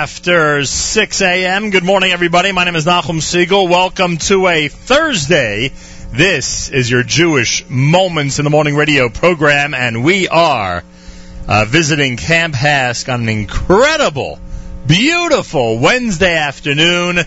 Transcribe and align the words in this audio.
after 0.00 0.64
6 0.64 1.20
a.m. 1.20 1.68
Good 1.68 1.84
morning, 1.84 2.10
everybody. 2.10 2.52
My 2.52 2.64
name 2.64 2.74
is 2.74 2.86
Nachum 2.86 3.20
Segal. 3.20 3.68
Welcome 3.68 4.16
to 4.16 4.46
a 4.46 4.68
Thursday. 4.68 5.72
This 6.10 6.70
is 6.70 6.90
your 6.90 7.02
Jewish 7.02 7.68
Moments 7.68 8.38
in 8.38 8.44
the 8.44 8.50
Morning 8.50 8.76
radio 8.76 9.10
program, 9.10 9.74
and 9.74 10.02
we 10.02 10.26
are 10.26 10.82
uh, 11.46 11.66
visiting 11.68 12.16
Camp 12.16 12.54
HASC 12.54 13.12
on 13.12 13.20
an 13.24 13.28
incredible, 13.28 14.38
beautiful 14.86 15.78
Wednesday 15.78 16.34
afternoon, 16.34 17.18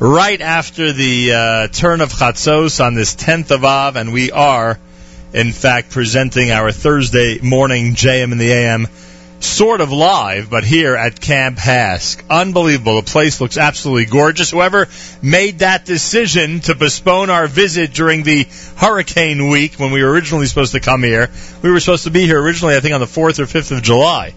right 0.00 0.40
after 0.40 0.92
the 0.92 1.32
uh, 1.32 1.68
turn 1.68 2.00
of 2.00 2.10
Chatzos 2.10 2.84
on 2.84 2.96
this 2.96 3.14
10th 3.14 3.52
of 3.52 3.64
Av, 3.64 3.94
and 3.94 4.12
we 4.12 4.32
are, 4.32 4.76
in 5.32 5.52
fact, 5.52 5.90
presenting 5.90 6.50
our 6.50 6.72
Thursday 6.72 7.38
morning 7.38 7.94
JM 7.94 8.32
in 8.32 8.38
the 8.38 8.50
AM 8.50 8.88
sort 9.40 9.80
of 9.80 9.92
live, 9.92 10.50
but 10.50 10.64
here 10.64 10.96
at 10.96 11.20
Camp 11.20 11.58
HASC. 11.58 12.22
Unbelievable. 12.28 12.96
The 12.96 13.10
place 13.10 13.40
looks 13.40 13.56
absolutely 13.56 14.06
gorgeous. 14.06 14.50
Whoever 14.50 14.88
made 15.22 15.60
that 15.60 15.84
decision 15.84 16.60
to 16.60 16.74
postpone 16.74 17.30
our 17.30 17.46
visit 17.46 17.92
during 17.92 18.22
the 18.22 18.46
hurricane 18.76 19.48
week 19.48 19.74
when 19.74 19.92
we 19.92 20.02
were 20.02 20.10
originally 20.10 20.46
supposed 20.46 20.72
to 20.72 20.80
come 20.80 21.02
here, 21.02 21.30
we 21.62 21.70
were 21.70 21.80
supposed 21.80 22.04
to 22.04 22.10
be 22.10 22.26
here 22.26 22.40
originally, 22.40 22.76
I 22.76 22.80
think, 22.80 22.94
on 22.94 23.00
the 23.00 23.06
4th 23.06 23.38
or 23.38 23.46
5th 23.46 23.76
of 23.76 23.82
July. 23.82 24.34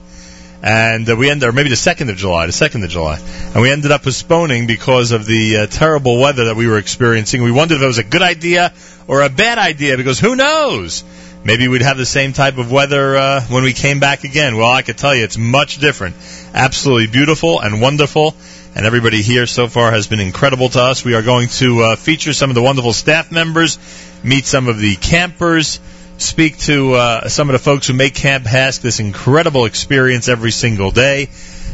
And 0.63 1.09
uh, 1.09 1.15
we 1.15 1.29
ended, 1.29 1.49
or 1.49 1.51
maybe 1.53 1.69
the 1.69 1.75
2nd 1.75 2.09
of 2.11 2.17
July, 2.17 2.45
the 2.45 2.51
2nd 2.51 2.83
of 2.83 2.89
July. 2.91 3.19
And 3.53 3.61
we 3.61 3.71
ended 3.71 3.91
up 3.91 4.03
postponing 4.03 4.67
because 4.67 5.11
of 5.11 5.25
the 5.25 5.57
uh, 5.57 5.67
terrible 5.67 6.19
weather 6.19 6.45
that 6.45 6.55
we 6.55 6.67
were 6.67 6.77
experiencing. 6.77 7.41
We 7.41 7.51
wondered 7.51 7.77
if 7.77 7.81
it 7.81 7.87
was 7.87 7.97
a 7.97 8.03
good 8.03 8.21
idea 8.21 8.71
or 9.07 9.23
a 9.23 9.29
bad 9.29 9.57
idea 9.57 9.97
because 9.97 10.19
who 10.19 10.35
knows? 10.35 11.03
Maybe 11.43 11.67
we'd 11.67 11.81
have 11.81 11.97
the 11.97 12.05
same 12.05 12.33
type 12.33 12.59
of 12.59 12.71
weather 12.71 13.17
uh, 13.17 13.41
when 13.41 13.63
we 13.63 13.73
came 13.73 13.99
back 13.99 14.23
again. 14.23 14.57
Well, 14.57 14.69
I 14.69 14.83
could 14.83 14.97
tell 14.97 15.15
you 15.15 15.23
it's 15.23 15.39
much 15.39 15.79
different. 15.79 16.15
Absolutely 16.53 17.07
beautiful 17.07 17.59
and 17.59 17.81
wonderful. 17.81 18.35
And 18.75 18.85
everybody 18.85 19.23
here 19.23 19.47
so 19.47 19.67
far 19.67 19.91
has 19.91 20.05
been 20.05 20.19
incredible 20.19 20.69
to 20.69 20.79
us. 20.79 21.03
We 21.03 21.15
are 21.15 21.23
going 21.23 21.47
to 21.49 21.81
uh, 21.81 21.95
feature 21.95 22.33
some 22.33 22.51
of 22.51 22.55
the 22.55 22.61
wonderful 22.61 22.93
staff 22.93 23.31
members, 23.31 23.79
meet 24.23 24.45
some 24.45 24.67
of 24.67 24.77
the 24.77 24.95
campers, 24.95 25.79
speak 26.19 26.59
to 26.59 26.93
uh, 26.93 27.27
some 27.27 27.49
of 27.49 27.53
the 27.53 27.59
folks 27.59 27.87
who 27.87 27.93
make 27.93 28.13
Camp 28.13 28.45
HASC 28.45 28.81
this 28.81 28.99
incredible 28.99 29.65
experience 29.65 30.29
every 30.29 30.51
single 30.51 30.91
day. 30.91 31.27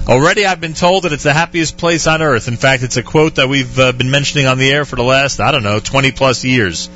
Already, 0.08 0.46
I've 0.46 0.62
been 0.62 0.76
told 0.76 1.04
that 1.04 1.12
it's 1.12 1.24
the 1.24 1.34
happiest 1.34 1.78
place 1.78 2.08
on 2.08 2.22
earth. 2.22 2.48
In 2.48 2.56
fact, 2.56 2.84
it's 2.84 2.96
a 2.96 3.04
quote 3.04 3.36
that 3.36 3.50
we've 3.50 3.78
uh, 3.78 3.92
been 3.92 4.10
mentioning 4.10 4.48
on 4.48 4.58
the 4.60 4.72
air 4.72 4.86
for 4.86 4.96
the 4.96 5.04
last, 5.04 5.42
I 5.42 5.52
don't 5.52 5.64
know, 5.64 5.82
20 5.82 6.14
plus 6.14 6.46
years 6.46 6.90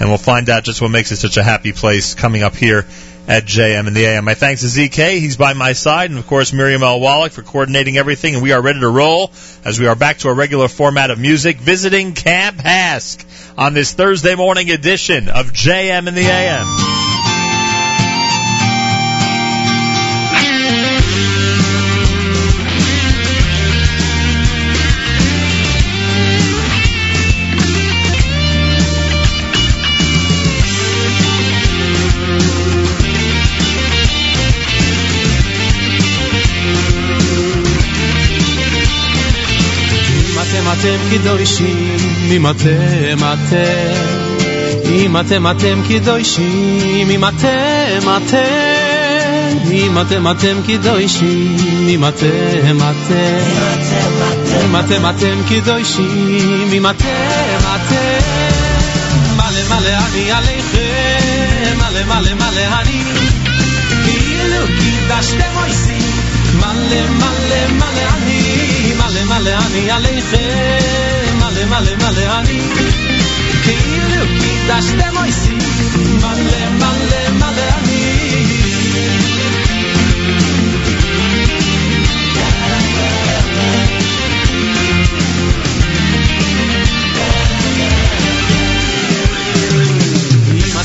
and 0.00 0.08
we'll 0.08 0.18
find 0.18 0.48
out 0.48 0.64
just 0.64 0.80
what 0.80 0.90
makes 0.90 1.12
it 1.12 1.16
such 1.16 1.36
a 1.36 1.42
happy 1.42 1.72
place 1.72 2.14
coming 2.14 2.42
up 2.42 2.54
here 2.54 2.86
at 3.28 3.44
JM 3.44 3.86
in 3.86 3.94
the 3.94 4.06
AM. 4.06 4.24
My 4.24 4.34
thanks 4.34 4.62
to 4.62 4.66
ZK. 4.68 5.18
He's 5.18 5.36
by 5.36 5.52
my 5.52 5.74
side. 5.74 6.10
And 6.10 6.18
of 6.18 6.26
course, 6.26 6.52
Miriam 6.52 6.82
L. 6.82 6.98
Wallach 6.98 7.32
for 7.32 7.42
coordinating 7.42 7.98
everything. 7.98 8.34
And 8.34 8.42
we 8.42 8.52
are 8.52 8.62
ready 8.62 8.80
to 8.80 8.88
roll 8.88 9.32
as 9.64 9.78
we 9.78 9.86
are 9.86 9.94
back 9.94 10.18
to 10.18 10.28
our 10.28 10.34
regular 10.34 10.68
format 10.68 11.10
of 11.10 11.18
music, 11.18 11.58
visiting 11.58 12.14
Camp 12.14 12.56
HASC 12.56 13.24
on 13.58 13.74
this 13.74 13.92
Thursday 13.92 14.34
morning 14.34 14.70
edition 14.70 15.28
of 15.28 15.52
JM 15.52 16.08
in 16.08 16.14
the 16.14 16.22
AM. 16.22 17.07
אתם 40.77 40.97
קדושים, 41.11 41.97
אם 42.31 42.47
אתם 42.47 43.17
אתם, 43.17 44.33
אם 44.85 45.17
אתם 45.17 45.47
אתם 45.51 45.81
קדושים, 45.87 47.09
אם 47.09 47.25
אתם 47.25 48.09
אתם, 48.17 49.71
אם 49.71 50.01
אתם 50.01 50.31
אתם 50.31 50.57
קדושים, 50.67 51.57
אם 51.87 52.05
אתם 52.05 52.77
אתם, 52.77 53.43
אם 54.65 54.75
אתם 54.79 55.09
אתם 55.09 55.41
קדושים, 55.49 56.69
אם 56.73 56.89
אתם 56.89 57.59
אתם, 57.75 58.19
מלא 59.35 59.63
מלא 59.69 59.89
אני 59.89 60.31
עליכם, 60.31 61.77
מלא 61.77 62.03
מלא 62.05 62.33
מלא 62.33 62.81
אני, 62.81 63.03
כאילו 64.05 64.65
קידשתם 64.79 65.53
עושים, 65.55 66.11
מלא 66.57 67.09
מלא 67.09 67.67
מלא 67.71 68.01
אני 68.15 68.36
מלא 69.07 69.23
מלא 69.23 69.57
אני 69.65 69.91
עליכם, 69.91 71.37
מלא 71.37 71.65
מלא 71.65 71.95
מלא 71.95 72.39
אני 72.39 72.61
כאילו 73.63 74.25
קידשתם 74.39 75.17
אויסי, 75.17 75.57
מלא 76.21 76.69
מלא 76.69 77.29
מלא 77.31 77.69
אני 77.77 78.23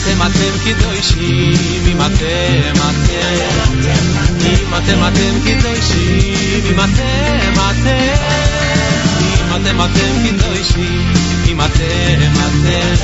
אתם 0.08 0.22
אתם 0.22 0.54
קדושים, 0.64 1.54
אם 1.86 2.00
אתם 2.00 2.72
אתם, 2.75 4.21
אם 4.52 4.75
אתם 4.78 4.98
אתם 5.08 5.38
קדושים, 5.44 6.64
אם 6.70 6.80
אתם 6.80 7.52
אתם, 7.54 8.14
אם 9.22 9.56
אתם 9.56 9.80
אתם 9.84 10.12
קדושים, 10.26 11.12
אם 11.46 11.60
אתם 11.60 12.32
אתם, 12.32 12.94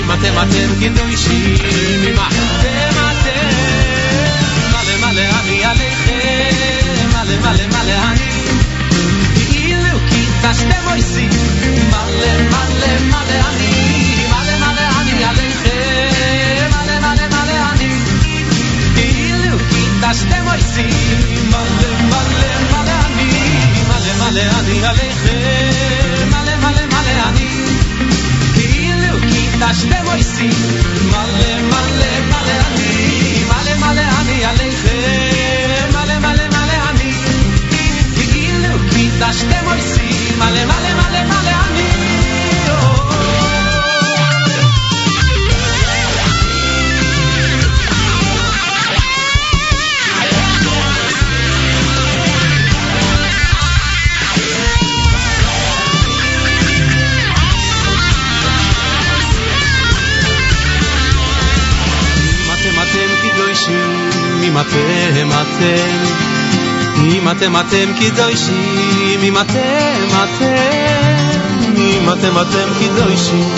אם 0.00 0.10
אתם 0.12 0.34
אתם 0.42 0.68
קדושים, 0.80 1.56
אם 2.08 2.14
אתם 2.14 2.96
אתם, 3.10 3.54
מלא 4.72 5.12
מלא 5.12 5.22
אני 5.40 5.64
עליכם, 5.64 7.08
מלא 7.12 7.36
מלא 7.40 7.66
מלא 7.66 7.96
אני, 8.10 8.32
כאילו 9.34 9.98
קידשתם 10.08 10.86
אויסי, 10.90 11.28
מלא 11.90 12.42
מלא 12.50 13.00
מלא 13.00 13.40
אני, 13.48 14.26
מלא 14.30 14.56
מלא 14.58 15.00
אני 15.00 15.24
עליכם, 15.24 16.07
קידשתם 20.08 20.46
אויסי, 20.46 20.82
מלא 21.50 21.90
מלא 22.00 22.52
מלא 22.72 22.92
אני, 23.06 23.30
מלא 23.88 24.12
מלא 24.20 24.42
אני 24.58 24.84
עליכם, 24.84 26.28
מלא 26.30 26.56
מלא 26.56 26.86
מלא 26.86 27.28
אני, 27.28 27.48
כאילו 28.54 29.18
קידשתם 29.32 30.06
אויסי, 30.06 30.48
מלא 31.10 31.60
מלא 31.62 32.20
מלא 32.28 32.56
אני, 32.66 33.44
מלא 33.48 33.74
מלא 33.78 34.02
אני 34.20 34.44
עליכם, 34.44 35.88
מלא 35.92 36.18
מלא 36.18 36.48
מלא 36.48 36.90
אני, 36.90 37.12
כאילו 38.16 38.78
קידשתם 38.90 39.66
אויסי, 39.66 40.32
מלא 40.38 40.64
מלא 40.64 40.94
מלא 40.94 41.24
מלא 41.24 41.50
אני, 41.66 42.07
אם 64.48 64.58
אתם 64.60 65.30
אתם, 65.32 66.24
אם 67.04 67.28
אתם 67.30 67.56
אתם 67.56 67.92
קדושים, 68.00 69.20
אם 69.22 69.36
אתם 69.38 70.08
אתם, 70.10 71.54
אם 71.76 72.12
אתם 72.12 72.38
אתם 72.40 72.68
קדושים, 72.80 73.48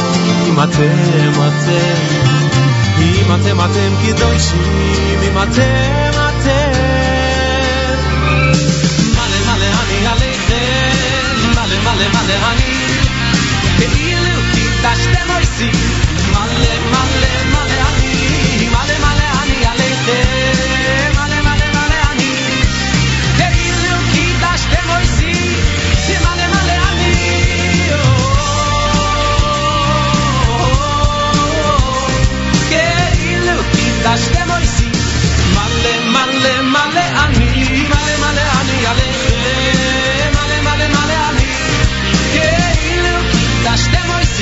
אם 0.47 0.62
אתם 0.62 1.33
אתם, 1.33 2.26
אם 3.00 3.35
אתם 3.35 3.61
אתם 3.61 3.95
קדושים, 4.07 5.19
אם 5.23 5.43
אתם 5.43 6.11
אתם. 6.29 6.97
מלא 9.15 9.38
מלא 9.47 9.67
אני 9.83 10.07
עליכם, 10.07 11.50
מלא 11.55 11.79
מלא 11.85 12.09
מלא 12.09 12.35
אני, 12.53 12.75
כאילו 13.79 14.41
קידשתם 14.55 15.31
אויסי, 15.35 15.71
מלא 16.31 16.75
מלא 16.91 17.45
מלא 17.53 17.70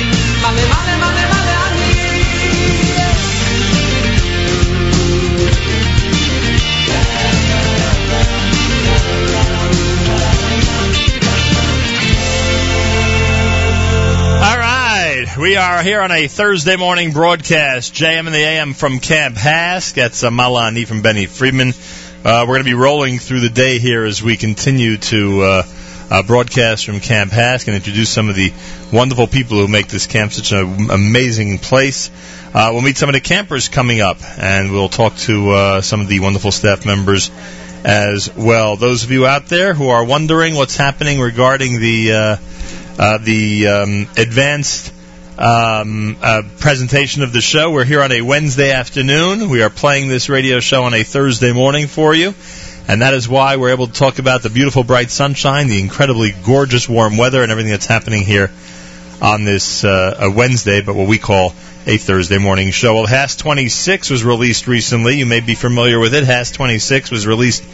a. 0.00 0.80
All 14.42 14.58
right, 14.58 15.26
we 15.38 15.56
are 15.56 15.82
here 15.82 16.00
on 16.00 16.10
a 16.10 16.26
Thursday 16.28 16.76
morning 16.76 17.12
broadcast, 17.12 17.92
JM 17.94 18.26
in 18.26 18.32
the 18.32 18.38
AM 18.38 18.72
from 18.72 19.00
Camp 19.00 19.36
HASC. 19.36 19.94
That's 19.94 20.24
uh, 20.24 20.30
from 20.86 21.02
Benny 21.02 21.26
Friedman. 21.26 21.74
Uh, 22.24 22.46
we're 22.48 22.54
going 22.54 22.64
to 22.64 22.64
be 22.64 22.74
rolling 22.74 23.18
through 23.18 23.40
the 23.40 23.50
day 23.50 23.78
here 23.78 24.04
as 24.04 24.22
we 24.22 24.38
continue 24.38 24.96
to. 24.96 25.42
Uh, 25.42 25.62
uh, 26.10 26.22
broadcast 26.22 26.84
from 26.84 27.00
Camp 27.00 27.30
HASC 27.30 27.68
and 27.68 27.76
introduce 27.76 28.10
some 28.10 28.28
of 28.28 28.34
the 28.34 28.52
wonderful 28.92 29.26
people 29.26 29.58
who 29.58 29.68
make 29.68 29.88
this 29.88 30.06
camp 30.06 30.32
such 30.32 30.52
an 30.52 30.90
amazing 30.90 31.58
place. 31.58 32.10
Uh, 32.52 32.70
we'll 32.72 32.82
meet 32.82 32.96
some 32.96 33.08
of 33.08 33.14
the 33.14 33.20
campers 33.20 33.68
coming 33.68 34.00
up, 34.00 34.18
and 34.38 34.72
we'll 34.72 34.88
talk 34.88 35.16
to 35.16 35.50
uh, 35.50 35.80
some 35.80 36.00
of 36.00 36.08
the 36.08 36.18
wonderful 36.18 36.50
staff 36.50 36.84
members 36.84 37.30
as 37.84 38.34
well. 38.34 38.76
Those 38.76 39.04
of 39.04 39.12
you 39.12 39.26
out 39.26 39.46
there 39.46 39.72
who 39.72 39.88
are 39.88 40.04
wondering 40.04 40.54
what's 40.56 40.76
happening 40.76 41.20
regarding 41.20 41.80
the 41.80 42.12
uh, 42.12 42.36
uh, 42.98 43.18
the 43.18 43.68
um, 43.68 44.08
advanced 44.16 44.92
um, 45.38 46.18
uh, 46.20 46.42
presentation 46.58 47.22
of 47.22 47.32
the 47.32 47.40
show. 47.40 47.70
We're 47.70 47.84
here 47.84 48.02
on 48.02 48.12
a 48.12 48.20
Wednesday 48.20 48.72
afternoon. 48.72 49.48
We 49.48 49.62
are 49.62 49.70
playing 49.70 50.08
this 50.08 50.28
radio 50.28 50.60
show 50.60 50.84
on 50.84 50.92
a 50.92 51.02
Thursday 51.02 51.52
morning 51.52 51.86
for 51.86 52.14
you. 52.14 52.34
And 52.88 53.02
that 53.02 53.14
is 53.14 53.28
why 53.28 53.56
we're 53.56 53.70
able 53.70 53.86
to 53.86 53.92
talk 53.92 54.18
about 54.18 54.42
the 54.42 54.50
beautiful 54.50 54.82
bright 54.82 55.10
sunshine, 55.10 55.68
the 55.68 55.80
incredibly 55.80 56.32
gorgeous 56.44 56.88
warm 56.88 57.16
weather, 57.16 57.42
and 57.42 57.52
everything 57.52 57.72
that's 57.72 57.86
happening 57.86 58.22
here 58.22 58.50
on 59.22 59.44
this 59.44 59.84
uh, 59.84 60.30
Wednesday, 60.34 60.80
but 60.80 60.94
what 60.94 61.08
we 61.08 61.18
call 61.18 61.54
a 61.86 61.96
Thursday 61.96 62.38
morning 62.38 62.70
show. 62.70 62.94
Well, 62.94 63.06
HASC 63.06 63.38
26 63.38 64.10
was 64.10 64.24
released 64.24 64.66
recently. 64.66 65.18
You 65.18 65.26
may 65.26 65.40
be 65.40 65.54
familiar 65.54 65.98
with 65.98 66.14
it. 66.14 66.24
HASC 66.24 66.54
26 66.54 67.10
was 67.10 67.26
released 67.26 67.64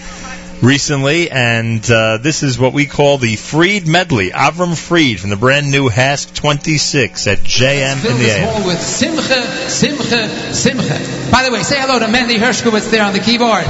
recently, 0.63 1.31
and 1.31 1.89
uh, 1.91 2.19
this 2.19 2.43
is 2.43 2.59
what 2.59 2.73
we 2.73 2.87
call 2.87 3.19
the 3.19 3.37
Fried 3.37 3.87
medley. 3.87 4.31
Avram 4.31 4.77
Fried 4.77 5.21
from 5.21 5.31
the 5.31 5.37
brand 5.37 5.71
new 5.71 5.89
HASC 5.89 6.35
26 6.35 7.27
at 7.27 7.39
JM 7.39 8.05
in 8.05 8.19
the 8.19 8.65
with 8.67 8.81
Simcha, 8.81 9.71
Simcha, 9.71 10.55
Simcha. 10.55 11.31
By 11.31 11.45
the 11.45 11.51
way, 11.53 11.63
say 11.63 11.79
hello 11.81 11.99
to 11.99 12.09
Mandy 12.09 12.39
Hershkowitz 12.39 12.91
there 12.91 13.05
on 13.05 13.13
the 13.13 13.21
keyboard. 13.21 13.65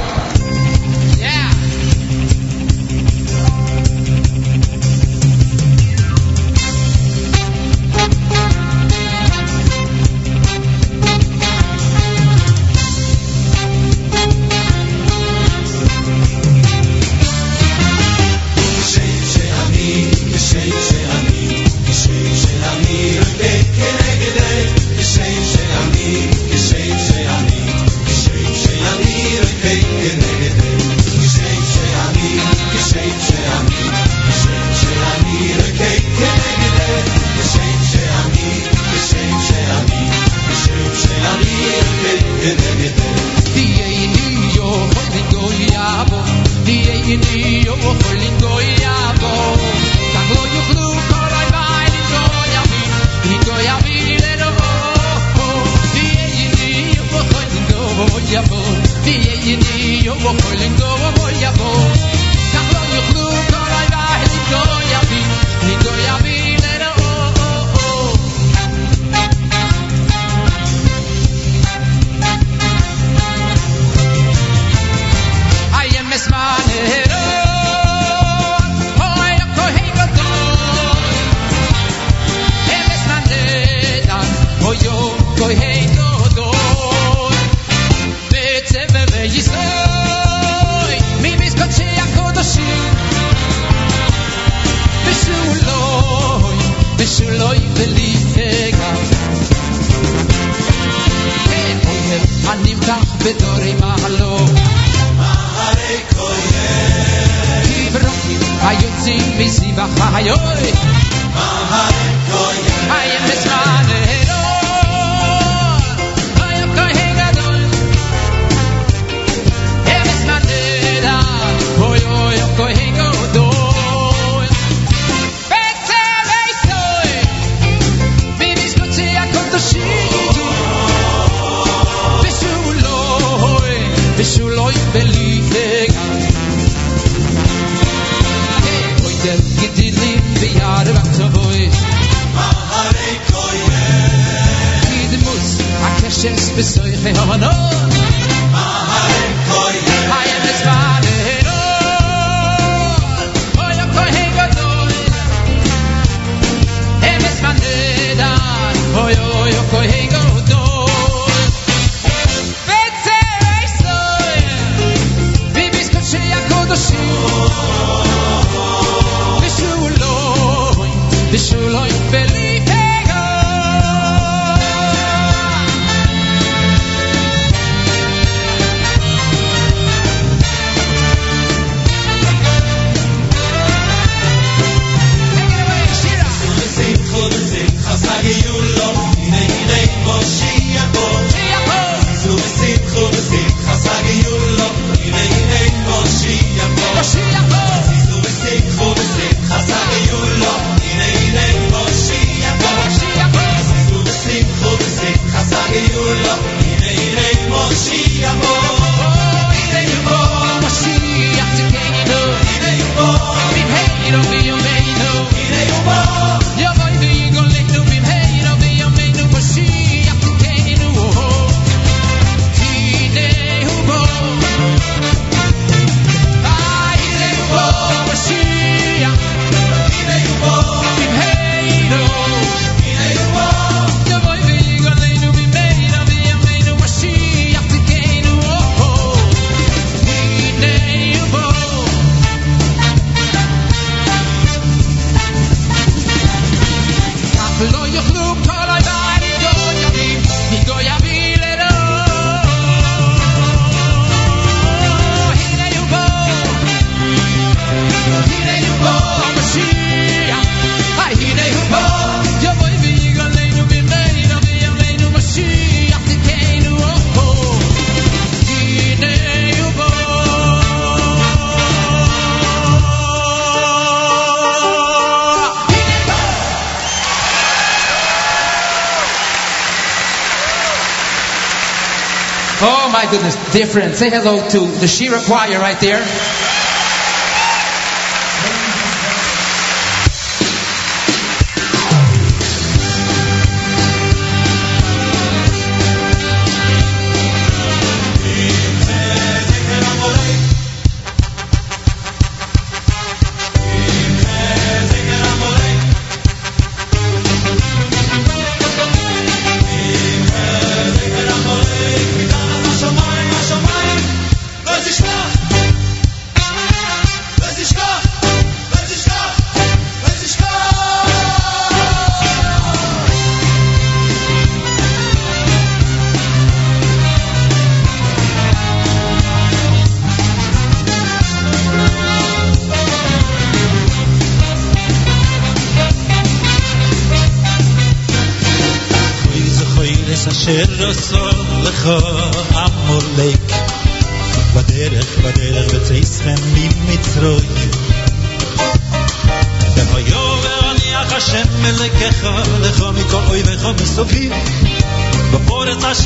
different. 283.57 283.95
Say 283.95 284.11
hello 284.11 284.47
to 284.49 284.59
the 284.59 284.87
Shira 284.87 285.19
choir 285.25 285.59
right 285.59 285.79
there. 285.79 286.36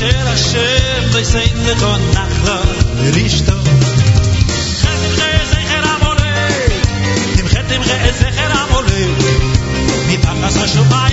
אשר 0.02 0.28
השם 0.28 1.08
ויסייד 1.12 1.52
ותונח 1.66 2.28
לו 2.44 2.54
לרשתו. 2.96 3.52
תמחה 7.36 7.62
תמחה 7.62 8.08
את 8.08 8.14
זכר 8.14 8.52
המולד, 8.52 9.22
מפחס 10.08 10.56
השמיים 10.56 11.11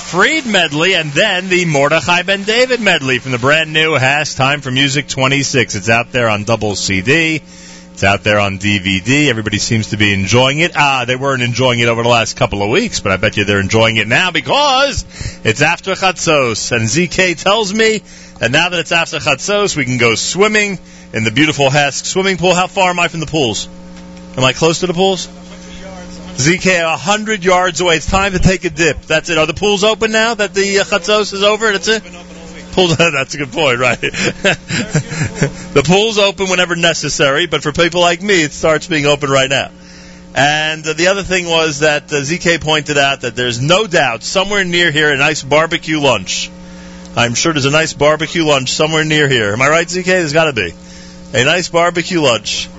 Fried 0.00 0.46
medley 0.46 0.94
and 0.94 1.12
then 1.12 1.48
the 1.48 1.64
Mordechai 1.66 2.22
Ben 2.22 2.42
David 2.42 2.80
medley 2.80 3.18
from 3.18 3.30
the 3.30 3.38
brand 3.38 3.72
new 3.72 3.96
HASC 3.96 4.36
Time 4.36 4.60
for 4.60 4.70
Music 4.70 5.06
26. 5.06 5.76
It's 5.76 5.88
out 5.88 6.10
there 6.10 6.28
on 6.28 6.42
double 6.42 6.74
CD. 6.74 7.42
It's 7.92 8.02
out 8.02 8.24
there 8.24 8.40
on 8.40 8.58
DVD. 8.58 9.28
Everybody 9.28 9.58
seems 9.58 9.90
to 9.90 9.96
be 9.96 10.12
enjoying 10.12 10.58
it. 10.58 10.72
Ah, 10.74 11.04
they 11.06 11.14
weren't 11.14 11.42
enjoying 11.42 11.78
it 11.78 11.86
over 11.86 12.02
the 12.02 12.08
last 12.08 12.36
couple 12.36 12.62
of 12.62 12.70
weeks, 12.70 12.98
but 12.98 13.12
I 13.12 13.18
bet 13.18 13.36
you 13.36 13.44
they're 13.44 13.60
enjoying 13.60 13.98
it 13.98 14.08
now 14.08 14.30
because 14.32 15.04
it's 15.44 15.62
after 15.62 15.92
Chatzos. 15.92 16.72
And 16.72 16.88
ZK 16.88 17.40
tells 17.40 17.72
me 17.72 18.02
that 18.38 18.50
now 18.50 18.70
that 18.70 18.80
it's 18.80 18.92
after 18.92 19.18
Chatzos, 19.18 19.76
we 19.76 19.84
can 19.84 19.98
go 19.98 20.16
swimming 20.16 20.78
in 21.12 21.24
the 21.24 21.30
beautiful 21.30 21.68
HASC 21.68 22.04
swimming 22.04 22.36
pool. 22.36 22.54
How 22.54 22.66
far 22.66 22.90
am 22.90 22.98
I 22.98 23.08
from 23.08 23.20
the 23.20 23.26
pools? 23.26 23.68
Am 24.36 24.44
I 24.44 24.54
close 24.54 24.80
to 24.80 24.86
the 24.86 24.94
pools? 24.94 25.28
ZK, 26.40 26.80
a 26.82 26.96
hundred 26.96 27.44
yards 27.44 27.82
away. 27.82 27.96
It's 27.96 28.06
time 28.06 28.32
to 28.32 28.38
take 28.38 28.64
a 28.64 28.70
dip. 28.70 29.02
That's 29.02 29.28
it. 29.28 29.36
Are 29.36 29.46
the 29.46 29.52
pools 29.52 29.84
open 29.84 30.10
now 30.10 30.32
that 30.32 30.54
the 30.54 30.78
uh, 30.78 30.84
chatzos 30.84 31.34
is 31.34 31.42
over? 31.42 31.70
That's 31.70 31.88
it. 31.88 32.02
Pools. 32.72 32.96
That's 32.98 33.34
a 33.34 33.36
good 33.36 33.52
point, 33.52 33.78
right? 33.78 34.00
the 34.00 35.82
pool's 35.84 36.18
open 36.18 36.48
whenever 36.48 36.76
necessary, 36.76 37.46
but 37.46 37.62
for 37.62 37.72
people 37.72 38.00
like 38.00 38.22
me, 38.22 38.42
it 38.42 38.52
starts 38.52 38.86
being 38.86 39.04
open 39.04 39.28
right 39.28 39.50
now. 39.50 39.70
And 40.34 40.86
uh, 40.86 40.94
the 40.94 41.08
other 41.08 41.22
thing 41.22 41.46
was 41.46 41.80
that 41.80 42.04
uh, 42.04 42.22
ZK 42.22 42.62
pointed 42.62 42.96
out 42.96 43.20
that 43.20 43.36
there's 43.36 43.60
no 43.60 43.86
doubt 43.86 44.22
somewhere 44.22 44.64
near 44.64 44.90
here 44.90 45.12
a 45.12 45.18
nice 45.18 45.42
barbecue 45.42 46.00
lunch. 46.00 46.50
I'm 47.16 47.34
sure 47.34 47.52
there's 47.52 47.66
a 47.66 47.70
nice 47.70 47.92
barbecue 47.92 48.46
lunch 48.46 48.70
somewhere 48.70 49.04
near 49.04 49.28
here. 49.28 49.52
Am 49.52 49.60
I 49.60 49.68
right, 49.68 49.86
ZK? 49.86 50.06
There's 50.06 50.32
got 50.32 50.46
to 50.46 50.54
be 50.54 50.72
a 51.34 51.44
nice 51.44 51.68
barbecue 51.68 52.22
lunch 52.22 52.70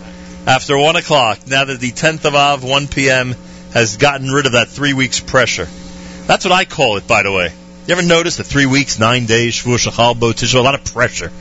after 0.47 0.75
one 0.79 0.95
o'clock. 0.95 1.45
Now 1.45 1.65
that 1.65 1.79
the 1.79 1.91
10th 1.91 2.25
of 2.25 2.33
Av, 2.33 2.63
1 2.63 2.87
p.m 2.87 3.35
has 3.73 3.97
gotten 3.97 4.29
rid 4.29 4.45
of 4.45 4.53
that 4.53 4.67
three 4.67 4.93
weeks 4.93 5.19
pressure. 5.19 5.67
That's 6.27 6.45
what 6.45 6.51
I 6.51 6.65
call 6.65 6.97
it, 6.97 7.07
by 7.07 7.23
the 7.23 7.31
way. 7.31 7.51
You 7.87 7.91
ever 7.93 8.03
notice 8.03 8.37
the 8.37 8.43
three 8.43 8.65
weeks, 8.65 8.99
nine 8.99 9.25
days, 9.25 9.55
Shavua 9.55 9.77
Shechal 9.77 10.19
Bo 10.19 10.31
Tisha, 10.31 10.55
a 10.55 10.61
lot 10.61 10.75
of 10.75 10.85
pressure. 10.85 11.31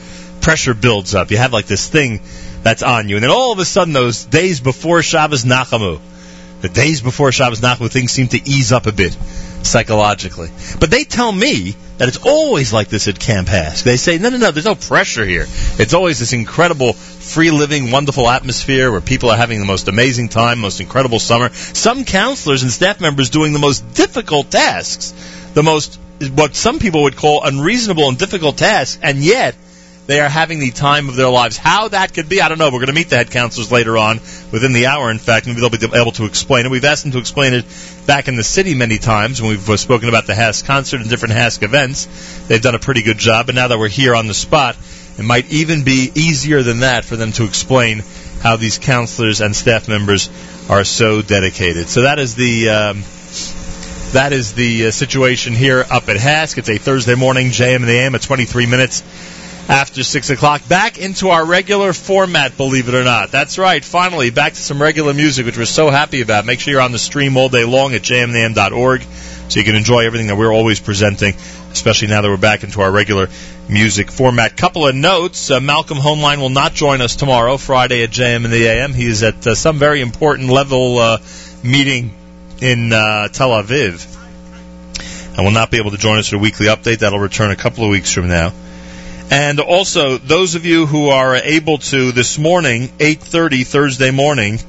Pressure 0.41 0.73
builds 0.73 1.13
up. 1.13 1.29
You 1.31 1.37
have 1.37 1.53
like 1.53 1.67
this 1.67 1.87
thing 1.87 2.21
that's 2.63 2.83
on 2.83 3.09
you. 3.09 3.15
And 3.17 3.23
then 3.23 3.31
all 3.31 3.51
of 3.51 3.59
a 3.59 3.65
sudden, 3.65 3.93
those 3.93 4.25
days 4.25 4.59
before 4.59 5.03
Shabbos 5.03 5.45
Nachamu, 5.45 5.99
the 6.61 6.69
days 6.69 7.01
before 7.01 7.31
Shabbos 7.31 7.61
Nachamu, 7.61 7.91
things 7.91 8.11
seem 8.11 8.27
to 8.29 8.49
ease 8.49 8.71
up 8.71 8.87
a 8.87 8.91
bit 8.91 9.15
psychologically. 9.63 10.49
But 10.79 10.89
they 10.89 11.03
tell 11.03 11.31
me 11.31 11.75
that 11.97 12.07
it's 12.07 12.17
always 12.17 12.73
like 12.73 12.89
this 12.89 13.07
at 13.07 13.19
Camp 13.19 13.47
HASC. 13.47 13.83
They 13.83 13.97
say, 13.97 14.17
no, 14.17 14.29
no, 14.29 14.37
no, 14.37 14.51
there's 14.51 14.65
no 14.65 14.75
pressure 14.75 15.25
here. 15.25 15.45
It's 15.77 15.93
always 15.93 16.19
this 16.19 16.33
incredible 16.33 16.93
free 16.93 17.51
living, 17.51 17.91
wonderful 17.91 18.29
atmosphere 18.29 18.91
where 18.91 19.01
people 19.01 19.29
are 19.29 19.37
having 19.37 19.59
the 19.59 19.65
most 19.65 19.87
amazing 19.87 20.29
time, 20.29 20.59
most 20.59 20.81
incredible 20.81 21.19
summer. 21.19 21.49
Some 21.49 22.05
counselors 22.05 22.63
and 22.63 22.71
staff 22.71 22.99
members 23.01 23.29
doing 23.29 23.53
the 23.53 23.59
most 23.59 23.93
difficult 23.93 24.49
tasks, 24.49 25.13
the 25.53 25.63
most, 25.63 25.99
what 26.33 26.55
some 26.55 26.79
people 26.79 27.03
would 27.03 27.15
call 27.15 27.43
unreasonable 27.43 28.09
and 28.09 28.17
difficult 28.17 28.57
tasks, 28.57 28.99
and 29.01 29.19
yet 29.19 29.55
they 30.07 30.19
are 30.19 30.29
having 30.29 30.59
the 30.59 30.71
time 30.71 31.09
of 31.09 31.15
their 31.15 31.29
lives. 31.29 31.57
How 31.57 31.87
that 31.89 32.13
could 32.13 32.27
be, 32.27 32.41
I 32.41 32.49
don't 32.49 32.57
know. 32.57 32.67
We're 32.67 32.79
going 32.79 32.87
to 32.87 32.93
meet 32.93 33.09
the 33.09 33.17
head 33.17 33.31
counselors 33.31 33.71
later 33.71 33.97
on, 33.97 34.17
within 34.51 34.73
the 34.73 34.87
hour, 34.87 35.11
in 35.11 35.19
fact, 35.19 35.47
and 35.47 35.55
they'll 35.55 35.69
be 35.69 35.77
able 35.93 36.11
to 36.13 36.25
explain 36.25 36.65
it. 36.65 36.69
We've 36.69 36.83
asked 36.83 37.03
them 37.03 37.11
to 37.13 37.19
explain 37.19 37.53
it 37.53 37.65
back 38.07 38.27
in 38.27 38.35
the 38.35 38.43
city 38.43 38.73
many 38.73 38.97
times 38.97 39.41
when 39.41 39.51
we've 39.51 39.69
uh, 39.69 39.77
spoken 39.77 40.09
about 40.09 40.27
the 40.27 40.33
HASC 40.33 40.65
concert 40.65 41.01
and 41.01 41.09
different 41.09 41.35
HASC 41.35 41.63
events. 41.63 42.45
They've 42.47 42.61
done 42.61 42.75
a 42.75 42.79
pretty 42.79 43.03
good 43.03 43.17
job, 43.19 43.45
but 43.45 43.55
now 43.55 43.67
that 43.67 43.77
we're 43.77 43.89
here 43.89 44.15
on 44.15 44.27
the 44.27 44.33
spot, 44.33 44.75
it 45.17 45.23
might 45.23 45.51
even 45.51 45.83
be 45.83 46.11
easier 46.15 46.63
than 46.63 46.79
that 46.79 47.05
for 47.05 47.15
them 47.15 47.31
to 47.33 47.45
explain 47.45 48.03
how 48.41 48.55
these 48.55 48.79
counselors 48.79 49.39
and 49.39 49.55
staff 49.55 49.87
members 49.87 50.29
are 50.67 50.83
so 50.83 51.21
dedicated. 51.21 51.87
So 51.87 52.03
that 52.03 52.17
is 52.17 52.33
the 52.35 52.69
um, 52.69 53.03
that 54.13 54.33
is 54.33 54.53
the 54.53 54.87
uh, 54.87 54.91
situation 54.91 55.53
here 55.53 55.85
up 55.89 56.09
at 56.09 56.17
HASC. 56.17 56.57
It's 56.57 56.69
a 56.69 56.77
Thursday 56.77 57.15
morning, 57.15 57.47
JM 57.47 57.77
in 57.77 57.81
the 57.83 57.99
AM 57.99 58.15
at 58.15 58.23
23 58.23 58.65
minutes 58.65 59.03
after 59.67 60.03
6 60.03 60.29
o'clock. 60.29 60.67
Back 60.67 60.97
into 60.97 61.29
our 61.29 61.45
regular 61.45 61.93
format, 61.93 62.57
believe 62.57 62.87
it 62.87 62.95
or 62.95 63.03
not. 63.03 63.31
That's 63.31 63.57
right, 63.57 63.83
finally, 63.83 64.29
back 64.29 64.53
to 64.53 64.59
some 64.59 64.81
regular 64.81 65.13
music, 65.13 65.45
which 65.45 65.57
we're 65.57 65.65
so 65.65 65.89
happy 65.89 66.21
about. 66.21 66.45
Make 66.45 66.59
sure 66.59 66.73
you're 66.73 66.81
on 66.81 66.91
the 66.91 66.99
stream 66.99 67.37
all 67.37 67.49
day 67.49 67.63
long 67.63 67.93
at 67.93 68.01
jmnam.org 68.01 69.01
so 69.51 69.59
you 69.59 69.65
can 69.65 69.75
enjoy 69.75 70.05
everything 70.05 70.27
that 70.27 70.37
we're 70.37 70.53
always 70.53 70.79
presenting, 70.79 71.35
especially 71.71 72.07
now 72.07 72.21
that 72.21 72.29
we're 72.29 72.37
back 72.37 72.63
into 72.63 72.81
our 72.81 72.91
regular 72.91 73.27
music 73.67 74.09
format. 74.09 74.55
Couple 74.55 74.87
of 74.87 74.95
notes. 74.95 75.51
Uh, 75.51 75.59
Malcolm 75.59 75.97
Hoenlein 75.97 76.39
will 76.39 76.49
not 76.49 76.73
join 76.73 77.01
us 77.01 77.15
tomorrow, 77.15 77.57
Friday 77.57 78.03
at 78.03 78.11
JM 78.11 78.45
in 78.45 78.51
the 78.51 78.65
AM. 78.65 78.93
He 78.93 79.05
is 79.05 79.23
at 79.23 79.45
uh, 79.45 79.55
some 79.55 79.77
very 79.77 80.01
important 80.01 80.49
level 80.49 80.99
uh, 80.99 81.17
meeting 81.63 82.13
in 82.61 82.93
uh, 82.93 83.27
Tel 83.27 83.49
Aviv. 83.49 84.07
I 85.37 85.41
will 85.41 85.51
not 85.51 85.71
be 85.71 85.77
able 85.77 85.91
to 85.91 85.97
join 85.97 86.17
us 86.17 86.27
for 86.27 86.35
a 86.35 86.39
weekly 86.39 86.67
update. 86.67 86.99
That'll 86.99 87.19
return 87.19 87.51
a 87.51 87.55
couple 87.55 87.83
of 87.83 87.89
weeks 87.89 88.13
from 88.13 88.27
now. 88.27 88.53
And 89.31 89.61
also, 89.61 90.17
those 90.17 90.55
of 90.55 90.65
you 90.65 90.85
who 90.85 91.07
are 91.07 91.37
able 91.37 91.77
to 91.77 92.11
this 92.11 92.37
morning, 92.37 92.89
8:30 92.99 93.65
Thursday 93.65 94.11
morning, 94.11 94.59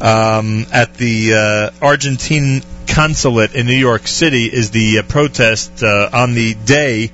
um, 0.00 0.66
at 0.72 0.94
the 0.94 1.34
uh, 1.34 1.70
Argentine 1.80 2.64
consulate 2.88 3.54
in 3.54 3.66
New 3.66 3.76
York 3.76 4.08
City 4.08 4.46
is 4.46 4.72
the 4.72 4.98
uh, 4.98 5.02
protest 5.02 5.84
uh, 5.84 6.10
on 6.12 6.34
the 6.34 6.54
day 6.54 7.12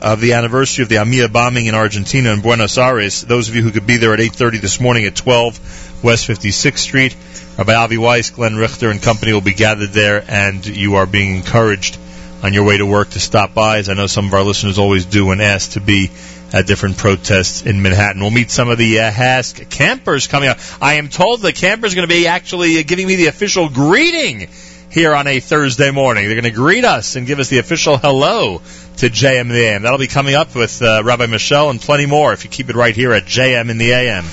of 0.00 0.20
the 0.20 0.34
anniversary 0.34 0.84
of 0.84 0.88
the 0.88 0.98
AMIA 0.98 1.26
bombing 1.26 1.66
in 1.66 1.74
Argentina 1.74 2.32
in 2.32 2.40
Buenos 2.40 2.78
Aires. 2.78 3.22
Those 3.22 3.48
of 3.48 3.56
you 3.56 3.62
who 3.62 3.72
could 3.72 3.88
be 3.88 3.96
there 3.96 4.14
at 4.14 4.20
8:30 4.20 4.60
this 4.60 4.80
morning 4.80 5.06
at 5.06 5.16
12 5.16 6.04
West 6.04 6.28
56th 6.28 6.78
Street, 6.78 7.16
Rabbi 7.58 7.74
Avi 7.74 7.98
Weiss, 7.98 8.30
Glenn 8.30 8.54
Richter, 8.54 8.90
and 8.90 9.02
company 9.02 9.32
will 9.32 9.40
be 9.40 9.54
gathered 9.54 9.90
there, 9.90 10.24
and 10.28 10.64
you 10.64 10.94
are 10.94 11.06
being 11.06 11.34
encouraged 11.34 11.98
on 12.42 12.52
your 12.52 12.64
way 12.64 12.78
to 12.78 12.86
work 12.86 13.10
to 13.10 13.20
stop 13.20 13.54
by, 13.54 13.78
as 13.78 13.88
I 13.88 13.94
know 13.94 14.06
some 14.06 14.26
of 14.26 14.34
our 14.34 14.42
listeners 14.42 14.78
always 14.78 15.04
do 15.04 15.26
when 15.26 15.40
asked 15.40 15.72
to 15.72 15.80
be 15.80 16.10
at 16.52 16.66
different 16.66 16.96
protests 16.96 17.62
in 17.62 17.82
Manhattan. 17.82 18.20
We'll 18.20 18.30
meet 18.30 18.50
some 18.50 18.70
of 18.70 18.78
the 18.78 19.00
uh, 19.00 19.10
HASC 19.10 19.68
campers 19.70 20.26
coming 20.26 20.48
up. 20.48 20.58
I 20.80 20.94
am 20.94 21.08
told 21.08 21.42
the 21.42 21.52
campers 21.52 21.92
are 21.92 21.96
going 21.96 22.08
to 22.08 22.14
be 22.14 22.26
actually 22.26 22.82
giving 22.84 23.06
me 23.06 23.16
the 23.16 23.26
official 23.26 23.68
greeting 23.68 24.48
here 24.90 25.14
on 25.14 25.26
a 25.26 25.40
Thursday 25.40 25.90
morning. 25.90 26.24
They're 26.24 26.40
going 26.40 26.52
to 26.52 26.58
greet 26.58 26.84
us 26.84 27.16
and 27.16 27.26
give 27.26 27.38
us 27.38 27.48
the 27.48 27.58
official 27.58 27.98
hello 27.98 28.62
to 28.98 29.10
JM 29.10 29.42
in 29.42 29.48
the 29.48 29.64
AM. 29.64 29.82
That'll 29.82 29.98
be 29.98 30.06
coming 30.06 30.34
up 30.34 30.54
with 30.54 30.80
uh, 30.80 31.02
Rabbi 31.04 31.26
Michelle 31.26 31.70
and 31.70 31.80
plenty 31.80 32.06
more 32.06 32.32
if 32.32 32.44
you 32.44 32.50
keep 32.50 32.70
it 32.70 32.76
right 32.76 32.94
here 32.94 33.12
at 33.12 33.24
JM 33.24 33.68
in 33.68 33.78
the 33.78 33.92
AM. 33.92 34.24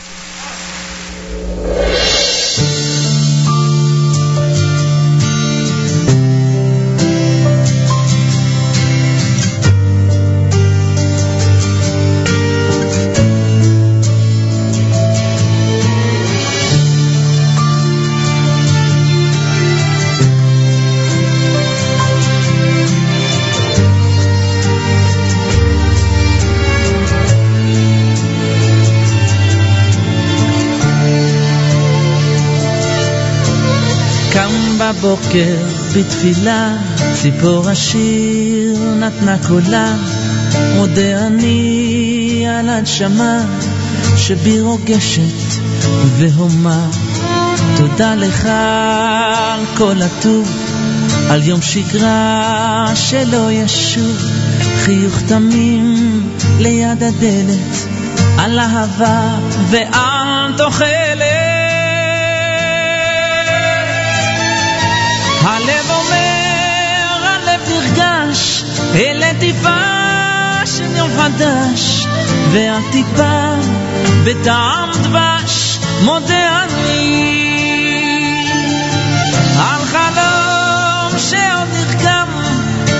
בבוקר 34.97 35.55
בתפילה, 35.95 36.73
ציפור 37.13 37.69
השיר 37.69 38.79
נתנה 38.99 39.37
קולה, 39.47 39.95
מודה 40.75 41.27
אני 41.27 42.45
על 42.49 42.69
הנשמה 42.69 43.39
שבי 44.17 44.61
רוגשת 44.61 45.59
והומה. 46.17 46.87
תודה 47.77 48.15
לך 48.15 48.45
על 48.45 49.59
כל 49.77 50.01
הטוב, 50.01 50.51
על 51.29 51.43
יום 51.43 51.61
שגרה 51.61 52.91
שלא 52.95 53.51
ישוב, 53.51 54.17
חיוך 54.83 55.21
תמים 55.27 56.23
ליד 56.59 57.03
הדלת, 57.03 57.87
על 58.37 58.59
אהבה 58.59 59.37
ועל 59.69 60.57
תוחלת. 60.57 61.34
הלב 65.45 65.91
אומר, 65.91 67.27
הלב 67.27 67.61
נרגש, 67.69 68.63
ולטיפה 68.93 69.69
של 70.65 70.95
יום 70.95 71.09
חדש, 71.17 72.05
והטיפה 72.51 73.53
בטעם 74.23 74.89
דבש, 75.03 75.79
מודה 76.03 76.63
אני. 76.63 77.25
על 79.59 79.81
חלום 79.85 81.19
שעוד 81.19 81.69
נרקם, 81.73 82.27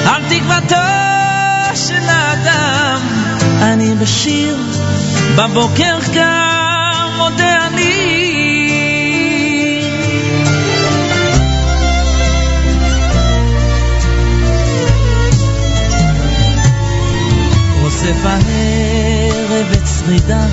על 0.05 0.21
תקוותו 0.29 0.75
של 1.75 2.09
האדם, 2.09 3.01
אני 3.61 3.95
בשיר 3.95 4.57
בבוקר 5.35 5.99
כאן. 6.13 6.54
אוסף 18.05 18.25
הערב 18.25 19.71
את 19.73 19.87
שרידה, 19.99 20.45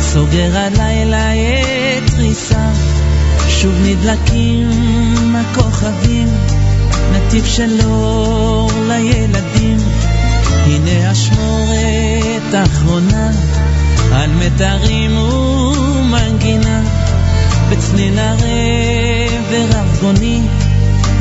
סוגר 0.00 0.58
הלילה 0.58 1.32
את 1.34 2.10
ריסה. 2.18 2.70
שוב 3.48 3.72
נדלקים 3.82 5.36
הכוכבים, 5.36 6.28
נתיב 7.12 7.44
של 7.44 7.80
אור 7.84 8.70
לילדים. 8.88 9.78
הנה 10.66 11.12
אשמורת 11.12 12.54
אחרונה, 12.66 13.30
על 14.12 14.30
מיתרים 14.30 15.16
ומנגינה. 15.16 16.82
בצליל 17.70 18.18
הרב 18.18 19.44
ורב 19.50 19.98
גוני, 20.00 20.40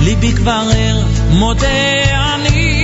ליבי 0.01 0.31
כבר 0.31 0.69
ער, 0.75 1.03
מודה 1.29 2.35
אני. 2.35 2.74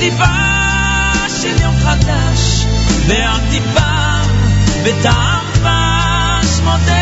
טיפה 0.00 0.24
של 1.42 1.62
יום 1.62 1.76
חדש, 1.76 2.66
ועוד 3.06 3.42
טיפה, 3.50 3.90
וטעם 4.84 5.44
בשמותיך. 5.52 6.99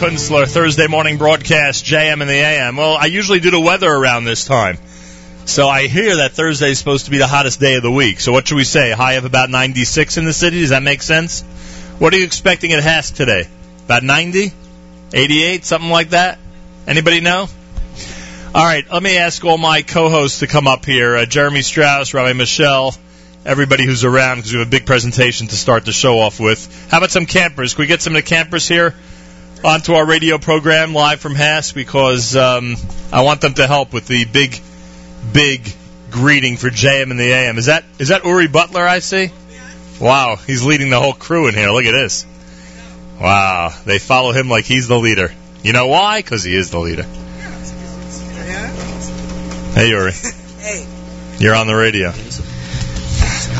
Kunstler, 0.00 0.48
Thursday 0.48 0.86
morning 0.86 1.18
broadcast, 1.18 1.84
JM 1.84 2.22
in 2.22 2.26
the 2.26 2.32
AM. 2.32 2.76
Well, 2.78 2.96
I 2.96 3.04
usually 3.04 3.38
do 3.38 3.50
the 3.50 3.60
weather 3.60 3.86
around 3.86 4.24
this 4.24 4.46
time. 4.46 4.78
So 5.44 5.68
I 5.68 5.88
hear 5.88 6.16
that 6.16 6.32
Thursday 6.32 6.70
is 6.70 6.78
supposed 6.78 7.04
to 7.04 7.10
be 7.10 7.18
the 7.18 7.26
hottest 7.26 7.60
day 7.60 7.74
of 7.74 7.82
the 7.82 7.90
week. 7.90 8.18
So 8.18 8.32
what 8.32 8.48
should 8.48 8.54
we 8.54 8.64
say? 8.64 8.92
High 8.92 9.14
of 9.14 9.26
about 9.26 9.50
96 9.50 10.16
in 10.16 10.24
the 10.24 10.32
city? 10.32 10.62
Does 10.62 10.70
that 10.70 10.82
make 10.82 11.02
sense? 11.02 11.42
What 11.98 12.14
are 12.14 12.16
you 12.16 12.24
expecting 12.24 12.72
at 12.72 12.82
HASC 12.82 13.14
today? 13.14 13.46
About 13.84 14.02
90? 14.02 14.52
88? 15.12 15.66
Something 15.66 15.90
like 15.90 16.10
that? 16.10 16.38
Anybody 16.86 17.20
know? 17.20 17.46
All 18.54 18.64
right, 18.64 18.90
let 18.90 19.02
me 19.02 19.18
ask 19.18 19.44
all 19.44 19.58
my 19.58 19.82
co-hosts 19.82 20.38
to 20.38 20.46
come 20.46 20.66
up 20.66 20.86
here. 20.86 21.14
Uh, 21.14 21.26
Jeremy 21.26 21.60
Strauss, 21.60 22.14
Rabbi 22.14 22.32
Michelle, 22.32 22.94
everybody 23.44 23.84
who's 23.84 24.04
around 24.04 24.36
because 24.36 24.54
we 24.54 24.60
have 24.60 24.68
a 24.68 24.70
big 24.70 24.86
presentation 24.86 25.48
to 25.48 25.56
start 25.56 25.84
the 25.84 25.92
show 25.92 26.20
off 26.20 26.40
with. 26.40 26.88
How 26.90 26.96
about 26.96 27.10
some 27.10 27.26
campers? 27.26 27.74
Can 27.74 27.82
we 27.82 27.86
get 27.86 28.00
some 28.00 28.16
of 28.16 28.24
the 28.24 28.26
campers 28.26 28.66
here 28.66 28.94
onto 29.64 29.94
our 29.94 30.06
radio 30.06 30.38
program 30.38 30.94
live 30.94 31.20
from 31.20 31.34
HASC 31.34 31.74
because 31.74 32.36
um, 32.36 32.76
I 33.12 33.22
want 33.22 33.40
them 33.40 33.54
to 33.54 33.66
help 33.66 33.92
with 33.92 34.06
the 34.06 34.24
big, 34.24 34.58
big 35.32 35.72
greeting 36.10 36.56
for 36.56 36.68
JM 36.68 37.10
in 37.10 37.16
the 37.16 37.32
AM. 37.32 37.58
Is 37.58 37.66
that 37.66 37.84
is 37.98 38.08
that 38.08 38.24
Uri 38.24 38.48
Butler 38.48 38.82
I 38.82 39.00
see? 39.00 39.30
Wow, 40.00 40.36
he's 40.36 40.64
leading 40.64 40.88
the 40.90 40.98
whole 40.98 41.12
crew 41.12 41.48
in 41.48 41.54
here. 41.54 41.70
Look 41.70 41.84
at 41.84 41.92
this. 41.92 42.26
Wow, 43.20 43.74
they 43.84 43.98
follow 43.98 44.32
him 44.32 44.48
like 44.48 44.64
he's 44.64 44.88
the 44.88 44.98
leader. 44.98 45.30
You 45.62 45.74
know 45.74 45.88
why? 45.88 46.20
Because 46.20 46.42
he 46.42 46.56
is 46.56 46.70
the 46.70 46.78
leader. 46.78 47.04
Hey, 49.74 49.88
Uri. 49.90 50.12
Hey. 50.60 50.86
You're 51.38 51.54
on 51.54 51.66
the 51.66 51.74
radio. 51.74 52.12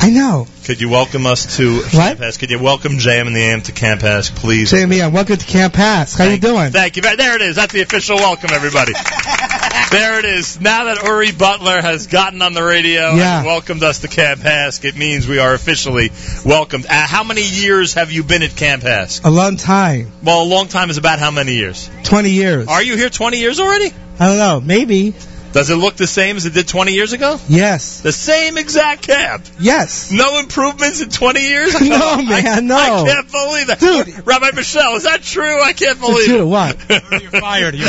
I 0.03 0.09
know. 0.11 0.47
Could 0.65 0.81
you 0.81 0.89
welcome 0.89 1.27
us 1.27 1.57
to 1.59 1.83
Camp 1.83 2.21
HASC? 2.21 2.39
Could 2.39 2.51
you 2.51 2.59
welcome 2.59 2.93
JM 2.93 3.27
in 3.27 3.33
the 3.35 3.41
AM 3.43 3.61
to 3.63 3.73
Camp 3.73 4.01
HASC, 4.01 4.35
please? 4.35 4.71
Jamie, 4.71 5.03
I'm 5.03 5.13
welcome 5.13 5.37
to 5.37 5.45
Camp 5.47 5.75
HASC. 5.75 6.17
How 6.17 6.25
are 6.25 6.31
you 6.31 6.39
doing? 6.39 6.71
Thank 6.73 6.97
you. 6.97 7.03
There 7.03 7.37
it 7.37 7.43
is. 7.43 7.57
That's 7.57 7.73
the 7.73 7.83
official 7.83 8.17
welcome, 8.17 8.49
everybody. 8.51 8.93
there 9.91 10.19
it 10.19 10.25
is. 10.25 10.59
Now 10.59 10.85
that 10.85 11.03
Uri 11.05 11.33
Butler 11.33 11.83
has 11.83 12.07
gotten 12.07 12.41
on 12.41 12.55
the 12.55 12.63
radio 12.63 13.15
Yeah. 13.15 13.39
and 13.39 13.47
welcomed 13.47 13.83
us 13.83 13.99
to 14.01 14.09
Camp 14.09 14.41
HASC, 14.41 14.87
it 14.87 14.97
means 14.97 15.29
we 15.29 15.39
are 15.39 15.53
officially 15.53 16.11
welcomed. 16.47 16.87
Uh, 16.87 16.93
how 17.07 17.23
many 17.23 17.43
years 17.47 17.93
have 17.95 18.11
you 18.11 18.25
been 18.25 18.43
at 18.43 18.57
Camp 18.57 18.83
HASC? 18.83 19.23
A 19.27 19.31
long 19.31 19.59
time. 19.59 20.11
Well, 20.23 20.43
a 20.43 20.45
long 20.49 20.69
time 20.69 20.89
is 20.89 20.97
about 20.97 21.19
how 21.19 21.31
many 21.31 21.57
years? 21.57 21.91
20 22.05 22.31
years. 22.31 22.69
Are 22.69 22.83
you 22.83 22.97
here 22.97 23.11
20 23.11 23.39
years 23.39 23.61
already? 23.61 23.93
I 24.19 24.29
don't 24.29 24.39
know. 24.39 24.61
Maybe. 24.61 25.15
Does 25.53 25.69
it 25.69 25.75
look 25.75 25.97
the 25.97 26.07
same 26.07 26.37
as 26.37 26.47
it 26.47 26.55
did 26.55 26.69
20 26.69 26.93
years 26.93 27.13
ago? 27.13 27.37
Yes. 27.49 28.01
The 28.03 28.13
same 28.13 28.57
exact 28.57 29.03
camp. 29.03 29.45
Yes. 29.59 30.13
No 30.13 30.39
improvements 30.39 31.01
in 31.03 31.11
20 31.11 31.41
years? 31.41 31.75
No, 31.91 31.97
I- 31.99 32.23
man, 32.23 32.67
no. 32.69 32.77
I 32.77 33.05
can't 33.13 33.31
believe 33.33 33.67
that. 33.67 33.81
Dude. 33.81 34.27
Rabbi 34.27 34.53
Michelle, 34.55 34.95
is 34.95 35.03
that 35.05 35.23
true? 35.23 35.61
I 35.61 35.73
can't 35.73 35.99
believe 35.99 36.27
Dude, 36.27 36.41
it. 36.43 36.45
what? 36.45 36.77
You're 37.21 37.31
fired. 37.33 37.75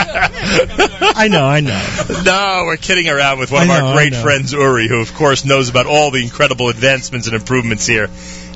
I 0.00 1.28
know, 1.30 1.44
I 1.44 1.60
know. 1.60 1.82
No, 2.24 2.62
we're 2.66 2.76
kidding 2.76 3.08
around 3.08 3.38
with 3.40 3.50
one 3.50 3.62
of 3.62 3.68
know, 3.68 3.86
our 3.86 3.94
great 3.94 4.14
friends, 4.14 4.52
Uri, 4.52 4.86
who 4.88 5.00
of 5.00 5.12
course 5.14 5.44
knows 5.44 5.68
about 5.68 5.86
all 5.86 6.10
the 6.10 6.22
incredible 6.22 6.68
advancements 6.68 7.26
and 7.26 7.34
improvements 7.34 7.86
here 7.86 8.04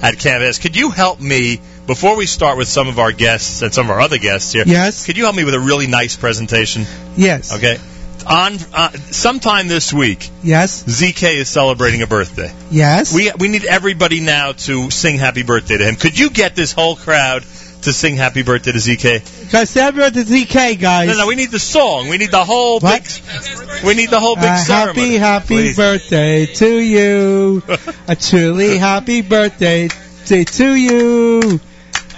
at 0.03 0.19
Camp 0.19 0.43
HASC. 0.45 0.61
Could 0.63 0.77
you 0.77 0.91
help 0.91 1.21
me 1.21 1.61
before 1.87 2.17
we 2.17 2.27
start 2.27 2.57
with 2.59 2.69
some 2.69 2.89
of 2.89 2.99
our 2.99 3.13
guests 3.13 3.63
and 3.63 3.73
some 3.75 3.87
of 3.87 3.91
our 3.91 4.01
other 4.01 4.19
guests 4.19 4.53
here? 4.53 4.65
Yes. 4.67 5.05
Could 5.07 5.17
you 5.17 5.25
help 5.25 5.37
me 5.37 5.45
with 5.45 5.55
a 5.55 5.61
really 5.61 5.87
nice 5.87 6.17
presentation? 6.17 6.85
Yes. 7.17 7.55
Okay. 7.57 7.79
On 8.25 8.53
uh, 8.73 8.91
sometime 9.11 9.67
this 9.67 9.93
week, 9.93 10.31
Yes. 10.45 10.85
ZK 10.85 11.35
is 11.39 11.49
celebrating 11.49 12.03
a 12.03 12.07
birthday. 12.07 12.53
Yes. 12.71 13.13
We 13.13 13.33
we 13.37 13.49
need 13.49 13.65
everybody 13.65 14.21
now 14.21 14.53
to 14.53 14.91
sing 14.93 15.17
happy 15.19 15.43
birthday 15.43 15.79
to 15.79 15.85
him. 15.85 15.97
Could 15.97 16.17
you 16.19 16.31
get 16.31 16.55
this 16.55 16.73
whole 16.73 16.95
crowd 16.95 17.43
to 17.83 17.93
sing 17.93 18.15
happy 18.15 18.45
birthday 18.45 18.71
to 18.71 18.79
ZK? 18.79 19.51
Guys, 19.51 19.75
happy 19.75 19.97
birthday 19.97 20.23
to 20.23 20.31
ZK, 20.31 20.81
guys. 20.81 21.09
No, 21.09 21.15
no, 21.19 21.27
we 21.27 21.35
need 21.35 21.51
the 21.51 21.59
song. 21.59 22.07
We 22.09 22.17
need 22.19 22.31
the 22.31 22.45
whole 22.45 22.79
What? 22.79 23.03
big. 23.03 23.85
We 23.85 23.95
need 23.95 24.11
the 24.11 24.21
whole 24.21 24.37
big 24.37 24.45
Uh, 24.45 24.57
ceremony. 24.59 25.17
happy, 25.17 25.19
happy 25.19 25.47
Please. 25.57 25.77
birthday 25.77 26.47
to 26.47 26.79
you. 26.79 27.63
A 28.07 28.15
truly 28.15 28.79
happy 28.79 29.23
birthday 29.23 29.89
to, 30.27 30.45
to 30.45 30.75
you. 30.77 31.61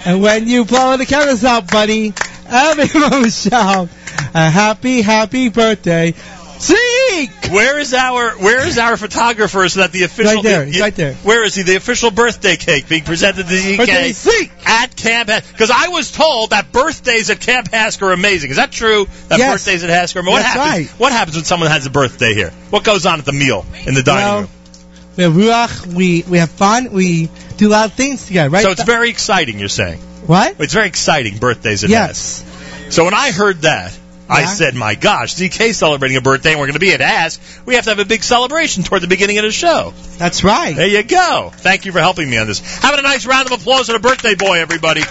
And 0.05 0.21
when 0.21 0.47
you 0.47 0.65
blow 0.65 0.97
the 0.97 1.05
candles 1.05 1.43
out, 1.43 1.69
buddy, 1.71 2.13
everyone 2.47 3.29
shout, 3.31 3.89
a 4.33 4.49
happy, 4.49 5.01
happy 5.01 5.49
birthday. 5.49 6.13
Zeke! 6.57 7.51
Where 7.51 7.79
is 7.79 7.93
our 7.93 8.31
Where 8.37 8.65
is 8.65 8.77
our 8.77 8.95
photographer 8.95 9.67
so 9.67 9.81
that 9.81 9.91
the 9.91 10.03
official 10.03 10.35
Right 10.35 10.43
there, 10.43 10.65
y- 10.65 10.79
right 10.79 10.95
there. 10.95 11.13
Where 11.15 11.43
is 11.43 11.53
he? 11.53 11.63
The 11.63 11.75
official 11.75 12.11
birthday 12.11 12.55
cake 12.55 12.87
being 12.87 13.03
presented 13.03 13.47
to 13.47 13.53
ZK 13.53 13.77
Birthday 13.77 14.11
Zeke! 14.13 14.51
at 14.65 14.95
Camp 14.95 15.27
Because 15.51 15.69
I 15.69 15.89
was 15.89 16.11
told 16.13 16.51
that 16.51 16.71
birthdays 16.71 17.29
at 17.29 17.41
Camp 17.41 17.69
HASC 17.71 18.01
are 18.03 18.13
amazing. 18.13 18.51
Is 18.51 18.55
that 18.57 18.71
true? 18.71 19.05
That 19.27 19.39
Yes. 19.39 19.51
birthdays 19.65 19.83
at 19.83 19.89
HASC 19.89 20.15
are 20.15 20.19
amazing. 20.19 20.31
What 20.33 20.41
That's 20.43 20.53
happens? 20.55 20.89
right. 20.91 20.99
What 20.99 21.11
happens 21.11 21.35
when 21.35 21.45
someone 21.45 21.69
has 21.71 21.85
a 21.85 21.89
birthday 21.89 22.33
here? 22.33 22.51
What 22.69 22.85
goes 22.85 23.05
on 23.05 23.19
at 23.19 23.25
the 23.25 23.33
meal 23.33 23.65
in 23.85 23.93
the 23.93 24.01
dining 24.03 24.23
Well, 24.25 24.39
room? 24.41 24.49
We 25.17 25.23
have 25.23 25.33
ruach, 25.33 25.93
we, 25.93 26.23
we 26.23 26.39
have 26.39 26.49
fun, 26.49 26.91
we 26.91 27.29
do 27.57 27.69
a 27.69 27.71
lot 27.71 27.85
of 27.85 27.93
things 27.93 28.25
together, 28.25 28.49
right? 28.49 28.63
So 28.63 28.71
it's 28.71 28.83
very 28.83 29.09
exciting. 29.09 29.59
You're 29.59 29.69
saying 29.69 29.99
what? 30.27 30.59
it's 30.59 30.73
very 30.73 30.87
exciting 30.87 31.37
birthdays 31.37 31.83
at 31.83 31.89
Yes. 31.89 32.43
So 32.89 33.05
when 33.05 33.13
I 33.13 33.31
heard 33.31 33.61
that. 33.61 33.97
I 34.27 34.45
said, 34.45 34.73
"My 34.73 34.95
gosh, 34.95 35.35
ZK 35.35 35.75
celebrating 35.75 36.17
a 36.17 36.21
birthday, 36.21 36.49
and 36.49 36.59
we're 36.59 36.65
going 36.65 36.73
to 36.73 36.79
be 36.79 36.93
at 36.93 36.99
HASC. 36.99 37.67
We 37.67 37.75
have 37.75 37.83
to 37.83 37.91
have 37.91 37.99
a 37.99 38.05
big 38.05 38.23
celebration 38.23 38.81
toward 38.81 39.03
the 39.03 39.07
beginning 39.07 39.37
of 39.37 39.43
the 39.43 39.51
show." 39.51 39.93
That's 40.17 40.43
right. 40.43 40.75
There 40.75 40.87
you 40.87 41.03
go. 41.03 41.51
Thank 41.53 41.85
you 41.85 41.91
for 41.91 41.99
helping 41.99 42.27
me 42.27 42.39
on 42.39 42.47
this. 42.47 42.59
Having 42.81 43.01
a 43.01 43.03
nice 43.03 43.27
round 43.27 43.45
of 43.51 43.59
applause 43.59 43.85
for 43.85 43.93
the 43.93 43.99
birthday 43.99 44.33
boy, 44.33 44.59
everybody. 44.59 45.03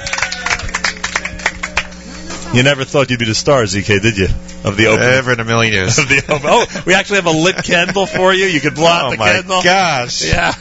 You 2.54 2.62
never 2.62 2.84
thought 2.84 3.10
you'd 3.10 3.18
be 3.18 3.24
the 3.26 3.34
star, 3.34 3.62
ZK, 3.64 4.00
did 4.00 4.16
you? 4.16 4.28
Of 4.64 4.76
the 4.76 4.86
opening. 4.86 5.08
Ever 5.08 5.32
in 5.32 5.40
a 5.40 5.44
million 5.44 5.72
years. 5.72 5.98
Of 6.04 6.08
the 6.08 6.22
open- 6.28 6.48
oh, 6.50 6.66
we 6.86 6.94
actually 6.94 7.16
have 7.16 7.26
a 7.26 7.30
lit 7.30 7.56
candle 7.64 8.06
for 8.06 8.32
you. 8.32 8.46
You 8.46 8.60
could 8.60 8.74
blow 8.74 8.86
out 8.86 9.06
Oh 9.06 9.10
the 9.10 9.16
my 9.18 9.32
candle. 9.32 9.62
gosh. 9.62 10.24
Yeah. 10.24 10.54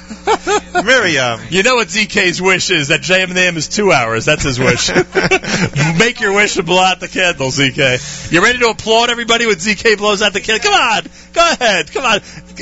Miriam. 0.84 1.40
You 1.50 1.64
know 1.64 1.76
what 1.76 1.88
ZK's 1.90 2.42
wish 2.42 2.70
is? 2.72 2.88
That 2.90 3.02
JM 3.02 3.30
and 3.30 3.38
AM 3.38 3.58
is 3.58 3.68
two 3.68 3.92
hours. 3.92 4.26
That's 4.26 4.44
his 4.44 4.60
wish. 4.60 4.90
Make 6.00 6.20
your 6.20 6.34
wish 6.34 6.58
and 6.58 6.66
blow 6.66 6.82
out 6.82 7.00
the 7.00 7.08
candle, 7.08 7.48
ZK. 7.50 8.32
You 8.32 8.42
ready 8.44 8.60
to 8.60 8.70
applaud 8.70 9.10
everybody 9.10 9.46
when 9.46 9.56
ZK 9.56 9.98
blows 9.98 10.22
out 10.22 10.34
the 10.34 10.42
candle? 10.42 10.72
Come 10.72 10.74
on. 10.82 11.04
Go 11.34 11.42
ahead. 11.60 11.92
Come 11.92 12.04
on. 12.06 12.20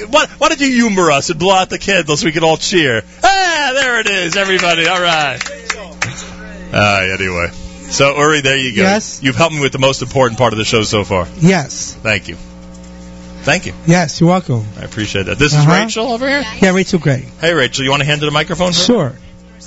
Why, 0.10 0.26
why 0.38 0.50
don't 0.50 0.60
you 0.62 0.68
humor 0.72 1.12
us 1.12 1.30
and 1.30 1.40
blow 1.40 1.54
out 1.56 1.70
the 1.70 1.80
candle 1.80 2.18
so 2.18 2.26
we 2.26 2.32
can 2.32 2.44
all 2.44 2.58
cheer? 2.58 3.04
Ah, 3.24 3.72
there 3.74 4.00
it 4.02 4.08
is, 4.08 4.36
everybody. 4.36 4.88
All 4.88 5.02
right. 5.02 5.40
Ah, 6.74 7.02
anyway. 7.02 7.48
So, 7.92 8.18
Uri, 8.18 8.42
there 8.42 8.58
you 8.58 8.76
go. 8.76 8.82
Yes? 8.84 9.22
You've 9.22 9.36
helped 9.36 9.54
me 9.54 9.62
with 9.62 9.74
the 9.74 9.80
most 9.80 10.02
important 10.02 10.38
part 10.40 10.54
of 10.54 10.58
the 10.60 10.66
show 10.66 10.84
so 10.84 11.04
far. 11.04 11.28
Yes. 11.40 11.94
Thank 12.02 12.28
you. 12.30 12.36
Thank 13.44 13.66
you. 13.66 13.74
Yes, 13.86 14.20
you're 14.22 14.30
welcome. 14.30 14.66
I 14.80 14.84
appreciate 14.84 15.24
that. 15.26 15.38
This 15.40 15.54
is 15.54 15.60
Uh-huh. 15.60 15.84
Rachel 15.84 16.12
over 16.12 16.28
here. 16.28 16.44
Yeah, 16.62 16.72
Rachel 16.72 17.00
Gray. 17.00 17.26
Hey, 17.42 17.54
Rachel, 17.54 17.84
you 17.84 17.90
want 17.92 18.02
to 18.02 18.06
hand 18.06 18.22
her 18.22 18.26
the 18.26 18.32
microphone? 18.32 18.72
For 18.72 18.80
her? 18.80 18.86
Sure. 18.86 19.14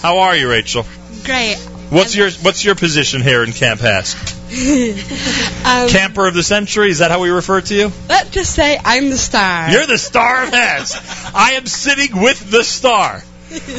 How 0.01 0.19
are 0.21 0.37
you, 0.37 0.49
Rachel? 0.49 0.87
Great. 1.25 1.57
What's 1.91 2.17
your 2.17 2.31
What's 2.31 2.65
your 2.65 2.75
position 2.77 3.21
here 3.21 3.43
in 3.45 3.53
Camp 3.53 3.81
HASC? 3.81 4.17
um, 5.67 5.89
Camper 5.91 6.27
of 6.27 6.35
the 6.35 6.43
century? 6.43 6.91
Is 6.91 6.99
that 6.99 7.11
how 7.11 7.21
we 7.21 7.29
refer 7.31 7.61
to 7.61 7.75
you? 7.75 7.93
let's 8.09 8.31
just 8.31 8.55
say 8.55 8.81
I'm 8.83 9.11
the 9.11 9.19
star. 9.19 9.71
You're 9.71 9.87
the 9.87 9.99
star 9.99 10.45
of 10.45 10.51
HASC. 10.51 11.33
I 11.35 11.53
am 11.53 11.67
sitting 11.67 12.21
with 12.23 12.51
the 12.51 12.65
star. 12.65 13.23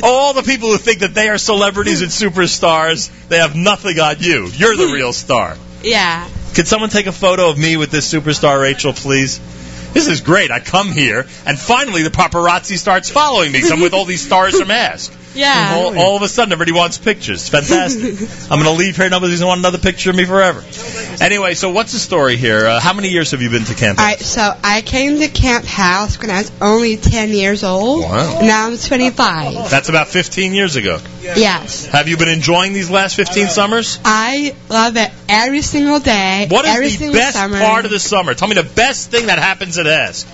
All 0.04 0.34
the 0.34 0.44
people 0.44 0.70
who 0.72 0.78
think 0.78 1.00
that 1.00 1.14
they 1.14 1.30
are 1.30 1.38
celebrities 1.38 2.02
and 2.02 2.12
superstars, 2.12 3.10
they 3.28 3.38
have 3.38 3.56
nothing 3.56 4.00
on 4.00 4.16
you. 4.20 4.48
You're 4.48 4.76
the 4.76 4.88
real 4.94 5.14
star. 5.14 5.58
yeah. 5.84 6.28
Could 6.54 6.68
someone 6.70 6.90
take 6.90 7.08
a 7.08 7.12
photo 7.12 7.50
of 7.50 7.58
me 7.58 7.76
with 7.76 7.92
this 7.92 8.12
superstar, 8.12 8.62
Rachel, 8.62 8.94
please? 8.94 9.40
This 9.94 10.08
is 10.08 10.22
great. 10.22 10.52
I 10.52 10.60
come 10.62 10.92
here, 10.92 11.26
and 11.46 11.60
finally 11.60 12.04
the 12.04 12.10
paparazzi 12.10 12.78
starts 12.78 13.10
following 13.10 13.52
me. 13.52 13.62
I'm 13.70 13.82
with 13.82 13.94
all 13.94 14.06
these 14.06 14.26
stars 14.26 14.58
from 14.58 14.70
HASC. 14.70 15.12
Yeah. 15.36 15.74
All, 15.76 15.98
all 15.98 16.16
of 16.16 16.22
a 16.22 16.28
sudden, 16.28 16.52
everybody 16.52 16.72
wants 16.72 16.98
pictures. 16.98 17.48
Fantastic. 17.50 18.30
I'm 18.52 18.62
going 18.62 18.64
to 18.64 18.80
leave 18.80 18.96
here. 18.96 19.10
Nobody's 19.10 19.40
going 19.40 19.46
to 19.46 19.48
want 19.48 19.60
another 19.60 19.78
picture 19.78 20.10
of 20.10 20.16
me 20.16 20.26
forever. 20.26 20.64
Anyway, 21.22 21.54
so 21.54 21.72
what's 21.72 21.94
the 21.94 22.00
story 22.00 22.38
here? 22.38 22.66
Uh, 22.66 22.80
how 22.80 22.94
many 22.94 23.10
years 23.10 23.32
have 23.32 23.42
you 23.42 23.50
been 23.50 23.66
to 23.66 23.76
Camp 23.76 24.00
All 24.00 24.06
right, 24.06 24.20
so 24.20 24.54
I 24.64 24.82
came 24.82 25.20
to 25.20 25.28
Camp 25.28 25.66
HASC 25.66 26.22
when 26.22 26.30
I 26.30 26.40
was 26.40 26.52
only 26.62 26.98
10 26.98 27.30
years 27.30 27.64
old. 27.64 28.04
Wow. 28.04 28.40
Now 28.42 28.68
I'm 28.68 28.78
25. 28.78 29.70
That's 29.70 29.90
about 29.90 30.08
15 30.08 30.54
years 30.54 30.76
ago. 30.76 31.00
Yes. 31.22 31.86
Have 31.88 32.08
you 32.08 32.18
been 32.18 32.30
enjoying 32.30 32.74
these 32.74 32.90
last 32.90 33.16
15 33.16 33.48
summers? 33.48 34.00
I 34.04 34.56
love 34.70 34.98
it 34.98 35.12
every 35.30 35.62
single 35.62 36.00
day. 36.00 36.48
What 36.50 36.66
every 36.66 36.90
the 36.90 37.12
best 37.12 37.38
summer. 37.38 37.60
part 37.60 37.86
of 37.86 37.92
the 37.92 38.00
summer? 38.00 38.34
Tell 38.34 38.48
me 38.48 38.56
the 38.56 38.64
best 38.64 39.12
thing 39.12 39.28
that 39.28 39.40
happens 39.40 39.78
at 39.78 39.86
HASC. 39.86 40.26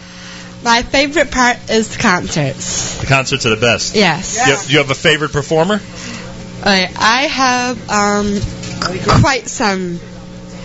My 0.64 0.84
favorite 0.84 1.32
part 1.32 1.58
is 1.72 1.96
the 1.96 1.98
concerts. 2.02 3.00
The 3.00 3.08
concerts 3.08 3.46
are 3.46 3.50
the 3.50 3.62
best. 3.62 3.96
Yes. 3.96 4.36
You, 4.36 4.54
have, 4.54 4.70
you 4.72 4.78
have 4.78 4.92
a 4.92 4.96
favorite 4.96 5.32
performer? 5.32 5.76
Okay, 5.76 6.88
I 6.96 7.22
have 7.24 7.90
um 7.90 8.40
quite 9.22 9.48
some 9.48 10.00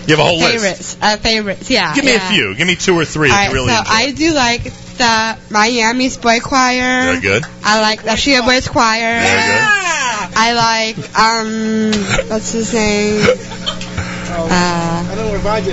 You 0.07 0.17
have 0.17 0.19
a 0.19 0.25
whole 0.25 0.39
list. 0.39 0.53
favorites. 0.55 0.97
Uh, 1.01 1.17
favorites, 1.17 1.71
yeah. 1.71 1.95
Give 1.95 2.05
me 2.05 2.13
yeah. 2.13 2.29
a 2.29 2.33
few. 2.33 2.55
Give 2.55 2.67
me 2.67 2.77
two 2.77 2.95
or 2.95 3.07
three 3.07 3.31
All 3.31 3.37
right, 3.37 3.53
really 3.53 3.69
so 3.69 3.79
enjoy. 3.79 3.91
I 3.91 4.11
do 4.13 4.35
like 4.35 4.63
the 4.65 5.39
Miami's 5.51 6.17
Boy 6.19 6.41
Choir. 6.41 7.05
Very 7.05 7.21
good. 7.21 7.45
I 7.65 7.81
like 7.81 8.03
the 8.03 8.11
Shia 8.11 8.45
Boys 8.45 8.69
Choir. 8.69 9.21
Very 9.21 9.47
good. 9.53 9.69
I 10.39 10.53
like 10.53 11.19
um, 11.19 12.29
what's 12.29 12.53
his 12.53 12.75
name? 12.75 13.23
Uh, 14.45 15.03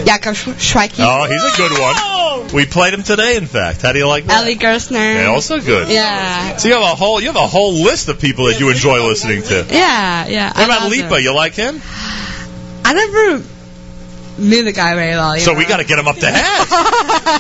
Yaakov 0.06 0.54
Shwekey. 0.56 1.00
Oh, 1.06 1.26
he's 1.26 1.44
a 1.44 1.58
good 1.58 1.72
one. 1.80 2.54
We 2.54 2.66
played 2.66 2.94
him 2.94 3.04
today, 3.04 3.36
in 3.38 3.46
fact. 3.48 3.82
How 3.82 3.92
do 3.92 4.00
you 4.00 4.08
like 4.08 4.26
that? 4.26 4.44
Eli 4.44 4.56
Gerstner. 4.56 5.16
Yeah, 5.16 5.26
also 5.28 5.60
good. 5.60 5.90
Yeah. 5.90 6.58
So 6.58 6.68
you 6.68 6.76
have 6.76 6.84
a 6.84 6.96
whole 6.96 7.20
you 7.20 7.28
have 7.28 7.36
a 7.36 7.48
whole 7.48 7.74
list 7.74 8.10
of 8.10 8.20
people 8.20 8.46
that 8.46 8.60
you 8.60 8.70
enjoy 8.70 9.06
listening 9.06 9.44
to. 9.44 9.66
Yeah, 9.70 10.28
yeah. 10.28 10.48
What 10.50 10.70
I 10.70 10.78
about 10.78 10.90
Lipa? 10.90 11.22
You 11.22 11.34
like 11.36 11.54
him? 11.54 11.82
I 12.86 12.94
never 12.94 13.44
knew 14.38 14.64
the 14.64 14.72
guy 14.72 14.96
very 14.96 15.12
well. 15.12 15.38
So 15.38 15.54
know? 15.54 15.58
we 15.58 15.66
got 15.66 15.78
to 15.78 15.86
get 15.86 16.00
him 16.00 16.08
up 16.08 16.18
to 16.18 16.28
half. 16.28 16.70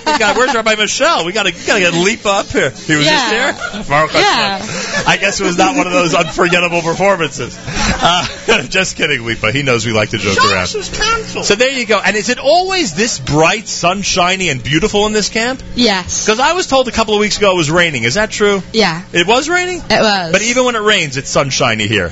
We 0.06 0.20
got, 0.20 0.38
where's 0.38 0.54
Rabbi 0.54 0.76
Michelle? 0.76 1.26
We 1.26 1.32
got 1.34 1.44
to 1.44 1.52
got 1.52 1.76
to 1.76 1.80
get 1.80 1.94
Lipa 1.94 2.30
up 2.30 2.48
here. 2.48 2.70
He 2.70 2.96
was 2.96 3.06
Yeah. 3.06 3.52
just 3.52 3.89
there. 3.89 4.20
Yeah. 4.22 5.04
I 5.08 5.18
guess 5.20 5.39
it 5.39 5.44
was 5.44 5.58
not 5.58 5.76
one 5.76 5.88
of 5.88 5.94
those 5.94 6.14
unforgettable 6.14 6.82
performances. 6.82 7.58
Uh, 7.68 8.64
just 8.70 8.96
kidding, 8.96 9.26
Lipa. 9.26 9.52
He 9.52 9.64
knows 9.64 9.86
we 9.86 9.91
like 9.94 10.10
to 10.12 10.18
joke 10.18 10.38
around. 10.38 10.68
So 10.68 11.56
there 11.56 11.72
you 11.72 11.86
go. 11.86 12.00
And 12.04 12.16
is 12.16 12.30
it 12.30 12.39
always 12.39 12.94
this 12.94 13.20
bright, 13.20 13.68
sunshiny, 13.68 14.50
and 14.50 14.64
beautiful 14.64 15.06
in 15.08 15.14
this 15.14 15.30
camp? 15.30 15.62
Yes. 15.76 16.26
Because 16.26 16.39
I 16.39 16.54
was 16.54 16.68
told 16.68 16.88
a 16.88 16.91
couple 16.91 17.14
of 17.14 17.20
weeks 17.20 17.38
ago 17.38 17.54
it 17.54 17.58
was 17.58 17.72
raining. 17.72 18.04
Is 18.04 18.16
that 18.16 18.30
true? 18.32 18.62
Yeah. 18.72 19.04
It 19.14 19.28
was 19.28 19.50
raining. 19.50 19.80
It 19.80 20.02
was. 20.02 20.32
But 20.32 20.41
even 20.44 20.66
when 20.66 20.76
it 20.76 20.82
rains, 20.82 21.18
it's 21.18 21.30
sunshiny 21.30 21.88
here. 21.88 22.12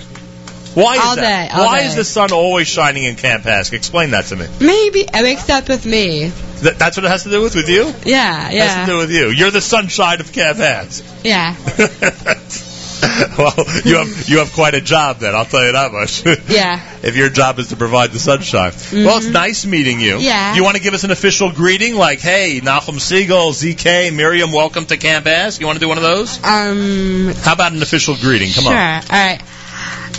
Why 0.74 0.96
is 0.96 1.02
All 1.06 1.16
that? 1.18 1.50
day, 1.52 1.58
Why 1.58 1.80
day. 1.82 1.88
is 1.88 1.96
the 1.96 2.04
sun 2.06 2.32
always 2.32 2.68
shining 2.68 3.04
in 3.04 3.16
Camp 3.16 3.44
HASC? 3.44 3.74
Explain 3.74 4.12
that 4.12 4.26
to 4.26 4.36
me. 4.38 4.48
Maybe 4.60 5.02
it 5.02 5.22
wakes 5.24 5.50
up 5.50 5.68
with 5.68 5.86
me. 5.86 6.32
Th- 6.62 6.76
that's 6.76 6.96
what 6.96 7.04
it 7.06 7.10
has 7.10 7.24
to 7.24 7.30
do 7.30 7.42
with 7.42 7.56
with 7.56 7.68
you. 7.70 7.94
Yeah, 8.06 8.50
Has 8.50 8.88
to 8.88 8.92
do 8.94 8.98
with 9.00 9.12
you. 9.12 9.30
You're 9.30 9.52
the 9.52 9.62
sunshine 9.62 10.22
of 10.22 10.32
Camp 10.32 10.58
HASC. 10.60 11.04
yeah. 11.24 11.56
well, 13.38 13.54
you 13.84 13.98
have 13.98 14.30
you 14.30 14.38
have 14.40 14.54
quite 14.54 14.76
a 14.76 14.82
job 14.82 15.18
then. 15.18 15.34
I'll 15.36 15.46
tell 15.46 15.66
you 15.66 15.72
that 15.72 15.92
much. 15.92 16.24
Yeah. 16.48 16.80
if 17.04 17.16
your 17.16 17.30
job 17.30 17.58
is 17.60 17.70
to 17.70 17.76
provide 17.76 18.12
the 18.12 18.20
sunshine. 18.20 18.74
Well, 18.94 19.18
it's 19.18 19.28
nice 19.28 19.66
meeting 19.66 20.00
you. 20.00 20.14
Mm-hmm. 20.16 20.22
Yeah. 20.24 20.56
You 20.56 20.64
want 20.64 20.78
to 20.78 20.84
give 20.84 20.94
us 20.94 21.04
an 21.04 21.12
official 21.12 21.52
greeting, 21.52 21.96
like, 21.96 22.20
"Hey, 22.20 22.62
Nachum 22.62 23.00
Segal, 23.00 23.52
ZK, 23.54 24.14
Miriam, 24.16 24.52
welcome 24.52 24.86
to 24.86 24.98
Camp 24.98 25.26
HASC." 25.26 25.60
You 25.60 25.66
want 25.66 25.78
to 25.78 25.84
do 25.84 25.88
one 25.90 25.98
of 25.98 26.04
those? 26.04 26.38
Um. 26.44 27.34
How 27.42 27.54
about 27.54 27.72
an 27.74 27.82
official 27.82 28.16
greeting? 28.16 28.52
Come 28.54 28.66
sure. 28.66 28.74
on. 28.74 29.02
All 29.04 29.10
right. 29.10 29.42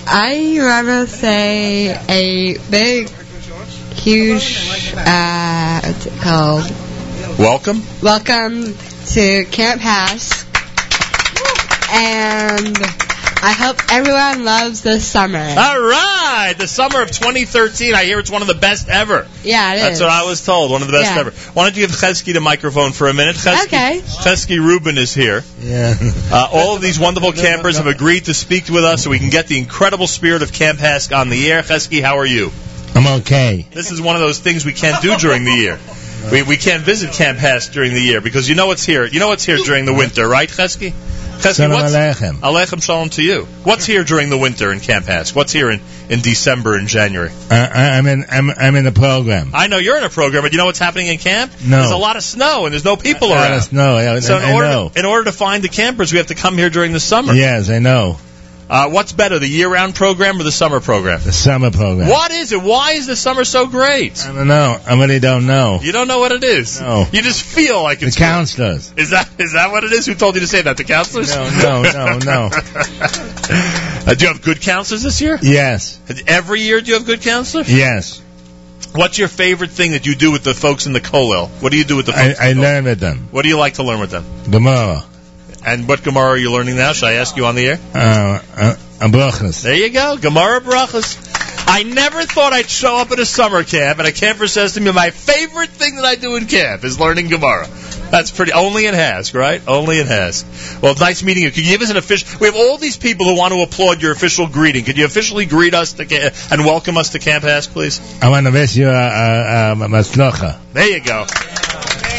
I 0.06 0.58
rather 0.58 1.06
say 1.06 1.90
a 2.08 2.58
big, 2.70 3.08
huge, 3.94 4.92
uh, 4.96 5.80
what's 5.82 6.06
it 6.06 6.20
called? 6.20 6.70
Welcome. 7.38 7.82
Welcome 8.02 8.74
to 9.12 9.44
Camp 9.50 9.80
HASC. 9.80 10.48
And 11.92 12.76
I 13.44 13.50
hope 13.52 13.80
everyone 13.90 14.44
loves 14.44 14.82
this 14.82 15.04
summer. 15.04 15.38
All 15.40 15.80
right, 15.80 16.54
the 16.56 16.68
summer 16.68 17.02
of 17.02 17.10
2013. 17.10 17.92
I 17.92 18.04
hear 18.04 18.20
it's 18.20 18.30
one 18.30 18.40
of 18.40 18.46
the 18.46 18.54
best 18.54 18.88
ever. 18.88 19.26
Yeah, 19.42 19.72
it 19.72 19.76
is. 19.78 19.82
That's 19.82 20.00
what 20.00 20.10
I 20.10 20.22
was 20.24 20.44
told. 20.46 20.70
One 20.70 20.80
of 20.80 20.86
the 20.86 20.92
best 20.92 21.12
Yeah. 21.12 21.20
ever. 21.20 21.30
Why 21.52 21.64
don't 21.64 21.76
you 21.76 21.86
give 21.86 21.90
Chesky 21.96 22.32
the 22.32 22.40
microphone 22.40 22.92
for 22.92 23.08
a 23.08 23.12
minute? 23.14 23.34
Chesky, 23.34 23.64
Okay. 23.64 24.00
Chesky 24.22 24.58
Rubin 24.64 24.96
is 24.96 25.12
here. 25.12 25.42
Yeah. 25.60 25.94
Uh, 26.30 26.48
all 26.52 26.76
of 26.76 26.82
these 26.82 27.00
wonderful 27.00 27.32
campers 27.32 27.78
have 27.78 27.88
agreed 27.88 28.26
to 28.26 28.34
speak 28.34 28.68
with 28.68 28.84
us 28.84 29.02
so 29.02 29.10
we 29.10 29.18
can 29.18 29.30
get 29.30 29.48
the 29.48 29.58
incredible 29.58 30.06
spirit 30.06 30.42
of 30.42 30.52
Camp 30.52 30.78
HASC 30.78 31.12
on 31.12 31.28
the 31.28 31.50
air. 31.50 31.62
Chesky, 31.62 32.00
how 32.00 32.18
are 32.18 32.26
you? 32.26 32.52
I'm 32.94 33.06
okay. 33.22 33.66
This 33.72 33.90
is 33.90 34.00
one 34.00 34.14
of 34.14 34.20
those 34.22 34.38
things 34.38 34.64
we 34.64 34.72
can't 34.72 35.02
do 35.02 35.16
during 35.16 35.42
the 35.44 35.52
year. 35.52 35.80
We, 36.30 36.42
we 36.42 36.56
can't 36.56 36.84
visit 36.84 37.12
Camp 37.12 37.40
HASC 37.40 37.72
during 37.72 37.92
the 37.94 38.00
year 38.00 38.20
because 38.20 38.48
you 38.48 38.54
know 38.54 38.68
what's 38.68 38.84
here. 38.84 39.04
You 39.04 39.18
know 39.18 39.28
what's 39.28 39.44
here 39.44 39.56
during 39.56 39.84
the 39.86 39.94
winter, 39.94 40.28
right, 40.28 40.48
Chesky? 40.48 40.92
Shalom 41.40 41.72
what's, 41.72 41.92
Aleichem. 41.94 42.34
Aleichem 42.36 42.82
Shalom 42.82 43.08
to 43.10 43.22
you. 43.22 43.44
What's 43.64 43.84
here 43.84 44.04
during 44.04 44.30
the 44.30 44.38
winter 44.38 44.72
in 44.72 44.78
Camp 44.80 45.06
HASC? 45.06 45.34
What's 45.34 45.52
here 45.52 45.70
in, 45.70 45.80
in 46.08 46.20
December 46.20 46.76
and 46.76 46.86
January? 46.86 47.30
I, 47.50 47.66
I- 47.66 47.98
I'm 47.98 48.06
in. 48.06 48.24
I'm, 48.30 48.50
I'm 48.50 48.76
in 48.76 48.84
the 48.84 48.92
program. 48.92 49.50
I 49.54 49.66
know 49.66 49.78
you're 49.78 49.98
in 49.98 50.04
a 50.04 50.08
program, 50.10 50.42
but 50.42 50.52
you 50.52 50.58
know 50.58 50.66
what's 50.66 50.78
happening 50.78 51.08
in 51.08 51.18
camp? 51.18 51.52
No. 51.64 51.78
There's 51.80 51.90
a 51.90 51.96
lot 51.96 52.16
of 52.16 52.22
snow 52.22 52.66
and 52.66 52.72
there's 52.72 52.84
no 52.84 52.96
people 52.96 53.32
around. 53.32 53.52
us 53.54 53.72
know. 53.72 53.96
I, 53.96 54.20
So 54.20 54.36
in 54.38 54.44
I 54.44 54.52
order, 54.54 54.66
know. 54.68 54.88
To, 54.90 54.98
in 55.00 55.04
order 55.04 55.24
to 55.24 55.32
find 55.32 55.64
the 55.64 55.68
campers, 55.68 56.12
we 56.12 56.18
have 56.18 56.28
to 56.28 56.34
come 56.36 56.56
here 56.56 56.70
during 56.70 56.92
the 56.92 57.00
summer. 57.00 57.32
Yes, 57.32 57.70
I 57.70 57.80
know. 57.80 58.18
Uh, 58.72 58.88
what's 58.88 59.12
better, 59.12 59.38
the 59.38 59.46
year-round 59.46 59.94
program 59.94 60.40
or 60.40 60.44
the 60.44 60.50
summer 60.50 60.80
program? 60.80 61.20
The 61.22 61.30
summer 61.30 61.70
program. 61.70 62.08
What 62.08 62.30
is 62.30 62.52
it? 62.52 62.62
Why 62.62 62.92
is 62.92 63.06
the 63.06 63.16
summer 63.16 63.44
so 63.44 63.66
great? 63.66 64.24
I 64.26 64.32
don't 64.32 64.48
know. 64.48 64.80
I 64.86 64.98
really 64.98 65.20
don't 65.20 65.46
know. 65.46 65.80
You 65.82 65.92
don't 65.92 66.08
know 66.08 66.20
what 66.20 66.32
it 66.32 66.42
is. 66.42 66.80
No. 66.80 67.04
You 67.12 67.20
just 67.20 67.42
feel 67.42 67.82
like 67.82 67.98
The 67.98 68.06
it's 68.06 68.16
counselors. 68.16 68.90
Is 68.96 69.10
that 69.10 69.28
is 69.38 69.52
that 69.52 69.72
what 69.72 69.84
it 69.84 69.92
is? 69.92 70.06
Who 70.06 70.14
told 70.14 70.36
you 70.36 70.40
to 70.40 70.46
say 70.46 70.62
that? 70.62 70.78
The 70.78 70.84
counselors? 70.84 71.36
No, 71.36 71.44
no, 71.44 71.82
no, 71.82 72.18
no. 72.18 72.48
uh, 72.50 74.14
do 74.14 74.24
you 74.24 74.32
have 74.32 74.40
good 74.40 74.62
counselors 74.62 75.02
this 75.02 75.20
year? 75.20 75.38
Yes, 75.42 76.00
Every 76.26 76.62
year, 76.62 76.80
do 76.80 76.86
you 76.86 76.94
have 76.94 77.04
good 77.04 77.20
counselors? 77.20 77.70
yes. 77.70 78.22
What's 78.94 79.18
your 79.18 79.28
favorite 79.28 79.70
thing 79.70 79.90
that 79.90 80.06
you 80.06 80.14
do 80.14 80.32
with 80.32 80.44
the 80.44 80.54
folks 80.54 80.86
in 80.86 80.94
the 80.94 81.00
kollel? 81.00 81.48
What 81.60 81.72
do 81.72 81.78
you 81.78 81.84
do 81.84 81.96
with 81.96 82.06
the 82.06 82.12
folks? 82.12 82.40
I, 82.40 82.48
I 82.48 82.52
the 82.54 82.60
learn 82.62 82.84
with 82.84 83.00
them. 83.00 83.28
What 83.32 83.42
do 83.42 83.50
you 83.50 83.58
like 83.58 83.74
to 83.74 83.82
learn 83.82 84.00
with 84.00 84.10
them? 84.10 84.24
The 84.44 84.50
Gemara. 84.50 85.04
And 85.64 85.86
what 85.86 86.02
Gemara 86.02 86.30
are 86.30 86.36
you 86.36 86.52
learning 86.52 86.76
now? 86.76 86.92
Should 86.92 87.06
I 87.08 87.12
ask 87.14 87.36
you 87.36 87.46
on 87.46 87.54
the 87.54 87.66
air? 87.66 87.78
Uh, 87.94 88.42
uh, 88.56 88.74
brachas. 89.08 89.62
There 89.62 89.74
you 89.74 89.90
go, 89.90 90.16
Gemara 90.16 90.60
Brachas. 90.60 91.30
I 91.66 91.84
never 91.84 92.24
thought 92.24 92.52
I'd 92.52 92.68
show 92.68 92.96
up 92.96 93.12
at 93.12 93.20
a 93.20 93.26
summer 93.26 93.62
camp 93.62 93.98
and 93.98 94.08
a 94.08 94.12
camper 94.12 94.48
says 94.48 94.74
to 94.74 94.80
me, 94.80 94.92
my 94.92 95.10
favorite 95.10 95.70
thing 95.70 95.96
that 95.96 96.04
I 96.04 96.16
do 96.16 96.36
in 96.36 96.46
camp 96.46 96.84
is 96.84 96.98
learning 96.98 97.28
Gemara. 97.28 97.68
That's 98.10 98.30
pretty, 98.30 98.52
only 98.52 98.86
in 98.86 98.94
HASC, 98.94 99.32
right? 99.32 99.62
Only 99.66 100.00
in 100.00 100.06
HASC. 100.06 100.82
Well, 100.82 100.92
it's 100.92 101.00
nice 101.00 101.22
meeting 101.22 101.44
you. 101.44 101.50
Could 101.50 101.64
you 101.64 101.72
give 101.72 101.80
us 101.80 101.90
an 101.90 101.96
official, 101.96 102.40
we 102.40 102.46
have 102.46 102.56
all 102.56 102.76
these 102.76 102.96
people 102.96 103.26
who 103.26 103.38
want 103.38 103.54
to 103.54 103.62
applaud 103.62 104.02
your 104.02 104.12
official 104.12 104.48
greeting. 104.48 104.84
Could 104.84 104.98
you 104.98 105.06
officially 105.06 105.46
greet 105.46 105.72
us 105.72 105.94
to, 105.94 106.32
and 106.50 106.64
welcome 106.64 106.98
us 106.98 107.10
to 107.10 107.18
Camp 107.20 107.44
HASC, 107.44 107.70
please? 107.70 108.22
I 108.22 108.28
want 108.28 108.46
to 108.46 108.52
wish 108.52 108.76
you 108.76 108.88
a, 108.88 108.92
a, 108.92 109.72
a. 109.72 109.74
There 110.74 110.88
you 110.88 111.00
go. 111.02 111.26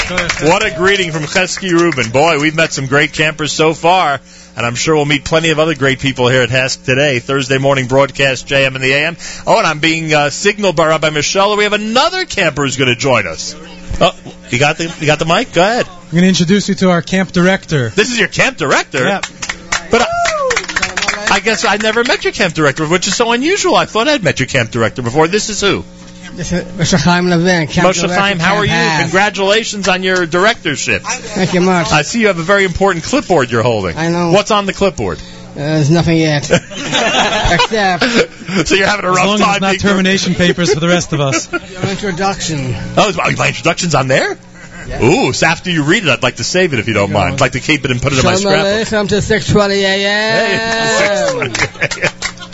What 0.43 0.65
a 0.65 0.75
greeting 0.75 1.11
from 1.11 1.23
Chesky 1.23 1.71
Rubin. 1.71 2.11
Boy, 2.11 2.39
we've 2.39 2.55
met 2.55 2.73
some 2.73 2.87
great 2.87 3.13
campers 3.13 3.53
so 3.53 3.73
far, 3.73 4.19
and 4.57 4.65
I'm 4.65 4.75
sure 4.75 4.95
we'll 4.95 5.05
meet 5.05 5.23
plenty 5.23 5.51
of 5.51 5.59
other 5.59 5.75
great 5.75 5.99
people 5.99 6.27
here 6.27 6.41
at 6.41 6.49
HASC 6.49 6.83
today. 6.83 7.19
Thursday 7.19 7.57
morning 7.57 7.87
broadcast, 7.87 8.47
JM 8.47 8.75
in 8.75 8.81
the 8.81 8.91
AM. 8.91 9.15
Oh, 9.47 9.57
and 9.57 9.65
I'm 9.65 9.79
being 9.79 10.13
uh, 10.13 10.29
signaled 10.29 10.75
by 10.75 10.87
Rabbi 10.87 11.09
Michelle 11.09 11.51
that 11.51 11.57
we 11.57 11.63
have 11.63 11.73
another 11.73 12.25
camper 12.25 12.63
who's 12.63 12.75
going 12.75 12.89
to 12.93 12.99
join 12.99 13.27
us. 13.27 13.55
Oh, 14.01 14.13
you 14.49 14.59
got 14.59 14.77
the 14.77 14.93
you 14.99 15.07
got 15.07 15.19
the 15.19 15.25
mic? 15.25 15.53
Go 15.53 15.61
ahead. 15.61 15.87
I'm 15.87 16.11
going 16.11 16.23
to 16.23 16.27
introduce 16.27 16.67
you 16.67 16.75
to 16.75 16.89
our 16.89 17.01
camp 17.01 17.31
director. 17.31 17.89
This 17.89 18.11
is 18.11 18.19
your 18.19 18.27
camp 18.27 18.57
director. 18.57 19.05
Yeah. 19.05 19.21
But 19.89 20.01
I, 20.01 21.27
I 21.31 21.39
guess 21.39 21.63
I 21.63 21.77
never 21.77 22.03
met 22.03 22.25
your 22.25 22.33
camp 22.33 22.53
director, 22.53 22.85
which 22.85 23.07
is 23.07 23.15
so 23.15 23.31
unusual. 23.31 23.75
I 23.75 23.85
thought 23.85 24.09
I'd 24.09 24.23
met 24.23 24.39
your 24.39 24.47
camp 24.47 24.71
director 24.71 25.01
before. 25.01 25.29
This 25.29 25.49
is 25.49 25.61
who? 25.61 25.85
This 26.35 26.51
is 26.51 26.63
Mr. 26.63 26.99
Chaim 26.99 27.27
Levin. 27.27 27.67
Camp 27.67 27.87
Moshe 27.87 28.01
Director, 28.01 28.19
Chaim, 28.19 28.39
how 28.39 28.55
are 28.55 28.65
you? 28.65 28.71
HASC. 28.71 29.01
Congratulations 29.03 29.87
on 29.87 30.01
your 30.01 30.25
directorship. 30.25 31.03
Thank 31.03 31.53
you 31.53 31.61
much. 31.61 31.91
I 31.91 32.01
see 32.01 32.21
you 32.21 32.27
have 32.27 32.39
a 32.39 32.43
very 32.43 32.65
important 32.65 33.05
clipboard 33.05 33.51
you're 33.51 33.61
holding. 33.61 33.95
I 33.95 34.09
know. 34.09 34.31
What's 34.31 34.49
on 34.49 34.65
the 34.65 34.73
clipboard? 34.73 35.19
Uh, 35.19 35.55
there's 35.55 35.91
nothing 35.91 36.17
yet. 36.17 36.49
Except 36.51 38.03
so 38.67 38.73
you're 38.75 38.87
having 38.87 39.05
a 39.05 39.11
As 39.11 39.15
rough 39.17 39.25
long 39.27 39.35
as 39.35 39.41
time. 39.41 39.55
it's 39.63 39.83
not 39.83 39.89
termination 39.89 40.33
papers 40.33 40.73
for 40.73 40.79
the 40.79 40.87
rest 40.87 41.13
of 41.13 41.19
us. 41.19 41.51
your 41.71 41.83
introduction. 41.83 42.57
Oh, 42.97 43.13
my, 43.15 43.35
my 43.35 43.47
introduction's 43.49 43.93
on 43.93 44.07
there? 44.07 44.37
Ooh, 45.01 45.31
so 45.31 45.45
after 45.47 45.69
you 45.69 45.83
read 45.85 46.03
it, 46.03 46.09
I'd 46.09 46.23
like 46.23 46.35
to 46.37 46.43
save 46.43 46.73
it 46.73 46.79
if 46.79 46.87
you 46.87 46.93
don't 46.93 47.11
mind. 47.11 47.35
I'd 47.35 47.41
like 47.41 47.53
to 47.53 47.59
keep 47.59 47.85
it 47.85 47.91
and 47.91 48.01
put 48.01 48.11
it 48.13 48.19
in 48.19 48.25
my 48.25 48.35
Shalom 48.35 48.53
scrapbook. 48.53 48.87
Aleichem 48.87 49.09
to 49.09 49.21
620 49.21 49.83
a.m. 49.83 51.53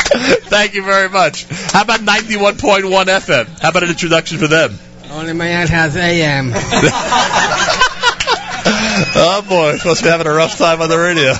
Thank 0.49 0.73
you 0.73 0.83
very 0.83 1.09
much. 1.09 1.45
How 1.71 1.83
about 1.83 2.01
91.1 2.01 2.57
FM? 2.57 3.59
How 3.61 3.69
about 3.69 3.83
an 3.83 3.89
introduction 3.89 4.37
for 4.37 4.47
them? 4.47 4.77
Only 5.11 5.33
my 5.33 5.47
aunt 5.47 5.69
has 5.69 5.95
a.m. 5.95 6.51
Oh 9.15 9.41
boy, 9.47 9.77
must 9.85 10.03
be 10.03 10.09
having 10.09 10.27
a 10.27 10.33
rough 10.33 10.57
time 10.57 10.81
on 10.81 10.89
the 10.89 10.97
radio. 10.97 11.31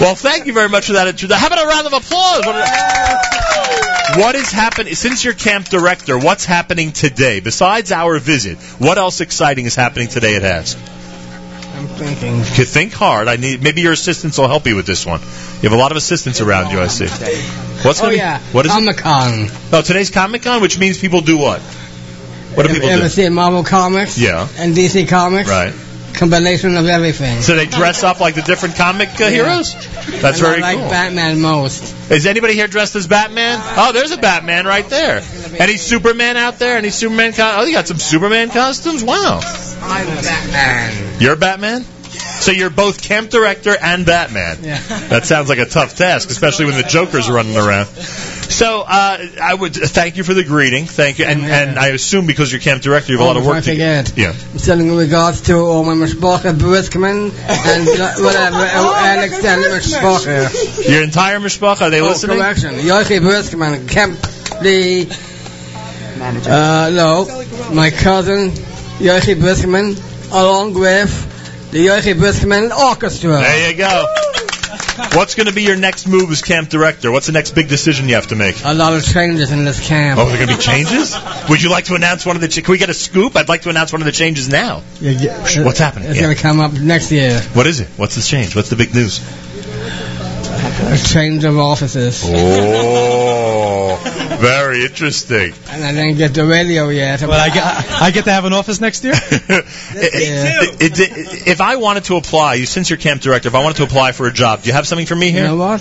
well, 0.00 0.14
thank 0.14 0.46
you 0.46 0.52
very 0.52 0.68
much 0.68 0.86
for 0.86 0.94
that 0.94 1.06
introduction. 1.06 1.40
How 1.40 1.46
about 1.46 1.64
a 1.64 1.68
round 1.68 1.86
of 1.86 1.92
applause? 1.92 2.44
What, 2.44 4.18
what 4.18 4.34
is 4.34 4.50
happening 4.50 4.94
since 4.94 5.24
you're 5.24 5.34
camp 5.34 5.66
director? 5.68 6.18
What's 6.18 6.44
happening 6.44 6.92
today 6.92 7.40
besides 7.40 7.92
our 7.92 8.18
visit? 8.18 8.58
What 8.78 8.98
else 8.98 9.20
exciting 9.20 9.66
is 9.66 9.74
happening 9.74 10.08
today 10.08 10.36
at 10.36 10.42
HASC? 10.42 10.95
I'm 11.76 11.86
thinking. 11.88 12.42
Think 12.42 12.92
hard. 12.92 13.28
I 13.28 13.36
need 13.36 13.62
maybe 13.62 13.82
your 13.82 13.92
assistants 13.92 14.38
will 14.38 14.48
help 14.48 14.66
you 14.66 14.76
with 14.76 14.86
this 14.86 15.04
one. 15.04 15.20
You 15.20 15.68
have 15.68 15.72
a 15.72 15.76
lot 15.76 15.90
of 15.90 15.96
assistants 15.96 16.40
around 16.40 16.70
you. 16.72 16.80
I 16.80 16.86
see. 16.86 17.06
What's 17.84 18.00
Oh 18.00 18.04
gonna 18.04 18.12
be- 18.12 18.16
yeah, 18.18 18.40
What 18.52 18.66
is? 18.66 18.72
Comic 18.72 18.96
Con. 18.98 19.48
Oh, 19.72 19.82
today's 19.82 20.10
Comic 20.10 20.42
Con, 20.42 20.62
which 20.62 20.78
means 20.78 20.98
people 20.98 21.20
do 21.20 21.36
what? 21.36 21.60
What 21.60 22.66
do 22.66 22.72
people 22.72 22.88
ever 22.88 23.02
do? 23.02 23.08
seen 23.08 23.34
Marvel 23.34 23.62
Comics? 23.64 24.16
Yeah. 24.18 24.48
And 24.56 24.74
DC 24.74 25.06
Comics? 25.08 25.48
Right. 25.50 25.74
Combination 26.16 26.76
of 26.76 26.86
everything. 26.86 27.42
So 27.42 27.54
they 27.54 27.66
dress 27.66 28.02
up 28.02 28.20
like 28.20 28.34
the 28.34 28.42
different 28.42 28.76
comic 28.76 29.08
uh, 29.20 29.28
heroes. 29.28 29.74
That's 29.74 30.38
and 30.38 30.46
very 30.46 30.56
I 30.56 30.60
like 30.60 30.78
cool. 30.78 30.88
Batman 30.88 31.40
most. 31.40 32.10
Is 32.10 32.26
anybody 32.26 32.54
here 32.54 32.68
dressed 32.68 32.96
as 32.96 33.06
Batman? 33.06 33.60
Oh, 33.76 33.92
there's 33.92 34.12
a 34.12 34.16
Batman 34.16 34.64
right 34.64 34.88
there. 34.88 35.22
Any 35.58 35.76
Superman 35.76 36.36
out 36.36 36.58
there? 36.58 36.78
Any 36.78 36.90
Superman? 36.90 37.32
Co- 37.32 37.56
oh, 37.58 37.64
you 37.64 37.72
got 37.72 37.86
some 37.86 37.98
Superman 37.98 38.50
costumes? 38.50 39.04
Wow. 39.04 39.40
I'm 39.82 40.06
Batman. 40.06 41.20
You're 41.20 41.36
Batman. 41.36 41.84
So 42.46 42.52
you're 42.52 42.70
both 42.70 43.02
camp 43.02 43.28
director 43.30 43.74
and 43.76 44.06
Batman. 44.06 44.58
Yeah. 44.62 44.78
That 45.08 45.26
sounds 45.26 45.48
like 45.48 45.58
a 45.58 45.66
tough 45.66 45.96
task, 45.96 46.30
especially 46.30 46.66
when 46.66 46.76
the 46.76 46.84
Joker's 46.88 47.28
running 47.28 47.56
around. 47.56 47.86
So 47.88 48.82
uh, 48.82 49.18
I 49.42 49.52
would 49.52 49.74
thank 49.74 50.16
you 50.16 50.22
for 50.22 50.32
the 50.32 50.44
greeting. 50.44 50.84
Thank 50.86 51.18
you, 51.18 51.24
and 51.24 51.40
and 51.42 51.76
I 51.76 51.88
assume 51.88 52.26
because 52.28 52.52
you're 52.52 52.60
camp 52.60 52.82
director, 52.82 53.10
you 53.10 53.18
have 53.18 53.24
a 53.24 53.28
lot 53.28 53.36
of 53.36 53.44
Oh, 53.44 53.48
work 53.48 53.64
to 53.64 53.70
forget. 53.72 54.12
Yeah. 54.16 54.28
I'm 54.30 54.58
sending 54.58 54.94
regards 54.94 55.40
to 55.48 55.54
all 55.56 55.82
my 55.82 55.94
mishpacha 55.94 56.54
Briskman 56.56 57.32
and 57.34 57.88
uh, 58.00 58.14
whatever, 58.24 58.56
uh, 58.58 58.94
and 59.04 59.32
mishpacha. 59.32 60.88
Your 60.88 61.02
entire 61.02 61.40
mishpacha, 61.40 61.82
are 61.82 61.90
they 61.90 62.00
Oh, 62.00 62.06
listening? 62.06 62.36
correction. 62.38 62.74
Yochi 62.76 63.18
Briskman, 63.18 63.88
Kemp, 63.88 64.20
the 64.62 65.06
manager. 66.20 66.50
Uh, 66.50 66.90
no, 66.90 67.72
my 67.74 67.90
cousin 67.90 68.50
Yochi 69.00 69.34
Briskman, 69.34 69.96
along 70.30 70.74
with 70.74 71.32
the 71.70 71.86
Yochi 71.86 72.14
Briskman 72.14 72.70
Orchestra. 72.76 73.32
There 73.40 73.70
you 73.70 73.76
go. 73.76 74.06
What's 75.12 75.34
going 75.34 75.46
to 75.46 75.52
be 75.52 75.62
your 75.62 75.76
next 75.76 76.06
move 76.06 76.30
as 76.30 76.40
camp 76.42 76.68
director? 76.70 77.10
What's 77.10 77.26
the 77.26 77.32
next 77.32 77.54
big 77.54 77.68
decision 77.68 78.08
you 78.08 78.14
have 78.14 78.28
to 78.28 78.36
make? 78.36 78.56
A 78.64 78.72
lot 78.72 78.94
of 78.94 79.04
changes 79.04 79.50
in 79.52 79.64
this 79.64 79.86
camp. 79.86 80.18
Oh, 80.18 80.26
there 80.26 80.36
going 80.38 80.48
to 80.48 80.56
be 80.56 80.62
changes? 80.62 81.14
Would 81.50 81.62
you 81.62 81.70
like 81.70 81.84
to 81.86 81.94
announce 81.94 82.24
one 82.24 82.34
of 82.36 82.42
the? 82.42 82.48
Ch- 82.48 82.64
Can 82.64 82.72
we 82.72 82.78
get 82.78 82.88
a 82.90 82.94
scoop? 82.94 83.36
I'd 83.36 83.48
like 83.48 83.62
to 83.62 83.70
announce 83.70 83.92
one 83.92 84.00
of 84.00 84.06
the 84.06 84.12
changes 84.12 84.48
now. 84.48 84.82
Yeah, 85.00 85.10
yeah. 85.12 85.64
What's 85.64 85.78
happening? 85.78 86.08
It's 86.08 86.16
Yeah. 86.16 86.24
going 86.24 86.36
to 86.36 86.42
come 86.42 86.60
up 86.60 86.72
next 86.72 87.10
year. 87.12 87.40
What 87.52 87.66
is 87.66 87.80
it? 87.80 87.88
What's 87.96 88.14
the 88.14 88.22
change? 88.22 88.56
What's 88.56 88.70
the 88.70 88.76
big 88.76 88.94
news? 88.94 89.20
A 90.78 90.98
change 90.98 91.44
of 91.44 91.58
offices. 91.58 92.22
Oh, 92.24 92.30
very 94.40 94.84
interesting. 94.84 95.52
And 95.70 95.84
I 95.84 95.92
didn't 95.92 96.16
get 96.18 96.34
the 96.34 96.44
radio 96.46 96.88
yet. 96.88 97.20
Well, 97.22 97.32
I 97.32 97.48
get, 97.52 97.64
I 98.02 98.10
get 98.10 98.24
to 98.24 98.32
have 98.32 98.44
an 98.44 98.52
office 98.52 98.80
next 98.80 99.04
year? 99.04 99.14
It- 99.98 100.80
it- 100.80 101.00
it- 101.00 101.46
if 101.46 101.60
I 101.60 101.76
wanted 101.76 102.04
to 102.04 102.16
apply, 102.16 102.54
you 102.54 102.66
since 102.66 102.90
you're 102.90 102.98
camp 102.98 103.22
director, 103.22 103.48
if 103.48 103.54
I 103.54 103.62
wanted 103.62 103.76
to 103.78 103.84
apply 103.84 104.12
for 104.12 104.26
a 104.26 104.32
job, 104.32 104.62
do 104.62 104.68
you 104.68 104.72
have 104.74 104.86
something 104.86 105.06
for 105.06 105.16
me 105.16 105.26
You 105.26 105.32
here? 105.32 105.44
know 105.44 105.56
what? 105.56 105.80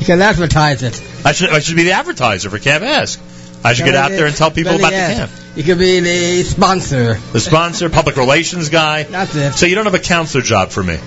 You 0.00 0.06
can 0.06 0.20
advertise 0.20 0.82
it. 0.82 1.00
I 1.24 1.32
should 1.32 1.50
I 1.50 1.60
should 1.60 1.76
be 1.76 1.84
the 1.84 1.92
advertiser 1.92 2.50
for 2.50 2.58
Camp 2.58 2.84
HASC. 2.84 3.18
I 3.64 3.72
should 3.72 3.84
get 3.86 3.94
out 3.96 4.10
there 4.10 4.26
and 4.26 4.36
tell 4.36 4.50
people 4.50 4.76
about 4.76 4.90
the 4.92 4.96
camp. 5.14 5.30
You 5.56 5.64
could 5.64 5.78
be 5.78 6.00
the 6.00 6.42
sponsor. 6.44 7.14
The 7.32 7.40
sponsor, 7.40 7.88
public 7.88 8.16
relations 8.16 8.68
guy. 8.68 9.04
That's 9.04 9.34
it. 9.34 9.54
So 9.54 9.66
you 9.66 9.74
don't 9.74 9.86
have 9.86 9.94
a 9.94 9.98
counselor 9.98 10.42
job 10.44 10.68
for 10.70 10.82
me. 10.82 10.98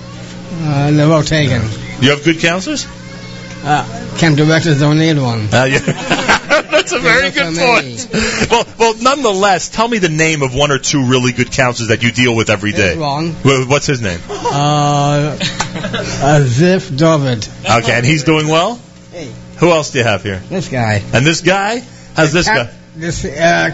Uh, 0.62 0.90
no, 0.90 1.08
well 1.08 1.22
taken. 1.22 1.62
You 2.00 2.10
have 2.10 2.24
good 2.24 2.40
counselors? 2.40 2.86
Uh, 3.62 3.84
camp 4.18 4.36
directors 4.36 4.80
don't 4.80 4.98
need 4.98 5.18
one. 5.18 5.48
Uh, 5.54 5.64
yeah. 5.64 5.78
That's 6.90 7.04
a 7.04 7.08
very 7.08 7.30
good 7.30 7.56
point. 7.56 8.08
Well, 8.50 8.66
well, 8.78 8.94
nonetheless, 9.00 9.68
tell 9.68 9.86
me 9.86 9.98
the 9.98 10.08
name 10.08 10.42
of 10.42 10.54
one 10.54 10.72
or 10.72 10.78
two 10.78 11.06
really 11.06 11.32
good 11.32 11.52
counselors 11.52 11.88
that 11.88 12.02
you 12.02 12.10
deal 12.10 12.34
with 12.34 12.50
every 12.50 12.72
day. 12.72 12.96
There's 12.96 12.98
one. 12.98 13.32
What's 13.68 13.86
his 13.86 14.02
name? 14.02 14.18
Uh, 14.28 15.36
uh, 15.38 16.40
Zif 16.44 16.96
David. 16.96 17.46
Okay, 17.64 17.92
and 17.92 18.04
he's 18.04 18.24
doing 18.24 18.48
well. 18.48 18.80
Hey. 19.12 19.30
Who 19.58 19.70
else 19.70 19.90
do 19.90 19.98
you 19.98 20.04
have 20.04 20.22
here? 20.22 20.40
This 20.48 20.68
guy. 20.68 21.02
And 21.12 21.24
this 21.24 21.42
guy? 21.42 21.80
How's 22.16 22.32
this 22.32 22.48
guy? 22.48 22.72
This, 22.96 23.24
uh, 23.24 23.70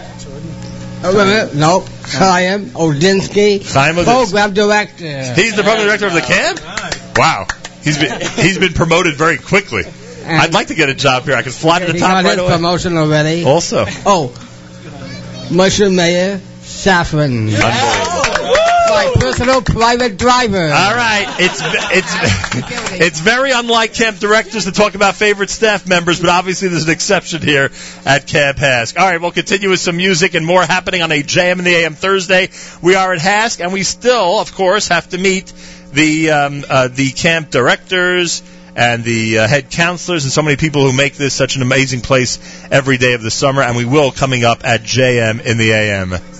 oh, 1.03 1.15
wait 1.15 1.21
a 1.21 1.25
minute. 1.25 1.55
No. 1.55 1.85
Chaim 2.05 2.65
Odinsky. 2.71 3.63
Chaim 3.73 3.95
Odinsky. 3.95 4.03
Program 4.05 4.53
director. 4.53 5.33
He's 5.33 5.55
the 5.55 5.63
program 5.63 5.87
director 5.87 6.07
of 6.07 6.13
the 6.13 6.21
camp. 6.21 6.59
Wow, 7.17 7.47
he's 7.81 7.97
been 7.97 8.21
he's 8.21 8.59
been 8.59 8.73
promoted 8.73 9.15
very 9.15 9.37
quickly. 9.37 9.83
I'd 10.29 10.53
like 10.53 10.67
to 10.67 10.75
get 10.75 10.89
a 10.89 10.93
job 10.93 11.23
here. 11.23 11.35
I 11.35 11.41
could 11.43 11.53
fly 11.53 11.79
to 11.79 11.85
the 11.87 11.93
he 11.93 11.99
top 11.99 12.23
right 12.23 12.37
away. 12.37 12.49
promotion 12.49 12.97
already. 12.97 13.43
Also, 13.45 13.85
Oh, 14.05 14.33
Moshe 15.49 15.93
Mayer 15.93 16.41
Saffron. 16.61 17.45
My 18.89 19.13
personal 19.19 19.61
private 19.61 20.17
driver. 20.17 20.63
All 20.63 20.95
right, 20.95 21.25
it's 21.39 21.61
it's 21.63 23.01
it's 23.01 23.19
very 23.19 23.51
unlike 23.51 23.93
camp 23.93 24.17
directors 24.19 24.65
to 24.65 24.71
talk 24.71 24.95
about 24.95 25.15
favorite 25.15 25.49
staff 25.49 25.87
members, 25.87 26.19
but 26.19 26.29
obviously 26.29 26.69
there's 26.69 26.85
an 26.85 26.89
exception 26.91 27.41
here 27.41 27.69
at 28.05 28.27
Camp 28.27 28.57
HASC. 28.57 28.97
All 28.97 29.05
right, 29.05 29.19
we'll 29.21 29.31
continue 29.31 29.69
with 29.69 29.81
some 29.81 29.97
music 29.97 30.33
and 30.35 30.45
more 30.45 30.63
happening 30.63 31.01
on 31.01 31.11
a 31.11 31.21
JM 31.21 31.59
in 31.59 31.65
the 31.65 31.75
AM 31.75 31.93
Thursday. 31.93 32.49
We 32.81 32.95
are 32.95 33.13
at 33.13 33.19
HASC, 33.19 33.59
and 33.61 33.71
we 33.73 33.83
still, 33.83 34.39
of 34.39 34.53
course, 34.55 34.87
have 34.87 35.09
to 35.09 35.17
meet 35.17 35.51
the 35.91 36.31
um, 36.31 36.63
uh, 36.67 36.87
the 36.87 37.11
camp 37.11 37.51
directors 37.51 38.41
and 38.77 39.03
the 39.03 39.39
uh, 39.39 39.47
head 39.47 39.71
counselors 39.71 40.23
and 40.23 40.31
so 40.31 40.43
many 40.43 40.55
people 40.55 40.83
who 40.83 40.95
make 40.95 41.15
this 41.15 41.33
such 41.33 41.55
an 41.55 41.63
amazing 41.63 42.01
place 42.01 42.37
every 42.69 42.97
day 42.97 43.13
of 43.13 43.23
the 43.23 43.31
summer. 43.31 43.63
And 43.63 43.75
we 43.75 43.85
will 43.85 44.11
coming 44.11 44.45
up 44.45 44.63
at 44.63 44.81
JM 44.81 45.43
in 45.43 45.57
the 45.57 45.71
AM. 45.71 46.36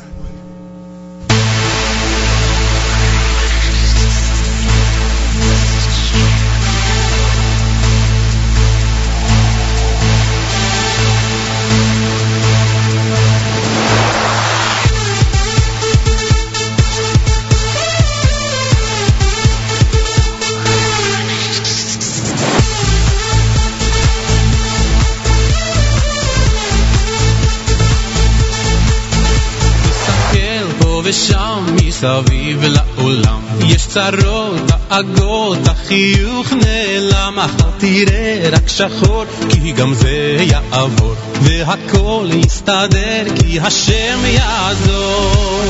יש 33.98 34.04
צרות, 34.04 34.62
דאגות, 34.90 35.58
החיוך 35.68 36.54
נעלם 36.54 37.36
מחר 37.36 37.70
תראה 37.78 38.50
רק 38.52 38.68
שחור 38.68 39.26
כי 39.50 39.72
גם 39.72 39.94
זה 39.94 40.38
יעבור 40.40 41.16
והכל 41.42 42.28
יסתדר 42.34 43.24
כי 43.36 43.60
השם 43.60 44.20
יעזור. 44.26 45.64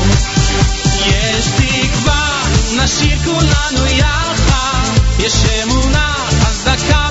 יש 1.06 1.46
תקווה, 1.56 2.42
נשאיר 2.76 3.18
כולנו 3.24 3.86
יחד 3.86 4.82
יש 5.18 5.34
אמונה 5.62 6.14
חזקה 6.40 7.08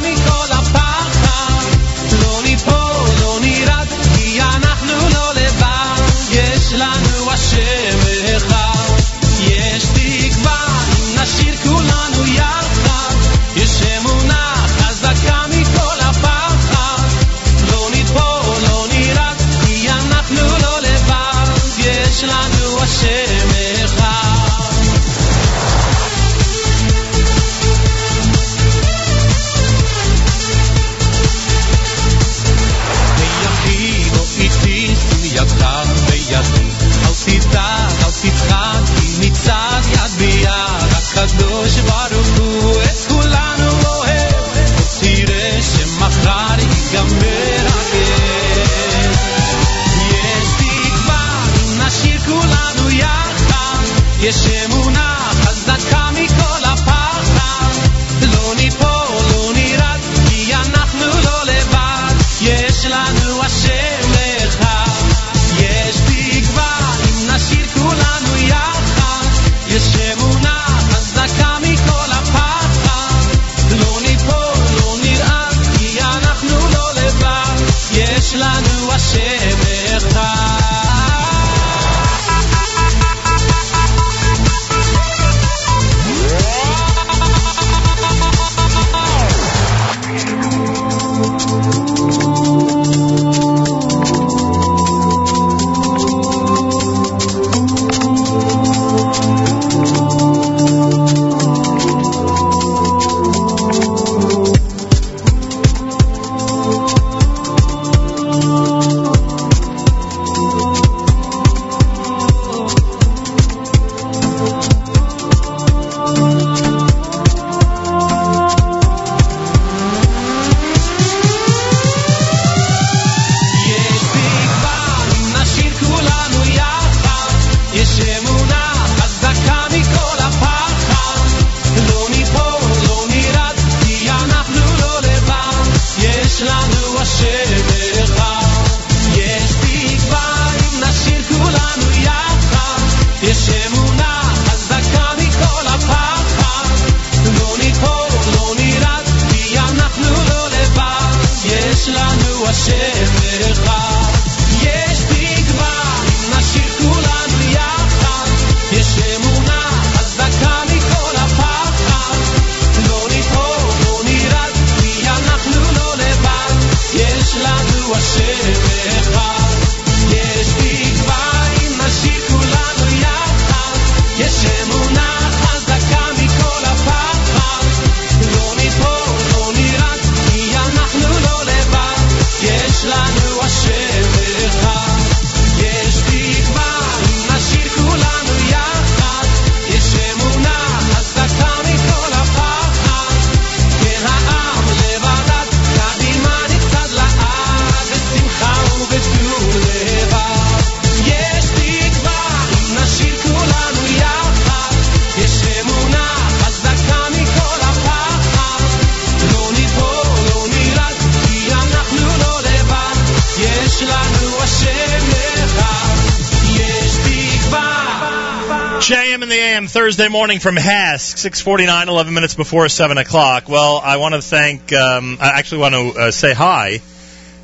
Thursday 220.07 220.19
morning 220.19 220.39
from 220.39 220.55
HASC, 220.55 221.17
649, 221.17 221.89
11 221.89 222.13
minutes 222.13 222.33
before 222.33 222.69
7 222.69 222.97
o'clock. 222.97 223.49
Well, 223.49 223.81
I 223.83 223.97
want 223.97 224.15
to 224.15 224.21
thank, 224.21 224.71
um, 224.71 225.17
I 225.19 225.37
actually 225.37 225.57
want 225.57 225.75
to 225.75 225.99
uh, 225.99 226.11
say 226.11 226.33
hi 226.33 226.79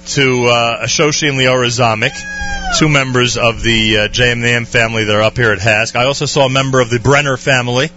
to 0.05 0.45
uh, 0.45 0.85
Ashoshi 0.85 1.27
and 1.27 1.37
Leora 1.37 1.67
Zamek, 1.67 2.79
two 2.79 2.87
members 2.87 3.35
of 3.37 3.61
the 3.61 3.97
uh, 3.97 4.07
JM 4.07 4.31
in 4.31 4.41
the 4.41 4.47
AM 4.47 4.63
family 4.63 5.03
that 5.03 5.13
are 5.13 5.23
up 5.23 5.35
here 5.35 5.51
at 5.51 5.59
HASC. 5.59 5.97
I 5.97 6.05
also 6.05 6.25
saw 6.25 6.45
a 6.45 6.49
member 6.49 6.79
of 6.79 6.89
the 6.89 6.99
Brenner 6.99 7.35
family 7.35 7.89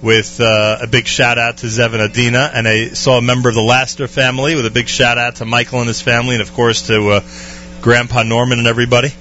with 0.00 0.40
uh, 0.40 0.78
a 0.80 0.86
big 0.86 1.06
shout 1.06 1.36
out 1.36 1.58
to 1.58 1.66
Zev 1.66 1.92
and 1.92 2.00
Adina, 2.00 2.50
and 2.54 2.66
I 2.66 2.88
saw 2.88 3.18
a 3.18 3.22
member 3.22 3.50
of 3.50 3.56
the 3.56 3.62
Laster 3.62 4.08
family 4.08 4.54
with 4.54 4.64
a 4.64 4.70
big 4.70 4.88
shout 4.88 5.18
out 5.18 5.36
to 5.36 5.44
Michael 5.44 5.80
and 5.80 5.88
his 5.88 6.00
family, 6.00 6.34
and 6.34 6.40
of 6.40 6.54
course 6.54 6.86
to 6.86 7.10
uh, 7.10 7.20
Grandpa 7.82 8.22
Norman 8.22 8.58
and 8.58 8.68
everybody. 8.68 9.12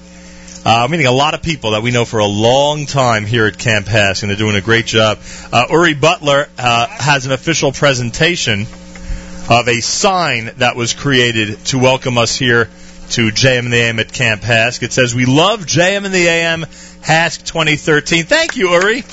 Uh, 0.67 0.83
I'm 0.83 0.91
meeting 0.91 1.05
a 1.05 1.13
lot 1.13 1.33
of 1.33 1.41
people 1.41 1.71
that 1.71 1.81
we 1.81 1.91
know 1.91 2.03
for 2.03 2.19
a 2.19 2.25
long 2.25 2.87
time 2.87 3.23
here 3.23 3.45
at 3.45 3.57
Camp 3.57 3.87
HASC, 3.87 4.21
and 4.21 4.29
they're 4.29 4.37
doing 4.37 4.57
a 4.57 4.61
great 4.61 4.85
job. 4.85 5.19
Uh, 5.49 5.67
Uri 5.69 5.93
Butler 5.93 6.49
uh, 6.57 6.87
has 6.87 7.25
an 7.25 7.31
official 7.31 7.71
presentation 7.71 8.63
of 9.49 9.69
a 9.69 9.79
sign 9.79 10.51
that 10.57 10.75
was 10.75 10.91
created 10.93 11.63
to 11.67 11.79
welcome 11.79 12.17
us 12.17 12.35
here 12.35 12.65
to 13.11 13.29
JM 13.29 13.59
in 13.59 13.71
the 13.71 13.77
AM 13.77 13.99
at 13.99 14.11
Camp 14.11 14.41
HASC. 14.41 14.83
It 14.83 14.91
says, 14.91 15.15
We 15.15 15.25
love 15.25 15.61
JM 15.61 16.03
in 16.03 16.11
the 16.11 16.27
AM 16.27 16.63
HASC 16.63 17.45
2013. 17.45 18.25
Thank 18.25 18.57
you, 18.57 18.71
Uri. 18.71 19.05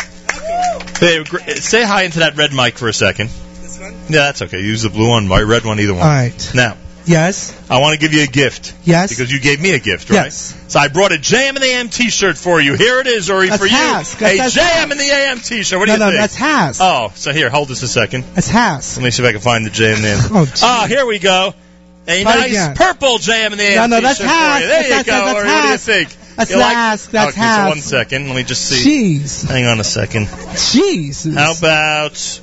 Hey, 0.98 1.22
say 1.60 1.84
hi 1.84 2.02
into 2.02 2.18
that 2.18 2.36
red 2.36 2.52
mic 2.52 2.78
for 2.78 2.88
a 2.88 2.92
second. 2.92 3.30
This 3.62 3.78
one? 3.78 3.92
Yeah, 4.08 4.26
that's 4.26 4.42
okay. 4.42 4.60
Use 4.60 4.82
the 4.82 4.90
blue 4.90 5.10
one, 5.10 5.28
white, 5.28 5.42
red 5.42 5.64
one, 5.64 5.78
either 5.78 5.94
one. 5.94 6.02
All 6.02 6.08
right. 6.08 6.50
Now, 6.52 6.76
Yes. 7.06 7.54
I 7.70 7.80
want 7.80 7.94
to 7.94 7.98
give 8.00 8.14
you 8.14 8.22
a 8.24 8.26
gift. 8.26 8.74
Yes. 8.84 9.10
Because 9.10 9.30
you 9.30 9.38
gave 9.40 9.60
me 9.60 9.74
a 9.74 9.78
gift, 9.78 10.08
right? 10.10 10.24
Yes. 10.24 10.54
So 10.68 10.80
I 10.80 10.88
brought 10.88 11.12
a 11.12 11.16
JM 11.16 11.50
in 11.50 11.54
the 11.56 11.66
AM 11.66 11.88
T-shirt 11.90 12.36
for 12.38 12.60
you. 12.60 12.74
Here 12.74 13.00
it 13.00 13.06
is, 13.06 13.28
Uri, 13.28 13.48
That's 13.48 13.60
for 13.60 13.66
you. 13.66 13.72
HASC. 13.76 14.16
A 14.16 14.36
That's- 14.38 14.54
JM 14.56 14.90
in 14.92 14.98
the 14.98 15.04
AM 15.10 15.40
T-shirt. 15.40 15.78
What 15.78 15.86
do 15.86 15.96
no, 15.98 16.06
you 16.08 16.12
no, 16.14 16.18
think? 16.18 16.20
that's 16.20 16.36
HASC. 16.36 16.78
Oh, 16.80 17.12
so 17.14 17.32
here, 17.32 17.50
hold 17.50 17.68
this 17.68 17.82
a 17.82 17.88
second. 17.88 18.24
That's 18.34 18.48
HASC. 18.50 18.96
Let 18.96 19.04
me 19.04 19.10
see 19.10 19.22
if 19.22 19.28
I 19.28 19.32
can 19.32 19.40
find 19.40 19.66
the 19.66 19.70
JM 19.70 19.96
in 19.96 20.02
the 20.02 20.08
AM. 20.08 20.20
Oh. 20.34 20.52
Ah, 20.62 20.86
here 20.88 21.04
we 21.06 21.18
go. 21.18 21.54
A 22.06 22.22
Try 22.22 22.34
nice 22.34 22.50
again. 22.50 22.74
purple 22.76 23.18
JM 23.18 23.52
in 23.52 23.58
the 23.58 23.64
AM 23.64 23.90
No, 23.90 23.96
no, 23.96 24.00
that's 24.02 24.18
T-shirt 24.18 24.30
for 24.30 24.58
you. 24.60 24.66
There 24.66 24.82
you 24.82 24.88
That's- 24.90 25.06
go, 25.06 25.12
that's- 25.12 25.34
Uri. 25.36 25.44
that's 25.46 25.54
What 25.54 25.62
do 25.62 25.70
you 25.72 25.78
think? 26.08 26.36
That's 26.36 26.50
You 26.50 26.56
like- 26.58 26.76
HASC. 26.76 27.10
That's 27.10 27.32
okay, 27.32 27.40
HASC. 27.40 27.62
so 27.64 27.68
one 27.68 27.80
second. 27.80 28.26
Let 28.28 28.36
me 28.36 28.42
just 28.42 28.64
see. 28.64 29.18
Jeez. 29.20 29.48
Hang 29.48 29.66
on 29.66 29.78
a 29.80 29.84
second. 29.84 30.28
Jesus. 30.72 31.34
How 31.34 31.52
about 31.52 32.40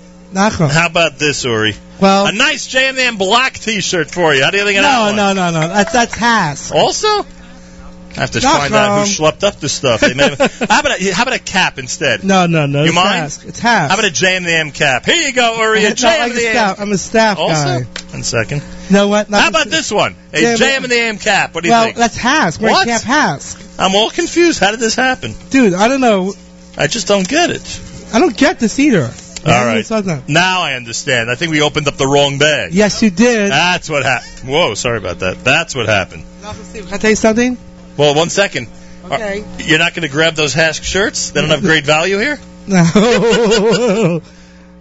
how 0.72 0.86
about 0.88 1.20
this, 1.20 1.44
Uri? 1.44 1.76
Well, 2.02 2.26
A 2.26 2.32
nice 2.32 2.68
JM 2.68 2.90
in 2.90 2.96
the 2.96 3.02
AM 3.04 3.18
black 3.18 3.54
T-shirt 3.54 4.10
for 4.10 4.34
you. 4.34 4.44
How 4.44 4.50
do 4.50 4.58
you 4.58 4.66
think 4.66 4.78
of 4.80 4.84
that 4.84 5.16
no, 5.16 5.34
no, 5.34 5.52
no, 5.52 5.60
no. 5.62 5.68
That's 5.68 5.94
that's 5.94 6.16
HASC. 6.16 6.72
Also, 6.74 7.08
I 7.08 8.20
have 8.22 8.32
to 8.32 8.42
Not 8.42 8.62
find 8.62 8.74
out 8.74 9.08
who 9.08 9.14
schlepped 9.14 9.44
up 9.44 9.60
this 9.60 9.72
stuff. 9.72 10.02
They 10.02 10.14
how 10.16 10.80
about 10.80 11.00
a, 11.00 11.12
how 11.14 11.24
about 11.24 11.36
a 11.36 11.40
cap 11.40 11.78
instead? 11.78 12.24
No, 12.24 12.46
no, 12.48 12.66
no. 12.66 12.84
You 12.84 12.92
mind? 12.92 13.26
HASC. 13.26 13.46
It's 13.46 13.60
HASC. 13.62 13.88
How 13.88 13.94
about 13.94 14.06
a 14.06 14.10
JM 14.10 14.38
in 14.38 14.44
the 14.44 14.50
AM 14.50 14.72
cap? 14.72 15.06
Here 15.06 15.16
you 15.16 15.32
go, 15.32 15.62
Uri. 15.62 15.86
A 15.86 15.90
I'm, 15.90 15.96
JM 15.96 16.04
like 16.04 16.26
in 16.26 16.32
a 16.32 16.34
the 16.34 16.40
staff. 16.42 16.80
I'm 16.82 16.92
a 16.92 16.98
staff 16.98 17.38
Also, 17.38 17.54
guy. 17.54 17.84
one 18.12 18.24
second. 18.24 18.64
No 18.90 19.08
what? 19.08 19.30
Not 19.30 19.42
How 19.42 19.50
about 19.50 19.68
this 19.68 19.92
one? 19.92 20.16
A 20.34 20.38
JM 20.38 20.84
in 20.84 20.90
the 20.90 20.96
AM 20.96 21.18
cap. 21.20 21.54
What 21.56 21.64
do 21.64 21.70
you 21.70 21.74
well, 21.74 21.86
think? 21.86 21.98
that's 21.98 22.18
HASC. 22.18 22.60
We're 22.60 22.72
What? 22.72 22.88
in 22.88 23.00
Camp 23.00 23.42
I'm 23.80 23.96
all 23.96 24.10
confused. 24.10 24.60
How 24.60 24.72
did 24.72 24.80
this 24.80 24.96
happen? 24.96 25.34
Dude, 25.50 25.74
I 25.74 25.88
don't 25.88 26.02
know. 26.02 26.34
I 26.78 26.88
just 26.88 27.08
don't 27.08 27.28
get 27.28 27.50
it. 27.52 27.82
I 28.14 28.20
don't 28.20 28.36
get 28.36 28.60
this 28.60 28.78
either. 28.80 29.10
All 29.46 29.66
right. 29.66 29.86
That. 29.86 30.24
Now 30.28 30.62
I 30.62 30.74
understand. 30.74 31.30
I 31.32 31.36
think 31.36 31.52
we 31.52 31.62
opened 31.62 31.88
up 31.88 31.96
the 31.98 32.08
wrong 32.08 32.38
bag. 32.38 32.74
Yes, 32.74 33.02
you 33.02 33.10
did. 33.10 33.52
That's 33.52 33.90
what 33.90 34.04
happened. 34.04 34.50
Whoa, 34.50 34.76
sorry 34.76 34.98
about 34.98 35.20
that. 35.20 35.44
That's 35.44 35.74
what 35.76 35.88
happened. 35.88 36.26
Can 36.42 36.94
I 36.94 36.98
tell 36.98 37.10
you 37.10 37.16
something? 37.16 37.58
Well, 37.98 38.16
one 38.16 38.30
second. 38.30 38.68
Uh, 39.04 39.16
okay. 39.16 39.42
Are- 39.42 39.62
you're 39.62 39.80
not 39.80 39.94
going 39.94 40.04
to 40.04 40.10
grab 40.10 40.36
those 40.36 40.54
HASC 40.54 40.84
shirts? 40.84 41.32
They 41.32 41.42
don't 41.42 41.50
have 41.50 41.62
great 41.62 41.86
value 41.86 42.18
here? 42.20 42.40
No. 42.68 42.78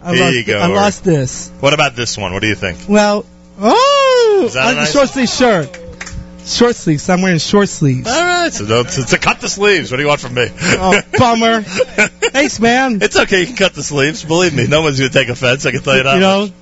I 0.03 0.15
Here 0.15 0.25
lost, 0.25 0.35
you 0.37 0.45
go, 0.45 0.59
I 0.59 0.67
lost 0.67 1.05
this. 1.05 1.51
What 1.61 1.73
about 1.75 1.97
this 1.97 2.17
one? 2.17 2.33
What 2.33 2.41
do 2.43 2.49
you 2.49 2.55
think? 2.55 2.79
Well, 2.89 3.25
oh, 3.59 4.43
Is 4.47 4.55
that 4.55 4.73
a 4.73 4.75
nice- 4.77 5.37
shirt. 5.37 5.80
Short 6.51 6.77
sleeves. 6.77 7.09
I'm 7.09 7.23
wearing 7.23 7.39
short 7.39 7.69
sleeves. 7.69 8.09
All 8.09 8.25
right, 8.25 8.53
so 8.53 8.67
don't, 8.67 8.89
to, 8.89 9.05
to 9.05 9.19
cut 9.19 9.41
the 9.41 9.49
sleeves. 9.49 9.91
What 9.91 9.99
do 9.99 10.03
you 10.03 10.09
want 10.09 10.21
from 10.21 10.35
me? 10.35 10.49
Oh, 10.51 11.01
bummer. 11.19 11.63
Thanks, 11.63 12.61
man. 12.61 13.01
It's 13.03 13.17
okay. 13.17 13.41
You 13.41 13.47
can 13.47 13.57
cut 13.57 13.75
the 13.75 13.83
sleeves. 13.83 14.25
Believe 14.25 14.55
me, 14.55 14.67
no 14.67 14.83
one's 14.83 14.99
going 14.99 15.11
to 15.11 15.19
take 15.19 15.29
offense. 15.29 15.65
I 15.67 15.71
can 15.71 15.83
tell 15.83 15.97
you 15.97 16.03
that. 16.03 16.15
You 16.15 16.21
know, 16.21 16.41
much. 16.43 16.53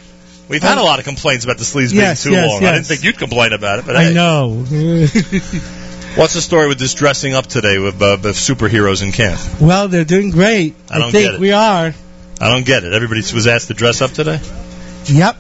We've 0.49 0.63
had 0.63 0.79
a 0.79 0.83
lot 0.83 0.99
of 0.99 1.05
complaints 1.05 1.45
about 1.45 1.59
the 1.59 1.65
sleeves 1.65 1.93
Yes, 1.93 2.25
being 2.25 2.35
too 2.35 2.41
yes, 2.41 2.51
long. 2.51 2.65
I 2.65 2.73
didn't 2.73 2.87
think 2.87 3.05
you'd 3.05 3.19
complain 3.19 3.53
about 3.53 3.81
it, 3.81 3.87
but 3.87 3.97
I 3.97 4.13
know. 4.13 4.65
What's 6.17 6.35
the 6.35 6.41
story 6.41 6.69
with 6.69 6.79
this 6.79 6.95
dressing 6.95 7.35
up 7.35 7.47
today 7.47 7.79
with, 7.79 8.01
uh, 8.01 8.17
with 8.23 8.35
superheroes 8.37 9.03
in 9.03 9.13
camp? 9.13 9.41
well, 9.61 9.89
they're 9.89 10.05
doing 10.05 10.31
great. 10.31 10.75
I 10.91 10.99
don't 10.99 11.13
think 11.13 11.27
get 11.27 11.35
it. 11.35 11.41
we 11.41 11.53
are. 11.53 11.93
I 12.41 12.49
don't 12.49 12.65
get 12.65 12.85
it. 12.85 12.93
Everybody 12.93 13.21
was 13.21 13.47
asked 13.47 13.69
to 13.69 13.75
dress 13.75 14.01
up 14.01 14.13
today. 14.13 14.41
Yep. 15.05 15.37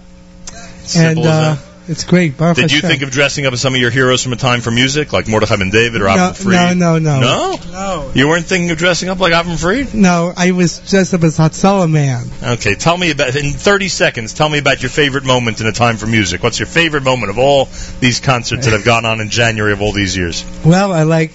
Simple 0.82 1.26
and 1.26 1.32
uh, 1.32 1.56
as 1.56 1.67
it's 1.88 2.04
great. 2.04 2.36
Baruch 2.36 2.56
Did 2.56 2.70
you 2.70 2.76
Hashem. 2.78 2.90
think 2.90 3.02
of 3.02 3.10
dressing 3.10 3.46
up 3.46 3.52
as 3.52 3.60
some 3.60 3.74
of 3.74 3.80
your 3.80 3.90
heroes 3.90 4.22
from 4.22 4.32
a 4.32 4.36
time 4.36 4.60
for 4.60 4.70
music, 4.70 5.12
like 5.12 5.26
Mordechai 5.28 5.56
Ben 5.56 5.70
David 5.70 6.00
or 6.02 6.04
no, 6.04 6.10
Avram 6.10 6.36
Fried? 6.36 6.76
no, 6.76 6.98
no, 6.98 7.18
no, 7.18 7.20
No? 7.20 7.60
no, 7.72 8.10
You 8.14 8.28
weren't 8.28 8.46
thinking 8.46 8.70
of 8.70 8.78
dressing 8.78 9.08
up 9.08 9.18
like 9.20 9.32
Avram 9.32 9.58
Fried? 9.58 9.94
no. 9.94 10.32
I 10.36 10.52
was 10.52 10.78
dressed 10.88 11.14
up 11.14 11.22
as 11.24 11.38
Hatzalah 11.38 11.90
man. 11.90 12.26
Okay, 12.42 12.74
tell 12.74 12.96
me 12.96 13.10
about 13.10 13.34
in 13.36 13.52
30 13.52 13.88
seconds. 13.88 14.34
Tell 14.34 14.48
me 14.48 14.58
about 14.58 14.82
your 14.82 14.90
favorite 14.90 15.24
moment 15.24 15.60
in 15.60 15.66
a 15.66 15.72
time 15.72 15.96
for 15.96 16.06
music. 16.06 16.42
What's 16.42 16.58
your 16.58 16.66
favorite 16.66 17.02
moment 17.02 17.30
of 17.30 17.38
all 17.38 17.68
these 18.00 18.20
concerts 18.20 18.66
that 18.66 18.72
have 18.72 18.84
gone 18.84 19.04
on 19.04 19.20
in 19.20 19.30
January 19.30 19.72
of 19.72 19.80
all 19.82 19.92
these 19.92 20.16
years? 20.16 20.44
Well, 20.64 20.92
I 20.92 21.02
like. 21.04 21.32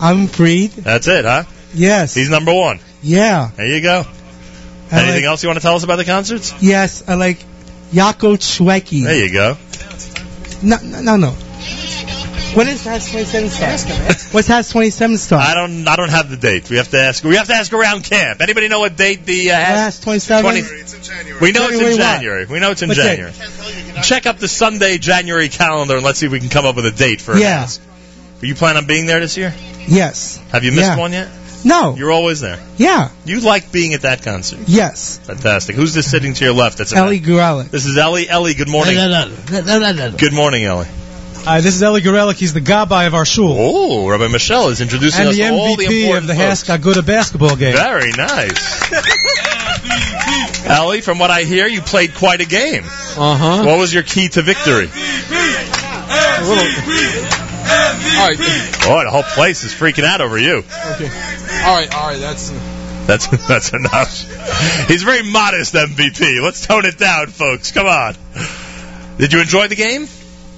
I'm 0.00 0.26
freed. 0.26 0.70
That's 0.72 1.06
it, 1.08 1.24
huh? 1.24 1.44
Yes. 1.74 2.14
He's 2.14 2.28
number 2.30 2.52
one. 2.52 2.80
yeah. 3.02 3.50
There 3.56 3.66
you 3.66 3.80
go. 3.80 4.04
I 4.90 4.96
Anything 5.00 5.22
like, 5.22 5.24
else 5.24 5.42
you 5.42 5.48
want 5.48 5.58
to 5.58 5.62
tell 5.62 5.74
us 5.76 5.84
about 5.84 5.96
the 5.96 6.04
concerts? 6.04 6.52
Yes, 6.60 7.02
I 7.08 7.14
like 7.14 7.38
Yaakov 7.92 8.38
Shwekey. 8.38 9.04
There 9.04 9.26
you 9.26 9.32
go. 9.32 9.56
No, 10.62 10.76
no, 10.82 11.00
no, 11.02 11.16
no. 11.16 11.30
When 12.54 12.68
is 12.68 12.84
HASC 12.84 13.10
27 13.12 13.48
start? 13.48 14.34
What's 14.34 14.48
HASC 14.48 14.72
27 14.72 15.16
start? 15.16 15.42
I 15.42 15.54
don't. 15.54 15.88
I 15.88 15.96
don't 15.96 16.10
have 16.10 16.28
the 16.30 16.36
date. 16.36 16.68
We 16.68 16.76
have 16.76 16.90
to 16.90 16.98
ask. 16.98 17.24
We 17.24 17.36
have 17.36 17.46
to 17.46 17.54
ask 17.54 17.72
around 17.72 18.04
camp. 18.04 18.40
Anybody 18.42 18.68
know 18.68 18.80
what 18.80 18.94
date 18.96 19.24
the 19.24 19.52
uh, 19.52 19.56
HASC 19.56 20.02
27? 20.02 20.42
20 20.42 20.60
We 21.40 21.52
know 21.52 21.68
it's 21.68 21.78
January 21.78 21.92
in 21.94 21.98
what? 21.98 21.98
January. 21.98 22.44
We 22.46 22.60
know 22.60 22.70
it's 22.72 22.82
in 22.82 22.88
What 22.88 22.96
date? 22.98 23.16
January. 23.16 24.02
Check 24.02 24.26
up 24.26 24.38
the 24.38 24.48
Sunday 24.48 24.98
January 24.98 25.48
calendar 25.48 25.96
and 25.96 26.04
let's 26.04 26.18
see 26.18 26.26
if 26.26 26.32
we 26.32 26.40
can 26.40 26.50
come 26.50 26.66
up 26.66 26.76
with 26.76 26.86
a 26.86 26.90
date 26.90 27.20
for 27.22 27.36
Yeah. 27.36 27.64
it. 27.64 27.80
Are 28.42 28.46
you 28.46 28.54
planning 28.54 28.78
on 28.82 28.86
being 28.86 29.06
there 29.06 29.20
this 29.20 29.36
year? 29.38 29.54
Yes. 29.86 30.38
Have 30.50 30.64
you 30.64 30.72
missed 30.72 30.82
Yeah. 30.88 30.96
one 30.98 31.12
yet? 31.12 31.28
No. 31.64 31.94
You're 31.94 32.10
always 32.10 32.40
there. 32.40 32.58
Yeah. 32.76 33.10
You 33.24 33.40
like 33.40 33.70
being 33.72 33.94
at 33.94 34.02
that 34.02 34.22
concert. 34.22 34.60
Yes. 34.66 35.18
Fantastic. 35.18 35.76
Who's 35.76 35.94
this 35.94 36.10
sitting 36.10 36.34
to 36.34 36.44
your 36.44 36.54
left? 36.54 36.78
That's 36.78 36.92
Ellie 36.92 37.20
Guralik. 37.20 37.70
This 37.70 37.86
is 37.86 37.96
Ellie. 37.96 38.28
Ellie, 38.28 38.54
good 38.54 38.68
morning. 38.68 38.96
Good 38.96 40.32
morning, 40.32 40.64
Ellie. 40.64 40.88
Hi, 41.44 41.60
this 41.60 41.74
is 41.74 41.82
Eli 41.82 41.98
Gorelick. 41.98 42.36
He's 42.36 42.54
the 42.54 42.60
gabbai 42.60 43.08
of 43.08 43.14
our 43.14 43.24
shul. 43.24 43.56
Oh, 43.58 44.08
Rabbi 44.08 44.28
Michelle 44.28 44.68
is 44.68 44.80
introducing 44.80 45.22
and 45.22 45.30
us 45.30 45.36
the 45.36 45.42
to 45.42 45.50
all 45.50 45.74
the 45.74 45.86
MVP 45.86 46.02
important 46.02 46.30
of 46.30 46.36
the 46.36 46.40
folks. 46.40 46.62
HASC 46.62 46.78
Aguda 46.78 47.04
basketball 47.04 47.56
game. 47.56 47.74
Very 47.74 48.12
nice. 48.12 48.92
Ellie, 50.66 51.00
from 51.00 51.18
what 51.18 51.32
I 51.32 51.42
hear, 51.42 51.66
you 51.66 51.80
played 51.80 52.14
quite 52.14 52.40
a 52.40 52.46
game. 52.46 52.84
Uh 52.84 53.36
huh. 53.36 53.64
What 53.64 53.80
was 53.80 53.92
your 53.92 54.04
key 54.04 54.28
to 54.28 54.42
victory? 54.42 54.86
All 56.46 57.41
right. 57.72 58.36
Boy, 58.86 59.04
the 59.04 59.10
whole 59.10 59.22
place 59.22 59.64
is 59.64 59.72
freaking 59.72 60.04
out 60.04 60.20
over 60.20 60.38
you. 60.38 60.58
Okay. 60.58 61.08
All 61.64 61.74
right. 61.74 61.94
All 61.94 62.08
right. 62.08 62.18
That's. 62.20 62.50
That's 63.06 63.26
that's 63.48 63.72
enough. 63.72 64.88
He's 64.88 65.02
very 65.02 65.22
modest 65.28 65.74
MVP. 65.74 66.40
Let's 66.42 66.64
tone 66.66 66.84
it 66.86 66.98
down, 66.98 67.26
folks. 67.28 67.72
Come 67.72 67.86
on. 67.86 68.14
Did 69.18 69.32
you 69.32 69.40
enjoy 69.40 69.68
the 69.68 69.74
game? 69.76 70.06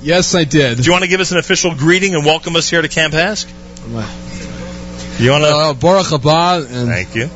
Yes, 0.03 0.35
I 0.35 0.45
did. 0.45 0.77
Do 0.77 0.83
you 0.83 0.93
want 0.93 1.05
to 1.05 1.09
give 1.09 1.21
us 1.21 1.33
an 1.33 1.39
official 1.39 1.75
greeting 1.75 2.15
and 2.15 2.25
welcome 2.25 2.55
us 2.57 2.69
here 2.69 2.83
to 2.83 2.89
Camp 2.89 3.15
HASC? 3.15 3.51
You 5.19 5.31
want 5.31 5.45
to? 5.45 5.49
Uh, 5.49 5.73
Baruch 5.75 6.07
haba 6.07 6.67
and 6.67 6.89
Thank 6.89 7.15
you. 7.15 7.31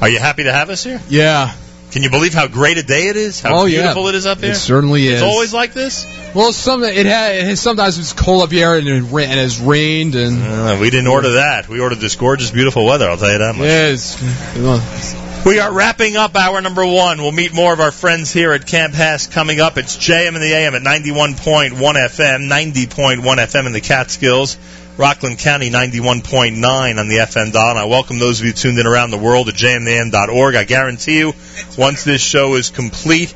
Are 0.00 0.08
you 0.08 0.18
happy 0.18 0.44
to 0.44 0.52
have 0.52 0.68
us 0.70 0.82
here? 0.82 1.00
yeah. 1.08 1.54
Can 1.92 2.02
you 2.02 2.08
believe 2.08 2.32
how 2.32 2.48
great 2.48 2.78
a 2.78 2.82
day 2.82 3.08
it 3.08 3.16
is? 3.16 3.40
How 3.40 3.60
oh 3.60 3.64
yeah. 3.66 3.82
beautiful 3.82 4.08
it 4.08 4.14
is 4.14 4.24
up 4.24 4.38
here? 4.40 4.52
It 4.52 4.56
certainly 4.56 5.06
is. 5.06 5.14
It's 5.14 5.22
always 5.22 5.52
like 5.52 5.74
this. 5.74 6.06
Well, 6.34 6.54
some 6.54 6.82
it 6.82 7.04
had 7.04 7.36
it 7.36 7.44
has, 7.44 7.60
sometimes 7.60 7.98
it's 7.98 8.14
cold 8.14 8.42
up 8.42 8.50
here 8.50 8.74
and 8.74 8.88
it, 8.88 9.02
ra- 9.02 9.24
and 9.24 9.38
it's 9.38 9.60
rained 9.60 10.14
and 10.14 10.42
Uh, 10.42 10.78
we 10.80 10.88
didn't 10.88 11.08
order 11.08 11.34
that. 11.34 11.68
We 11.68 11.80
ordered 11.80 11.98
this 11.98 12.16
gorgeous, 12.16 12.50
beautiful 12.50 12.86
weather. 12.86 13.08
I'll 13.10 13.18
tell 13.18 13.30
you 13.30 13.38
that 13.38 13.54
much. 13.54 13.66
yeah, 13.66 13.88
it's, 13.88 15.44
We 15.44 15.58
are 15.58 15.70
wrapping 15.70 16.16
up 16.16 16.34
hour 16.34 16.60
number 16.62 16.86
one. 16.86 17.20
We'll 17.20 17.32
meet 17.32 17.52
more 17.52 17.74
of 17.74 17.80
our 17.80 17.90
friends 17.90 18.32
here 18.32 18.52
at 18.52 18.66
Camp 18.66 18.94
HASC 18.94 19.30
coming 19.32 19.60
up. 19.60 19.76
It's 19.76 19.96
JM 19.98 20.28
in 20.28 20.40
the 20.40 20.54
AM 20.54 20.74
at 20.74 20.82
91.1 20.82 21.72
FM, 21.76 22.48
90.1 22.48 23.20
FM 23.22 23.66
in 23.66 23.72
the 23.72 23.80
Catskills, 23.80 24.56
Rockland 24.98 25.38
County 25.38 25.70
91.9 25.70 26.98
on 26.98 27.08
the 27.08 27.16
FM 27.16 27.52
dial. 27.52 27.70
And 27.70 27.78
I 27.78 27.84
welcome 27.84 28.18
those 28.18 28.40
of 28.40 28.46
you 28.46 28.52
tuned 28.52 28.78
in 28.78 28.86
around 28.86 29.10
the 29.10 29.18
world 29.18 29.48
at 29.48 29.54
jmam.org. 29.54 30.54
I 30.54 30.64
guarantee 30.64 31.18
you, 31.18 31.32
once 31.78 32.04
this 32.04 32.20
show 32.20 32.54
is 32.56 32.70
complete, 32.70 33.34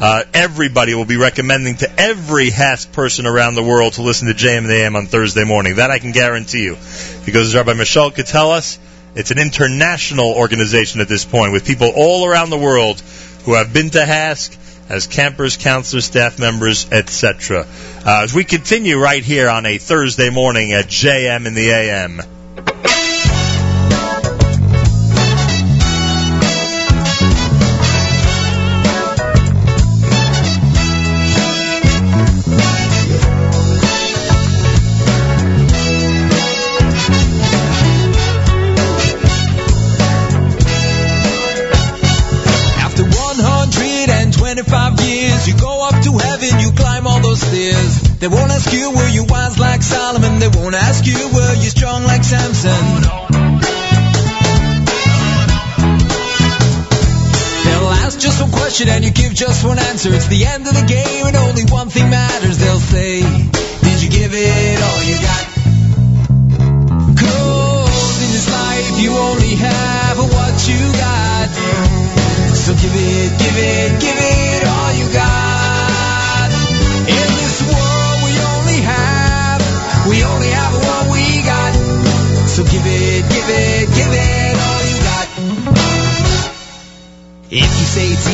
uh, 0.00 0.24
everybody 0.34 0.94
will 0.94 1.06
be 1.06 1.16
recommending 1.16 1.76
to 1.76 2.00
every 2.00 2.50
HASC 2.50 2.92
person 2.92 3.26
around 3.26 3.54
the 3.54 3.62
world 3.62 3.94
to 3.94 4.02
listen 4.02 4.28
to 4.28 4.34
JM 4.34 4.58
in 4.58 4.66
the 4.68 4.74
AM 4.74 4.96
on 4.96 5.06
Thursday 5.06 5.44
morning. 5.44 5.76
That 5.76 5.90
I 5.90 5.98
can 5.98 6.12
guarantee 6.12 6.64
you. 6.64 6.74
Because 7.24 7.48
as 7.48 7.54
Rabbi 7.54 7.72
Michelle 7.72 8.10
could 8.10 8.26
tell 8.26 8.52
us, 8.52 8.78
It's 9.14 9.32
an 9.32 9.38
international 9.38 10.32
organization 10.32 11.00
at 11.00 11.08
this 11.08 11.24
point 11.24 11.52
with 11.52 11.66
people 11.66 11.90
all 11.96 12.26
around 12.26 12.50
the 12.50 12.58
world 12.58 13.00
who 13.44 13.54
have 13.54 13.72
been 13.72 13.90
to 13.90 13.98
HASC 13.98 14.56
as 14.88 15.06
campers, 15.06 15.56
counselors, 15.56 16.04
staff 16.04 16.38
members, 16.38 16.90
etc. 16.90 17.66
Uh, 18.04 18.20
as 18.22 18.34
we 18.34 18.44
continue 18.44 18.98
right 18.98 19.22
here 19.22 19.48
on 19.48 19.66
a 19.66 19.78
Thursday 19.78 20.30
morning 20.30 20.72
at 20.72 20.86
JM 20.86 21.46
in 21.46 21.54
the 21.54 21.70
AM. 21.70 22.97
Stairs. 47.68 48.18
They 48.18 48.28
won't 48.28 48.50
ask 48.50 48.72
you 48.72 48.90
were 48.90 49.08
you 49.08 49.24
wise 49.24 49.58
like 49.58 49.82
Solomon, 49.82 50.38
they 50.38 50.48
won't 50.48 50.74
ask 50.74 51.06
you 51.06 51.18
were 51.34 51.54
you 51.54 51.70
strong 51.70 52.04
like 52.04 52.24
Samson. 52.24 52.84
They'll 57.64 57.92
ask 58.04 58.18
just 58.18 58.40
one 58.40 58.52
question 58.52 58.88
and 58.88 59.04
you 59.04 59.10
give 59.10 59.34
just 59.34 59.64
one 59.64 59.78
answer. 59.78 60.12
It's 60.12 60.28
the 60.28 60.44
end 60.44 60.66
of 60.66 60.74
the 60.74 60.86
game 60.86 61.26
and 61.26 61.36
only 61.36 61.64
one 61.64 61.88
thing 61.88 62.10
matters. 62.10 62.58
They'll 62.58 62.80
say, 62.80 63.20
Did 63.20 64.02
you 64.02 64.10
give 64.10 64.32
it 64.34 64.78
all 64.82 65.02
you 65.04 65.16
got? 65.28 65.44
Cause 67.22 68.14
in 68.24 68.30
this 68.32 68.48
life 68.50 69.00
you 69.00 69.10
only 69.12 69.54
have 69.56 70.18
what 70.18 70.56
you 70.68 70.80
got. 70.92 71.48
So 72.54 72.74
give 72.74 72.94
it, 72.94 73.38
give 73.38 73.56
it, 73.56 74.00
give 74.00 74.16
it 74.18 74.57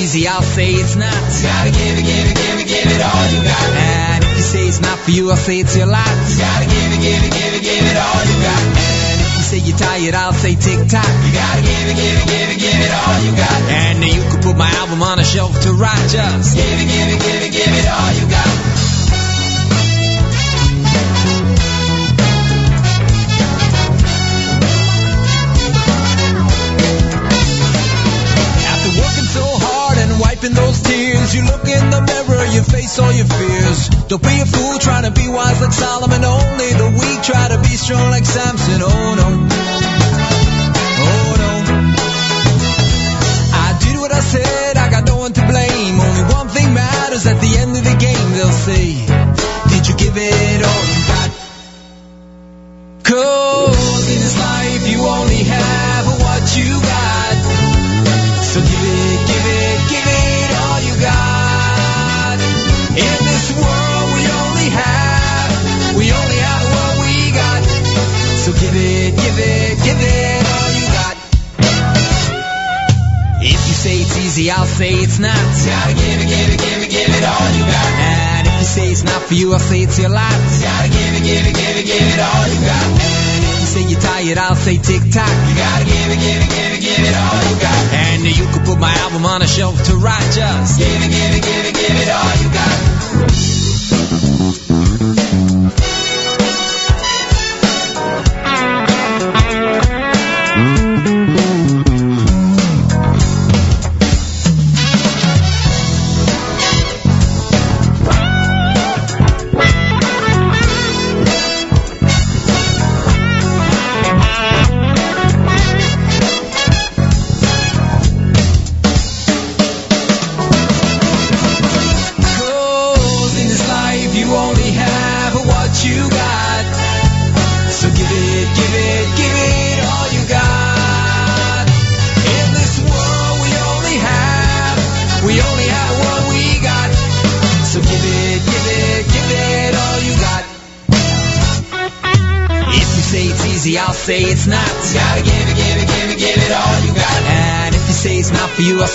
easy, 0.00 0.26
I'll 0.28 0.42
say 0.42 0.72
it's 0.74 0.96
not. 0.96 1.12
You 1.12 1.42
gotta 1.46 1.70
give 1.70 1.94
it, 1.98 2.04
give 2.04 2.26
it, 2.30 2.36
give 2.36 2.56
it, 2.60 2.68
give 2.68 2.88
it 2.90 3.00
all 3.02 3.24
you 3.30 3.40
got. 3.44 3.68
And 3.74 4.24
if 4.24 4.36
you 4.36 4.42
say 4.42 4.66
it's 4.66 4.80
not 4.80 4.98
for 4.98 5.10
you, 5.10 5.30
I'll 5.30 5.36
say 5.36 5.60
it's 5.60 5.76
your 5.76 5.86
lot. 5.86 6.06
You 6.06 6.38
gotta 6.38 6.66
give 6.66 6.90
it, 6.94 7.00
give 7.00 7.22
it, 7.22 7.32
give 7.32 7.52
it, 7.54 7.62
give 7.62 7.84
it 7.84 7.96
all 7.98 8.22
you 8.24 8.36
got. 8.42 8.62
And 8.74 9.16
if 9.20 9.30
you 9.36 9.44
say 9.44 9.58
you're 9.62 9.78
tired, 9.78 10.14
I'll 10.14 10.32
say 10.32 10.54
tick 10.56 10.80
tock. 10.88 11.06
You 11.26 11.32
gotta 11.34 11.62
give 11.62 11.86
it, 11.90 11.96
give 11.96 12.16
it, 12.18 12.26
give 12.26 12.48
it, 12.50 12.58
give 12.58 12.78
it 12.80 12.92
all 12.92 13.18
you 13.22 13.32
got. 13.36 13.60
And 13.70 14.04
you 14.04 14.22
can 14.30 14.40
put 14.42 14.56
my 14.56 14.70
album 14.82 15.02
on 15.02 15.18
a 15.18 15.24
shelf 15.24 15.52
to 15.62 15.72
write 15.72 16.08
just. 16.10 16.56
Give 16.56 16.64
it, 16.64 16.88
give 16.88 17.08
it, 17.14 17.20
give 17.22 17.42
it, 17.42 17.52
give 17.52 17.72
it 17.72 17.86
all 17.86 18.10
you 18.18 18.26
got. 18.30 18.73
You 31.34 31.42
look 31.42 31.66
in 31.66 31.90
the 31.90 32.00
mirror, 32.00 32.44
you 32.54 32.62
face 32.62 32.98
all 32.98 33.12
your 33.12 33.26
fears. 33.26 33.88
Don't 34.06 34.22
be 34.22 34.40
a 34.40 34.46
fool 34.46 34.78
trying 34.78 35.02
to 35.02 35.10
be 35.10 35.26
wise 35.28 35.60
like 35.60 35.72
Solomon. 35.72 36.22
Only 36.24 36.70
the 36.78 36.88
weak 36.94 37.22
try 37.22 37.48
to 37.48 37.58
be 37.58 37.74
strong 37.74 38.10
like 38.10 38.24
Samson. 38.24 38.80
Oh 38.82 39.14
no. 39.18 39.28
Oh 41.02 41.30
no. 41.42 41.52
I 43.66 43.78
did 43.82 43.98
what 43.98 44.12
I 44.12 44.20
said, 44.20 44.76
I 44.76 44.90
got 44.90 45.06
no 45.06 45.16
one 45.16 45.32
to 45.32 45.42
blame. 45.42 45.98
Only 45.98 46.22
one 46.32 46.48
thing 46.48 46.72
matters 46.72 47.26
at 47.26 47.40
the 47.40 47.56
end 47.58 47.76
of 47.76 47.82
the 47.82 47.96
game, 47.98 48.32
they'll 48.38 48.52
say, 48.52 49.13
easy, 74.34 74.50
I'll 74.50 74.66
say 74.66 74.90
it's 74.90 75.18
not. 75.18 75.36
Gotta 75.36 75.94
give 75.94 76.18
it, 76.18 76.26
give 76.26 76.48
it, 76.50 76.58
give 76.58 76.82
it, 76.82 76.90
give 76.90 77.08
it 77.08 77.22
all 77.24 77.48
you 77.54 77.64
got. 77.70 77.90
And 78.02 78.46
if 78.48 78.54
you 78.58 78.66
say 78.66 78.90
it's 78.90 79.04
not 79.04 79.22
for 79.22 79.34
you, 79.34 79.52
I'll 79.52 79.60
say 79.60 79.82
it's 79.82 79.98
your 79.98 80.10
lot. 80.10 80.34
Gotta 80.58 80.88
give 80.90 81.12
it, 81.14 81.22
give 81.22 81.46
it, 81.46 81.54
give 81.54 81.76
it, 81.78 81.86
give 81.86 82.02
it 82.02 82.18
all 82.18 82.46
you 82.50 82.60
got. 82.66 82.86
And 82.98 83.44
if 83.46 83.60
you 83.60 83.66
say 83.66 83.82
you're 83.86 84.00
tired, 84.00 84.38
I'll 84.38 84.56
say 84.56 84.76
tick 84.78 85.02
tock. 85.14 85.30
You 85.30 85.54
gotta 85.54 85.84
give 85.84 86.08
it, 86.10 86.18
give 86.18 86.40
it, 86.42 86.50
give 86.50 86.72
it, 86.74 86.80
give 86.82 87.02
it 87.06 87.14
all 87.14 87.42
you 87.46 87.56
got. 87.62 87.82
And 87.94 88.24
you 88.26 88.46
can 88.50 88.64
put 88.64 88.78
my 88.78 88.92
album 89.06 89.24
on 89.24 89.42
a 89.42 89.46
shelf 89.46 89.78
to 89.86 89.94
write 89.96 90.26
just. 90.34 90.78
Give 90.78 90.88
it, 90.88 91.10
give 91.14 91.32
it, 91.38 91.42
give 91.42 91.64
it, 91.70 91.74
give 91.74 91.96
it 92.02 92.10
all 92.10 92.34
you 92.42 92.50
got. 92.50 93.53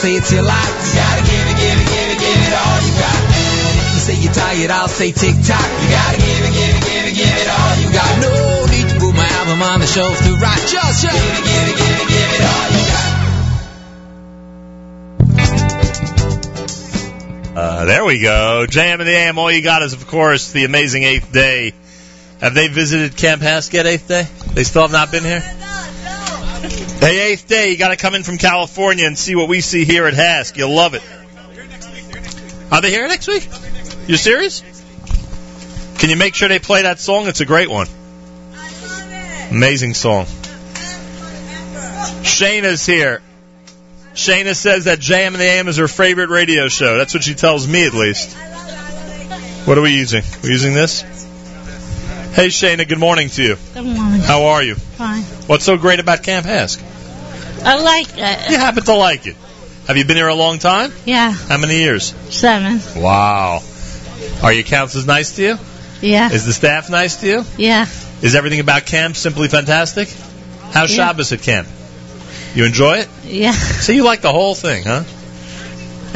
Say 0.09 0.15
it's 0.15 0.31
your 0.33 0.41
lot. 0.41 0.57
Gotta 0.57 1.21
give 1.21 1.45
it, 1.45 1.57
give 1.61 1.77
it, 1.77 1.85
give 1.85 2.09
it, 2.09 2.17
give 2.17 2.41
it 2.41 2.53
all 2.57 2.81
you 2.81 2.93
got. 2.97 3.13
You 3.93 3.99
say 4.01 4.15
you're 4.17 4.33
tired, 4.33 4.71
I'll 4.71 4.87
say 4.87 5.11
tick 5.11 5.35
tock. 5.45 5.61
You 5.61 5.89
gotta 5.93 6.17
give 6.17 6.49
it, 6.49 6.53
give 6.57 6.73
it, 6.73 6.81
give 6.81 7.05
it, 7.05 7.13
give 7.13 7.29
it 7.29 7.45
all 7.45 7.77
you 7.77 7.93
got. 7.93 8.17
No 8.17 8.65
need 8.73 8.89
to 8.89 8.97
put 8.97 9.13
my 9.13 9.29
album 9.37 9.61
on 9.61 9.79
the 9.81 9.85
shelf 9.85 10.17
to 10.17 10.33
write. 10.41 10.65
Just, 10.65 11.03
just 11.03 11.13
give 11.13 11.13
it, 11.13 11.45
give 11.45 11.69
it, 11.69 11.77
give 11.77 12.01
it, 12.01 12.09
give 12.09 12.33
it 12.33 12.41
all 12.41 12.69
you 12.73 12.85
got. 12.89 13.05
Uh, 17.61 17.85
there 17.85 18.03
we 18.03 18.19
go. 18.19 18.65
JM 18.67 19.01
in 19.01 19.05
the 19.05 19.13
AM. 19.13 19.37
All 19.37 19.51
you 19.51 19.61
got 19.61 19.83
is, 19.83 19.93
of 19.93 20.07
course, 20.07 20.51
the 20.51 20.65
amazing 20.65 21.03
eighth 21.03 21.31
day. 21.31 21.73
Have 22.41 22.55
they 22.55 22.67
visited 22.67 23.15
Camp 23.15 23.43
HASC 23.43 23.73
yet, 23.73 23.85
eighth 23.85 24.07
day? 24.07 24.25
They 24.55 24.63
still 24.63 24.81
have 24.81 24.91
not 24.91 25.11
been 25.11 25.23
here? 25.23 25.43
Hey, 26.99 27.31
eighth 27.31 27.47
day, 27.47 27.71
you 27.71 27.77
got 27.77 27.89
to 27.89 27.95
come 27.95 28.13
in 28.13 28.23
from 28.23 28.37
California 28.37 29.05
and 29.05 29.17
see 29.17 29.33
what 29.33 29.47
we 29.47 29.61
see 29.61 29.85
here 29.85 30.05
at 30.05 30.13
HASC. 30.13 30.57
You'll 30.57 30.75
love 30.75 30.95
it. 30.95 31.01
Are 32.71 32.81
they 32.81 32.91
here 32.91 33.07
next 33.07 33.27
week? 33.27 33.47
You 34.07 34.17
serious? 34.17 34.61
Can 35.97 36.09
you 36.09 36.17
make 36.17 36.35
sure 36.35 36.49
they 36.49 36.59
play 36.59 36.81
that 36.81 36.99
song? 36.99 37.27
It's 37.27 37.39
a 37.39 37.45
great 37.45 37.69
one. 37.69 37.87
Amazing 39.49 39.93
song. 39.93 40.25
Shayna's 42.23 42.85
here. 42.85 43.21
Shayna 44.13 44.53
says 44.53 44.83
that 44.83 44.99
JM 44.99 45.27
in 45.27 45.33
the 45.33 45.45
AM 45.45 45.67
is 45.69 45.77
her 45.77 45.87
favorite 45.87 46.29
radio 46.29 46.67
show. 46.67 46.97
That's 46.97 47.13
what 47.13 47.23
she 47.23 47.33
tells 47.33 47.65
me, 47.65 47.85
at 47.85 47.93
least. 47.93 48.35
What 49.65 49.77
are 49.77 49.81
we 49.81 49.95
using? 49.95 50.23
We're 50.43 50.51
using 50.51 50.73
this? 50.73 51.28
Hey, 52.33 52.47
Shayna, 52.47 52.87
good 52.87 52.99
morning 52.99 53.29
to 53.29 53.43
you. 53.43 53.57
Good 53.73 53.83
morning. 53.85 54.21
How 54.21 54.43
are 54.47 54.63
you? 54.63 54.75
Fine. 54.75 55.23
What's 55.47 55.65
so 55.65 55.77
great 55.77 55.99
about 55.99 56.23
Camp 56.23 56.45
HASC? 56.45 56.81
I 57.65 57.81
like 57.81 58.07
it. 58.15 58.51
You 58.51 58.57
happen 58.57 58.83
to 58.83 58.93
like 58.93 59.25
it. 59.27 59.35
Have 59.87 59.97
you 59.97 60.05
been 60.05 60.15
here 60.15 60.27
a 60.27 60.35
long 60.35 60.59
time? 60.59 60.93
Yeah, 61.05 61.31
How 61.31 61.57
many 61.57 61.77
years? 61.79 62.13
seven. 62.29 62.79
Wow. 63.01 63.61
Are 64.43 64.53
your 64.53 64.63
counselors 64.63 65.07
nice 65.07 65.35
to 65.35 65.41
you? 65.43 65.57
Yeah, 66.01 66.31
Is 66.31 66.45
the 66.45 66.53
staff 66.53 66.89
nice 66.89 67.17
to 67.21 67.27
you? 67.27 67.43
yeah. 67.57 67.85
Is 68.21 68.35
everything 68.35 68.59
about 68.59 68.85
camp 68.85 69.15
simply 69.15 69.47
fantastic? 69.47 70.07
How's 70.71 70.95
Yeah. 70.95 71.07
Shabbos 71.07 71.31
at 71.33 71.41
camp? 71.41 71.67
You 72.53 72.65
enjoy 72.65 72.99
it? 72.99 73.09
Yeah. 73.25 73.51
So 73.53 73.91
you 73.91 74.03
like 74.03 74.21
the 74.21 74.31
whole 74.31 74.55
thing, 74.55 74.83
huh? 74.85 75.03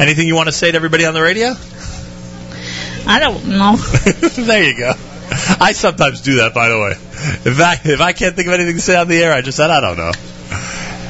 Anything 0.02 0.26
you 0.28 0.34
want 0.36 0.48
to 0.48 0.52
say 0.52 0.70
to 0.70 0.76
everybody 0.76 1.04
on 1.06 1.12
the 1.14 1.22
radio? 1.22 1.54
I 3.06 3.18
don't 3.20 3.46
know. 3.48 3.76
there 4.44 4.62
you 4.64 4.76
go. 4.78 4.92
I 5.60 5.72
sometimes 5.72 6.20
do 6.20 6.36
that, 6.36 6.54
by 6.54 6.68
the 6.68 6.78
way. 6.78 6.92
If 6.92 7.60
I 7.60 7.80
if 7.84 8.00
I 8.00 8.12
can't 8.12 8.34
think 8.36 8.48
of 8.48 8.54
anything 8.54 8.76
to 8.76 8.80
say 8.82 8.96
on 8.96 9.08
the 9.08 9.22
air, 9.22 9.32
I 9.32 9.42
just 9.42 9.56
said 9.56 9.70
I 9.70 9.80
don't 9.80 9.96
know. 9.96 10.12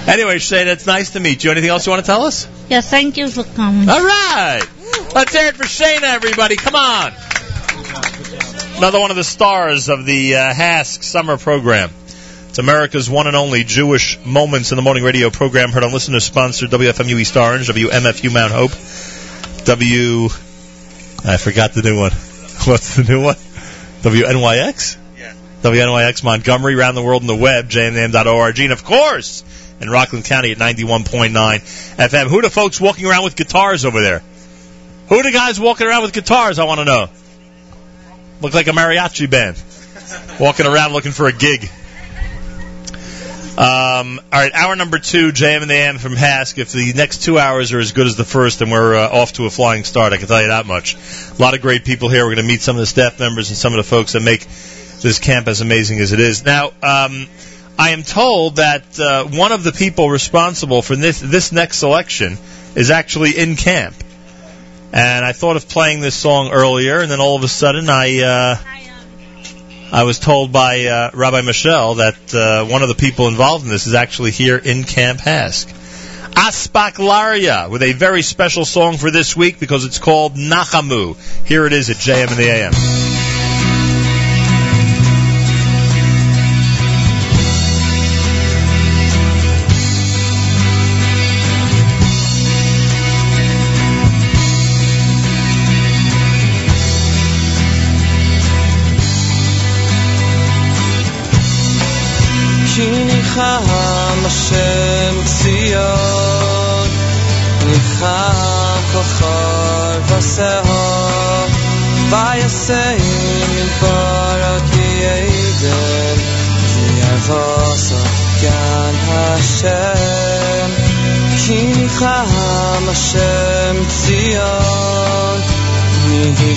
Anyway, 0.07 0.39
Shane, 0.39 0.69
it's 0.69 0.87
nice 0.87 1.13
to 1.13 1.21
meet 1.21 1.45
you. 1.45 1.51
Anything 1.51 1.71
else 1.71 1.87
you 1.87 1.91
want 1.91 2.05
to 2.05 2.07
tell 2.07 2.25
us? 2.25 2.47
Yeah, 2.69 2.83
thank 2.83 3.17
you 3.17 3.29
for 3.29 3.43
coming. 3.43 3.89
All 3.89 4.05
right. 4.05 4.63
Let's 5.15 5.35
hear 5.35 5.49
it 5.49 5.57
for 5.57 5.65
Shayna, 5.65 6.03
everybody. 6.03 6.57
Come 6.57 6.75
on. 6.75 7.13
Another 8.77 9.01
one 9.01 9.11
of 9.11 9.17
the 9.17 9.25
stars 9.25 9.89
of 9.89 10.05
the 10.05 10.37
uh, 10.37 10.53
HASC 10.53 11.03
summer 11.03 11.39
program. 11.39 11.91
It's 12.49 12.59
America's 12.59 13.09
one 13.09 13.27
and 13.27 13.35
only 13.35 13.65
Jewish 13.65 14.19
Moments 14.25 14.73
in 14.73 14.77
the 14.77 14.83
Morning 14.83 15.05
radio 15.05 15.31
program 15.31 15.71
heard 15.71 15.85
on 15.85 15.93
listener 15.93 16.21
sponsored 16.21 16.71
WFMU 16.71 17.19
East 17.19 17.37
Orange, 17.37 17.69
WMFU 17.69 18.33
Mount 18.33 18.53
Hope, 18.53 18.73
W. 19.65 20.25
I 21.25 21.37
forgot 21.39 21.73
the 21.73 21.83
new 21.83 21.99
one. 21.99 22.13
What's 22.65 22.97
the 22.97 23.05
new 23.05 23.23
one? 23.23 23.37
WNYX? 24.05 24.99
Yeah. 25.19 25.33
WNYX 25.63 26.23
Montgomery, 26.23 26.75
around 26.75 26.95
the 26.95 27.03
world 27.03 27.23
in 27.23 27.27
the 27.27 27.35
web, 27.35 27.71
jnm.org, 27.71 28.61
and 28.61 28.73
of 28.73 28.85
course, 28.85 29.43
in 29.81 29.89
Rockland 29.89 30.27
County 30.27 30.53
at 30.53 30.59
91.9 30.59 31.33
FM. 31.33 32.27
Who 32.27 32.39
are 32.39 32.43
the 32.43 32.51
folks 32.51 32.79
walking 32.79 33.07
around 33.07 33.25
with 33.25 33.35
guitars 33.35 33.87
over 33.87 34.03
there? 34.03 34.23
Who 35.09 35.15
are 35.17 35.23
the 35.23 35.33
guys 35.33 35.59
walking 35.59 35.87
around 35.87 36.03
with 36.03 36.13
guitars, 36.13 36.59
I 36.59 36.65
want 36.65 36.81
to 36.81 36.85
know? 36.85 37.09
Look 38.43 38.53
like 38.53 38.67
a 38.67 38.73
mariachi 38.73 39.31
band. 39.31 39.63
Walking 40.39 40.67
around 40.67 40.93
looking 40.93 41.13
for 41.13 41.27
a 41.27 41.33
gig. 41.33 41.71
Um, 43.57 44.19
all 44.33 44.41
right, 44.41 44.53
hour 44.53 44.75
number 44.75 44.99
two, 44.99 45.31
JM 45.31 45.63
in 45.63 45.69
the 45.69 45.75
AM 45.75 45.99
from 45.99 46.15
HASC. 46.15 46.59
If 46.59 46.73
the 46.73 46.93
next 46.93 47.23
two 47.23 47.39
hours 47.39 47.73
are 47.73 47.79
as 47.79 47.93
good 47.93 48.09
as 48.09 48.17
the 48.17 48.25
first, 48.25 48.59
then 48.59 48.69
we're 48.69 48.97
uh, 48.97 49.09
off 49.09 49.35
to 49.35 49.47
a 49.47 49.51
flying 49.51 49.85
start. 49.85 50.13
I 50.13 50.17
can 50.17 50.27
tell 50.27 50.43
you 50.43 50.49
that 50.49 50.67
much. 50.67 50.97
A 50.97 51.41
lot 51.41 51.55
of 51.55 51.61
great 51.63 51.85
people 51.85 52.09
here. 52.09 52.25
We're 52.25 52.35
going 52.35 52.45
to 52.45 52.53
meet 52.53 52.63
some 52.63 52.75
of 52.75 52.81
the 52.81 52.87
staff 52.87 53.21
members 53.21 53.51
and 53.51 53.57
some 53.57 53.73
of 53.73 53.77
the 53.77 53.85
folks 53.85 54.15
that 54.15 54.23
make 54.23 54.41
this 54.41 55.21
camp 55.21 55.47
as 55.47 55.61
amazing 55.61 56.01
as 56.01 56.11
it 56.11 56.19
is. 56.19 56.45
Now, 56.45 56.73
um, 56.83 57.29
I 57.79 57.91
am 57.91 58.03
told 58.03 58.57
that 58.57 58.99
uh, 58.99 59.25
one 59.27 59.53
of 59.53 59.63
the 59.63 59.71
people 59.71 60.11
responsible 60.11 60.83
for 60.83 60.97
this, 60.97 61.21
this 61.21 61.53
next 61.53 61.79
selection 61.79 62.39
is 62.75 62.91
actually 62.91 63.39
in 63.39 63.55
camp. 63.55 63.95
And 64.93 65.25
I 65.25 65.31
thought 65.31 65.55
of 65.55 65.69
playing 65.69 66.01
this 66.01 66.17
song 66.17 66.51
earlier, 66.51 66.99
and 66.99 67.09
then 67.09 67.21
all 67.21 67.37
of 67.37 67.45
a 67.45 67.49
sudden 67.49 67.89
I. 67.89 68.21
Uh, 68.21 68.57
I 69.95 70.03
was 70.03 70.19
told 70.19 70.51
by 70.51 70.87
uh, 70.87 71.13
Rabbi 71.15 71.43
Mischel 71.43 71.99
that 71.99 72.35
uh, 72.35 72.67
one 72.67 72.83
of 72.83 72.89
the 72.89 72.97
people 72.97 73.29
involved 73.29 73.63
in 73.63 73.71
this 73.71 73.87
is 73.87 73.95
actually 73.95 74.33
here 74.33 74.57
in 74.59 74.83
Camp 74.83 75.21
HASC. 75.21 75.73
Aspaklaria 76.33 77.71
with 77.71 77.85
a 77.85 77.93
very 77.93 78.23
special 78.23 78.65
song 78.65 78.97
for 78.97 79.13
this 79.13 79.37
week 79.37 79.61
because 79.61 79.85
it's 79.85 80.01
called 80.01 80.35
Nachamu. 80.35 81.17
Here 81.47 81.65
it 81.65 81.73
is 81.73 81.91
at 81.91 81.97
JM 81.99 82.33
in 82.33 82.37
the 82.37 82.49
AM. 82.51 83.24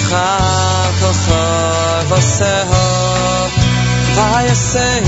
ניחם 0.07 0.91
כוחר 1.01 2.15
ושאור, 2.15 3.49
Vayasehim 4.17 5.07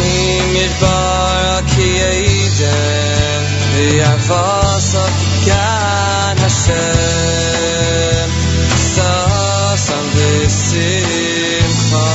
Yidbar 0.56 1.60
Ki 1.70 1.88
Eden 2.00 3.42
V'yavasot 3.72 5.14
Gan 5.46 6.36
Hashem 6.44 6.70
Sasam 8.92 10.06
V'simcha 10.16 12.08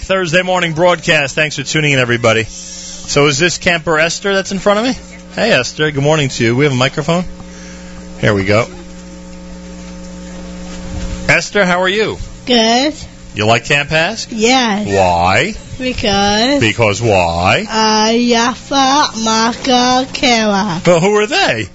Thursday 0.00 0.42
morning 0.42 0.74
broadcast. 0.74 1.34
Thanks 1.34 1.56
for 1.56 1.62
tuning 1.62 1.92
in, 1.92 1.98
everybody. 1.98 2.44
So 2.44 3.26
is 3.26 3.38
this 3.38 3.58
camper 3.58 3.98
Esther 3.98 4.32
that's 4.34 4.52
in 4.52 4.58
front 4.58 4.78
of 4.80 4.84
me? 4.84 4.92
Hey, 5.34 5.52
Esther, 5.52 5.90
good 5.90 6.02
morning 6.02 6.28
to 6.30 6.44
you. 6.44 6.56
We 6.56 6.64
have 6.64 6.72
a 6.72 6.76
microphone? 6.76 7.24
Here 8.20 8.34
we 8.34 8.44
go. 8.44 8.66
Esther, 11.28 11.64
how 11.64 11.80
are 11.82 11.88
you? 11.88 12.18
Good. 12.46 12.94
You 13.34 13.46
like 13.46 13.64
Camp 13.64 13.88
HASC? 13.88 14.28
Yes. 14.30 14.86
Why? 14.88 15.54
Because 15.78 16.60
Because 16.60 17.00
why? 17.00 17.64
uh, 17.68 18.12
Yafa, 18.12 19.24
Maka, 19.24 20.12
Kara. 20.12 20.82
Well, 20.86 21.00
who 21.00 21.14
are 21.16 21.26
they? 21.26 21.66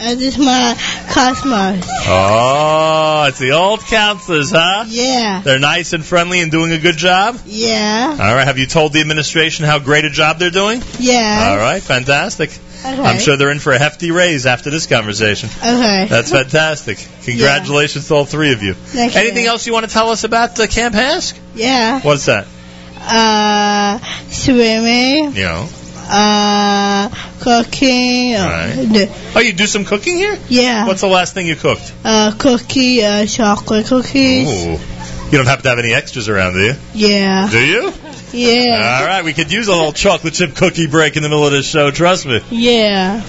And 0.00 0.18
this 0.18 0.36
is 0.36 0.44
my 0.44 0.74
customers. 1.08 1.86
Oh, 2.08 3.24
it's 3.28 3.38
the 3.38 3.52
old 3.52 3.80
counselors, 3.80 4.50
huh? 4.50 4.84
Yeah. 4.88 5.42
They're 5.44 5.58
nice 5.58 5.92
and 5.92 6.04
friendly 6.04 6.40
and 6.40 6.50
doing 6.50 6.72
a 6.72 6.78
good 6.78 6.96
job? 6.96 7.38
Yeah. 7.46 8.10
All 8.10 8.34
right. 8.34 8.44
Have 8.46 8.58
you 8.58 8.66
told 8.66 8.92
the 8.92 9.00
administration 9.00 9.64
how 9.64 9.78
great 9.78 10.04
a 10.04 10.10
job 10.10 10.38
they're 10.38 10.50
doing? 10.50 10.82
Yeah. 10.98 11.48
All 11.50 11.56
right. 11.56 11.82
Fantastic. 11.82 12.50
Okay. 12.84 13.02
I'm 13.02 13.18
sure 13.18 13.36
they're 13.36 13.50
in 13.50 13.58
for 13.58 13.72
a 13.72 13.78
hefty 13.78 14.10
raise 14.12 14.46
after 14.46 14.70
this 14.70 14.86
conversation. 14.86 15.48
Okay. 15.58 16.06
That's 16.08 16.30
fantastic. 16.30 16.98
Congratulations 17.24 18.06
to 18.08 18.14
all 18.14 18.24
three 18.24 18.52
of 18.52 18.62
you. 18.62 18.74
Thank 18.74 19.14
you. 19.14 19.20
Anything 19.20 19.46
else 19.46 19.66
you 19.66 19.72
want 19.72 19.86
to 19.86 19.92
tell 19.92 20.10
us 20.10 20.24
about 20.24 20.58
uh, 20.60 20.66
Camp 20.66 20.94
HASC? 20.94 21.38
Yeah. 21.54 22.00
What's 22.00 22.26
that? 22.26 22.46
Uh, 22.98 23.98
swimming. 24.28 25.34
You 25.34 25.42
know. 25.42 25.68
Uh, 26.08 27.08
cooking. 27.46 28.34
uh, 28.34 28.74
Right. 28.76 29.08
Oh, 29.36 29.38
you 29.40 29.52
do 29.52 29.66
some 29.68 29.84
cooking 29.84 30.16
here? 30.16 30.36
Yeah. 30.48 30.84
What's 30.86 31.00
the 31.00 31.06
last 31.06 31.32
thing 31.32 31.46
you 31.46 31.54
cooked? 31.54 31.92
Uh, 32.04 32.32
cookie, 32.36 33.04
uh, 33.04 33.24
chocolate 33.26 33.86
cookies. 33.86 34.48
Ooh. 34.48 34.72
You 35.30 35.38
don't 35.38 35.46
happen 35.46 35.62
to 35.62 35.68
have 35.70 35.78
any 35.78 35.92
extras 35.94 36.28
around, 36.28 36.54
do 36.54 36.60
you? 36.60 36.74
Yeah. 36.94 37.48
Do 37.50 37.58
you? 37.64 37.92
Yeah. 38.32 38.98
All 39.00 39.06
right, 39.06 39.24
we 39.24 39.32
could 39.32 39.52
use 39.52 39.68
a 39.68 39.72
little 39.76 39.92
chocolate 39.92 40.34
chip 40.34 40.56
cookie 40.56 40.88
break 40.88 41.16
in 41.16 41.22
the 41.22 41.28
middle 41.28 41.46
of 41.46 41.52
this 41.52 41.68
show. 41.68 41.90
Trust 41.92 42.26
me. 42.26 42.40
Yeah. 42.50 43.22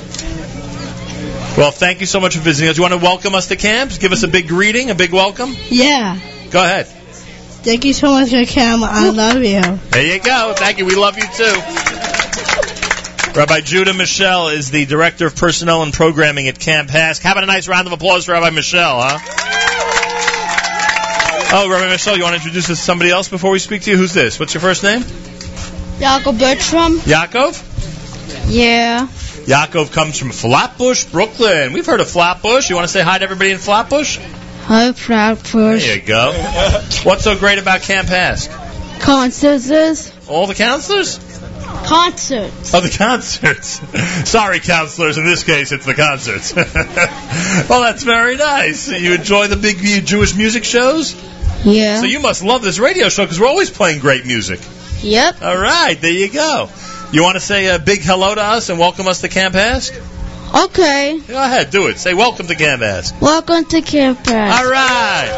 Well, 1.58 1.72
thank 1.72 2.00
you 2.02 2.08
so 2.08 2.20
much 2.20 2.36
for 2.36 2.42
visiting 2.42 2.70
us. 2.70 2.78
You 2.78 2.82
want 2.84 2.94
to 2.94 3.00
welcome 3.00 3.36
us 3.36 3.48
to 3.50 3.56
camp? 3.56 3.92
Give 4.00 4.12
us 4.12 4.24
a 4.24 4.28
big 4.28 4.48
greeting, 4.48 4.90
a 4.90 4.96
big 4.96 5.12
welcome. 5.14 5.56
Yeah. 5.70 6.20
Go 6.50 6.60
ahead. 6.64 6.88
Thank 6.88 7.84
you 7.86 7.94
so 7.94 8.10
much 8.12 8.30
for 8.30 8.46
Cam. 8.46 8.84
I 8.84 9.10
love 9.10 9.44
you. 9.44 9.62
There 9.92 10.06
you 10.16 10.20
go. 10.22 10.54
Thank 10.56 10.78
you. 10.78 10.86
We 10.86 10.96
love 10.96 11.18
you 11.18 11.24
too. 11.24 11.97
Rabbi 13.38 13.62
Judah 13.62 13.92
Mischel 13.92 14.52
is 14.52 14.72
the 14.72 14.88
Director 14.88 15.28
of 15.28 15.36
Personnel 15.36 15.84
and 15.84 15.94
Programming 15.94 16.48
at 16.48 16.58
Camp 16.58 16.90
HASC. 16.90 17.22
Having 17.22 17.44
a 17.44 17.46
nice 17.46 17.68
round 17.68 17.86
of 17.86 17.94
applause 17.94 18.26
for 18.26 18.32
Rabbi 18.32 18.50
Mischel, 18.50 19.00
huh? 19.00 19.20
Oh, 21.54 21.70
Rabbi 21.70 21.94
Mischel, 21.94 22.18
you 22.18 22.24
want 22.24 22.34
to 22.34 22.42
introduce 22.42 22.68
us 22.72 22.80
to 22.80 22.84
somebody 22.84 23.12
else 23.12 23.30
before 23.30 23.52
we 23.52 23.60
speak 23.60 23.84
to 23.84 23.92
you? 23.92 23.98
Who's 23.98 24.12
this? 24.12 24.40
What's 24.40 24.56
your 24.56 24.62
first 24.62 24.82
name? 24.82 25.04
Jacob 26.00 26.40
Bertram. 26.40 26.98
Yaakov? 26.98 28.50
Yeah. 28.50 29.06
Yaakov 29.06 29.92
comes 29.92 30.18
from 30.18 30.32
Flatbush, 30.32 31.06
Brooklyn. 31.06 31.74
We've 31.74 31.86
heard 31.86 32.02
of 32.02 32.10
Flatbush. 32.10 32.72
You 32.72 32.76
want 32.76 32.88
to 32.88 32.92
say 32.92 33.04
hi 33.04 33.20
to 33.20 33.24
everybody 33.24 33.52
in 33.52 33.60
Flatbush? 33.60 34.18
Hi, 34.64 34.94
Flatbush. 34.94 35.84
There 35.86 35.96
you 35.96 36.02
go. 36.02 36.32
What's 37.04 37.26
so 37.26 37.38
great 37.38 37.60
about 37.60 37.82
Camp 37.82 38.08
HASC? 38.08 38.50
Counselors. 39.00 40.12
All 40.28 40.48
the 40.48 40.56
counselors? 40.56 41.20
Concerts. 41.86 42.74
Oh, 42.74 42.82
the 42.82 42.96
concerts. 42.96 43.82
Sorry, 44.30 44.60
counselors. 44.60 45.18
In 45.18 45.26
this 45.26 45.44
case, 45.44 45.72
it's 45.72 45.86
the 45.86 45.94
concerts. 45.94 46.54
well, 47.70 47.82
that's 47.82 48.04
very 48.04 48.36
nice. 48.38 48.90
You 48.90 49.14
enjoy 49.14 49.48
the 49.48 49.56
big 49.56 49.78
Jewish 50.06 50.36
music 50.36 50.64
shows? 50.64 51.16
Yeah. 51.66 52.00
So 52.00 52.06
you 52.06 52.20
must 52.20 52.44
love 52.44 52.62
this 52.62 52.80
radio 52.80 53.10
show 53.10 53.24
because 53.24 53.40
we're 53.40 53.48
always 53.48 53.70
playing 53.70 54.00
great 54.00 54.26
music. 54.26 54.60
Yep. 55.02 55.42
All 55.42 55.58
right, 55.58 56.00
there 56.00 56.12
you 56.12 56.30
go. 56.32 56.70
You 57.12 57.24
want 57.24 57.36
to 57.36 57.42
say 57.42 57.68
a 57.68 57.80
big 57.80 58.02
hello 58.02 58.36
to 58.36 58.42
us 58.42 58.70
and 58.70 58.78
welcome 58.80 59.08
us 59.08 59.22
to 59.22 59.30
Camp 59.30 59.56
HASC? 59.56 59.92
Okay. 60.66 61.20
Go 61.28 61.42
ahead, 61.42 61.70
do 61.72 61.88
it. 61.88 61.98
Say 61.98 62.14
welcome 62.14 62.48
to 62.48 62.56
Camp 62.56 62.82
HASC. 62.82 63.20
Welcome 63.22 63.66
to 63.66 63.82
campus. 63.82 64.28
All 64.28 64.70
right. 64.70 65.30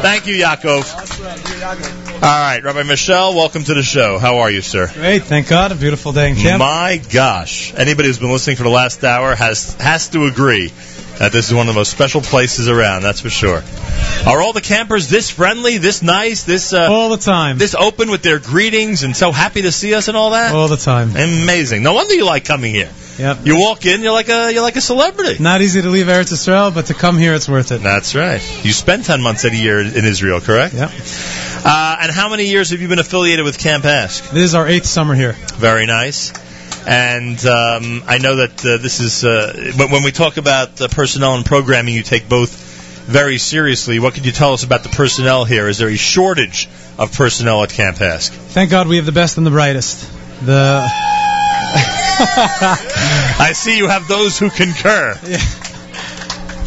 Thank 0.00 0.26
you, 0.26 0.34
Yaakov. 0.34 2.01
All 2.22 2.28
right, 2.28 2.62
Rabbi 2.62 2.84
Mischel, 2.84 3.34
welcome 3.34 3.64
to 3.64 3.74
the 3.74 3.82
show. 3.82 4.16
How 4.16 4.38
are 4.38 4.50
you, 4.50 4.60
sir? 4.60 4.88
Great, 4.94 5.24
thank 5.24 5.48
God. 5.48 5.72
A 5.72 5.74
beautiful 5.74 6.12
day 6.12 6.30
in 6.30 6.36
camp. 6.36 6.60
My 6.60 7.02
gosh, 7.12 7.74
anybody 7.74 8.08
who's 8.08 8.20
been 8.20 8.30
listening 8.30 8.54
for 8.54 8.62
the 8.62 8.68
last 8.68 9.02
hour 9.02 9.34
has 9.34 9.74
has 9.80 10.06
to 10.10 10.26
agree 10.26 10.68
that 11.18 11.32
this 11.32 11.48
is 11.48 11.54
one 11.54 11.66
of 11.66 11.74
the 11.74 11.80
most 11.80 11.90
special 11.90 12.20
places 12.20 12.68
around. 12.68 13.02
That's 13.02 13.20
for 13.20 13.28
sure. 13.28 13.64
Are 14.24 14.40
all 14.40 14.52
the 14.52 14.60
campers 14.60 15.08
this 15.08 15.30
friendly, 15.30 15.78
this 15.78 16.00
nice, 16.00 16.44
this 16.44 16.72
uh, 16.72 16.86
all 16.92 17.08
the 17.10 17.16
time, 17.16 17.58
this 17.58 17.74
open 17.74 18.08
with 18.08 18.22
their 18.22 18.38
greetings 18.38 19.02
and 19.02 19.16
so 19.16 19.32
happy 19.32 19.62
to 19.62 19.72
see 19.72 19.92
us 19.92 20.06
and 20.06 20.16
all 20.16 20.30
that? 20.30 20.54
all 20.54 20.68
the 20.68 20.76
time. 20.76 21.10
Amazing. 21.10 21.82
No 21.82 21.94
wonder 21.94 22.14
you 22.14 22.24
like 22.24 22.44
coming 22.44 22.72
here. 22.72 22.92
Yep. 23.18 23.38
You 23.44 23.58
walk 23.58 23.84
in, 23.84 24.00
you're 24.00 24.12
like 24.12 24.28
a 24.28 24.52
you're 24.52 24.62
like 24.62 24.76
a 24.76 24.80
celebrity. 24.80 25.42
Not 25.42 25.60
easy 25.60 25.82
to 25.82 25.88
leave 25.88 26.06
Eretz 26.06 26.30
Israel, 26.30 26.70
but 26.70 26.86
to 26.86 26.94
come 26.94 27.18
here, 27.18 27.34
it's 27.34 27.48
worth 27.48 27.72
it. 27.72 27.82
That's 27.82 28.14
right. 28.14 28.40
You 28.64 28.72
spent 28.72 29.06
ten 29.06 29.20
months 29.20 29.44
at 29.44 29.50
a 29.52 29.56
year 29.56 29.80
in 29.80 30.04
Israel, 30.04 30.40
correct? 30.40 30.74
Yep. 30.74 30.90
Uh, 31.64 31.98
and 32.00 32.10
how 32.10 32.28
many 32.28 32.46
years 32.46 32.70
have 32.70 32.80
you 32.80 32.88
been 32.88 32.98
affiliated 32.98 33.44
with 33.44 33.56
Camp 33.56 33.84
HASC? 33.84 34.30
This 34.32 34.42
is 34.42 34.54
our 34.56 34.66
eighth 34.66 34.86
summer 34.86 35.14
here. 35.14 35.34
Very 35.54 35.86
nice. 35.86 36.32
And 36.86 37.38
um, 37.46 38.02
I 38.08 38.18
know 38.18 38.36
that 38.36 38.66
uh, 38.66 38.78
this 38.78 38.98
is 38.98 39.24
uh, 39.24 39.72
when, 39.76 40.02
we 40.02 40.10
talk 40.10 40.38
about 40.38 40.76
personnel 40.76 41.36
and 41.36 41.46
programming, 41.46 41.94
you 41.94 42.02
take 42.02 42.28
both 42.28 42.50
very 43.06 43.38
seriously. 43.38 44.00
What 44.00 44.14
could 44.14 44.26
you 44.26 44.32
tell 44.32 44.54
us 44.54 44.64
about 44.64 44.82
the 44.82 44.88
personnel 44.88 45.44
here? 45.44 45.68
Is 45.68 45.78
there 45.78 45.88
a 45.88 45.96
shortage 45.96 46.68
of 46.98 47.12
personnel 47.12 47.62
at 47.62 47.70
Camp 47.70 47.98
HASC? 47.98 48.30
Thank 48.30 48.72
God 48.72 48.88
we 48.88 48.96
have 48.96 49.06
the 49.06 49.12
best 49.12 49.36
and 49.36 49.46
the 49.46 49.52
brightest. 49.52 50.10
The 50.44 50.82
I 52.24 53.52
see 53.54 53.78
you 53.78 53.86
have 53.86 54.08
those 54.08 54.36
who 54.36 54.50
concur. 54.50 55.16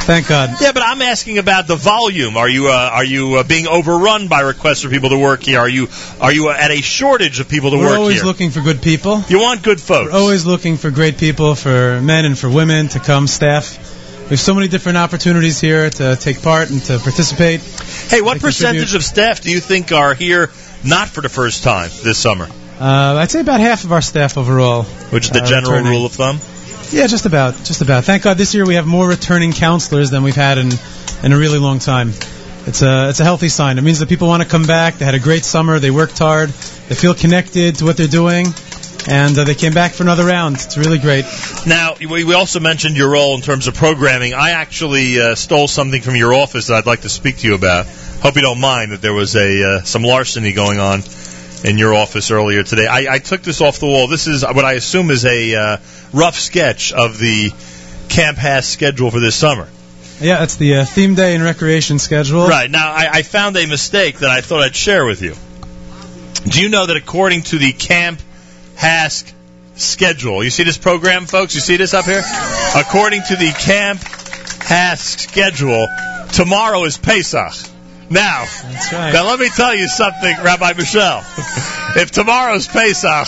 thank 0.06 0.27
God. 0.27 0.52
Yeah, 0.61 0.72
but 0.72 0.84
I'm 0.84 1.02
asking 1.02 1.38
about 1.38 1.68
the 1.68 1.76
volume. 1.76 2.38
Are 2.38 2.49
you 2.49 2.69
uh, 2.69 2.90
are 2.94 3.03
you 3.03 3.36
uh, 3.36 3.44
being 3.44 3.68
overrun 3.68 4.27
by 4.27 4.41
requests 4.41 4.84
for 4.84 4.90
people 4.90 5.10
to 5.10 5.18
work 5.18 5.44
here? 5.44 5.60
Are 5.60 5.69
you 5.69 5.88
are 6.22 6.32
you 6.32 6.49
at 6.49 6.72
a 6.72 6.82
shortage 6.82 7.40
of 7.40 7.49
people 7.49 7.72
to 7.72 7.77
We're 7.77 7.84
work 7.84 7.90
here? 7.91 7.99
We're 7.99 8.03
always 8.03 8.23
looking 8.23 8.52
for 8.52 8.61
good 8.61 8.82
people. 8.82 9.22
you 9.27 9.40
want 9.40 9.64
good 9.64 9.82
folks. 9.82 10.11
We're 10.11 10.19
always 10.19 10.45
looking 10.45 10.77
for 10.77 10.91
great 10.91 11.18
people, 11.18 11.56
for 11.56 12.02
men 12.02 12.26
and 12.26 12.38
for 12.38 12.49
women 12.49 12.88
to 12.90 12.99
come, 12.99 13.27
staff. 13.27 13.94
We 14.26 14.30
have 14.30 14.40
so 14.40 14.56
many 14.56 14.68
different 14.68 14.98
opportunities 14.98 15.61
here 15.61 15.88
to 15.88 16.15
take 16.15 16.41
part 16.41 16.72
and 16.72 16.82
to 16.86 16.98
participate. 16.98 17.61
Hey, 18.10 18.22
what 18.22 18.40
percentage 18.40 18.90
contribute. 18.90 18.95
of 18.95 19.03
staff 19.03 19.41
do 19.41 19.52
you 19.52 19.60
think 19.60 19.91
are 19.91 20.15
here 20.15 20.49
not 20.84 21.10
for 21.10 21.22
the 21.22 21.30
first 21.30 21.64
time 21.64 21.91
this 22.03 22.18
summer? 22.18 22.49
Uh, 22.80 23.18
I'd 23.18 23.30
say 23.30 23.40
about 23.40 23.60
half 23.60 23.84
of 23.84 23.91
our 23.91 24.02
staff 24.02 24.38
overall. 24.38 24.84
Which 24.84 25.26
is 25.26 25.32
the 25.32 25.44
are 25.44 25.45
general 25.45 25.73
returning. 25.73 25.91
rule 25.91 26.06
of 26.07 26.14
thumb? 26.14 26.40
Yeah, 26.91 27.07
just 27.07 27.26
about, 27.26 27.56
just 27.64 27.82
about. 27.82 28.06
Thank 28.06 28.24
God 28.24 28.38
this 28.38 28.53
year 28.53 28.66
we 28.66 28.76
have 28.76 28.86
more 28.86 29.07
returning 29.07 29.52
counselors 29.52 30.12
than 30.12 30.24
we've 30.24 30.36
had 30.36 30.57
in 30.57 30.72
in 31.24 31.34
a 31.34 31.38
really 31.38 31.57
long 31.57 31.80
time. 31.80 32.10
It's 32.68 32.82
a 32.82 33.10
it's 33.10 33.20
a 33.20 33.24
healthy 33.24 33.49
sign. 33.49 33.78
It 33.78 33.82
means 33.82 33.99
that 33.99 34.10
people 34.10 34.28
want 34.28 34.44
to 34.44 34.49
come 34.49 34.64
back. 34.64 34.98
They 34.98 35.06
had 35.06 35.16
a 35.16 35.20
great 35.20 35.45
summer. 35.45 35.80
They 35.80 35.91
worked 35.91 36.18
hard. 36.20 36.49
They 36.49 36.95
feel 36.95 37.14
connected 37.14 37.76
to 37.78 37.86
what 37.86 37.98
they're 37.98 38.07
doing, 38.07 38.48
and 39.07 39.38
uh, 39.38 39.44
they 39.44 39.56
came 39.56 39.74
back 39.74 39.94
for 39.94 40.03
another 40.03 40.26
round. 40.26 40.56
It's 40.56 40.78
really 40.78 40.99
great. 40.99 41.26
Now, 41.66 41.95
we 41.99 42.24
we 42.24 42.34
also 42.34 42.60
mentioned 42.60 42.98
your 42.98 43.10
role 43.10 43.36
in 43.36 43.41
terms 43.41 43.68
of 43.68 43.74
programming. 43.74 44.34
I 44.34 44.52
actually 44.52 45.20
uh, 45.20 45.36
stole 45.36 45.68
something 45.68 46.02
from 46.02 46.16
your 46.16 46.34
office 46.34 46.68
that 46.68 46.76
I'd 46.76 46.86
like 46.86 47.02
to 47.02 47.10
speak 47.10 47.38
to 47.40 47.48
you 47.48 47.56
about. 47.56 47.88
Hope 48.22 48.36
you 48.36 48.41
don't 48.41 48.62
mind 48.62 48.91
that 48.91 49.02
there 49.02 49.14
was 49.14 49.36
a 49.36 49.64
uh, 49.64 49.82
some 49.82 50.03
larceny 50.03 50.53
going 50.53 50.80
on 50.80 51.02
in 51.64 51.77
your 51.77 51.94
office 51.94 52.32
earlier 52.32 52.64
today. 52.64 52.88
I, 52.88 53.15
I 53.15 53.19
took 53.19 53.41
this 53.41 53.61
off 53.61 53.80
the 53.80 53.86
wall. 53.86 54.07
This 54.07 54.27
is 54.27 54.44
what 54.44 54.65
I 54.65 54.73
assume 54.73 55.10
is 55.11 55.26
a 55.26 55.56
uh, 55.56 55.77
rough 56.14 56.36
sketch 56.36 56.94
of 56.94 57.18
the 57.18 57.52
Camp 58.10 58.38
HASC 58.38 58.65
schedule 58.65 59.11
for 59.11 59.19
this 59.19 59.36
summer. 59.36 59.68
Yeah, 60.19 60.44
it's 60.44 60.56
the 60.56 60.77
uh, 60.77 60.86
theme 60.86 61.15
day 61.15 61.36
and 61.36 61.44
recreation 61.44 61.99
schedule. 61.99 62.48
Right. 62.48 62.72
Now, 62.72 62.91
I, 62.91 63.10
I 63.11 63.22
found 63.23 63.57
a 63.57 63.65
mistake 63.65 64.19
that 64.19 64.30
I 64.30 64.41
thought 64.41 64.61
I'd 64.61 64.76
share 64.76 65.06
with 65.06 65.22
you. 65.22 65.36
Do 66.49 66.61
you 66.61 66.69
know 66.69 66.86
that 66.86 66.95
according 66.95 67.44
to 67.44 67.57
the 67.57 67.73
Camp 67.73 68.22
HASC 68.76 69.34
schedule, 69.76 70.44
you 70.44 70.49
see 70.49 70.64
this 70.64 70.77
program, 70.77 71.26
folks? 71.26 71.56
You 71.56 71.61
see 71.61 71.77
this 71.77 71.94
up 71.94 72.06
here? 72.06 72.23
According 72.76 73.23
to 73.27 73.36
the 73.36 73.52
Camp 73.52 73.99
HASC 73.99 75.19
schedule, 75.19 75.88
tomorrow 76.32 76.84
is 76.86 76.98
Pesach. 76.98 77.74
Now, 78.10 78.45
right. 78.94 79.11
now 79.14 79.26
let 79.26 79.40
me 79.40 79.49
tell 79.49 79.73
you 79.73 79.88
something, 79.88 80.36
Rabbi 80.44 80.73
Mischel. 80.73 81.23
if 81.98 82.11
tomorrow's 82.11 82.68
Pesach, 82.68 83.27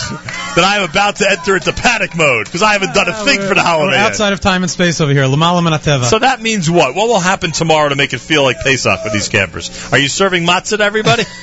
then 0.54 0.64
I 0.64 0.76
am 0.76 0.88
about 0.88 1.16
to 1.16 1.28
enter 1.28 1.56
into 1.56 1.72
panic 1.72 2.16
mode 2.16 2.46
because 2.46 2.62
I 2.62 2.74
haven't 2.74 2.94
done 2.94 3.08
a 3.08 3.12
thing 3.12 3.40
for 3.40 3.48
the 3.48 3.54
We're 3.56 3.62
holiday. 3.62 3.96
outside 3.98 4.32
of 4.32 4.40
time 4.40 4.62
and 4.62 4.70
space 4.70 5.00
over 5.00 5.12
here. 5.12 5.24
So 5.24 6.18
that 6.20 6.38
means 6.40 6.70
what? 6.70 6.94
What 6.94 7.08
will 7.08 7.18
happen 7.18 7.50
tomorrow 7.50 7.88
to 7.88 7.96
make 7.96 8.12
it 8.12 8.18
feel 8.18 8.44
like 8.44 8.60
Pesach 8.60 9.00
for 9.00 9.10
these 9.10 9.28
campers? 9.28 9.92
Are 9.92 9.98
you 9.98 10.08
serving 10.08 10.46
matzah 10.46 10.78
to 10.78 10.84
everybody? 10.84 11.24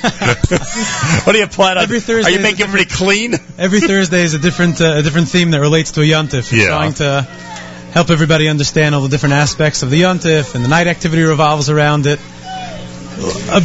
what 1.24 1.32
do 1.32 1.38
you 1.38 1.46
plan 1.46 1.76
on? 1.76 1.82
Every 1.82 2.00
Thursday 2.00 2.30
Are 2.30 2.34
you 2.34 2.40
making 2.40 2.62
everybody 2.62 2.88
clean? 2.88 3.34
Every 3.58 3.80
Thursday 3.80 4.22
is 4.22 4.34
a 4.34 4.38
different 4.38 4.80
uh, 4.80 4.96
a 4.96 5.02
different 5.02 5.28
theme 5.28 5.50
that 5.50 5.60
relates 5.60 5.92
to 5.92 6.00
a 6.00 6.04
yontif. 6.04 6.50
Yeah. 6.56 6.68
Trying 6.68 6.94
to 6.94 7.22
help 7.92 8.10
everybody 8.10 8.48
understand 8.48 8.94
all 8.94 9.02
the 9.02 9.08
different 9.08 9.34
aspects 9.34 9.82
of 9.82 9.90
the 9.90 10.02
yontif, 10.02 10.54
and 10.54 10.64
the 10.64 10.68
night 10.68 10.86
activity 10.86 11.22
revolves 11.22 11.68
around 11.68 12.06
it. 12.06 12.18
Uh, 13.18 13.60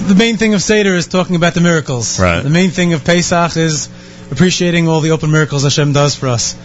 the 0.00 0.14
main 0.16 0.36
thing 0.36 0.54
of 0.54 0.62
Seder 0.62 0.94
is 0.94 1.06
talking 1.06 1.36
about 1.36 1.54
the 1.54 1.60
miracles. 1.60 2.20
Right. 2.20 2.42
The 2.42 2.50
main 2.50 2.70
thing 2.70 2.92
of 2.92 3.04
Pesach 3.04 3.56
is 3.56 3.88
appreciating 4.30 4.88
all 4.88 5.00
the 5.00 5.10
open 5.10 5.30
miracles 5.30 5.62
Hashem 5.62 5.92
does 5.92 6.14
for 6.14 6.28
us. 6.28 6.56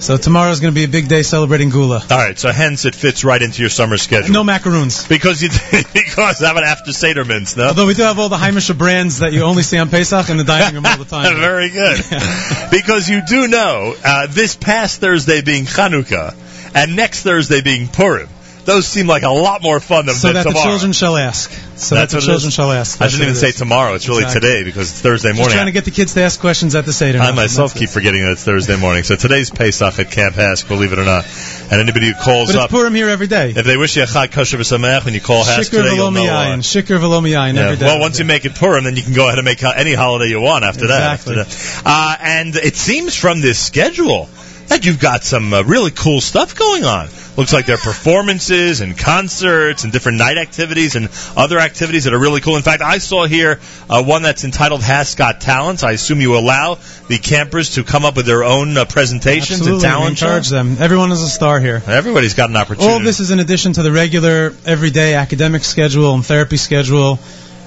So 0.00 0.16
tomorrow 0.16 0.50
is 0.50 0.60
going 0.60 0.74
to 0.74 0.78
be 0.78 0.84
a 0.84 0.88
big 0.88 1.08
day 1.08 1.22
celebrating 1.22 1.70
Gula. 1.70 2.02
All 2.10 2.18
right, 2.18 2.38
so 2.38 2.50
hence 2.50 2.84
it 2.84 2.94
fits 2.94 3.24
right 3.24 3.40
into 3.40 3.62
your 3.62 3.70
summer 3.70 3.96
schedule. 3.96 4.32
No 4.32 4.44
macaroons. 4.44 5.06
Because 5.06 5.40
you 5.40 5.48
because 5.94 6.42
I 6.42 6.48
have 6.48 6.56
an 6.56 6.64
after 6.64 6.92
Seder 6.92 7.24
mints, 7.24 7.56
no? 7.56 7.68
Although 7.68 7.86
we 7.86 7.94
do 7.94 8.02
have 8.02 8.18
all 8.18 8.28
the 8.28 8.36
Heimische 8.36 8.76
brands 8.76 9.20
that 9.20 9.32
you 9.32 9.42
only 9.42 9.62
see 9.62 9.78
on 9.78 9.88
Pesach 9.88 10.28
in 10.28 10.36
the 10.36 10.44
dining 10.44 10.74
room 10.74 10.84
all 10.84 10.98
the 10.98 11.04
time. 11.04 11.36
Very 11.40 11.70
good. 11.70 12.00
because 12.70 13.08
you 13.08 13.22
do 13.26 13.48
know, 13.48 13.94
uh, 14.04 14.26
this 14.26 14.56
past 14.56 15.00
Thursday 15.00 15.42
being 15.42 15.64
Chanukah, 15.64 16.34
and 16.74 16.96
next 16.96 17.22
Thursday 17.22 17.60
being 17.62 17.86
Purim, 17.88 18.28
those 18.64 18.86
seem 18.86 19.06
like 19.06 19.22
a 19.22 19.30
lot 19.30 19.62
more 19.62 19.80
fun 19.80 20.06
than, 20.06 20.14
so 20.14 20.28
than 20.28 20.34
that 20.34 20.42
tomorrow. 20.44 20.64
the 20.64 20.70
children 20.70 20.92
shall 20.92 21.16
ask. 21.16 21.50
So 21.76 21.94
that 21.96 22.02
That's 22.02 22.12
the 22.12 22.16
what 22.18 22.24
children 22.24 22.50
shall 22.50 22.70
ask. 22.72 22.96
I 23.00 23.04
That's 23.04 23.12
shouldn't 23.14 23.30
even 23.30 23.40
say 23.40 23.50
tomorrow. 23.52 23.94
It's 23.94 24.08
really 24.08 24.22
Exactly. 24.24 24.48
today 24.48 24.64
because 24.64 24.90
it's 24.90 25.00
Thursday 25.00 25.28
morning. 25.30 25.44
Just 25.44 25.54
trying 25.56 25.66
to 25.66 25.72
get 25.72 25.84
the 25.84 25.90
kids 25.90 26.14
to 26.14 26.22
ask 26.22 26.40
questions 26.40 26.74
at 26.74 26.86
the 26.86 26.92
Seder. 26.92 27.18
I 27.18 27.32
myself 27.32 27.74
keep 27.74 27.90
forgetting 27.90 28.22
that 28.24 28.32
it's 28.32 28.44
Thursday 28.44 28.76
morning. 28.76 29.02
So 29.04 29.16
today's 29.16 29.50
Pesach 29.50 29.98
at 29.98 30.10
Camp 30.10 30.36
HASC, 30.36 30.68
believe 30.68 30.92
it 30.92 30.98
or 30.98 31.04
not. 31.04 31.26
And 31.70 31.80
anybody 31.80 32.08
who 32.08 32.14
calls 32.14 32.52
But 32.52 32.56
up, 32.60 32.64
it's 32.66 32.72
Purim 32.72 32.94
here 32.94 33.08
every 33.08 33.26
day. 33.26 33.52
if 33.56 33.64
they 33.66 33.76
wish 33.76 33.96
you 33.96 34.02
a 34.04 34.06
Chag 34.06 34.30
Kosher 34.32 34.56
V'Sameach 34.58 35.04
when 35.04 35.14
you 35.14 35.20
call 35.20 35.42
HASC 35.44 35.58
Shikr 35.70 35.82
today, 35.82 35.94
you'll 35.96 36.10
know 36.12 36.22
v'lo 36.22 36.58
Shikr 36.58 37.54
Yeah. 37.54 37.62
every 37.64 37.76
day. 37.76 37.86
Well, 37.86 38.00
once 38.00 38.18
you 38.18 38.24
make 38.24 38.44
it 38.44 38.54
Purim, 38.54 38.84
then 38.84 38.96
you 38.96 39.02
can 39.02 39.12
go 39.14 39.26
ahead 39.26 39.38
and 39.38 39.44
make 39.44 39.62
any 39.62 39.94
holiday 39.94 40.28
you 40.30 40.40
want 40.40 40.64
after 40.64 40.84
Exactly. 40.84 41.34
that. 41.36 41.46
After 41.48 41.82
that. 41.82 41.82
Uh, 41.84 42.16
and 42.20 42.56
it 42.56 42.76
seems 42.76 43.14
from 43.16 43.40
this 43.40 43.58
schedule 43.58 44.28
that 44.68 44.84
you've 44.84 45.00
got 45.00 45.24
some 45.24 45.52
uh, 45.52 45.62
really 45.62 45.90
cool 45.90 46.20
stuff 46.20 46.56
going 46.56 46.84
on. 46.84 47.08
Looks 47.36 47.52
like 47.52 47.66
there 47.66 47.74
are 47.74 47.78
performances 47.78 48.80
and 48.80 48.96
concerts 48.96 49.82
and 49.82 49.92
different 49.92 50.18
night 50.18 50.38
activities 50.38 50.94
and 50.94 51.08
other 51.36 51.58
activities 51.58 52.04
that 52.04 52.14
are 52.14 52.18
really 52.18 52.40
cool. 52.40 52.56
In 52.56 52.62
fact, 52.62 52.80
I 52.80 52.98
saw 52.98 53.26
here 53.26 53.58
uh, 53.90 54.04
one 54.04 54.22
that's 54.22 54.44
entitled 54.44 54.82
HASC 54.82 55.16
Got 55.16 55.40
Talents. 55.40 55.82
I 55.82 55.92
assume 55.92 56.20
you 56.20 56.38
allow 56.38 56.78
the 57.08 57.18
campers 57.18 57.70
to 57.70 57.82
come 57.82 58.04
up 58.04 58.14
with 58.14 58.26
their 58.26 58.44
own 58.44 58.76
uh, 58.76 58.84
presentations 58.84 59.60
Absolutely, 59.60 59.72
and 59.72 59.82
we 59.82 60.14
talent 60.14 60.18
shows. 60.18 60.50
them. 60.50 60.76
Everyone 60.78 61.10
is 61.10 61.22
a 61.22 61.28
star 61.28 61.58
here. 61.58 61.82
Everybody's 61.86 62.34
got 62.34 62.50
an 62.50 62.56
opportunity. 62.56 62.92
All 62.92 63.00
this 63.00 63.18
is 63.18 63.32
in 63.32 63.40
addition 63.40 63.72
to 63.72 63.82
the 63.82 63.90
regular, 63.90 64.54
everyday 64.64 65.14
academic 65.14 65.64
schedule 65.64 66.14
and 66.14 66.24
therapy 66.24 66.56
schedule. 66.56 67.18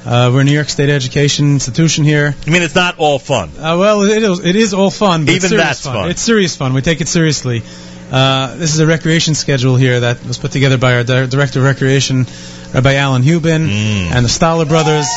Uh, 0.08 0.32
we're 0.34 0.40
a 0.40 0.44
New 0.46 0.54
York 0.54 0.70
State 0.70 0.90
education 0.90 1.52
institution 1.52 2.06
here. 2.06 2.34
I 2.46 2.50
mean, 2.50 2.62
it's 2.64 2.76
not 2.76 2.98
all 2.98 3.20
fun. 3.20 3.50
Uh, 3.58 3.76
well, 3.78 4.04
it 4.04 4.24
is, 4.24 4.40
it 4.46 4.56
is 4.56 4.74
all 4.74 4.90
fun, 4.90 5.26
but 5.26 5.36
Even 5.36 5.58
that's 5.58 5.84
fun. 5.84 6.10
It's 6.10 6.22
serious 6.22 6.56
fun. 6.56 6.74
We 6.74 6.82
take 6.82 7.02
it 7.02 7.10
seriously. 7.10 7.62
Uh, 8.10 8.56
this 8.56 8.74
is 8.74 8.80
a 8.80 8.88
recreation 8.88 9.36
schedule 9.36 9.76
here 9.76 10.00
that 10.00 10.26
was 10.26 10.38
put 10.38 10.54
together 10.54 10.78
by 10.78 10.96
our 10.96 11.04
di- 11.04 11.26
director 11.26 11.60
of 11.60 11.66
recreation, 11.66 12.26
Rabbi 12.74 12.94
Alan 12.96 13.22
Hubin, 13.22 13.68
Mm. 13.68 14.12
and 14.16 14.24
the 14.24 14.30
Stoller 14.30 14.64
brothers. 14.64 15.08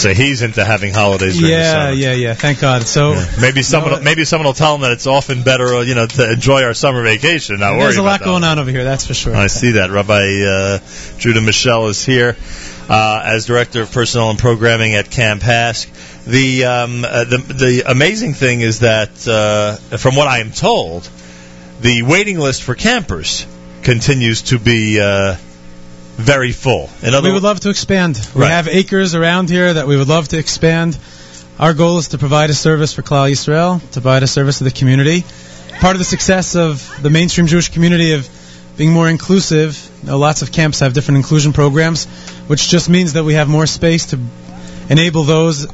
So 0.00 0.12
he's 0.12 0.42
into 0.42 0.64
having 0.66 0.92
holidays 0.92 1.40
Yeah, 1.40 1.90
yeah, 1.90 2.12
yeah. 2.12 2.34
Thank 2.34 2.60
God. 2.60 2.82
So 2.86 3.14
Maybe 3.40 3.62
someone, 3.62 3.92
No, 3.92 4.00
maybe 4.00 4.24
someone 4.26 4.44
will 4.46 4.52
tell 4.52 4.74
him 4.74 4.82
that 4.82 4.92
it's 4.92 5.06
often 5.06 5.42
better, 5.42 5.76
uh, 5.76 5.80
you 5.80 5.94
know, 5.94 6.06
to 6.06 6.30
enjoy 6.30 6.62
our 6.62 6.74
summer 6.74 7.02
vacation. 7.02 7.58
Not 7.58 7.72
worry 7.72 7.80
there's 7.84 7.96
a 7.96 8.02
lot 8.02 8.22
going 8.22 8.44
on 8.44 8.58
over 8.58 8.70
here. 8.70 8.84
That's 8.84 9.06
for 9.06 9.14
sure. 9.14 9.34
I 9.34 9.46
see 9.46 9.72
that. 9.72 9.90
Rabbi 9.90 10.42
uh, 10.44 10.78
Judah 11.18 11.40
Mischel 11.40 11.88
is 11.88 12.04
here 12.04 12.36
uh, 12.88 13.22
as 13.24 13.46
director 13.46 13.82
of 13.82 13.92
personnel 13.92 14.30
and 14.30 14.38
programming 14.38 14.94
at 14.94 15.10
Camp 15.10 15.42
HASC. 15.42 16.24
The 16.24 16.64
um, 16.64 17.04
uh, 17.04 17.24
the 17.24 17.38
the 17.38 17.82
amazing 17.90 18.34
thing 18.34 18.60
is 18.60 18.80
that, 18.80 19.26
uh, 19.26 19.76
from 19.96 20.14
what 20.14 20.28
I 20.28 20.38
am 20.38 20.50
told, 20.52 21.08
the 21.80 22.02
waiting 22.02 22.38
list 22.38 22.62
for 22.62 22.74
campers 22.74 23.46
continues 23.82 24.42
to 24.42 24.58
be 24.58 25.00
uh, 25.00 25.36
very 26.16 26.52
full. 26.52 26.90
In 27.02 27.14
other 27.14 27.28
we 27.28 27.32
would 27.34 27.42
love 27.42 27.60
to 27.60 27.70
expand. 27.70 28.20
We 28.34 28.42
Right. 28.42 28.50
have 28.50 28.68
acres 28.68 29.14
around 29.14 29.48
here 29.50 29.72
that 29.72 29.86
we 29.86 29.96
would 29.96 30.08
love 30.08 30.28
to 30.28 30.38
expand. 30.38 30.98
Our 31.58 31.74
goal 31.74 31.98
is 31.98 32.08
to 32.08 32.18
provide 32.18 32.50
a 32.50 32.54
service 32.54 32.92
for 32.92 33.02
Klal 33.02 33.30
Yisrael, 33.30 33.80
to 33.80 34.00
provide 34.00 34.22
a 34.22 34.26
service 34.26 34.58
to 34.58 34.64
the 34.64 34.70
community. 34.70 35.24
Part 35.80 35.94
of 35.94 35.98
the 35.98 36.04
success 36.04 36.56
of 36.56 37.02
the 37.02 37.10
mainstream 37.10 37.46
Jewish 37.46 37.68
community 37.70 38.12
of 38.12 38.28
being 38.78 38.92
more 38.92 39.08
inclusive, 39.08 39.90
you 40.02 40.08
know, 40.08 40.18
lots 40.18 40.42
of 40.42 40.52
camps 40.52 40.80
have 40.80 40.94
different 40.94 41.18
inclusion 41.18 41.52
programs, 41.52 42.06
which 42.46 42.68
just 42.68 42.88
means 42.88 43.14
that 43.14 43.24
we 43.24 43.34
have 43.34 43.48
more 43.48 43.66
space 43.66 44.06
to 44.06 44.20
enable 44.88 45.24
those 45.24 45.66
uh, 45.66 45.70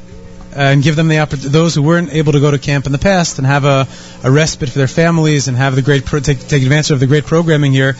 and 0.55 0.81
give 0.81 0.95
them 0.95 1.07
the 1.07 1.15
oppor- 1.15 1.41
those 1.41 1.75
who 1.75 1.83
weren't 1.83 2.11
able 2.11 2.33
to 2.33 2.39
go 2.39 2.49
to 2.49 2.57
camp 2.57 2.87
in 2.87 2.91
the 2.91 2.97
past 2.97 3.37
and 3.37 3.45
have 3.45 3.63
a, 3.63 3.87
a 4.23 4.31
respite 4.31 4.69
for 4.69 4.79
their 4.79 4.87
families 4.87 5.47
and 5.47 5.55
have 5.55 5.75
the 5.75 5.83
great 5.83 6.03
pro- 6.03 6.19
take, 6.19 6.39
take 6.39 6.63
advantage 6.63 6.91
of 6.91 6.99
the 6.99 7.07
great 7.07 7.25
programming 7.25 7.71
here. 7.71 7.95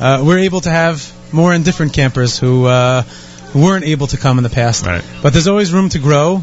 Uh, 0.00 0.22
we're 0.26 0.38
able 0.38 0.62
to 0.62 0.70
have 0.70 1.12
more 1.32 1.52
and 1.52 1.64
different 1.64 1.92
campers 1.92 2.38
who, 2.38 2.64
uh, 2.64 3.02
who 3.52 3.62
weren't 3.62 3.84
able 3.84 4.06
to 4.06 4.16
come 4.16 4.38
in 4.38 4.42
the 4.42 4.50
past. 4.50 4.86
Right. 4.86 5.04
But 5.22 5.34
there's 5.34 5.48
always 5.48 5.70
room 5.72 5.90
to 5.90 5.98
grow. 5.98 6.42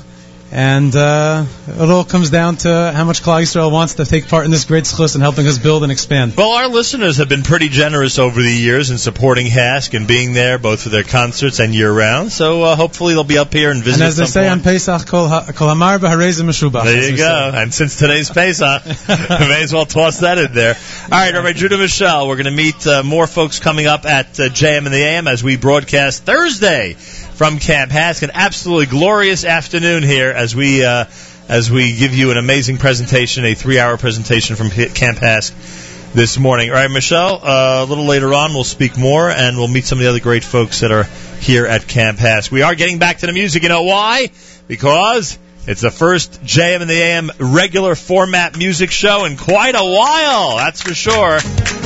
And 0.53 0.95
uh, 0.95 1.45
it 1.67 1.89
all 1.89 2.03
comes 2.03 2.30
down 2.30 2.57
to 2.57 2.91
how 2.95 3.05
much 3.05 3.23
Klal 3.23 3.41
Yisrael 3.41 3.71
wants 3.71 3.95
to 3.95 4.05
take 4.05 4.27
part 4.27 4.45
in 4.45 4.51
this 4.51 4.65
great 4.65 4.84
schus 4.84 5.15
and 5.15 5.23
helping 5.23 5.47
us 5.47 5.57
build 5.57 5.81
and 5.81 5.91
expand. 5.91 6.38
Well, 6.38 6.51
our 6.51 6.67
listeners 6.67 7.17
have 7.17 7.27
been 7.27 7.41
pretty 7.41 7.69
generous 7.69 8.19
over 8.19 8.39
the 8.39 8.53
years 8.53 8.91
in 8.91 8.99
supporting 8.99 9.47
HASC 9.47 9.97
and 9.97 10.07
being 10.07 10.34
there 10.34 10.59
both 10.59 10.84
for 10.84 10.89
their 10.89 11.01
concerts 11.03 11.59
and 11.59 11.73
year 11.73 11.91
round. 11.91 12.31
So 12.31 12.61
uh, 12.61 12.75
hopefully 12.75 13.15
they'll 13.15 13.23
be 13.23 13.39
up 13.39 13.51
here 13.51 13.71
and 13.71 13.84
visit. 13.84 14.01
And 14.01 14.07
as 14.07 14.17
they 14.17 14.25
say 14.25 14.41
point. 14.41 14.51
on 14.51 14.61
Pesach, 14.61 15.07
Kol 15.07 15.27
ha- 15.27 15.51
Kol 15.55 15.69
Hamar 15.69 15.97
B'Harezim 15.97 16.43
Meshubach. 16.43 16.84
There 16.84 17.09
you 17.09 17.17
go. 17.17 17.51
say. 17.51 17.63
And 17.63 17.73
since 17.73 17.97
today's 17.97 18.30
Pesach, 18.30 18.85
may 19.07 19.63
as 19.63 19.73
well 19.73 19.88
toss 19.88 20.19
that 20.19 20.38
in 20.38 20.53
there. 20.53 20.75
All 21.05 21.09
right, 21.09 21.34
Rabbi 21.34 21.53
Judah 21.53 21.77
Mischel, 21.77 22.27
we're 22.27 22.35
going 22.35 22.45
to 22.45 22.51
meet 22.51 22.85
uh, 22.85 23.01
more 23.01 23.25
folks 23.25 23.59
coming 23.59 23.88
up 23.88 24.05
at 24.05 24.39
uh, 24.39 24.49
JM 24.49 24.85
in 24.85 24.91
the 24.91 25.03
AM 25.03 25.27
as 25.27 25.43
we 25.43 25.57
broadcast 25.57 26.25
Thursday 26.25 26.95
from 27.35 27.60
Camp 27.60 27.91
HASC. 27.91 28.23
An 28.23 28.31
absolutely 28.34 28.85
glorious 28.85 29.43
afternoon 29.45 30.03
here 30.03 30.30
as 30.30 30.55
we 30.55 30.85
uh, 30.85 31.05
as 31.49 31.69
we 31.69 31.95
give 31.95 32.14
you 32.14 32.31
an 32.31 32.38
amazing 32.38 32.77
presentation, 32.77 33.43
a 33.45 33.53
three-hour 33.53 33.97
presentation 33.97 34.55
from 34.55 34.69
Camp 34.69 35.18
HASC 35.18 36.14
this 36.14 36.38
morning. 36.38 36.69
All 36.69 36.76
right, 36.76 36.89
Mischel, 36.89 37.39
uh, 37.43 37.84
a 37.84 37.85
little 37.85 38.05
later 38.05 38.34
on 38.34 38.53
we'll 38.53 38.64
speak 38.64 38.97
more 38.97 39.30
and 39.30 39.57
we'll 39.57 39.68
meet 39.68 39.85
some 39.85 39.97
of 39.97 40.03
the 40.03 40.10
other 40.10 40.19
great 40.19 40.43
folks 40.43 40.81
that 40.81 40.91
are 40.91 41.03
here 41.39 41.65
at 41.65 41.88
Camp 41.88 42.19
HASC. 42.19 42.51
We 42.51 42.61
are 42.61 42.76
getting 42.76 42.99
back 42.99 43.18
to 43.19 43.26
the 43.26 43.34
music. 43.34 43.64
You 43.64 43.69
know 43.69 43.84
why? 43.84 44.30
Because 44.68 45.38
it's 45.65 45.81
the 45.81 45.91
first 45.91 46.43
JM 46.43 46.81
in 46.81 46.88
the 46.88 47.01
AM 47.01 47.31
regular 47.39 47.95
format 47.95 48.57
music 48.57 48.91
show 48.91 49.26
in 49.26 49.38
quite 49.38 49.76
a 49.76 49.84
while, 49.84 50.57
that's 50.57 50.81
for 50.81 50.93
sure. 50.93 51.39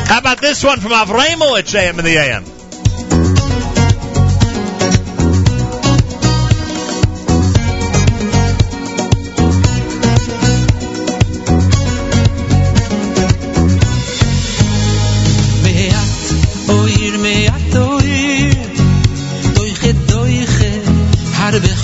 How 0.06 0.20
about 0.20 0.42
this 0.42 0.64
one 0.64 0.80
from 0.80 0.92
Avremel 0.92 1.58
at 1.58 1.66
JM 1.66 1.98
in 1.98 2.06
the 2.06 2.18
AM? 2.18 2.57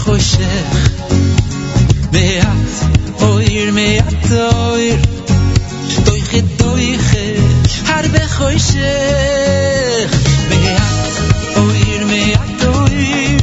خوشه. 0.06 0.64
بهات 2.12 3.22
اویر 3.22 3.72
میات 3.72 4.32
اویر. 4.32 5.00
توی 6.06 6.22
خدوی 6.22 6.98
خیر 6.98 7.40
هر 7.86 8.08
بخوشه 8.08 8.96
بهات 10.50 11.58
اویر 11.58 12.04
میات 12.04 12.64
اویر. 12.66 13.42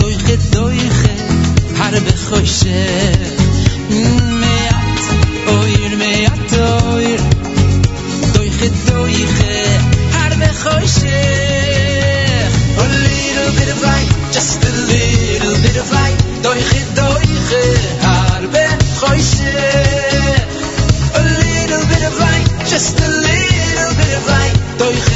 توی 0.00 0.14
خدوی 0.14 0.78
خیر 0.78 1.78
هر 1.78 2.00
بخوشه 2.00 3.39
doiche 16.42 16.80
doiche 16.94 17.64
harbe 18.02 18.66
choshech 18.98 20.52
a 21.20 21.22
little 21.40 21.84
bit 21.92 22.02
of 22.08 22.14
light 22.18 22.48
just 22.72 22.98
a 22.98 23.10
little 23.28 23.92
bit 24.00 24.12
of 24.18 24.26
light. 24.32 24.56
doiche 24.78 25.09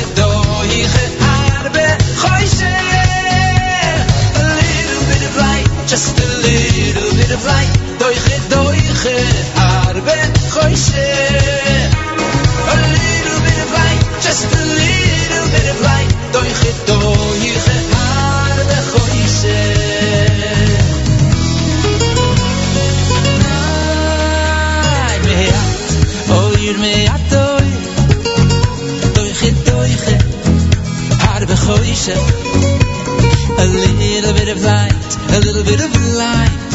light, 34.65 35.16
a 35.36 35.41
little 35.41 35.62
bit 35.62 35.81
of 35.81 35.93
light. 36.16 36.74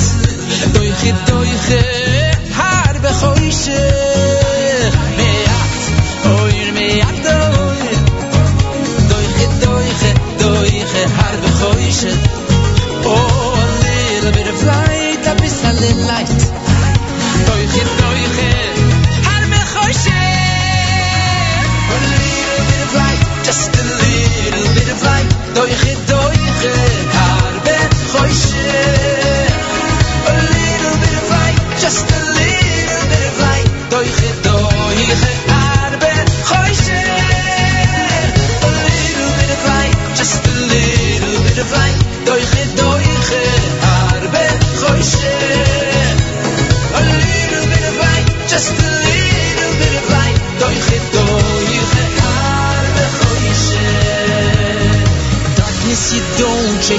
Doiche, 0.73 1.11
doiche, 1.27 1.81
har 2.53 2.93
bechoishe. 3.01 3.98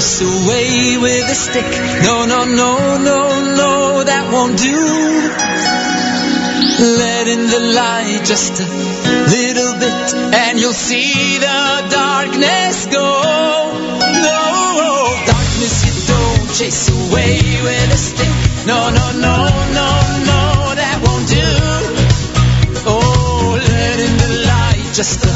Chase 0.01 0.21
away 0.21 0.97
with 0.97 1.29
a 1.29 1.35
stick. 1.35 1.71
No, 2.01 2.25
no, 2.25 2.43
no, 2.43 2.97
no, 2.97 3.19
no, 3.55 4.03
that 4.03 4.33
won't 4.33 4.57
do. 4.57 4.81
Let 6.97 7.27
in 7.27 7.45
the 7.53 7.59
light 7.75 8.21
just 8.25 8.59
a 8.61 8.67
little 9.35 9.73
bit, 9.77 10.13
and 10.33 10.59
you'll 10.59 10.73
see 10.73 11.37
the 11.37 11.87
darkness 11.91 12.87
go. 12.87 13.09
No, 14.25 14.41
darkness 15.29 15.75
you 15.85 15.93
don't 16.13 16.49
chase 16.57 16.89
away 16.89 17.37
with 17.61 17.93
a 17.93 18.01
stick. 18.09 18.33
No, 18.65 18.89
no, 18.89 19.05
no, 19.27 19.35
no, 19.79 19.89
no, 20.31 20.41
that 20.81 20.97
won't 21.05 21.27
do. 21.29 21.51
Oh, 22.89 23.59
let 23.69 23.99
in 23.99 24.17
the 24.17 24.31
light 24.49 24.93
just 24.95 25.25
a 25.25 25.30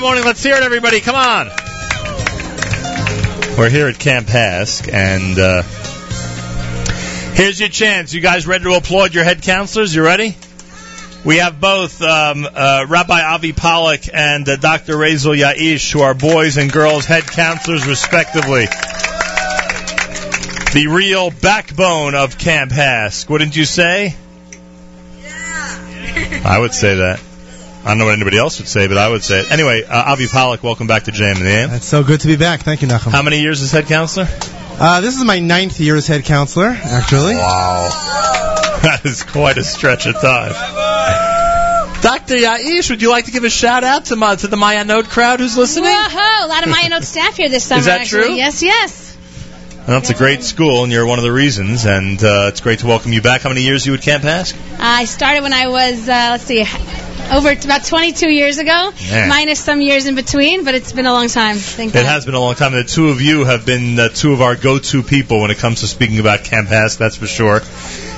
Morning, 0.00 0.24
let's 0.24 0.42
hear 0.42 0.56
it, 0.56 0.62
everybody. 0.62 1.00
Come 1.00 1.14
on. 1.14 1.48
We're 3.58 3.68
here 3.68 3.88
at 3.88 3.98
Camp 3.98 4.26
HASC, 4.26 4.92
and 4.92 5.38
uh, 5.38 5.62
here's 7.34 7.60
your 7.60 7.68
chance. 7.68 8.14
You 8.14 8.22
guys 8.22 8.46
ready 8.46 8.64
to 8.64 8.72
applaud 8.72 9.14
your 9.14 9.22
head 9.22 9.42
counselors? 9.42 9.94
You 9.94 10.02
ready? 10.02 10.34
We 11.24 11.36
have 11.36 11.60
both 11.60 12.00
um, 12.00 12.48
uh, 12.52 12.86
Rabbi 12.88 13.20
Avi 13.20 13.52
Pollock 13.52 14.00
and 14.12 14.48
uh, 14.48 14.56
Dr. 14.56 14.94
Razel 14.94 15.38
Yaish, 15.38 15.92
who 15.92 16.00
are 16.00 16.14
boys 16.14 16.56
and 16.56 16.72
girls 16.72 17.04
head 17.04 17.24
counselors, 17.24 17.86
respectively. 17.86 18.64
The 20.72 20.86
real 20.88 21.30
backbone 21.30 22.14
of 22.14 22.38
Camp 22.38 22.72
HASC, 22.72 23.28
wouldn't 23.28 23.54
you 23.54 23.66
say? 23.66 24.16
Yeah. 25.20 26.42
I 26.46 26.58
would 26.58 26.72
say 26.72 26.96
that. 26.96 27.22
I 27.84 27.88
don't 27.88 27.98
know 27.98 28.04
what 28.04 28.14
anybody 28.14 28.38
else 28.38 28.60
would 28.60 28.68
say, 28.68 28.86
but 28.86 28.96
I 28.96 29.08
would 29.08 29.24
say 29.24 29.40
it. 29.40 29.50
Anyway, 29.50 29.82
uh, 29.82 30.12
Avi 30.12 30.28
Pollock, 30.28 30.62
welcome 30.62 30.86
back 30.86 31.04
to 31.04 31.10
JM 31.10 31.38
in 31.38 31.42
the 31.42 31.48
AM. 31.50 31.70
It's 31.72 31.86
so 31.86 32.04
good 32.04 32.20
to 32.20 32.28
be 32.28 32.36
back. 32.36 32.60
Thank 32.60 32.80
you, 32.82 32.86
Nachum. 32.86 33.10
How 33.10 33.22
many 33.22 33.40
years 33.40 33.60
as 33.60 33.72
head 33.72 33.86
counselor? 33.86 34.28
Uh, 34.30 35.00
this 35.00 35.16
is 35.16 35.24
my 35.24 35.40
ninth 35.40 35.80
year 35.80 35.96
as 35.96 36.06
head 36.06 36.24
counselor, 36.24 36.68
actually. 36.68 37.34
Wow. 37.34 38.18
That 38.82 39.04
is 39.04 39.22
quite 39.22 39.58
a 39.58 39.64
stretch 39.64 40.06
of 40.06 40.14
time. 40.20 40.50
Dr. 42.02 42.34
Yaish, 42.34 42.90
would 42.90 43.00
you 43.00 43.10
like 43.10 43.26
to 43.26 43.30
give 43.30 43.44
a 43.44 43.50
shout 43.50 43.84
out 43.84 44.06
to, 44.06 44.16
my, 44.16 44.34
to 44.34 44.48
the 44.48 44.56
Ma'ayanot 44.56 45.08
crowd 45.08 45.38
who's 45.38 45.56
listening? 45.56 45.84
Whoa, 45.84 46.46
a 46.46 46.48
lot 46.48 46.66
of 46.66 46.74
Ma'ayanot 46.74 47.04
staff 47.04 47.36
here 47.36 47.48
this 47.48 47.62
summer. 47.62 47.78
Is 47.80 47.86
that 47.86 48.00
actually. 48.00 48.24
true? 48.24 48.34
Yes, 48.34 48.60
yes. 48.60 49.16
Well, 49.86 49.98
it's 49.98 50.10
a 50.10 50.14
great 50.14 50.42
school, 50.42 50.82
and 50.82 50.92
you're 50.92 51.06
one 51.06 51.20
of 51.20 51.24
the 51.24 51.30
reasons, 51.30 51.84
and 51.84 52.22
uh, 52.22 52.46
it's 52.48 52.60
great 52.60 52.80
to 52.80 52.88
welcome 52.88 53.12
you 53.12 53.22
back. 53.22 53.42
How 53.42 53.50
many 53.50 53.62
years 53.62 53.86
you 53.86 53.94
at 53.94 54.02
Camp 54.02 54.24
HASC? 54.24 54.56
I 54.80 55.04
started 55.04 55.44
when 55.44 55.52
I 55.52 55.68
was, 55.68 56.08
uh, 56.08 56.28
let's 56.32 56.44
see, 56.44 56.64
over 57.38 57.54
t- 57.54 57.64
about 57.64 57.84
22 57.84 58.28
years 58.30 58.58
ago, 58.58 58.92
Man. 59.10 59.28
minus 59.28 59.60
some 59.60 59.80
years 59.80 60.06
in 60.06 60.14
between, 60.14 60.64
but 60.64 60.74
it's 60.74 60.92
been 60.92 61.06
a 61.06 61.12
long 61.12 61.28
time. 61.28 61.56
Thank 61.56 61.90
It 61.94 62.02
God. 62.02 62.06
has 62.06 62.24
been 62.26 62.34
a 62.34 62.40
long 62.40 62.54
time. 62.54 62.72
The 62.72 62.84
two 62.84 63.08
of 63.08 63.20
you 63.20 63.44
have 63.44 63.64
been 63.66 63.98
uh, 63.98 64.08
two 64.08 64.32
of 64.32 64.40
our 64.42 64.56
go-to 64.56 65.02
people 65.02 65.40
when 65.40 65.50
it 65.50 65.58
comes 65.58 65.80
to 65.80 65.86
speaking 65.86 66.18
about 66.18 66.44
Camp 66.44 66.68
HASC, 66.68 66.98
that's 66.98 67.16
for 67.16 67.26
sure. 67.26 67.60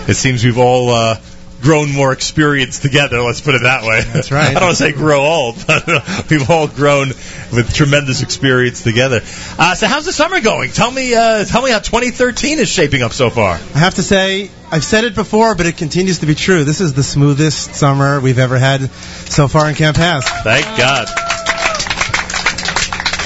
It 0.06 0.14
seems 0.14 0.44
we've 0.44 0.58
all 0.58 0.90
uh, 0.90 1.16
grown 1.64 1.90
more 1.92 2.12
experience 2.12 2.78
together, 2.78 3.22
let's 3.22 3.40
put 3.40 3.54
it 3.54 3.62
that 3.62 3.84
way. 3.84 4.02
That's 4.02 4.30
right. 4.30 4.44
I 4.50 4.52
don't 4.52 4.64
want 4.64 4.76
to 4.76 4.82
say 4.82 4.92
grow 4.92 5.22
old, 5.22 5.66
but 5.66 6.30
we've 6.30 6.48
all 6.50 6.68
grown 6.68 7.08
with 7.08 7.72
tremendous 7.74 8.22
experience 8.22 8.82
together. 8.82 9.22
Uh, 9.58 9.74
so 9.74 9.86
how's 9.86 10.04
the 10.04 10.12
summer 10.12 10.40
going? 10.40 10.70
Tell 10.70 10.90
me, 10.90 11.14
uh, 11.14 11.44
tell 11.44 11.62
me 11.62 11.70
how 11.70 11.78
2013 11.78 12.58
is 12.58 12.68
shaping 12.68 13.02
up 13.02 13.12
so 13.12 13.30
far. 13.30 13.54
I 13.54 13.78
have 13.78 13.94
to 13.94 14.02
say, 14.02 14.50
I've 14.70 14.84
said 14.84 15.04
it 15.04 15.14
before, 15.14 15.54
but 15.54 15.66
it 15.66 15.78
continues 15.78 16.18
to 16.18 16.26
be 16.26 16.34
true. 16.34 16.64
This 16.64 16.82
is 16.82 16.92
the 16.92 17.02
smoothest 17.02 17.74
summer 17.74 18.20
we've 18.20 18.38
ever 18.38 18.58
had 18.58 18.90
so 18.90 19.48
far 19.48 19.68
in 19.68 19.74
Camp 19.74 19.96
HASC. 19.96 20.42
Thank 20.44 20.66
God. 20.78 21.08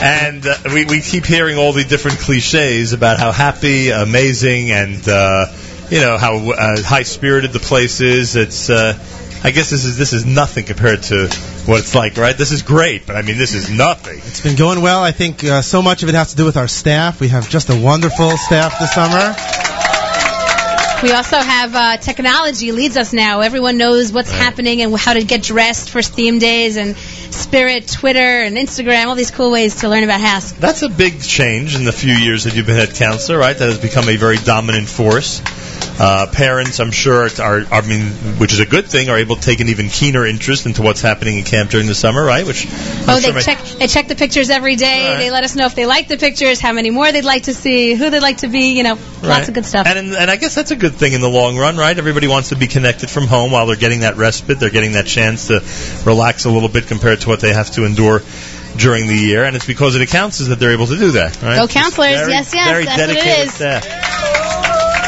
And 0.01 0.47
uh, 0.47 0.55
we, 0.73 0.85
we 0.85 1.01
keep 1.01 1.27
hearing 1.27 1.59
all 1.59 1.73
the 1.73 1.82
different 1.82 2.19
cliches 2.19 2.93
about 2.93 3.19
how 3.19 3.32
happy, 3.32 3.90
amazing, 3.90 4.70
and 4.70 5.09
uh, 5.09 5.47
you 5.90 6.01
know 6.01 6.19
how 6.19 6.36
uh, 6.51 6.82
high 6.82 7.02
spirited 7.02 7.52
the 7.52 7.59
place 7.59 8.01
is. 8.01 8.36
It's 8.36 8.70
uh, 8.70 8.98
I 9.43 9.51
guess 9.51 9.70
this 9.70 9.85
is 9.85 9.97
this 9.97 10.12
is 10.12 10.27
nothing 10.27 10.65
compared 10.65 11.02
to 11.05 11.28
what 11.66 11.81
it's 11.81 11.94
like, 11.94 12.16
right? 12.16 12.36
This 12.36 12.52
is 12.52 12.62
great, 12.62 13.06
but 13.06 13.16
I 13.16 13.23
mean 13.23 13.39
this 13.39 13.55
is 13.55 13.70
nothing. 13.70 14.19
It's 14.19 14.40
been 14.40 14.56
going 14.56 14.82
well. 14.82 15.02
I 15.02 15.12
think 15.12 15.44
uh, 15.44 15.62
so 15.62 15.81
much 15.82 16.02
of 16.02 16.09
it 16.09 16.15
has 16.15 16.31
to 16.31 16.36
do 16.36 16.44
with 16.44 16.56
our 16.56 16.69
staff. 16.69 17.20
We 17.20 17.28
have 17.28 17.48
just 17.48 17.70
a 17.70 17.81
wonderful 17.81 18.36
staff 18.36 18.78
this 18.78 18.93
summer. 18.93 19.35
We 21.01 21.12
also 21.12 21.36
have 21.36 21.74
uh, 21.77 21.97
technology 21.98 22.73
leads 22.73 22.97
us 22.97 23.12
now. 23.12 23.40
Everyone 23.40 23.78
knows 23.78 24.12
what's 24.12 24.32
happening 24.32 24.82
and 24.82 24.97
how 24.98 25.12
to 25.12 25.23
get 25.23 25.44
dressed 25.44 25.90
for 25.90 26.02
theme 26.02 26.40
days 26.40 26.77
and 26.77 26.97
Spirit, 26.97 27.86
Twitter, 27.86 28.19
and 28.19 28.56
Instagram. 28.56 29.06
All 29.06 29.15
these 29.15 29.31
cool 29.31 29.52
ways 29.52 29.77
to 29.77 29.89
learn 29.89 30.02
about 30.02 30.20
HASC. 30.20 30.56
That's 30.56 30.82
a 30.82 30.89
big 30.89 31.23
change 31.23 31.77
in 31.77 31.85
the 31.85 31.93
few 31.93 32.12
years 32.12 32.44
that 32.44 32.56
you've 32.56 32.66
been 32.66 32.74
head 32.74 32.97
counselor, 32.97 33.39
right? 33.39 33.56
That 33.56 33.69
has 33.69 33.78
become 33.78 34.09
a 34.09 34.16
very 34.16 34.39
dominant 34.39 34.89
force. 34.89 35.40
Uh, 36.00 36.28
parents, 36.32 36.78
I'm 36.78 36.92
sure, 36.92 37.28
are, 37.40 37.64
I 37.72 37.80
mean, 37.80 38.12
which 38.38 38.52
is 38.52 38.60
a 38.60 38.66
good 38.66 38.86
thing, 38.86 39.08
are 39.08 39.18
able 39.18 39.34
to 39.34 39.42
take 39.42 39.58
an 39.58 39.68
even 39.68 39.88
keener 39.88 40.24
interest 40.24 40.64
into 40.64 40.80
what's 40.82 41.00
happening 41.00 41.38
in 41.38 41.44
camp 41.44 41.70
during 41.70 41.88
the 41.88 41.94
summer, 41.94 42.24
right? 42.24 42.46
Which 42.46 42.66
I'm 42.66 43.16
Oh, 43.16 43.18
sure 43.18 43.32
they 43.32 43.40
check 43.40 43.58
they 43.64 43.86
check 43.88 44.06
the 44.06 44.14
pictures 44.14 44.48
every 44.48 44.76
day. 44.76 45.16
They 45.18 45.30
let 45.32 45.42
us 45.42 45.56
know 45.56 45.66
if 45.66 45.74
they 45.74 45.86
like 45.86 46.06
the 46.06 46.16
pictures, 46.16 46.60
how 46.60 46.72
many 46.72 46.90
more 46.90 47.10
they'd 47.10 47.24
like 47.24 47.44
to 47.44 47.54
see, 47.54 47.94
who 47.94 48.10
they'd 48.10 48.20
like 48.22 48.38
to 48.38 48.48
be. 48.48 48.76
You 48.76 48.84
know, 48.84 48.98
lots 49.24 49.48
of 49.48 49.54
good 49.54 49.66
stuff. 49.66 49.88
And 49.88 50.14
and 50.14 50.30
I 50.30 50.36
guess 50.36 50.54
that's 50.54 50.70
a 50.70 50.76
good 50.76 50.94
thing 50.94 51.14
in 51.14 51.20
the 51.20 51.28
long 51.28 51.56
run, 51.58 51.76
right? 51.76 51.98
Everybody 51.98 52.28
wants 52.28 52.50
to 52.50 52.56
be 52.56 52.68
connected 52.68 53.10
from 53.10 53.26
home 53.26 53.50
while 53.50 53.66
they're 53.66 53.74
getting 53.74 54.00
that 54.00 54.16
respite. 54.16 54.60
They're 54.60 54.70
getting 54.70 54.92
that 54.92 55.06
chance 55.06 55.48
to 55.48 55.64
relax 56.08 56.44
a 56.44 56.50
little 56.50 56.68
bit 56.68 56.86
compared 56.86 57.22
to 57.22 57.28
what 57.28 57.40
they 57.40 57.52
have 57.52 57.72
to 57.72 57.84
endure 57.84 58.22
during 58.76 59.08
the 59.08 59.16
year. 59.16 59.44
And 59.44 59.56
it's 59.56 59.66
because 59.66 59.96
of 59.96 59.98
the 60.00 60.06
counselors 60.06 60.50
that 60.50 60.60
they're 60.60 60.72
able 60.72 60.86
to 60.86 60.96
do 60.96 61.10
that, 61.12 61.42
right? 61.42 61.56
Go 61.56 61.66
counselors, 61.66 62.20
very, 62.20 62.30
yes, 62.30 62.54
yes, 62.54 62.68
very 62.68 62.84
that's 62.84 63.00
what 63.00 63.10
it 63.10 63.46
is. 63.48 63.52
staff. 63.54 63.84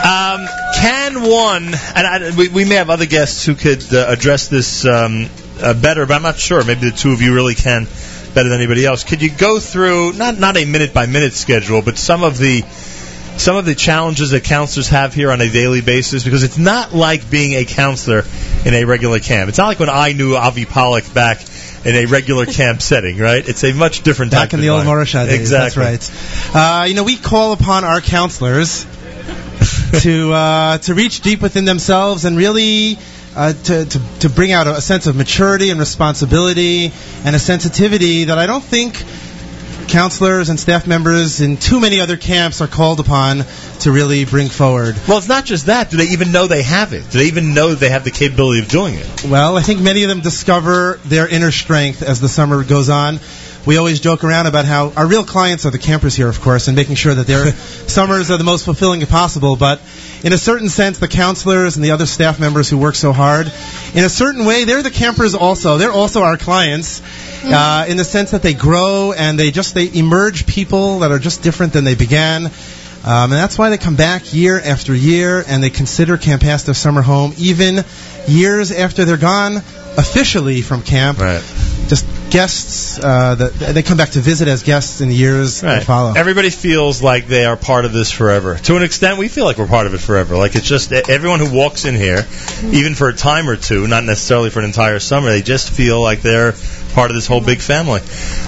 Um, 0.01 0.41
can 0.81 1.23
one, 1.23 1.65
and 1.65 2.07
I, 2.07 2.31
we, 2.37 2.49
we 2.49 2.65
may 2.65 2.77
have 2.77 2.91
other 2.91 3.07
guests 3.07 3.45
who 3.45 3.55
could 3.55 3.83
uh, 3.93 4.07
address 4.09 4.49
this 4.49 4.85
um, 4.87 5.29
uh, 5.61 5.75
better, 5.75 6.07
but 6.07 6.15
I'm 6.15 6.23
not 6.23 6.39
sure. 6.39 6.65
Maybe 6.65 6.89
the 6.89 6.97
two 6.97 7.13
of 7.13 7.21
you 7.21 7.35
really 7.35 7.55
can 7.55 7.87
better 8.35 8.49
than 8.49 8.59
anybody 8.59 8.87
else. 8.87 9.05
Could 9.05 9.23
you 9.23 9.31
go 9.31 9.61
through 9.61 10.15
not 10.15 10.39
not 10.39 10.57
a 10.57 10.65
minute 10.65 10.95
by 10.95 11.07
minute 11.07 11.35
schedule, 11.35 11.83
but 11.83 11.99
some 11.99 12.23
of 12.23 12.39
the 12.39 12.63
some 13.37 13.57
of 13.57 13.65
the 13.65 13.75
challenges 13.75 14.31
that 14.31 14.45
counselors 14.45 14.89
have 14.89 15.13
here 15.13 15.31
on 15.31 15.41
a 15.41 15.51
daily 15.51 15.83
basis? 15.83 16.25
Because 16.25 16.45
it's 16.45 16.59
not 16.59 16.95
like 16.95 17.31
being 17.31 17.53
a 17.53 17.65
counselor 17.65 18.25
in 18.65 18.75
a 18.75 18.85
regular 18.85 19.21
camp. 19.21 19.49
It's 19.49 19.59
not 19.59 19.67
like 19.67 19.81
when 19.81 19.91
I 19.91 20.13
knew 20.13 20.35
Avi 20.35 20.65
Pollock 20.65 21.13
back 21.13 21.43
in 21.85 21.95
a 21.95 22.07
regular 22.07 22.47
camp 22.47 22.81
setting, 22.91 23.19
right? 23.19 23.47
It's 23.47 23.65
a 23.65 23.73
much 23.73 24.03
different 24.03 24.33
Back 24.33 24.55
in 24.55 24.61
the 24.61 24.71
old. 24.71 24.85
Morasha 24.85 25.27
days. 25.27 25.41
Exactly. 25.41 25.83
That's 25.85 26.11
right. 26.55 26.83
Uh, 26.83 26.85
you 26.85 26.95
know, 26.95 27.05
we 27.05 27.17
call 27.17 27.53
upon 27.53 27.85
our 27.85 28.01
counselors 28.01 28.87
to 30.01 30.33
uh, 30.33 30.79
to 30.79 30.95
reach 30.95 31.21
deep 31.21 31.43
within 31.43 31.65
themselves 31.65 32.25
and 32.25 32.37
really 32.37 32.99
uh, 33.35 33.53
to, 33.53 33.85
to 33.85 34.01
to 34.21 34.29
bring 34.29 34.53
out 34.53 34.67
a 34.67 34.81
sense 34.81 35.07
of 35.07 35.17
maturity 35.17 35.71
and 35.71 35.81
responsibility 35.81 36.93
and 37.25 37.37
a 37.37 37.39
sensitivity 37.39 38.25
that 38.25 38.39
I 38.39 38.47
don't 38.47 38.63
think 38.63 39.03
counselors 39.91 40.49
and 40.49 40.59
staff 40.59 40.87
members 40.87 41.41
in 41.41 41.57
too 41.57 41.81
many 41.81 42.01
other 42.01 42.17
camps 42.17 42.61
are 42.61 42.69
called 42.69 43.01
upon 43.01 43.45
to 43.81 43.91
really 43.91 44.25
bring 44.25 44.49
forward. 44.49 44.95
Well, 45.09 45.19
it's 45.19 45.29
not 45.29 45.45
just 45.45 45.67
that. 45.67 45.91
Do 45.91 45.97
they 45.97 46.11
even 46.11 46.31
know 46.31 46.47
they 46.47 46.63
have 46.63 46.93
it? 46.93 47.11
Do 47.11 47.19
they 47.19 47.27
even 47.27 47.55
know 47.55 47.75
they 47.75 47.89
have 47.89 48.05
the 48.05 48.13
capability 48.13 48.61
of 48.61 48.69
doing 48.69 48.95
it? 48.95 49.25
Well, 49.25 49.57
I 49.57 49.63
think 49.63 49.81
many 49.81 50.05
of 50.05 50.09
them 50.09 50.21
discover 50.21 51.01
their 51.05 51.27
inner 51.27 51.51
strength 51.51 52.03
as 52.03 52.21
the 52.21 52.29
summer 52.29 52.63
goes 52.63 52.89
on. 52.89 53.19
We 53.67 53.77
always 53.77 54.01
joke 54.01 54.25
around 54.25 54.47
about 54.47 54.65
how 54.65 54.91
our 54.97 55.07
real 55.07 55.25
clients 55.25 55.67
are 55.67 55.71
the 55.71 55.79
campers 55.79 56.17
here, 56.17 56.29
of 56.29 56.41
course, 56.41 56.69
and 56.69 56.77
making 56.77 56.95
sure 56.95 57.15
that 57.15 57.27
their 57.27 57.53
summers 57.53 58.31
are 58.31 58.39
the 58.39 58.45
most 58.45 58.65
fulfilling 58.65 59.05
possible. 59.07 59.57
But 59.57 59.81
in 60.25 60.33
a 60.33 60.39
certain 60.39 60.69
sense, 60.69 60.99
the 60.99 61.09
counselors 61.09 61.77
and 61.77 61.85
the 61.85 61.91
other 61.91 62.07
staff 62.07 62.41
members 62.41 62.71
who 62.71 62.79
work 62.79 62.95
so 62.95 63.13
hard, 63.13 63.53
in 63.95 64.05
a 64.05 64.09
certain 64.09 64.47
way, 64.47 64.65
they're 64.65 64.83
the 64.83 64.91
campers 64.91 65.35
also. 65.35 65.77
They're 65.77 65.93
also 65.93 66.23
our 66.23 66.37
clients. 66.37 67.03
Uh, 67.43 67.87
in 67.89 67.97
the 67.97 68.05
sense 68.05 68.33
that 68.33 68.43
they 68.43 68.53
grow 68.53 69.15
and 69.17 69.39
they 69.39 69.51
just 69.51 69.75
they 69.75 69.91
emerge 69.95 70.47
people 70.47 70.99
that 70.99 71.11
are 71.11 71.19
just 71.19 71.43
different 71.43 71.73
than 71.73 71.85
they 71.85 71.95
began, 71.95 72.45
um, 72.45 72.53
and 73.05 73.33
that's 73.33 73.57
why 73.57 73.71
they 73.71 73.79
come 73.79 73.97
back 73.97 74.35
year 74.35 74.61
after 74.61 74.95
year 74.95 75.43
and 75.47 75.63
they 75.63 75.71
consider 75.71 76.19
Camp 76.19 76.43
HASC 76.43 76.67
their 76.67 76.75
summer 76.75 77.01
home, 77.01 77.33
even 77.39 77.83
years 78.29 78.73
after 78.73 79.07
they're 79.07 79.17
gone 79.17 79.57
officially 79.57 80.61
from 80.61 80.83
camp. 80.83 81.19
Right. 81.19 81.43
Just 81.89 82.05
guests, 82.31 82.99
uh, 82.99 83.35
that 83.35 83.75
they 83.75 83.83
come 83.83 83.97
back 83.97 84.11
to 84.11 84.21
visit 84.21 84.49
as 84.49 84.63
guests 84.63 85.01
in 85.01 85.09
the 85.09 85.15
years 85.15 85.61
that 85.61 85.85
follow. 85.85 86.15
Everybody 86.15 86.51
feels 86.51 87.03
like 87.03 87.27
they 87.27 87.45
are 87.45 87.57
part 87.57 87.85
of 87.85 87.93
this 87.93 88.11
forever. 88.11 88.57
To 88.57 88.77
an 88.77 88.83
extent, 88.83 89.19
we 89.19 89.29
feel 89.29 89.45
like 89.45 89.59
we're 89.59 89.67
part 89.67 89.87
of 89.87 89.95
it 89.95 89.99
forever. 89.99 90.37
Like 90.37 90.55
it's 90.55 90.67
just 90.67 90.93
everyone 90.93 91.41
who 91.41 91.55
walks 91.55 91.85
in 91.85 91.95
here, 91.95 92.27
even 92.65 92.95
for 92.95 93.09
a 93.09 93.15
time 93.15 93.49
or 93.49 93.57
two, 93.57 93.87
not 93.87 94.05
necessarily 94.05 94.51
for 94.51 94.61
an 94.61 94.67
entire 94.67 94.99
summer, 94.99 95.31
they 95.31 95.43
just 95.43 95.71
feel 95.71 96.01
like 96.01 96.23
they're 96.23 96.55
part 96.93 97.11
of 97.11 97.17
this 97.17 97.27
whole 97.27 97.41
big 97.41 97.61
family. 97.61 98.01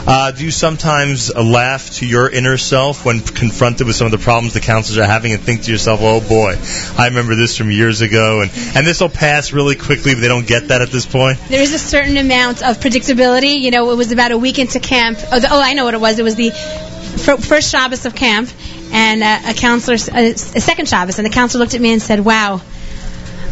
Uh, 0.07 0.33
do 0.33 0.45
you 0.45 0.51
sometimes 0.51 1.31
uh, 1.31 1.43
laugh 1.43 1.91
to 1.95 2.07
your 2.07 2.29
inner 2.29 2.57
self 2.57 3.05
when 3.05 3.21
confronted 3.21 3.87
with 3.87 3.97
some 3.97 4.07
of 4.07 4.11
the 4.11 4.19
problems 4.19 4.55
the 4.55 4.61
counselors 4.61 4.99
are 4.99 5.07
having 5.07 5.33
and 5.33 5.43
think 5.43 5.63
to 5.63 5.71
yourself, 5.71 6.01
oh 6.03 6.21
boy, 6.21 6.57
I 6.99 7.09
remember 7.09 7.35
this 7.35 7.57
from 7.57 7.71
years 7.71 8.01
ago 8.01 8.41
and, 8.41 8.51
and 8.77 8.87
this 8.87 9.01
will 9.01 9.09
pass 9.09 9.53
really 9.53 9.77
quickly, 9.77 10.15
but 10.15 10.21
they 10.21 10.29
don't 10.29 10.47
get 10.47 10.69
that 10.69 10.83
at 10.83 10.91
this 10.91 11.07
point? 11.07 11.39
There 11.49 11.63
is 11.63 11.73
a 11.73 11.79
certain 11.79 12.17
amount 12.17 12.63
of 12.63 12.79
predictability. 12.79 13.61
You 13.61 13.71
know, 13.71 13.91
it 13.91 13.97
was 13.97 14.13
about 14.13 14.33
a 14.33 14.39
week 14.39 14.59
into 14.59 14.81
camp. 14.81 15.19
Oh, 15.31 15.41
the, 15.41 15.49
oh 15.51 15.61
I 15.61 15.75
know 15.75 15.85
what 15.85 15.95
it 15.95 16.01
was. 16.01 16.19
It 16.19 16.25
was 16.25 16.35
the 16.35 16.51
fir- 16.51 17.37
first 17.39 17.71
Shabbos 17.71 18.07
of 18.07 18.15
camp, 18.15 18.51
and 18.93 19.23
uh, 19.23 19.51
a 19.51 19.55
counselor, 19.55 19.97
a, 20.13 20.31
a 20.31 20.37
second 20.37 20.89
Shabbos, 20.89 21.19
and 21.19 21.27
the 21.27 21.31
counselor 21.31 21.61
looked 21.61 21.75
at 21.75 21.81
me 21.81 21.93
and 21.93 22.03
said, 22.03 22.21
"Wow." 22.21 22.61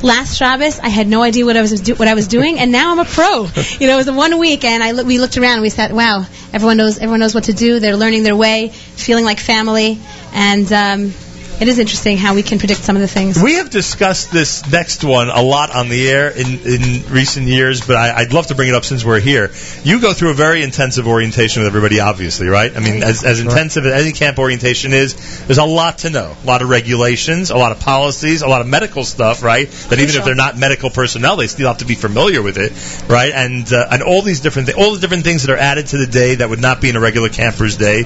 Last 0.02 0.36
Shabbos, 0.38 0.78
I 0.78 0.88
had 0.88 1.08
no 1.08 1.22
idea 1.22 1.44
what 1.44 1.58
I 1.58 1.60
was 1.60 1.78
do- 1.78 1.94
what 1.94 2.08
I 2.08 2.14
was 2.14 2.26
doing, 2.26 2.58
and 2.58 2.72
now 2.72 2.92
I'm 2.92 2.98
a 3.00 3.04
pro. 3.04 3.46
You 3.80 3.86
know, 3.86 3.94
it 3.94 3.96
was 3.96 4.08
a 4.08 4.12
one 4.14 4.38
week, 4.38 4.64
and 4.64 4.82
I 4.82 5.02
we 5.02 5.18
looked 5.18 5.36
around 5.36 5.54
and 5.54 5.62
we 5.62 5.68
said, 5.68 5.92
"Wow, 5.92 6.24
everyone 6.54 6.78
knows 6.78 6.96
everyone 6.96 7.20
knows 7.20 7.34
what 7.34 7.44
to 7.44 7.52
do. 7.52 7.80
They're 7.80 7.96
learning 7.96 8.22
their 8.22 8.36
way, 8.36 8.68
feeling 8.68 9.24
like 9.24 9.38
family, 9.38 9.98
and 10.32 10.72
um, 10.72 11.12
it 11.60 11.68
is 11.68 11.78
interesting 11.78 12.16
how 12.16 12.34
we 12.34 12.42
can 12.42 12.58
predict 12.58 12.82
some 12.82 12.96
of 12.96 13.02
the 13.02 13.08
things." 13.08 13.40
We 13.42 13.54
have 13.54 13.70
discussed 13.70 14.32
this 14.32 14.70
next 14.70 15.04
one 15.04 15.28
a 15.28 15.42
lot 15.42 15.74
on 15.74 15.88
the 15.88 16.08
air 16.08 16.30
in, 16.30 16.60
in 16.60 17.12
recent 17.12 17.46
years, 17.46 17.86
but 17.86 17.96
I, 17.96 18.16
I'd 18.16 18.32
love 18.32 18.48
to 18.48 18.54
bring 18.54 18.68
it 18.68 18.74
up 18.74 18.84
since 18.84 19.04
we're 19.04 19.20
here. 19.20 19.50
You 19.84 20.00
go 20.00 20.12
through 20.12 20.30
a 20.30 20.34
very 20.34 20.62
intensive 20.62 21.06
orientation 21.06 21.62
with 21.62 21.68
everybody, 21.68 22.00
obviously, 22.00 22.48
right? 22.48 22.74
I 22.74 22.80
mean, 22.80 23.02
as, 23.02 23.24
as 23.24 23.40
intensive 23.40 23.86
as 23.86 24.02
any 24.02 24.12
camp 24.12 24.38
orientation 24.38 24.92
is, 24.92 25.46
there's 25.46 25.58
a 25.58 25.64
lot 25.64 25.98
to 25.98 26.10
know. 26.10 26.36
A 26.42 26.46
lot 26.46 26.62
of 26.62 26.68
regulations, 26.68 27.50
a 27.50 27.56
lot 27.56 27.72
of 27.72 27.80
policies, 27.80 28.42
a 28.42 28.48
lot 28.48 28.60
of 28.60 28.66
medical 28.66 29.04
stuff, 29.04 29.42
right? 29.42 29.68
That 29.90 29.98
even 30.00 30.16
if 30.16 30.24
they're 30.24 30.34
not 30.34 30.56
medical 30.56 30.90
personnel, 30.90 31.36
they 31.36 31.46
still 31.46 31.68
have 31.68 31.78
to 31.78 31.84
be 31.84 31.94
familiar 31.94 32.42
with 32.42 32.58
it, 32.58 32.72
right? 33.10 33.32
And 33.34 33.70
uh, 33.72 33.88
and 33.90 34.02
all 34.02 34.22
these 34.22 34.40
different 34.40 34.68
thi- 34.68 34.74
all 34.74 34.92
the 34.94 35.00
different 35.00 35.24
things 35.24 35.42
that 35.42 35.52
are 35.52 35.58
added 35.58 35.88
to 35.88 35.98
the 35.98 36.06
day 36.06 36.36
that 36.36 36.48
would 36.48 36.60
not 36.60 36.80
be 36.80 36.88
in 36.88 36.96
a 36.96 37.00
regular 37.00 37.28
camper's 37.28 37.76
day, 37.76 38.04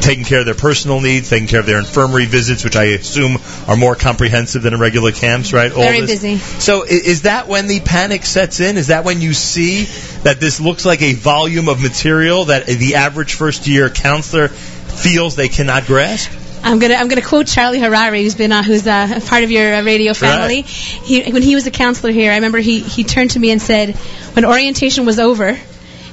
taking 0.00 0.24
care 0.24 0.40
of 0.40 0.46
their 0.46 0.54
personal 0.54 1.00
needs, 1.00 1.28
taking 1.28 1.48
care 1.48 1.60
of 1.60 1.66
their 1.66 1.78
infirmary 1.78 2.26
visits, 2.26 2.64
which 2.64 2.76
I 2.76 2.85
assume 2.94 3.38
are 3.68 3.76
more 3.76 3.94
comprehensive 3.94 4.62
than 4.62 4.74
in 4.74 4.80
regular 4.80 5.12
camps, 5.12 5.52
right? 5.52 5.72
All 5.72 5.82
Very 5.82 6.00
this. 6.00 6.22
busy. 6.22 6.36
So 6.38 6.84
is 6.84 7.22
that 7.22 7.48
when 7.48 7.66
the 7.66 7.80
panic 7.80 8.24
sets 8.24 8.60
in? 8.60 8.76
Is 8.76 8.88
that 8.88 9.04
when 9.04 9.20
you 9.20 9.34
see 9.34 9.84
that 10.22 10.40
this 10.40 10.60
looks 10.60 10.84
like 10.84 11.02
a 11.02 11.14
volume 11.14 11.68
of 11.68 11.82
material 11.82 12.46
that 12.46 12.66
the 12.66 12.96
average 12.96 13.34
first 13.34 13.66
year 13.66 13.90
counselor 13.90 14.48
feels 14.48 15.36
they 15.36 15.48
cannot 15.48 15.86
grasp? 15.86 16.30
I'm 16.62 16.80
gonna 16.80 16.94
I'm 16.94 17.06
gonna 17.06 17.22
quote 17.22 17.46
Charlie 17.46 17.78
Harary, 17.78 18.22
who's 18.22 18.34
been 18.34 18.50
uh, 18.50 18.62
who's 18.62 18.86
uh, 18.86 19.20
part 19.26 19.44
of 19.44 19.50
your 19.50 19.74
uh, 19.74 19.82
radio 19.82 20.14
family. 20.14 20.62
He, 20.62 21.30
when 21.30 21.42
he 21.42 21.54
was 21.54 21.66
a 21.66 21.70
counselor 21.70 22.12
here, 22.12 22.32
I 22.32 22.36
remember 22.36 22.58
he 22.58 22.80
he 22.80 23.04
turned 23.04 23.30
to 23.32 23.38
me 23.38 23.52
and 23.52 23.62
said, 23.62 23.94
when 24.34 24.44
orientation 24.44 25.06
was 25.06 25.18
over. 25.20 25.56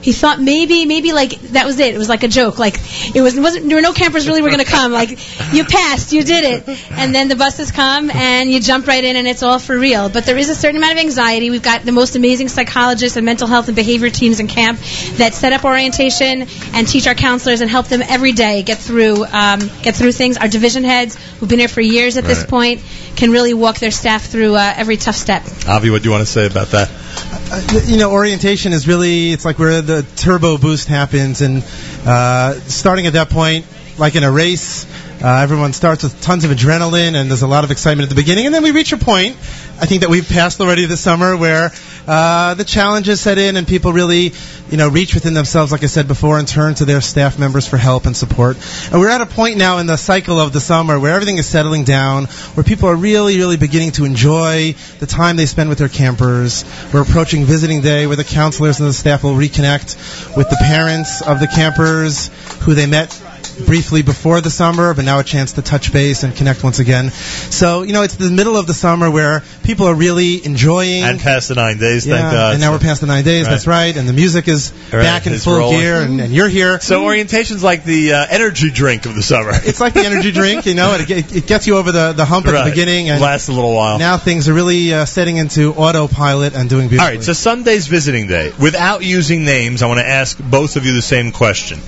He 0.04 0.12
thought 0.12 0.42
maybe, 0.42 0.86
maybe 0.86 1.14
like 1.14 1.40
that 1.54 1.66
was 1.66 1.80
it. 1.80 1.96
It 1.96 1.98
was 1.98 2.10
like 2.10 2.24
a 2.24 2.28
joke. 2.28 2.60
Like 2.60 2.76
it 3.16 3.22
was, 3.22 3.40
wasn't. 3.40 3.68
There 3.68 3.78
were 3.78 3.82
no 3.82 3.94
campers 3.94 4.28
really 4.28 4.42
were 4.42 4.50
going 4.50 4.60
to 4.60 4.70
come. 4.70 4.92
Like 4.92 5.12
you 5.54 5.64
passed, 5.64 6.12
you 6.12 6.24
did 6.24 6.44
it, 6.44 6.92
and 6.92 7.16
then 7.16 7.30
the 7.30 7.38
buses 7.38 7.72
come 7.72 8.12
and 8.12 8.52
you 8.52 8.60
jump 8.60 8.86
right 8.86 9.04
in 9.04 9.16
and 9.16 9.28
it's 9.28 9.44
all 9.44 9.60
for 9.60 9.78
real. 9.78 10.10
But 10.10 10.26
there 10.26 10.38
is 10.38 10.50
a 10.50 10.56
certain 10.56 10.78
amount 10.78 10.94
of 10.94 11.00
anxiety. 11.00 11.50
We've 11.50 11.64
got 11.64 11.84
the 11.84 11.94
most 11.94 12.18
amazing 12.18 12.50
psychologists 12.50 13.16
and 13.16 13.26
mental 13.26 13.48
health 13.48 13.68
and 13.68 13.76
behavior 13.76 14.10
teams 14.10 14.40
in 14.40 14.48
camp 14.48 14.80
that 15.18 15.34
set 15.34 15.54
up 15.54 15.64
orientation 15.64 16.48
and 16.74 16.88
teach 16.88 17.08
our 17.08 17.16
counselors 17.16 17.62
and 17.62 17.70
help 17.70 17.88
them 17.88 18.02
every 18.02 18.34
day 18.34 18.64
get 18.64 18.80
through 18.80 19.24
um, 19.26 19.60
get 19.82 19.96
through 19.96 20.12
things. 20.12 20.38
Our 20.38 20.50
division 20.50 20.84
heads, 20.84 21.16
who've 21.16 21.48
been 21.48 21.60
here 21.60 21.68
for 21.68 21.82
years 21.82 22.18
at 22.18 22.26
this 22.26 22.44
point, 22.46 22.82
can 23.16 23.32
really 23.32 23.54
walk 23.54 23.80
their 23.80 23.92
staff 23.92 24.26
through 24.26 24.56
uh, 24.56 24.74
every 24.76 24.98
tough 24.98 25.16
step. 25.16 25.44
Avi, 25.68 25.90
what 25.90 26.02
do 26.02 26.10
you 26.10 26.12
want 26.12 26.26
to 26.26 26.32
say 26.32 26.46
about 26.46 26.68
that? 26.70 27.03
Uh, 27.32 27.82
you 27.86 27.98
know, 27.98 28.12
orientation 28.12 28.74
is 28.74 28.88
really, 28.88 29.32
it's 29.32 29.46
like 29.46 29.60
where 29.60 29.82
the 29.82 30.04
turbo 30.16 30.58
boost 30.58 30.88
happens. 30.88 31.42
And 31.42 31.64
uh, 32.06 32.54
starting 32.62 33.08
at 33.08 33.14
that 33.14 33.30
point, 33.30 33.66
like 33.98 34.16
in 34.16 34.24
a 34.24 34.32
race, 34.32 34.86
uh, 35.24 35.40
everyone 35.42 35.72
starts 35.72 36.04
with 36.04 36.22
tons 36.22 36.44
of 36.44 36.52
adrenaline 36.52 37.16
and 37.16 37.30
there's 37.30 37.44
a 37.44 37.48
lot 37.48 37.64
of 37.64 37.72
excitement 37.72 38.04
at 38.04 38.10
the 38.10 38.22
beginning. 38.22 38.46
And 38.46 38.54
then 38.54 38.62
we 38.62 38.72
reach 38.72 38.92
a 38.92 38.98
point, 38.98 39.38
I 39.80 39.86
think 39.86 40.02
that 40.02 40.10
we've 40.10 40.28
passed 40.28 40.60
already 40.60 40.86
this 40.86 41.00
summer, 41.00 41.38
where 41.38 41.72
uh, 42.06 42.56
the 42.56 42.66
challenges 42.66 43.22
set 43.22 43.38
in 43.38 43.56
and 43.56 43.66
people 43.66 43.94
really, 43.94 44.34
you 44.70 44.76
know, 44.76 44.90
reach 44.90 45.14
within 45.14 45.34
themselves, 45.34 45.72
like 45.72 45.82
I 45.82 45.86
said 45.86 46.10
before, 46.10 46.40
and 46.40 46.46
turn 46.46 46.76
to 46.76 46.84
their 46.84 47.00
staff 47.00 47.40
members 47.40 47.66
for 47.66 47.78
help 47.78 48.06
and 48.06 48.18
support. 48.18 48.58
And 48.92 49.00
we're 49.00 49.12
at 49.12 49.22
a 49.22 49.26
point 49.26 49.56
now 49.56 49.78
in 49.78 49.88
the 49.88 49.96
cycle 49.96 50.42
of 50.42 50.52
the 50.52 50.60
summer 50.60 51.00
where 51.00 51.14
everything 51.14 51.38
is 51.38 51.48
settling 51.48 51.86
down, 51.86 52.26
where 52.56 52.66
people 52.66 52.90
are 52.90 52.96
really, 52.96 53.38
really 53.38 53.56
beginning 53.56 53.92
to 53.94 54.04
enjoy 54.04 54.74
the 55.00 55.08
time 55.08 55.38
they 55.38 55.46
spend 55.46 55.70
with 55.70 55.78
their 55.78 55.88
campers. 55.88 56.66
We're 56.94 57.04
approaching 57.04 57.46
visiting 57.46 57.80
day 57.80 58.08
where 58.08 58.18
the 58.18 58.26
counselors 58.26 58.82
and 58.82 58.90
the 58.90 58.94
staff 58.94 59.24
will 59.24 59.36
reconnect 59.36 60.36
with 60.36 60.50
the 60.50 60.58
parents 60.60 61.22
of 61.22 61.40
the 61.40 61.48
campers 61.48 62.28
who 62.64 62.74
they 62.74 62.88
met 62.88 63.18
briefly 63.66 64.02
before 64.02 64.42
the 64.42 64.50
summer, 64.50 64.94
but 64.94 65.06
now 65.06 65.20
a 65.20 65.24
chance 65.24 65.54
to 65.54 65.62
touch 65.62 65.92
base 65.94 66.24
and 66.24 66.36
connect 66.36 66.64
once 66.64 66.80
again. 66.80 67.10
So, 67.12 67.84
you 67.84 67.94
know, 67.94 68.02
it's 68.04 68.16
the 68.16 68.30
middle 68.30 68.58
of 68.58 68.68
the 68.68 68.74
summer 68.74 69.10
where 69.10 69.44
people 69.64 69.88
are 69.88 69.96
really 69.96 70.46
enjoying. 70.46 71.04
And 71.04 71.20
past 71.20 71.50
the 71.50 71.56
nine 71.56 71.78
days, 71.78 72.06
yeah, 72.06 72.18
thank 72.18 72.32
God. 72.34 72.52
and 72.54 72.62
now 72.62 72.72
we're 72.72 72.80
past 72.80 73.02
the 73.02 73.08
nine 73.08 73.24
days. 73.24 73.46
Right. 73.46 73.52
That's 73.52 73.68
right, 73.68 73.96
and 73.96 74.08
the 74.08 74.14
music 74.14 74.48
is 74.48 74.72
Right, 74.92 75.02
back 75.04 75.26
in 75.28 75.34
it's 75.34 75.44
full 75.44 75.58
rolling. 75.58 75.80
gear, 75.80 76.02
and, 76.02 76.20
and 76.22 76.34
you're 76.34 76.50
here. 76.50 76.80
So 76.80 77.06
orientation's 77.06 77.64
like 77.64 77.84
the 77.84 78.14
uh, 78.14 78.26
energy 78.30 78.70
drink 78.72 79.06
of 79.06 79.16
the 79.16 79.24
summer. 79.24 79.52
It's 79.54 79.80
like 79.80 79.94
the 79.94 80.06
energy 80.06 80.32
drink, 80.42 80.66
you 80.66 80.74
know. 80.76 80.94
It, 80.96 81.10
it, 81.10 81.36
it 81.36 81.48
gets 81.48 81.68
you 81.68 81.78
over 81.78 81.92
the, 81.92 82.14
the 82.14 82.26
hump 82.26 82.48
at 82.48 82.54
Right. 82.54 82.66
the 82.66 82.70
beginning, 82.72 83.10
and 83.10 83.22
Lasts 83.22 83.48
a 83.50 83.54
little 83.54 83.74
while. 83.74 83.98
now 84.00 84.18
things 84.18 84.48
are 84.50 84.54
really 84.54 84.94
uh, 84.94 85.06
setting 85.06 85.38
into 85.38 85.74
autopilot 85.74 86.54
and 86.56 86.70
doing 86.70 86.86
All 86.86 86.90
beautifully. 86.90 87.16
right, 87.18 87.24
so 87.24 87.34
Sunday's 87.34 87.88
visiting 87.88 88.28
day. 88.28 88.52
Without 88.60 89.04
using 89.04 89.46
names, 89.46 89.82
I 89.82 89.88
want 89.88 90.00
to 90.00 90.08
ask 90.08 90.38
both 90.40 90.76
of 90.76 90.86
you 90.86 90.94
the 90.94 91.02
same 91.02 91.32
question. 91.32 91.80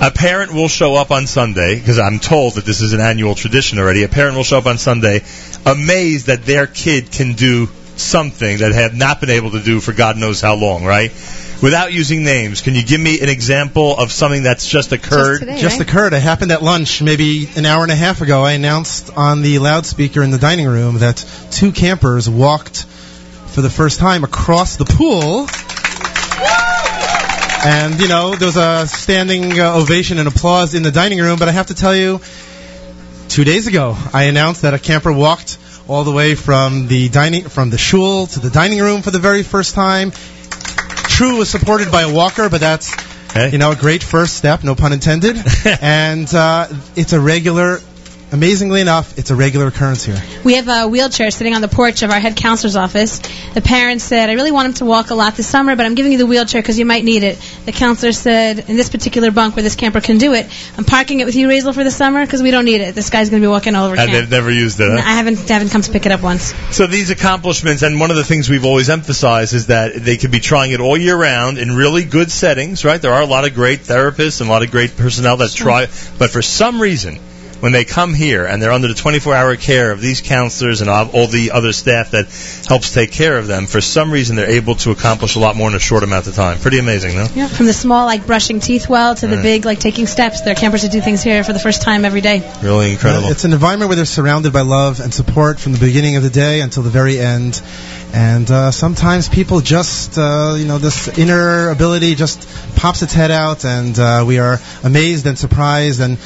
A 0.00 0.10
parent 0.10 0.52
will 0.52 0.68
show 0.68 0.96
up 0.96 1.10
on 1.10 1.26
Sunday, 1.26 1.78
because 1.78 1.98
I'm 1.98 2.18
told 2.18 2.54
that 2.54 2.64
this 2.64 2.80
is 2.80 2.92
an 2.92 3.00
annual 3.00 3.34
tradition 3.34 3.78
already. 3.78 4.02
A 4.02 4.08
parent 4.08 4.36
will 4.36 4.44
show 4.44 4.58
up 4.58 4.66
on 4.66 4.76
Sunday 4.78 5.22
amazed 5.64 6.26
that 6.26 6.44
their 6.44 6.66
kid 6.66 7.10
can 7.10 7.32
do 7.32 7.68
something 7.96 8.58
that 8.58 8.70
they 8.70 8.82
have 8.82 8.94
not 8.94 9.20
been 9.20 9.30
able 9.30 9.52
to 9.52 9.62
do 9.62 9.80
for 9.80 9.92
God 9.92 10.16
knows 10.16 10.40
how 10.40 10.56
long, 10.56 10.84
right? 10.84 11.10
Without 11.62 11.92
using 11.92 12.24
names, 12.24 12.60
can 12.60 12.74
you 12.74 12.84
give 12.84 13.00
me 13.00 13.20
an 13.20 13.28
example 13.28 13.96
of 13.96 14.12
something 14.12 14.42
that's 14.42 14.68
just 14.68 14.92
occurred? 14.92 15.40
Just 15.56 15.80
occurred. 15.80 16.12
It 16.12 16.20
happened 16.20 16.52
at 16.52 16.62
lunch, 16.62 17.00
maybe 17.00 17.48
an 17.56 17.64
hour 17.64 17.82
and 17.82 17.92
a 17.92 17.96
half 17.96 18.20
ago. 18.20 18.42
I 18.42 18.52
announced 18.52 19.16
on 19.16 19.40
the 19.42 19.58
loudspeaker 19.60 20.22
in 20.22 20.30
the 20.30 20.38
dining 20.38 20.66
room 20.66 20.98
that 20.98 21.24
two 21.50 21.72
campers 21.72 22.28
walked 22.28 22.82
for 22.82 23.62
the 23.62 23.70
first 23.70 24.00
time 24.00 24.24
across 24.24 24.76
the 24.76 24.84
pool. 24.84 25.46
And, 27.64 27.98
you 27.98 28.08
know, 28.08 28.34
there 28.34 28.46
was 28.46 28.58
a 28.58 28.86
standing 28.86 29.58
uh, 29.58 29.78
ovation 29.78 30.18
and 30.18 30.28
applause 30.28 30.74
in 30.74 30.82
the 30.82 30.90
dining 30.90 31.18
room, 31.18 31.38
but 31.38 31.48
I 31.48 31.52
have 31.52 31.68
to 31.68 31.74
tell 31.74 31.96
you, 31.96 32.20
two 33.28 33.44
days 33.44 33.66
ago, 33.66 33.96
I 34.12 34.24
announced 34.24 34.62
that 34.62 34.74
a 34.74 34.78
camper 34.78 35.10
walked 35.10 35.58
all 35.88 36.04
the 36.04 36.12
way 36.12 36.34
from 36.34 36.88
the 36.88 37.08
dining, 37.08 37.48
from 37.48 37.70
the 37.70 37.78
shul 37.78 38.26
to 38.26 38.40
the 38.40 38.50
dining 38.50 38.80
room 38.80 39.00
for 39.00 39.10
the 39.10 39.18
very 39.18 39.42
first 39.42 39.74
time. 39.74 40.10
True 40.10 41.38
was 41.38 41.48
supported 41.48 41.90
by 41.90 42.02
a 42.02 42.12
walker, 42.12 42.50
but 42.50 42.60
that's 42.60 42.94
you 43.50 43.58
know 43.58 43.72
a 43.72 43.76
great 43.76 44.02
first 44.02 44.36
step, 44.36 44.62
no 44.62 44.74
pun 44.74 44.92
intended. 44.92 45.36
and 45.80 46.32
uh, 46.34 46.68
it's 46.96 47.12
a 47.12 47.20
regular, 47.20 47.80
amazingly 48.32 48.80
enough, 48.80 49.18
it's 49.18 49.30
a 49.30 49.34
regular 49.36 49.68
occurrence 49.68 50.04
here. 50.04 50.20
We 50.44 50.54
have 50.54 50.68
a 50.68 50.88
wheelchair 50.88 51.30
sitting 51.30 51.54
on 51.54 51.60
the 51.62 51.68
porch 51.68 52.02
of 52.02 52.10
our 52.10 52.18
head 52.20 52.36
counselor's 52.36 52.76
office. 52.76 53.20
The 53.54 53.60
parents 53.60 54.04
said, 54.04 54.28
I 54.30 54.32
really 54.34 54.50
want 54.50 54.66
him 54.68 54.74
to 54.74 54.84
walk 54.84 55.10
a 55.10 55.14
lot 55.14 55.36
this 55.36 55.46
summer, 55.46 55.76
but 55.76 55.86
I'm 55.86 55.94
giving 55.94 56.12
you 56.12 56.18
the 56.18 56.26
wheelchair 56.26 56.60
because 56.60 56.78
you 56.78 56.84
might 56.84 57.04
need 57.04 57.22
it. 57.22 57.38
The 57.64 57.72
counselor 57.72 58.12
said, 58.12 58.58
in 58.68 58.76
this 58.76 58.88
particular 58.88 59.30
bunk 59.30 59.56
where 59.56 59.62
this 59.62 59.76
camper 59.76 60.00
can 60.00 60.18
do 60.18 60.34
it, 60.34 60.46
I'm 60.76 60.84
parking 60.84 61.20
it 61.20 61.26
with 61.26 61.36
you, 61.36 61.48
Razel, 61.48 61.74
for 61.74 61.84
the 61.84 61.90
summer 61.90 62.24
because 62.24 62.42
we 62.42 62.50
don't 62.50 62.64
need 62.64 62.80
it. 62.80 62.94
This 62.94 63.10
guy's 63.10 63.30
going 63.30 63.40
to 63.42 63.46
be 63.46 63.50
walking 63.50 63.74
all 63.74 63.86
over 63.86 63.96
And 63.96 64.10
camp. 64.10 64.12
they've 64.12 64.30
never 64.30 64.50
used 64.50 64.80
it. 64.80 64.90
huh? 64.90 64.96
I 64.96 65.14
haven't 65.14 65.48
haven't 65.48 65.68
come 65.70 65.82
to 65.82 65.90
pick 65.92 66.06
it 66.06 66.12
up 66.12 66.22
once. 66.22 66.52
So 66.74 66.86
these 66.86 67.10
accomplishments, 67.10 67.82
and 67.82 68.00
one 68.00 68.10
of 68.10 68.16
the 68.16 68.24
things 68.24 68.50
we've 68.50 68.64
always 68.64 68.90
emphasized 68.90 69.54
is 69.54 69.66
that 69.68 69.94
they 69.94 70.16
could 70.16 70.30
be 70.32 70.40
trying 70.40 70.72
it 70.72 70.80
all 70.80 70.96
year 70.96 71.16
round 71.16 71.58
in 71.58 71.74
really 71.76 72.04
good 72.04 72.30
settings, 72.30 72.84
right? 72.84 73.00
There 73.00 73.12
are 73.12 73.22
a 73.22 73.26
lot 73.26 73.46
of 73.46 73.54
great 73.54 73.80
therapists 73.80 74.40
and 74.40 74.48
a 74.48 74.52
lot 74.52 74.62
of 74.62 74.70
great 74.70 74.96
personnel 74.96 75.36
that 75.38 75.50
try, 75.52 75.86
but 76.18 76.30
for 76.30 76.42
some 76.42 76.80
reason, 76.80 77.18
when 77.64 77.72
they 77.72 77.86
come 77.86 78.12
here 78.12 78.44
and 78.44 78.60
they're 78.62 78.72
under 78.72 78.88
the 78.88 78.92
24-hour 78.94 79.56
care 79.56 79.90
of 79.90 79.98
these 79.98 80.20
counselors 80.20 80.82
and 80.82 80.90
all 80.90 81.08
all 81.12 81.26
the 81.28 81.50
other 81.50 81.72
staff 81.72 82.10
that 82.10 82.26
helps 82.68 82.92
take 82.92 83.10
care 83.10 83.38
of 83.38 83.46
them, 83.46 83.66
for 83.66 83.80
some 83.80 84.10
reason 84.10 84.36
they're 84.36 84.50
able 84.50 84.74
to 84.74 84.90
accomplish 84.90 85.34
a 85.36 85.38
lot 85.38 85.56
more 85.56 85.70
in 85.70 85.74
a 85.74 85.78
short 85.78 86.02
amount 86.02 86.26
of 86.26 86.34
time. 86.34 86.58
Pretty 86.58 86.78
amazing, 86.78 87.16
no? 87.16 87.26
Yeah, 87.34 87.48
from 87.48 87.64
the 87.64 87.72
small 87.72 88.04
like 88.04 88.26
brushing 88.26 88.60
teeth 88.60 88.86
well 88.86 89.14
to 89.14 89.26
the 89.26 89.36
Right. 89.36 89.42
big 89.42 89.64
like 89.64 89.80
taking 89.80 90.06
steps. 90.06 90.42
There 90.42 90.52
are 90.52 90.54
campers 90.54 90.82
that 90.82 90.92
do 90.92 91.00
things 91.00 91.22
here 91.22 91.42
for 91.42 91.54
the 91.54 91.58
first 91.58 91.80
time 91.80 92.04
every 92.04 92.20
day. 92.20 92.42
Really 92.62 92.92
incredible. 92.92 93.30
It's 93.30 93.44
an 93.44 93.54
environment 93.54 93.88
where 93.88 93.96
they're 93.96 94.04
surrounded 94.04 94.52
by 94.52 94.60
love 94.60 95.00
and 95.00 95.14
support 95.14 95.58
from 95.58 95.72
the 95.72 95.78
beginning 95.78 96.16
of 96.16 96.22
the 96.22 96.28
day 96.28 96.60
until 96.60 96.82
the 96.82 96.90
very 96.90 97.18
end. 97.18 97.62
And 98.12 98.48
uh, 98.48 98.70
sometimes 98.70 99.28
people 99.28 99.60
just, 99.60 100.18
uh, 100.18 100.54
you 100.56 100.66
know, 100.66 100.78
this 100.78 101.08
inner 101.18 101.70
ability 101.70 102.14
just 102.14 102.46
pops 102.76 103.02
its 103.02 103.12
head 103.12 103.32
out, 103.32 103.64
and 103.64 103.98
uh, 103.98 104.24
we 104.24 104.38
are 104.38 104.60
amazed 104.84 105.26
and 105.26 105.36
surprised 105.36 106.00
and 106.00 106.18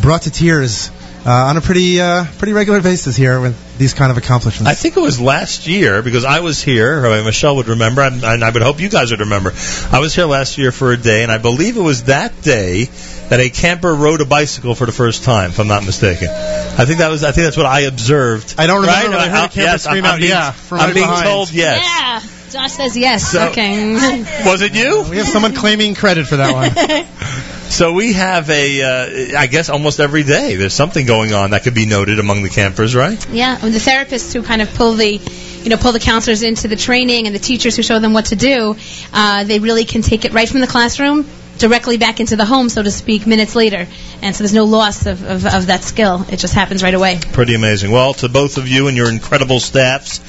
brought 0.00 0.22
to 0.22 0.30
tears 0.30 0.90
uh, 1.24 1.30
on 1.30 1.56
a 1.56 1.60
pretty, 1.60 2.00
uh, 2.00 2.24
pretty 2.38 2.52
regular 2.52 2.80
basis 2.80 3.14
here 3.16 3.40
with 3.40 3.78
these 3.78 3.94
kind 3.94 4.10
of 4.10 4.18
accomplishments. 4.18 4.68
I 4.70 4.74
think 4.74 4.96
it 4.96 5.00
was 5.00 5.20
last 5.20 5.66
year 5.68 6.02
because 6.02 6.24
I 6.24 6.40
was 6.40 6.60
here. 6.62 7.06
I 7.06 7.16
mean, 7.16 7.24
Mischel 7.24 7.56
would 7.56 7.68
remember, 7.68 8.02
and, 8.02 8.24
and 8.24 8.42
I 8.42 8.50
would 8.50 8.62
hope 8.62 8.80
you 8.80 8.88
guys 8.88 9.10
would 9.12 9.20
remember. 9.20 9.52
I 9.92 10.00
was 10.00 10.14
here 10.14 10.26
last 10.26 10.58
year 10.58 10.72
for 10.72 10.92
a 10.92 10.96
day, 10.96 11.22
and 11.22 11.30
I 11.30 11.38
believe 11.38 11.76
it 11.76 11.80
was 11.82 12.04
that 12.04 12.42
day 12.42 12.84
that 13.28 13.38
a 13.40 13.50
camper 13.50 13.94
rode 13.94 14.20
a 14.20 14.24
bicycle 14.24 14.74
for 14.74 14.84
the 14.84 14.92
first 14.92 15.22
time, 15.24 15.50
if 15.50 15.60
I'm 15.60 15.68
not 15.68 15.84
mistaken. 15.86 16.28
I 16.28 16.84
think 16.86 16.98
that 16.98 17.08
was. 17.08 17.22
I 17.22 17.30
think 17.32 17.44
that's 17.44 17.56
what 17.56 17.66
I 17.66 17.80
observed. 17.80 18.56
I 18.58 18.66
don't 18.66 18.80
remember, 18.80 19.10
Right? 19.10 19.10
but 19.10 19.20
I 19.20 19.28
heard 19.28 19.44
a 19.44 19.48
camper 19.48 19.60
yes, 19.60 19.84
scream 19.84 20.04
I'm, 20.04 20.10
out, 20.10 20.14
I'm 20.14 20.20
being, 20.20 20.30
"Yeah," 20.30 20.50
from 20.52 20.80
I'm 20.80 20.86
right 20.86 20.94
being 20.94 21.06
behind. 21.06 21.26
told 21.26 21.52
yes. 21.52 21.84
Yeah. 21.84 22.60
Josh 22.62 22.72
says 22.72 22.96
yes. 22.96 23.30
So- 23.30 23.48
okay. 23.50 23.94
Was 24.44 24.60
it 24.62 24.74
you? 24.74 25.04
We 25.08 25.18
have 25.18 25.28
someone 25.28 25.54
claiming 25.54 25.94
credit 25.94 26.26
for 26.26 26.36
that 26.36 26.52
one. 26.52 26.70
So 27.72 27.94
we 27.94 28.12
have 28.12 28.50
a, 28.50 28.82
uh, 28.82 29.38
I 29.38 29.46
guess 29.46 29.70
almost 29.70 29.98
every 29.98 30.24
day 30.24 30.56
there's 30.56 30.74
something 30.74 31.06
going 31.06 31.32
on 31.32 31.52
that 31.52 31.62
could 31.62 31.74
be 31.74 31.86
noted 31.86 32.18
among 32.18 32.42
the 32.42 32.50
campers, 32.50 32.94
right? 32.94 33.26
Yeah, 33.30 33.58
and 33.60 33.72
the 33.72 33.78
therapists 33.78 34.34
who 34.34 34.42
kind 34.42 34.60
of 34.60 34.74
pull 34.74 34.92
the, 34.92 35.08
you 35.08 35.70
know, 35.70 35.78
pull 35.78 35.92
the 35.92 35.98
counselors 35.98 36.42
into 36.42 36.68
the 36.68 36.76
training 36.76 37.26
and 37.26 37.34
the 37.34 37.40
teachers 37.40 37.74
who 37.74 37.82
show 37.82 37.98
them 37.98 38.12
what 38.12 38.26
to 38.26 38.36
do, 38.36 38.76
uh, 39.14 39.44
they 39.44 39.58
really 39.58 39.86
can 39.86 40.02
take 40.02 40.26
it 40.26 40.34
right 40.34 40.46
from 40.46 40.60
the 40.60 40.66
classroom 40.66 41.26
directly 41.56 41.96
back 41.96 42.20
into 42.20 42.36
the 42.36 42.44
home, 42.44 42.68
so 42.68 42.82
to 42.82 42.90
speak, 42.90 43.26
minutes 43.26 43.54
later. 43.54 43.86
And 44.20 44.36
so 44.36 44.44
there's 44.44 44.52
no 44.52 44.64
loss 44.64 45.06
of, 45.06 45.24
of, 45.24 45.46
of 45.46 45.66
that 45.68 45.82
skill. 45.82 46.26
It 46.28 46.38
just 46.38 46.54
happens 46.54 46.82
right 46.82 46.94
away. 46.94 47.20
Pretty 47.32 47.54
amazing. 47.54 47.90
Well, 47.90 48.12
to 48.14 48.28
both 48.28 48.58
of 48.58 48.68
you 48.68 48.88
and 48.88 48.96
your 48.98 49.10
incredible 49.10 49.60
staffs, 49.60 50.20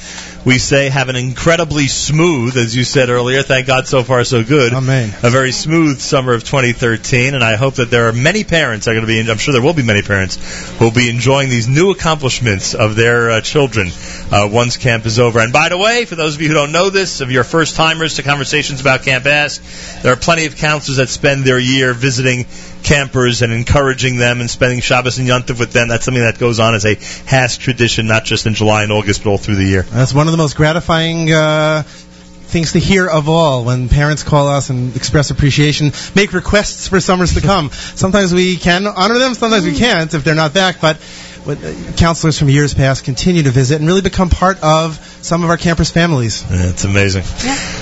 we 0.44 0.58
say 0.58 0.90
have 0.90 1.08
an 1.08 1.16
incredibly 1.16 1.86
smooth, 1.86 2.56
as 2.56 2.76
you 2.76 2.84
said 2.84 3.08
earlier. 3.08 3.42
Thank 3.42 3.66
God 3.66 3.86
so 3.86 4.02
far 4.02 4.24
so 4.24 4.44
good. 4.44 4.72
Amen. 4.72 5.10
A 5.22 5.30
very 5.30 5.52
smooth 5.52 6.00
summer 6.00 6.34
of 6.34 6.44
2013, 6.44 7.34
and 7.34 7.42
I 7.42 7.56
hope 7.56 7.76
that 7.76 7.90
there 7.90 8.08
are 8.08 8.12
many 8.12 8.44
parents 8.44 8.86
are 8.86 8.92
going 8.92 9.06
to 9.06 9.06
be. 9.06 9.20
I'm 9.20 9.38
sure 9.38 9.52
there 9.52 9.62
will 9.62 9.74
be 9.74 9.82
many 9.82 10.02
parents 10.02 10.36
who 10.78 10.86
will 10.86 10.92
be 10.92 11.08
enjoying 11.08 11.48
these 11.48 11.68
new 11.68 11.90
accomplishments 11.90 12.74
of 12.74 12.94
their 12.94 13.30
uh, 13.30 13.40
children 13.40 13.88
uh, 14.30 14.48
once 14.50 14.76
camp 14.76 15.06
is 15.06 15.18
over. 15.18 15.40
And 15.40 15.52
by 15.52 15.70
the 15.70 15.78
way, 15.78 16.04
for 16.04 16.16
those 16.16 16.34
of 16.34 16.42
you 16.42 16.48
who 16.48 16.54
don't 16.54 16.72
know 16.72 16.90
this, 16.90 17.20
of 17.20 17.30
your 17.30 17.44
first 17.44 17.76
timers 17.76 18.16
to 18.16 18.22
conversations 18.22 18.80
about 18.80 19.02
Camp 19.02 19.24
HASC, 19.24 20.02
there 20.02 20.12
are 20.12 20.16
plenty 20.16 20.46
of 20.46 20.56
counselors 20.56 20.98
that 20.98 21.08
spend 21.08 21.44
their 21.44 21.58
year 21.58 21.94
visiting 21.94 22.46
campers 22.84 23.42
and 23.42 23.52
encouraging 23.52 24.18
them 24.18 24.40
and 24.40 24.50
spending 24.50 24.80
Shabbos 24.80 25.18
and 25.18 25.26
Yontif 25.26 25.58
with 25.58 25.72
them. 25.72 25.88
That's 25.88 26.04
something 26.04 26.22
that 26.22 26.38
goes 26.38 26.60
on 26.60 26.74
as 26.74 26.84
a 26.84 26.94
HASC 26.94 27.58
tradition, 27.58 28.06
not 28.06 28.24
just 28.24 28.46
in 28.46 28.54
July 28.54 28.82
and 28.82 28.92
August, 28.92 29.24
but 29.24 29.30
all 29.30 29.38
through 29.38 29.56
the 29.56 29.64
year. 29.64 29.82
That's 29.82 30.14
one 30.14 30.28
of 30.28 30.32
the 30.34 30.42
most 30.42 30.56
gratifying 30.56 31.30
uh, 31.30 31.84
things 31.84 32.72
to 32.72 32.80
hear 32.80 33.06
of 33.06 33.28
all 33.28 33.64
when 33.64 33.88
parents 33.88 34.24
call 34.24 34.48
us 34.48 34.68
and 34.68 34.96
express 34.96 35.30
appreciation, 35.30 35.92
make 36.16 36.32
requests 36.32 36.88
for 36.88 36.98
summers 36.98 37.34
to 37.34 37.40
come. 37.40 37.70
Sometimes 37.72 38.34
we 38.34 38.56
can 38.56 38.84
honor 38.88 39.16
them, 39.18 39.34
sometimes 39.34 39.64
we 39.64 39.76
can't 39.76 40.12
if 40.12 40.24
they're 40.24 40.34
not 40.34 40.52
back, 40.52 40.80
but 40.80 40.96
what, 41.44 41.62
uh, 41.62 41.72
counselors 41.96 42.38
from 42.38 42.48
years 42.48 42.74
past 42.74 43.04
continue 43.04 43.42
to 43.42 43.50
visit 43.50 43.78
and 43.78 43.86
really 43.86 44.00
become 44.00 44.30
part 44.30 44.62
of 44.62 44.98
some 45.20 45.44
of 45.44 45.50
our 45.50 45.56
campers' 45.56 45.90
families. 45.90 46.44
It's 46.48 46.84
amazing. 46.84 47.22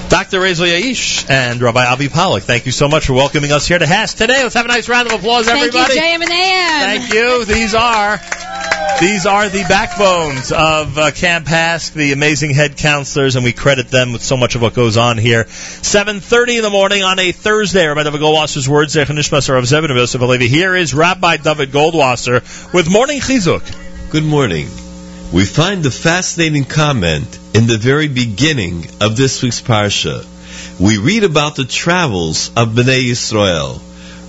Dr. 0.08 0.40
Rezel 0.40 0.66
Yaish 0.66 1.28
and 1.30 1.62
Rabbi 1.62 1.84
Avi 1.84 2.08
Pollock, 2.08 2.42
thank 2.42 2.66
you 2.66 2.72
so 2.72 2.88
much 2.88 3.06
for 3.06 3.14
welcoming 3.14 3.52
us 3.52 3.66
here 3.66 3.78
to 3.78 3.84
HASC 3.84 4.16
today. 4.16 4.42
Let's 4.42 4.54
have 4.54 4.64
a 4.64 4.68
nice 4.68 4.88
round 4.88 5.08
of 5.08 5.14
applause, 5.14 5.48
everybody. 5.48 5.94
Thank 5.94 5.94
you, 5.94 6.00
JM 6.00 6.22
and 6.22 6.30
AM. 6.30 7.00
Thank 7.00 7.14
you. 7.14 7.44
These 7.44 7.74
are 7.74 8.20
these 9.00 9.26
are 9.26 9.48
the 9.48 9.64
backbones 9.64 10.52
of 10.52 10.96
uh, 10.96 11.10
Camp 11.10 11.46
HASC, 11.46 11.92
the 11.92 12.12
amazing 12.12 12.54
head 12.54 12.76
counselors, 12.76 13.34
and 13.34 13.44
we 13.44 13.52
credit 13.52 13.88
them 13.88 14.12
with 14.12 14.22
so 14.22 14.36
much 14.36 14.54
of 14.54 14.62
what 14.62 14.74
goes 14.74 14.96
on 14.96 15.18
here. 15.18 15.44
7:30 15.44 16.58
in 16.58 16.62
the 16.62 16.70
morning 16.70 17.02
on 17.02 17.18
a 17.18 17.32
Thursday. 17.32 17.86
Rabbi 17.86 18.04
David 18.04 18.20
Goldwasser's 18.20 18.68
words. 18.68 18.94
Zechon 18.94 19.16
Nishmas 19.18 19.52
Rav 19.52 19.64
Zevin 19.64 19.90
of 19.90 19.96
Yosef 19.96 20.40
Here 20.40 20.76
is 20.76 20.94
Rabbi 20.94 21.38
David 21.38 21.70
Goldwasser 21.70 22.72
with 22.72 22.88
morning 22.88 23.18
chizuk. 23.18 23.51
Good 23.52 24.24
morning. 24.24 24.68
We 25.30 25.44
find 25.44 25.84
a 25.84 25.90
fascinating 25.90 26.64
comment 26.64 27.38
in 27.52 27.66
the 27.66 27.76
very 27.76 28.08
beginning 28.08 28.86
of 29.02 29.14
this 29.14 29.42
week's 29.42 29.60
parsha. 29.60 30.24
We 30.80 30.96
read 30.96 31.24
about 31.24 31.56
the 31.56 31.66
travels 31.66 32.50
of 32.56 32.70
Bnei 32.70 33.10
Yisrael. 33.10 33.78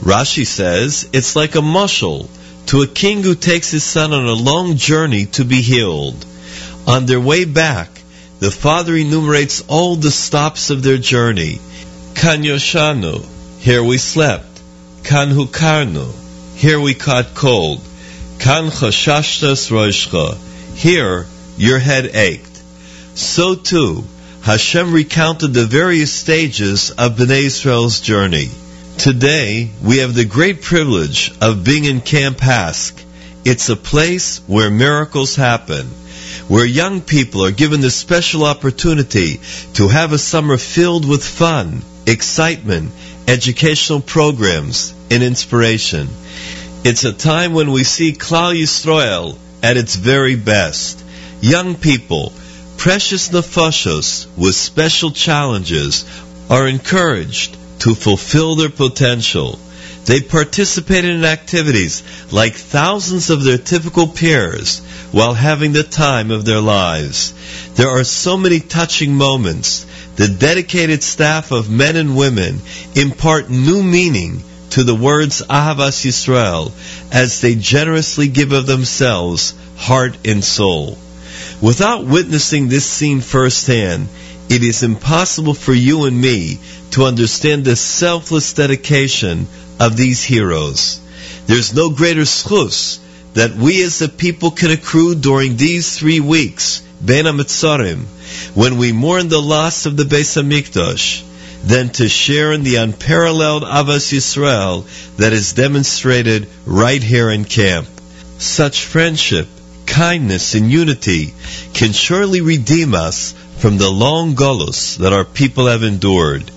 Rashi 0.02 0.46
says 0.46 1.08
it's 1.14 1.38
like 1.38 1.56
a 1.56 1.60
mushal 1.60 2.28
to 2.66 2.82
a 2.82 2.88
king 2.88 3.24
who 3.24 3.36
takes 3.36 3.72
his 3.72 3.86
son 3.86 4.12
on 4.12 4.26
a 4.26 4.34
long 4.34 4.76
journey 4.76 5.28
to 5.38 5.46
be 5.46 5.62
healed. 5.62 6.26
On 6.86 7.06
their 7.06 7.22
way 7.22 7.46
back, 7.46 7.90
the 8.42 8.52
father 8.52 8.94
enumerates 8.94 9.64
all 9.70 9.96
the 9.96 10.12
stops 10.12 10.70
of 10.70 10.84
their 10.84 10.98
journey. 10.98 11.60
Kan 12.16 12.44
yoshanu, 12.44 13.24
here 13.60 13.84
we 13.84 13.98
slept. 14.00 14.62
Kan 15.06 15.30
hukarnu, 15.30 16.12
here 16.58 16.82
we 16.82 16.94
caught 16.94 17.34
cold. 17.34 17.80
Kan 18.44 18.72
chashashtas 18.72 19.72
roishcha, 19.72 20.36
here 20.76 21.26
your 21.56 21.80
head 21.80 22.14
ached. 22.14 22.62
So 23.16 23.56
too, 23.56 24.04
Hashem 24.42 24.92
recounted 24.92 25.54
the 25.54 25.64
various 25.64 26.12
stages 26.12 26.92
of 26.92 27.16
Bnei 27.16 27.44
Israel's 27.44 28.02
journey. 28.02 28.50
Today, 28.98 29.72
we 29.82 30.00
have 30.00 30.14
the 30.14 30.26
great 30.26 30.62
privilege 30.62 31.32
of 31.40 31.64
being 31.64 31.86
in 31.86 32.02
Camp 32.02 32.40
HASC. 32.40 33.02
It's 33.46 33.70
a 33.70 33.78
place 33.78 34.40
where 34.46 34.70
miracles 34.70 35.38
happen, 35.38 35.86
where 36.50 36.66
young 36.66 37.00
people 37.00 37.46
are 37.46 37.52
given 37.52 37.80
the 37.80 37.90
special 37.90 38.44
opportunity 38.44 39.40
to 39.76 39.88
have 39.88 40.12
a 40.12 40.18
summer 40.18 40.58
filled 40.58 41.08
with 41.08 41.26
fun, 41.26 41.82
excitement, 42.06 42.92
educational 43.26 44.02
programs, 44.02 44.94
and 45.10 45.24
inspiration. 45.24 46.10
It's 46.86 47.06
a 47.06 47.14
time 47.14 47.54
when 47.54 47.72
we 47.72 47.86
see 47.86 48.12
Klal 48.12 48.54
Yisrael 48.54 49.38
at 49.64 49.78
its 49.78 49.96
very 49.96 50.36
best. 50.36 51.02
Young 51.40 51.76
people, 51.76 52.34
precious 52.76 53.30
nefashos 53.30 54.28
with 54.36 54.54
special 54.54 55.12
challenges, 55.12 56.04
are 56.50 56.68
encouraged 56.68 57.56
to 57.80 57.96
fulfill 57.96 58.56
their 58.56 58.70
potential. 58.70 59.58
They 60.04 60.20
participate 60.20 61.06
in 61.06 61.24
activities 61.24 62.04
like 62.34 62.56
thousands 62.56 63.30
of 63.30 63.46
their 63.46 63.58
typical 63.58 64.08
peers 64.08 64.82
while 65.14 65.34
having 65.34 65.72
the 65.72 65.84
time 65.84 66.32
of 66.32 66.44
their 66.44 66.60
lives. 66.60 67.34
There 67.76 67.92
are 67.92 68.04
so 68.04 68.36
many 68.36 68.60
touching 68.60 69.16
moments. 69.16 69.86
The 70.18 70.28
dedicated 70.28 71.02
staff 71.02 71.52
of 71.52 71.70
men 71.70 71.96
and 71.96 72.18
women 72.18 72.60
impart 72.94 73.50
new 73.50 73.82
meaning 73.82 74.44
to 74.74 74.84
the 74.84 74.96
words 74.96 75.44
Ahavas 75.48 76.04
Yisrael 76.04 76.72
as 77.12 77.42
they 77.42 77.54
generously 77.54 78.28
give 78.28 78.54
of 78.54 78.66
themselves, 78.66 79.54
heart 79.78 80.18
and 80.26 80.44
soul. 80.44 80.98
Without 81.62 82.06
witnessing 82.06 82.68
this 82.68 82.86
scene 82.86 83.22
firsthand, 83.22 84.08
it 84.50 84.64
is 84.64 84.82
impossible 84.82 85.54
for 85.54 85.74
you 85.74 86.06
and 86.06 86.20
me 86.20 86.58
to 86.92 87.06
understand 87.06 87.64
the 87.64 87.76
selfless 87.76 88.54
dedication 88.54 89.46
of 89.80 89.96
these 89.96 90.24
heroes. 90.24 91.00
There's 91.46 91.76
no 91.76 91.92
greater 91.92 92.22
schus 92.22 92.98
that 93.36 93.56
we 93.56 93.84
as 93.84 94.02
a 94.02 94.10
people 94.10 94.50
can 94.50 94.72
accrue 94.72 95.14
during 95.14 95.56
these 95.56 95.98
three 95.98 96.20
weeks, 96.20 96.82
Ben 97.00 97.26
HaMetzarim, 97.26 98.06
when 98.56 98.78
we 98.78 98.92
mourn 98.92 99.30
the 99.30 99.42
loss 99.42 99.86
of 99.86 99.98
the 99.98 100.04
Beis 100.04 100.36
HaMikdash, 100.36 101.24
than 101.64 101.90
to 101.90 102.10
share 102.10 102.52
in 102.52 102.64
the 102.64 102.76
unparalleled 102.76 103.64
Ahavas 103.64 104.12
Yisrael 104.12 104.86
that 105.18 105.34
is 105.34 105.54
demonstrated 105.54 106.48
right 106.66 107.02
here 107.02 107.32
in 107.32 107.46
camp. 107.46 107.88
Such 108.38 108.84
friendship, 108.84 109.48
kindness, 109.86 110.56
and 110.56 110.70
unity 110.70 111.34
can 111.74 111.94
surely 111.94 112.42
redeem 112.42 112.94
us 112.94 113.34
from 113.58 113.78
the 113.78 113.90
long 113.90 114.36
gullus 114.36 114.98
that 114.98 115.14
our 115.14 115.24
people 115.24 115.68
have 115.68 115.84
endured. 115.84 116.52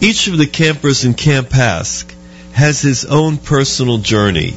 Each 0.00 0.26
of 0.26 0.36
the 0.36 0.46
campers 0.46 1.04
in 1.04 1.14
Camp 1.14 1.50
HASC 1.50 2.12
has 2.52 2.80
his 2.80 3.04
own 3.04 3.36
personal 3.36 3.98
journey. 3.98 4.54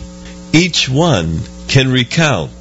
Each 0.51 0.89
one 0.89 1.41
can 1.67 1.91
recount, 1.91 2.51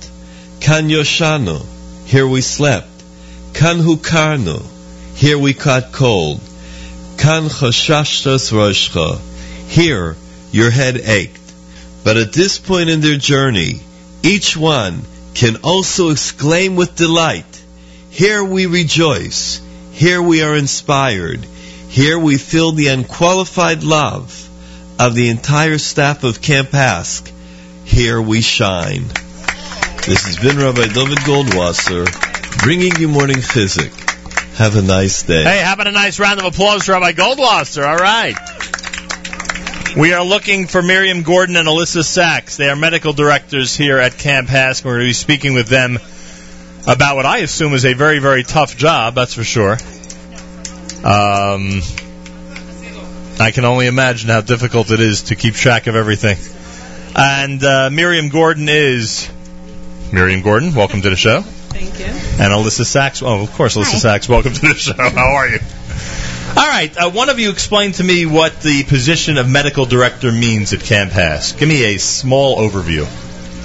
Kan 0.61 0.91
Yoshano, 0.91 1.65
here 2.05 2.27
we 2.27 2.43
slept. 2.43 2.89
Kan 3.55 3.79
Hukarno, 3.79 4.63
here 5.15 5.39
we 5.39 5.55
caught 5.55 5.93
cold. 5.93 6.41
Kan 7.25 7.45
Roshcha, 7.45 9.19
here 9.67 10.15
your 10.53 10.71
head 10.71 10.99
ached. 10.99 11.41
But 12.05 12.19
at 12.19 12.35
this 12.35 12.59
point 12.59 12.91
in 12.91 13.01
their 13.01 13.17
journey, 13.17 13.81
each 14.23 14.59
one 14.59 15.01
can 15.33 15.57
also 15.65 16.11
exclaim 16.11 16.77
with 16.77 16.97
delight, 16.97 17.63
here 18.11 18.45
we 18.45 18.67
rejoice, 18.67 19.63
here 19.93 20.21
we 20.21 20.43
are 20.43 20.55
inspired, 20.55 21.43
here 21.89 22.19
we 22.19 22.37
feel 22.37 22.73
the 22.73 22.89
unqualified 22.89 23.83
love 23.83 24.29
of 25.01 25.15
the 25.15 25.31
entire 25.31 25.79
staff 25.79 26.25
of 26.25 26.43
Camp 26.43 26.73
HASC. 26.73 27.33
Here 27.87 28.21
we 28.21 28.43
shine. 28.43 29.09
This 30.05 30.27
has 30.27 30.37
been 30.37 30.59
Rabbi 30.59 30.89
David 30.93 31.25
Goldwasser 31.25 32.05
bringing 32.63 32.95
you 32.97 33.09
morning 33.09 33.41
physic. 33.41 34.04
Have 34.57 34.77
a 34.77 34.83
nice 34.83 35.25
day. 35.25 35.43
Hey, 35.43 35.63
how 35.65 35.73
about 35.73 35.89
a 35.89 35.93
nice 35.93 36.21
round 36.21 36.39
of 36.39 36.47
applause 36.47 36.85
for 36.85 36.93
Rabbi 36.93 37.11
Goldwasser? 37.11 37.85
All 37.85 37.97
right. 37.97 38.37
We 39.97 40.13
are 40.13 40.25
looking 40.25 40.69
for 40.69 40.81
Miriam 40.81 41.25
Gordon 41.25 41.57
and 41.57 41.67
Alyssa 41.67 42.05
Sachs. 42.05 42.57
They 42.57 42.69
are 42.69 42.77
medical 42.77 43.13
directors 43.13 43.75
here 43.75 43.99
at 43.99 44.17
Camp 44.17 44.49
HASC. 44.49 44.85
We're 44.85 44.93
going 44.93 45.07
to 45.07 45.09
be 45.09 45.13
speaking 45.13 45.55
with 45.55 45.67
them 45.67 45.99
about 46.87 47.17
what 47.17 47.27
I 47.27 47.39
assume 47.39 47.75
is 47.75 47.85
a 47.85 47.95
very, 47.95 48.21
very 48.21 48.45
tough 48.45 48.77
job, 48.77 49.17
that's 49.17 49.35
for 49.35 49.43
sure. 49.43 49.73
Um, 51.03 51.81
I 53.41 53.51
can 53.53 53.65
only 53.65 53.89
imagine 53.89 54.31
how 54.31 54.41
difficult 54.41 54.93
it 54.93 55.01
is 55.01 55.23
to 55.25 55.35
keep 55.35 55.55
track 55.55 55.89
of 55.89 55.97
everything. 55.97 56.39
And 57.17 57.63
uh, 57.65 57.91
Miriam 57.91 58.29
Gordon 58.29 58.69
is 58.69 59.29
Miriam 60.13 60.43
Gordon. 60.43 60.77
Welcome 60.77 61.03
to 61.03 61.11
the 61.11 61.17
show. 61.17 61.43
Thank 61.75 61.99
you. 61.99 62.07
And 62.07 62.53
Alyssa 62.53 62.85
Sachs. 62.85 63.21
Oh, 63.21 63.43
of 63.43 63.53
course, 63.55 63.77
Alyssa 63.77 63.99
Sachs. 63.99 64.29
Welcome 64.29 64.53
to 64.53 64.61
the 64.61 64.75
show. 64.75 64.93
How 64.97 65.35
are 65.35 65.49
you? 65.49 65.59
All 66.57 66.69
right. 66.69 66.97
Uh, 66.97 67.11
one 67.11 67.31
of 67.31 67.41
you 67.41 67.51
explain 67.51 67.91
to 67.93 68.05
me 68.05 68.27
what 68.27 68.61
the 68.63 68.85
position 68.85 69.39
of 69.39 69.49
medical 69.49 69.85
director 69.85 70.31
means 70.31 70.73
at 70.73 70.81
Camp 70.81 71.11
HASC. 71.11 71.59
Give 71.59 71.69
me 71.69 71.97
a 71.97 71.99
small 71.99 72.59
overview. 72.59 73.03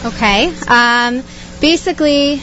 Okay. 0.06 0.52
Um, 0.68 1.24
basically, 1.62 2.34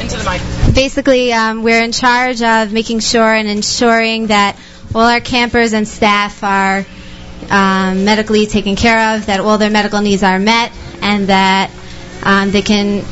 Into 0.00 0.16
the 0.16 0.24
mic. 0.24 0.74
basically, 0.74 1.34
um, 1.34 1.62
we're 1.62 1.82
in 1.84 1.92
charge 1.92 2.40
of 2.40 2.72
making 2.72 3.00
sure 3.00 3.34
and 3.34 3.46
ensuring 3.46 4.28
that 4.28 4.56
all 4.94 5.02
our 5.02 5.20
campers 5.20 5.74
and 5.74 5.86
staff 5.86 6.42
are 6.42 6.86
um, 7.50 8.06
medically 8.06 8.46
taken 8.46 8.76
care 8.76 9.14
of, 9.14 9.26
that 9.26 9.40
all 9.40 9.58
their 9.58 9.68
medical 9.70 10.00
needs 10.00 10.22
are 10.22 10.38
met, 10.38 10.72
and 11.02 11.26
that 11.26 11.70
um, 12.22 12.50
they 12.50 12.62
can 12.62 13.04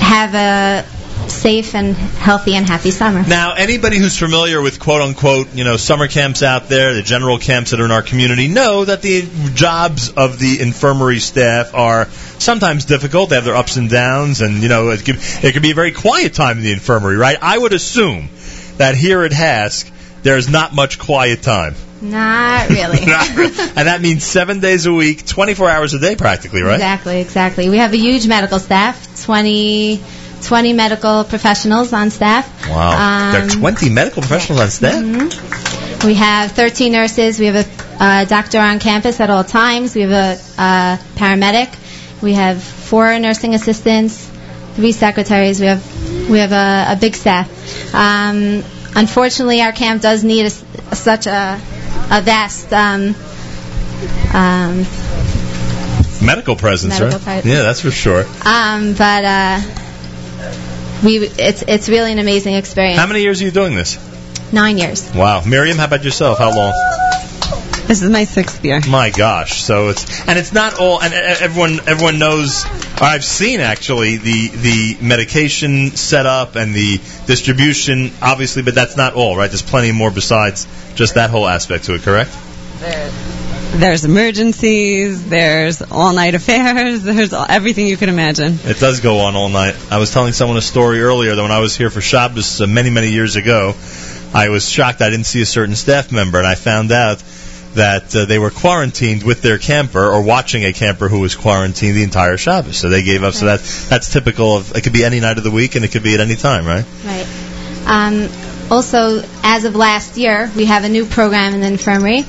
have 0.00 0.34
a 0.34 0.97
safe 1.30 1.74
and 1.74 1.94
healthy 1.94 2.54
and 2.54 2.66
happy 2.66 2.90
summer. 2.90 3.22
Now, 3.26 3.54
anybody 3.54 3.98
who's 3.98 4.18
familiar 4.18 4.60
with 4.60 4.80
quote 4.80 5.02
unquote, 5.02 5.54
you 5.54 5.64
know, 5.64 5.76
summer 5.76 6.08
camps 6.08 6.42
out 6.42 6.68
there, 6.68 6.94
the 6.94 7.02
general 7.02 7.38
camps 7.38 7.70
that 7.70 7.80
are 7.80 7.84
in 7.84 7.90
our 7.90 8.02
community, 8.02 8.48
know 8.48 8.84
that 8.84 9.02
the 9.02 9.28
jobs 9.54 10.10
of 10.10 10.38
the 10.38 10.60
infirmary 10.60 11.18
staff 11.18 11.74
are 11.74 12.06
sometimes 12.38 12.84
difficult. 12.84 13.30
They 13.30 13.36
have 13.36 13.44
their 13.44 13.56
ups 13.56 13.76
and 13.76 13.90
downs, 13.90 14.40
and 14.40 14.62
you 14.62 14.68
know, 14.68 14.90
it 14.90 15.04
could, 15.04 15.16
it 15.18 15.52
could 15.52 15.62
be 15.62 15.72
a 15.72 15.74
very 15.74 15.92
quiet 15.92 16.34
time 16.34 16.58
in 16.58 16.64
the 16.64 16.72
infirmary, 16.72 17.16
right? 17.16 17.38
I 17.40 17.56
would 17.58 17.72
assume 17.72 18.28
that 18.78 18.94
here 18.94 19.22
at 19.22 19.32
HASC, 19.32 19.90
there's 20.22 20.48
not 20.48 20.74
much 20.74 20.98
quiet 20.98 21.42
time. 21.42 21.74
Not 22.00 22.68
really. 22.68 22.98
and 23.00 23.88
that 23.88 23.98
means 24.00 24.24
seven 24.24 24.60
days 24.60 24.86
a 24.86 24.92
week, 24.92 25.26
24 25.26 25.68
hours 25.68 25.94
a 25.94 25.98
day 25.98 26.16
practically, 26.16 26.62
right? 26.62 26.74
Exactly, 26.74 27.20
exactly. 27.20 27.68
We 27.68 27.78
have 27.78 27.92
a 27.92 27.96
huge 27.96 28.26
medical 28.26 28.58
staff, 28.58 29.24
20, 29.24 30.00
20 30.42 30.72
medical 30.72 31.24
professionals 31.24 31.92
on 31.92 32.10
staff. 32.10 32.46
Wow. 32.68 33.32
there 33.32 33.40
are 33.40 33.44
Um, 33.44 33.48
20 33.50 33.88
medical 33.90 34.22
professionals 34.22 34.60
on 34.60 34.70
staff? 34.70 34.94
Mhm. 35.02 36.04
We 36.04 36.14
have 36.14 36.52
13 36.52 36.92
nurses. 36.92 37.38
We 37.38 37.46
have 37.46 37.56
a 37.56 38.02
uh, 38.04 38.24
doctor 38.24 38.58
on 38.60 38.78
campus 38.78 39.18
at 39.20 39.30
all 39.30 39.42
times. 39.44 39.94
We 39.94 40.02
have 40.02 40.12
a 40.12 40.62
uh, 40.62 40.96
paramedic. 41.16 41.68
We 42.22 42.34
have 42.34 42.62
four 42.62 43.18
nursing 43.18 43.54
assistants, 43.54 44.28
three 44.76 44.92
secretaries. 44.92 45.60
We 45.60 45.66
have 45.66 45.82
we 46.30 46.38
have 46.38 46.52
a, 46.52 46.92
a 46.92 46.96
big 46.96 47.14
staff. 47.16 47.48
Um, 47.94 48.62
unfortunately, 48.94 49.60
our 49.60 49.72
camp 49.72 50.02
does 50.02 50.22
need 50.22 50.46
a 50.46 50.50
such 50.94 51.26
a 51.26 51.60
a 52.10 52.22
vast 52.22 52.72
um, 52.72 53.14
um, 54.32 54.86
Medical 56.24 56.56
presence, 56.56 56.98
Medical 56.98 57.18
right? 57.20 57.24
presence. 57.42 57.46
Yeah, 57.46 57.62
that's 57.62 57.80
for 57.80 57.90
sure. 57.90 58.24
um, 58.44 58.92
but 58.94 59.24
uh, 59.24 59.60
we 61.04 61.18
it's 61.18 61.62
it's 61.62 61.88
really 61.88 62.12
an 62.12 62.18
amazing 62.18 62.54
experience. 62.54 62.98
How 62.98 63.06
many 63.06 63.22
years 63.22 63.40
are 63.40 63.44
you 63.44 63.50
doing 63.50 63.74
this? 63.74 63.98
Nine 64.52 64.78
years. 64.78 65.12
Wow. 65.14 65.44
Miriam, 65.44 65.78
how 65.78 65.84
about 65.84 66.04
yourself? 66.04 66.38
How 66.38 66.54
long? 66.56 66.72
This 67.86 68.02
is 68.02 68.10
my 68.10 68.24
sixth 68.24 68.62
year. 68.64 68.80
My 68.86 69.10
gosh. 69.10 69.62
So 69.62 69.88
it's 69.88 70.28
and 70.28 70.38
it's 70.38 70.52
not 70.52 70.78
all 70.78 71.00
and 71.00 71.14
uh, 71.14 71.16
everyone 71.16 71.80
everyone 71.88 72.18
knows 72.18 72.66
or 72.66 73.04
I've 73.04 73.24
seen 73.24 73.60
actually 73.60 74.16
the 74.16 74.48
the 74.48 74.96
medication 75.00 75.92
setup 75.92 76.56
and 76.56 76.74
the 76.74 76.98
distribution 77.26 78.12
obviously 78.20 78.62
but 78.62 78.74
that's 78.74 78.96
not 78.96 79.14
all, 79.14 79.36
right? 79.36 79.48
There's 79.48 79.62
plenty 79.62 79.92
more 79.92 80.10
besides 80.10 80.66
just 80.96 81.14
that 81.14 81.30
whole 81.30 81.46
aspect 81.46 81.84
to 81.84 81.94
it, 81.94 82.02
correct? 82.02 82.30
There's 83.70 84.04
emergencies, 84.04 85.28
there's 85.28 85.82
all 85.82 86.12
night 86.12 86.34
affairs, 86.34 87.02
there's 87.04 87.32
all, 87.32 87.46
everything 87.48 87.86
you 87.86 87.96
can 87.96 88.08
imagine. 88.08 88.58
It 88.64 88.80
does 88.80 89.00
go 89.00 89.20
on 89.20 89.36
all 89.36 89.48
night. 89.48 89.76
I 89.90 89.98
was 89.98 90.12
telling 90.12 90.32
someone 90.32 90.56
a 90.56 90.62
story 90.62 91.00
earlier 91.00 91.34
that 91.34 91.42
when 91.42 91.52
I 91.52 91.60
was 91.60 91.76
here 91.76 91.90
for 91.90 92.00
Shabbos 92.00 92.60
uh, 92.60 92.66
many, 92.66 92.90
many 92.90 93.10
years 93.10 93.36
ago, 93.36 93.74
I 94.34 94.48
was 94.48 94.68
shocked 94.68 95.00
I 95.00 95.10
didn't 95.10 95.26
see 95.26 95.42
a 95.42 95.46
certain 95.46 95.76
staff 95.76 96.10
member, 96.10 96.38
and 96.38 96.46
I 96.46 96.54
found 96.54 96.92
out 96.92 97.22
that 97.74 98.14
uh, 98.14 98.24
they 98.24 98.38
were 98.38 98.50
quarantined 98.50 99.22
with 99.22 99.42
their 99.42 99.58
camper 99.58 100.04
or 100.04 100.22
watching 100.22 100.64
a 100.64 100.72
camper 100.72 101.08
who 101.08 101.20
was 101.20 101.36
quarantined 101.36 101.96
the 101.96 102.02
entire 102.02 102.36
Shabbos. 102.36 102.76
So 102.76 102.88
they 102.88 103.02
gave 103.02 103.22
up. 103.22 103.34
So 103.34 103.46
that 103.46 103.60
that's 103.88 104.12
typical 104.12 104.56
of 104.56 104.74
it 104.74 104.82
could 104.82 104.92
be 104.92 105.04
any 105.04 105.20
night 105.20 105.38
of 105.38 105.44
the 105.44 105.50
week 105.50 105.76
and 105.76 105.84
it 105.84 105.92
could 105.92 106.02
be 106.02 106.14
at 106.14 106.20
any 106.20 106.36
time, 106.36 106.66
right? 106.66 106.84
Right. 107.04 107.26
Um, 107.86 108.28
also, 108.70 109.22
as 109.42 109.64
of 109.64 109.76
last 109.76 110.16
year, 110.16 110.50
we 110.56 110.66
have 110.66 110.84
a 110.84 110.88
new 110.88 111.06
program 111.06 111.54
in 111.54 111.60
the 111.60 111.68
infirmary. 111.68 112.24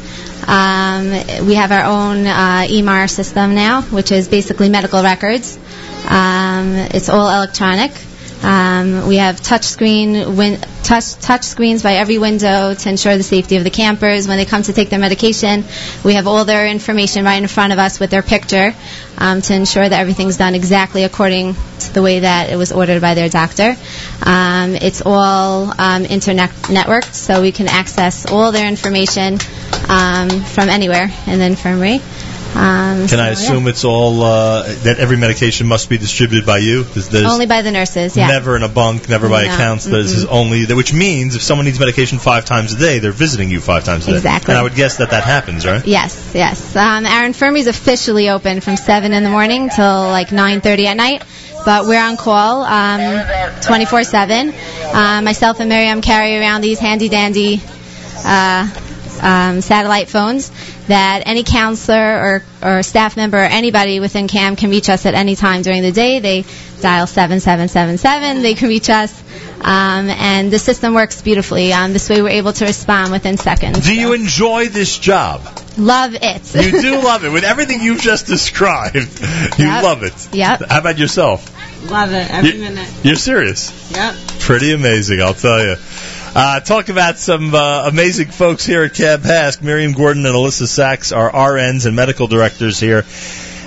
Um, 0.49 1.11
we 1.45 1.53
have 1.53 1.71
our 1.71 1.83
own 1.85 2.25
uh, 2.25 2.65
EMR 2.67 3.07
system 3.07 3.53
now, 3.53 3.83
which 3.83 4.11
is 4.11 4.27
basically 4.27 4.67
medical 4.67 5.03
records. 5.03 5.59
Um, 6.09 6.73
it's 6.91 7.07
all 7.07 7.29
electronic. 7.29 7.91
Um, 8.41 9.07
we 9.07 9.17
have 9.17 9.41
touch 9.41 9.65
screen 9.65 10.35
win- 10.37 10.59
touch 10.81 11.13
touch 11.15 11.43
screens 11.43 11.83
by 11.83 11.95
every 11.95 12.17
window 12.17 12.73
to 12.73 12.89
ensure 12.89 13.15
the 13.15 13.21
safety 13.21 13.57
of 13.57 13.63
the 13.63 13.69
campers 13.69 14.27
when 14.27 14.37
they 14.37 14.45
come 14.45 14.63
to 14.63 14.73
take 14.73 14.89
their 14.89 14.97
medication. 14.97 15.65
We 16.03 16.13
have 16.13 16.25
all 16.25 16.45
their 16.45 16.65
information 16.65 17.25
right 17.25 17.39
in 17.39 17.47
front 17.47 17.73
of 17.73 17.77
us 17.77 17.99
with 17.99 18.09
their 18.09 18.23
picture 18.23 18.73
um, 19.19 19.41
to 19.41 19.53
ensure 19.53 19.87
that 19.87 19.99
everything's 19.99 20.37
done 20.37 20.55
exactly 20.55 21.03
according 21.03 21.55
to 21.81 21.93
the 21.93 22.01
way 22.01 22.21
that 22.21 22.49
it 22.49 22.55
was 22.55 22.71
ordered 22.71 23.01
by 23.01 23.13
their 23.13 23.29
doctor. 23.29 23.75
Um, 24.23 24.73
it's 24.73 25.03
all 25.05 25.71
um, 25.77 26.05
internet 26.05 26.49
networked, 26.71 27.13
so 27.13 27.41
we 27.41 27.51
can 27.51 27.67
access 27.67 28.25
all 28.25 28.51
their 28.51 28.67
information 28.67 29.37
um, 29.87 30.29
from 30.29 30.69
anywhere 30.69 31.09
in 31.27 31.39
the 31.39 31.45
infirmary. 31.45 31.99
Um, 32.55 33.07
Can 33.07 33.19
I 33.19 33.33
so, 33.35 33.43
assume 33.43 33.67
it's 33.67 33.85
all 33.85 34.23
uh, 34.23 34.63
that 34.63 34.97
every 34.97 35.17
medication 35.17 35.67
must 35.67 35.87
be 35.87 35.99
distributed 35.99 36.47
by 36.47 36.57
you? 36.57 36.81
There's, 36.83 37.07
there's 37.07 37.25
only 37.31 37.45
by 37.45 37.61
the 37.61 37.69
nurses? 37.69 38.17
Yeah. 38.17 38.25
never 38.25 38.55
in 38.55 38.63
a 38.63 38.67
bunk, 38.67 39.07
never 39.07 39.29
by 39.29 39.43
a 39.43 39.47
No. 39.49 39.55
counselor. 39.57 40.01
This 40.01 40.13
is 40.13 40.25
only 40.25 40.65
which 40.65 40.91
means 40.91 41.35
if 41.35 41.43
someone 41.43 41.65
needs 41.65 41.79
medication 41.79 42.17
five 42.17 42.45
times 42.45 42.73
a 42.73 42.79
day, 42.79 42.97
they're 42.97 43.11
visiting 43.11 43.51
you 43.51 43.61
five 43.61 43.83
times 43.83 44.07
a 44.07 44.11
day. 44.11 44.17
Exactly. 44.17 44.53
And 44.53 44.59
I 44.59 44.63
would 44.63 44.73
guess 44.73 44.97
that 44.97 45.11
that 45.11 45.23
happens, 45.23 45.63
right? 45.63 45.85
Yes, 45.85 46.31
yes. 46.33 46.75
Um, 46.75 47.05
our 47.05 47.23
infirmary 47.23 47.59
is 47.61 47.67
officially 47.67 48.29
open 48.29 48.61
from 48.61 48.77
7 48.77 49.13
in 49.13 49.23
the 49.23 49.29
morning 49.29 49.69
till 49.69 49.85
like 49.85 50.29
9.30 50.29 50.85
at 50.85 50.97
night. 50.97 51.23
But 51.65 51.85
we're 51.85 52.01
on 52.01 52.17
call 52.17 52.63
um, 52.63 52.99
24-7. 53.61 54.53
Uh, 54.91 55.21
myself 55.21 55.59
and 55.59 55.69
Miriam 55.69 56.01
carry 56.01 56.35
around 56.37 56.61
these 56.61 56.79
handy-dandy 56.79 57.61
uh, 58.25 58.67
um, 59.21 59.61
satellite 59.61 60.09
phones 60.09 60.51
that 60.87 61.23
any 61.25 61.43
counselor 61.43 61.97
or, 62.61 62.77
or 62.77 62.83
staff 62.83 63.15
member 63.17 63.37
or 63.37 63.41
anybody 63.41 63.99
within 63.99 64.27
CAM 64.27 64.55
can 64.55 64.69
reach 64.69 64.89
us 64.89 65.05
at 65.05 65.13
any 65.13 65.35
time 65.35 65.61
during 65.61 65.81
the 65.81 65.91
day. 65.91 66.19
They 66.19 66.45
dial 66.81 67.07
7777. 67.07 68.41
They 68.41 68.55
can 68.55 68.69
reach 68.69 68.89
us. 68.89 69.23
Um, 69.61 70.09
and 70.09 70.51
the 70.51 70.59
system 70.59 70.93
works 70.93 71.21
beautifully. 71.21 71.73
Um, 71.73 71.91
this 71.93 72.09
way 72.09 72.21
we're 72.21 72.29
able 72.29 72.53
to 72.53 72.65
respond 72.65 73.11
within 73.11 73.35
seconds. 73.37 73.81
Do 73.85 73.93
you 73.93 74.13
enjoy 74.13 74.67
this 74.69 74.97
job? 74.97 75.41
Love 75.77 76.15
it. 76.15 76.55
You 76.55 76.81
do 76.81 77.01
love 77.01 77.25
it. 77.25 77.31
With 77.31 77.43
everything 77.43 77.81
you've 77.81 78.01
just 78.01 78.25
described, 78.25 78.95
you 78.95 79.65
Yep. 79.65 79.83
love 79.83 80.03
it. 80.03 80.29
Yep. 80.33 80.69
How 80.69 80.79
about 80.79 80.97
yourself? 80.97 81.55
Love 81.89 82.11
it 82.13 82.29
every 82.31 82.53
You- 82.55 82.59
minute. 82.61 82.89
You're 83.03 83.15
serious? 83.15 83.91
Yep. 83.91 84.15
Pretty 84.39 84.71
amazing, 84.73 85.21
I'll 85.21 85.33
tell 85.33 85.59
you. 85.61 85.75
Uh, 86.35 86.59
talk 86.59 86.89
about 86.89 87.17
some 87.17 87.55
uh, 87.55 87.87
amazing 87.87 88.27
folks 88.27 88.63
here 88.63 88.83
at 88.83 88.93
Camp 88.93 89.23
HASC. 89.23 89.63
Miriam 89.63 89.93
Gordon 89.93 90.25
and 90.27 90.35
Alyssa 90.35 90.67
Sachs 90.67 91.11
are 91.11 91.31
RNs 91.31 91.87
and 91.87 91.95
medical 91.95 92.27
directors 92.27 92.79
here 92.79 92.99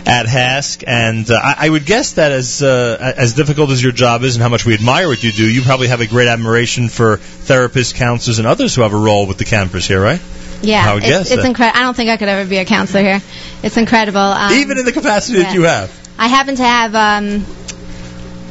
at 0.07 0.27
HASC, 0.27 0.85
and 0.87 1.29
uh, 1.29 1.41
I, 1.43 1.67
I 1.67 1.69
would 1.69 1.85
guess 1.85 2.13
that 2.15 2.31
as 2.31 2.63
uh, 2.63 3.15
as 3.17 3.35
difficult 3.35 3.71
as 3.71 3.83
your 3.83 3.91
job 3.91 4.23
is 4.23 4.37
and 4.37 4.43
how 4.43 4.49
much 4.49 4.65
we 4.65 4.75
admire 4.75 5.09
what 5.09 5.23
you 5.25 5.33
do, 5.33 5.45
you 5.45 5.63
probably 5.63 5.89
have 5.89 6.01
a 6.01 6.07
great 6.07 6.29
admiration 6.29 6.89
for 6.89 7.17
therapists, 7.17 7.95
counselors, 7.95 8.39
and 8.39 8.47
others 8.47 8.77
who 8.77 8.83
have 8.83 8.93
a 8.93 8.99
role 8.99 9.27
with 9.27 9.39
the 9.39 9.45
campers 9.45 9.87
here, 9.87 10.01
right? 10.01 10.21
Yeah, 10.63 10.89
I 10.89 10.95
would 10.95 11.03
it's, 11.03 11.11
guess 11.11 11.31
it's 11.33 11.45
incredible. 11.45 11.81
I 11.81 11.83
don't 11.83 11.95
think 11.95 12.11
I 12.11 12.17
could 12.17 12.29
ever 12.29 12.49
be 12.49 12.59
a 12.59 12.65
counselor 12.65 13.03
here. 13.03 13.23
It's 13.65 13.77
incredible. 13.77 14.21
Um, 14.21 14.53
Even 14.53 14.79
in 14.79 14.85
the 14.85 14.93
capacity 14.93 15.43
that 15.43 15.53
you 15.53 15.63
have. 15.63 15.91
I 16.17 16.29
happen 16.29 16.55
to 16.55 16.63
have 16.63 16.95
um, 16.95 17.45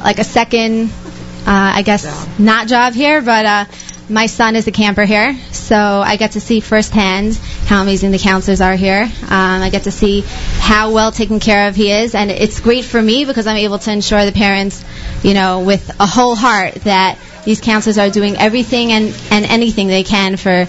like 0.00 0.18
a 0.18 0.24
second, 0.24 0.90
uh, 0.90 1.72
I 1.76 1.82
guess, 1.82 2.04
not 2.38 2.68
job 2.68 2.92
here, 2.92 3.22
but 3.22 3.46
uh, 3.46 3.64
my 4.08 4.26
son 4.26 4.56
is 4.56 4.66
a 4.66 4.72
camper 4.72 5.04
here, 5.04 5.38
so 5.52 5.76
I 5.76 6.16
get 6.16 6.32
to 6.32 6.40
see 6.40 6.60
firsthand 6.60 7.34
how 7.66 7.82
amazing 7.82 8.10
the 8.10 8.18
counselors 8.18 8.60
are 8.60 8.74
here. 8.74 9.02
Um, 9.02 9.62
I 9.62 9.70
get 9.70 9.84
to 9.84 9.90
see 9.90 10.22
how 10.22 10.92
well 10.92 11.12
taken 11.12 11.40
care 11.40 11.68
of 11.68 11.76
he 11.76 11.90
is, 11.90 12.14
and 12.14 12.30
it's 12.30 12.60
great 12.60 12.84
for 12.84 13.00
me 13.00 13.24
because 13.24 13.46
I'm 13.46 13.56
able 13.56 13.78
to 13.78 13.92
ensure 13.92 14.24
the 14.24 14.32
parents, 14.32 14.84
you 15.22 15.34
know, 15.34 15.60
with 15.60 15.88
a 16.00 16.06
whole 16.06 16.34
heart 16.34 16.74
that 16.84 17.18
these 17.44 17.60
counselors 17.60 17.98
are 17.98 18.10
doing 18.10 18.36
everything 18.36 18.92
and, 18.92 19.14
and 19.30 19.44
anything 19.44 19.88
they 19.88 20.04
can 20.04 20.36
for 20.36 20.68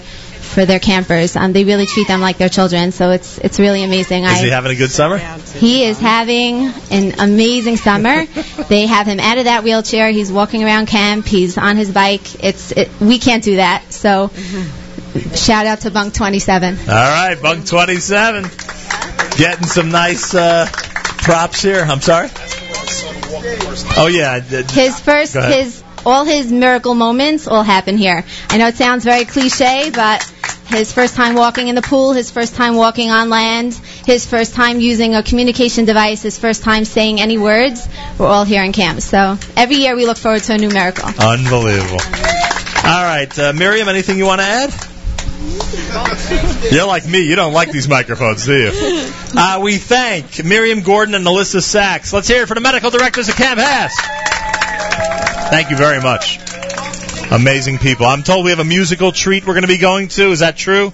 for 0.54 0.64
their 0.64 0.78
campers. 0.78 1.36
Um, 1.36 1.52
they 1.52 1.64
really 1.64 1.86
treat 1.86 2.08
them 2.08 2.20
like 2.20 2.38
their 2.38 2.48
children, 2.48 2.92
so 2.92 3.10
it's 3.10 3.38
it's 3.38 3.58
really 3.58 3.82
amazing. 3.82 4.24
Is 4.24 4.38
I, 4.38 4.44
he 4.44 4.50
having 4.50 4.72
a 4.72 4.76
good 4.76 4.90
summer? 4.90 5.18
he 5.18 5.84
is 5.84 5.98
having 5.98 6.72
an 6.90 7.20
amazing 7.20 7.76
summer. 7.76 8.24
they 8.68 8.86
have 8.86 9.06
him 9.06 9.20
out 9.20 9.38
of 9.38 9.44
that 9.44 9.64
wheelchair. 9.64 10.10
He's 10.10 10.32
walking 10.32 10.64
around 10.64 10.86
camp. 10.86 11.26
He's 11.26 11.58
on 11.58 11.76
his 11.76 11.90
bike. 11.90 12.42
It's 12.42 12.72
it, 12.72 12.88
we 13.00 13.18
can't 13.18 13.42
do 13.42 13.56
that. 13.56 13.92
So 13.92 14.28
shout 15.34 15.66
out 15.66 15.80
to 15.80 15.90
Bunk 15.90 16.14
27. 16.14 16.78
All 16.78 16.86
right, 16.86 17.36
Bunk 17.40 17.66
27. 17.66 18.44
Getting 19.36 19.66
some 19.66 19.90
nice 19.90 20.34
uh, 20.34 20.66
props 20.70 21.62
here. 21.62 21.82
I'm 21.82 22.00
sorry? 22.00 22.28
Oh, 23.96 24.06
yeah. 24.06 24.40
His 24.40 25.00
first 25.00 25.34
his 25.34 25.82
all 26.06 26.24
his 26.24 26.52
miracle 26.52 26.94
moments 26.94 27.48
all 27.48 27.62
happen 27.62 27.96
here. 27.96 28.24
I 28.50 28.58
know 28.58 28.68
it 28.68 28.76
sounds 28.76 29.04
very 29.04 29.24
cliche, 29.24 29.90
but 29.90 30.30
his 30.74 30.92
first 30.92 31.14
time 31.14 31.34
walking 31.34 31.68
in 31.68 31.74
the 31.74 31.82
pool, 31.82 32.12
his 32.12 32.30
first 32.30 32.54
time 32.54 32.76
walking 32.76 33.10
on 33.10 33.30
land, 33.30 33.74
his 34.04 34.26
first 34.26 34.54
time 34.54 34.80
using 34.80 35.14
a 35.14 35.22
communication 35.22 35.84
device, 35.84 36.22
his 36.22 36.38
first 36.38 36.62
time 36.62 36.84
saying 36.84 37.20
any 37.20 37.38
words, 37.38 37.88
we're 38.18 38.26
all 38.26 38.44
here 38.44 38.62
in 38.62 38.72
camp. 38.72 39.00
So 39.00 39.38
every 39.56 39.76
year 39.76 39.96
we 39.96 40.06
look 40.06 40.18
forward 40.18 40.42
to 40.44 40.54
a 40.54 40.58
new 40.58 40.68
miracle. 40.68 41.08
Unbelievable. 41.08 42.00
All 42.86 43.02
right, 43.02 43.38
uh, 43.38 43.52
Miriam, 43.52 43.88
anything 43.88 44.18
you 44.18 44.26
want 44.26 44.40
to 44.40 44.46
add? 44.46 44.74
You're 46.72 46.86
like 46.86 47.06
me. 47.06 47.20
You 47.20 47.36
don't 47.36 47.52
like 47.52 47.70
these 47.70 47.88
microphones, 47.88 48.44
do 48.46 48.56
you? 48.56 49.10
Uh, 49.36 49.60
we 49.62 49.76
thank 49.76 50.44
Miriam 50.44 50.80
Gordon 50.80 51.14
and 51.14 51.26
Alyssa 51.26 51.62
Sachs. 51.62 52.12
Let's 52.12 52.28
hear 52.28 52.42
it 52.42 52.48
for 52.48 52.54
the 52.54 52.60
medical 52.60 52.90
directors 52.90 53.28
of 53.28 53.36
Camp 53.36 53.60
HASC. 53.60 55.50
Thank 55.50 55.70
you 55.70 55.76
very 55.76 56.00
much. 56.00 56.38
Amazing 57.30 57.78
people. 57.78 58.06
I'm 58.06 58.22
told 58.22 58.44
we 58.44 58.50
have 58.50 58.60
a 58.60 58.64
musical 58.64 59.12
treat 59.12 59.46
we're 59.46 59.54
going 59.54 59.62
to 59.62 59.68
be 59.68 59.78
going 59.78 60.08
to. 60.08 60.30
Is 60.30 60.40
that 60.40 60.56
true? 60.56 60.92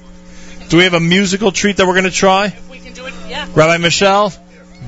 Do 0.69 0.77
we 0.77 0.85
have 0.85 0.95
a 0.95 1.01
musical 1.01 1.51
treat 1.53 1.79
that 1.79 1.87
we're 1.87 1.95
going 1.95 2.05
to 2.05 2.11
try? 2.11 2.57
we 2.71 2.79
can 2.79 2.93
do 2.93 3.07
it, 3.07 3.15
yeah. 3.29 3.47
Rabbi 3.55 3.79
Mischel? 3.79 4.37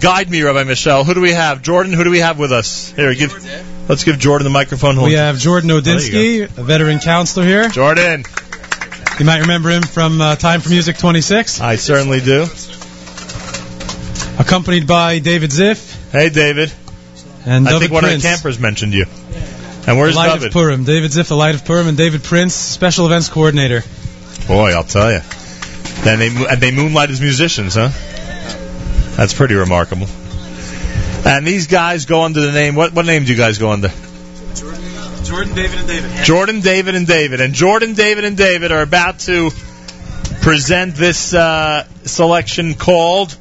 Guide 0.01 0.31
me, 0.31 0.43
Rabbi 0.43 0.65
Mischel. 0.65 1.05
Who 1.05 1.15
do 1.15 1.21
we 1.21 1.33
have? 1.33 1.63
Jordan, 1.63 1.93
who 1.93 2.05
do 2.05 2.11
we 2.11 2.21
have 2.21 2.39
with 2.39 2.53
us? 2.53 2.91
Here, 2.93 3.15
give. 3.15 3.33
Let's 3.89 4.05
give 4.05 4.19
Jordan 4.19 4.45
the 4.45 4.51
microphone. 4.51 5.01
We 5.03 5.15
have 5.15 5.39
Jordan 5.39 5.69
There 5.69 5.79
you 5.79 5.83
Odinsky, 5.83 6.59
a 6.59 6.63
veteran 6.63 7.01
counselor 7.01 7.45
here. 7.45 7.69
Jordan. 7.69 8.25
You 9.19 9.27
might 9.27 9.41
remember 9.41 9.71
him 9.71 9.83
from 9.83 10.21
uh, 10.21 10.37
Time 10.37 10.61
for 10.61 10.71
Music 10.71 10.97
26. 10.97 11.61
I 11.61 11.77
certainly 11.77 12.21
do. 12.21 12.47
Accompanied 14.39 14.87
by 14.87 15.19
David 15.19 15.51
Ziff. 15.51 16.11
Hey, 16.11 16.31
David. 16.31 16.73
And 17.45 17.69
I 17.69 17.73
David 17.73 17.81
think 17.81 17.93
one 17.93 18.05
of 18.05 18.11
the 18.11 18.19
campers 18.21 18.59
mentioned 18.59 18.95
you. 18.95 19.07
And 19.87 19.99
where's 19.99 20.15
the 20.15 20.21
Light 20.21 20.35
David? 20.35 20.47
of 20.49 20.53
Purim. 20.53 20.85
David 20.85 21.11
Ziff, 21.11 21.29
the 21.29 21.37
Light 21.37 21.55
of 21.55 21.65
Purim, 21.65 21.89
and 21.89 21.97
David 21.97 22.23
Prince, 22.23 22.55
Special 22.55 23.07
Events 23.07 23.29
Coordinator. 23.29 23.83
Boy, 24.47 24.73
I'll 24.73 24.85
tell 24.85 25.11
you. 25.13 25.21
Then 26.05 26.19
they 26.19 26.29
and 26.29 26.61
they 26.61 26.71
moonlight 26.73 27.11
as 27.11 27.21
musicians, 27.21 27.75
huh? 27.75 27.91
That's 29.17 29.35
pretty 29.35 29.55
remarkable. 29.55 30.07
And 31.25 31.47
these 31.47 31.67
guys 31.67 32.07
go 32.07 32.23
under 32.23 32.41
the 32.41 32.53
name. 32.53 32.75
What 32.75 32.93
what 32.93 33.07
name 33.07 33.25
do 33.25 33.33
you 33.33 33.39
guys 33.39 33.59
go 33.59 33.71
under? 33.71 33.89
Jordan, 35.25 35.55
David, 35.55 35.79
and 35.79 35.89
David. 35.89 36.25
Jordan, 36.25 36.61
David, 36.61 36.95
and 36.95 37.07
David. 37.07 37.41
And 37.41 37.55
Jordan, 37.55 37.95
David, 37.95 38.25
and 38.25 38.37
David 38.37 38.73
are 38.73 38.83
about 38.83 39.21
to 39.21 39.51
present 40.43 40.95
this 40.95 41.33
uh, 41.33 41.87
selection 42.05 42.75
called. 42.75 43.33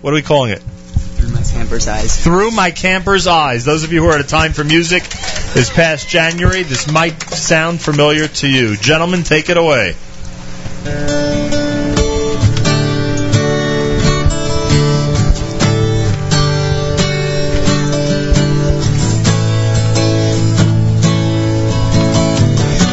What 0.00 0.12
are 0.12 0.14
we 0.14 0.22
calling 0.22 0.52
it? 0.52 0.60
Through 0.60 1.28
my 1.32 1.42
camper's 1.42 1.86
eyes. 1.86 2.24
Through 2.24 2.50
My 2.52 2.70
Camper's 2.70 3.26
Eyes. 3.26 3.64
Those 3.66 3.84
of 3.84 3.92
you 3.92 4.02
who 4.02 4.08
are 4.08 4.14
at 4.14 4.20
a 4.22 4.26
time 4.26 4.54
for 4.54 4.64
music 4.64 5.02
this 5.54 5.70
past 5.70 6.08
January, 6.08 6.62
this 6.62 6.90
might 6.90 7.20
sound 7.22 7.80
familiar 7.80 8.28
to 8.28 8.48
you. 8.48 8.76
Gentlemen, 8.76 9.22
take 9.22 9.50
it 9.50 9.56
away. 9.56 9.96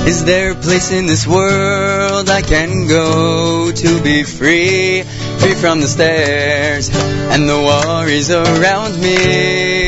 Is 0.07 0.25
there 0.25 0.51
a 0.51 0.55
place 0.55 0.91
in 0.91 1.05
this 1.05 1.27
world 1.27 2.29
I 2.29 2.41
can 2.41 2.87
go 2.87 3.71
to 3.71 4.01
be 4.01 4.23
free? 4.23 5.03
Free 5.03 5.53
from 5.53 5.81
the 5.81 5.87
stares 5.87 6.89
and 6.89 7.47
the 7.47 7.55
worries 7.55 8.31
around 8.31 8.99
me. 8.99 9.86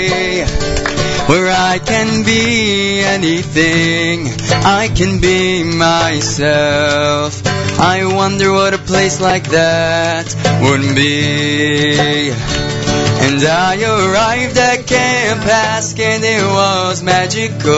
Can 2.19 2.25
be 2.25 2.99
anything, 2.99 4.27
I 4.51 4.89
can 4.93 5.21
be 5.21 5.63
myself. 5.63 7.41
I 7.79 8.13
wonder 8.13 8.51
what 8.51 8.73
a 8.73 8.77
place 8.77 9.21
like 9.21 9.47
that 9.51 10.27
would 10.61 10.95
be. 10.97 12.31
And 13.23 13.41
I 13.41 13.75
arrived 13.79 14.57
at 14.57 14.85
Camp 14.85 15.43
HASC 15.43 15.97
and 16.01 16.21
it 16.25 16.43
was 16.43 17.01
magical. 17.01 17.71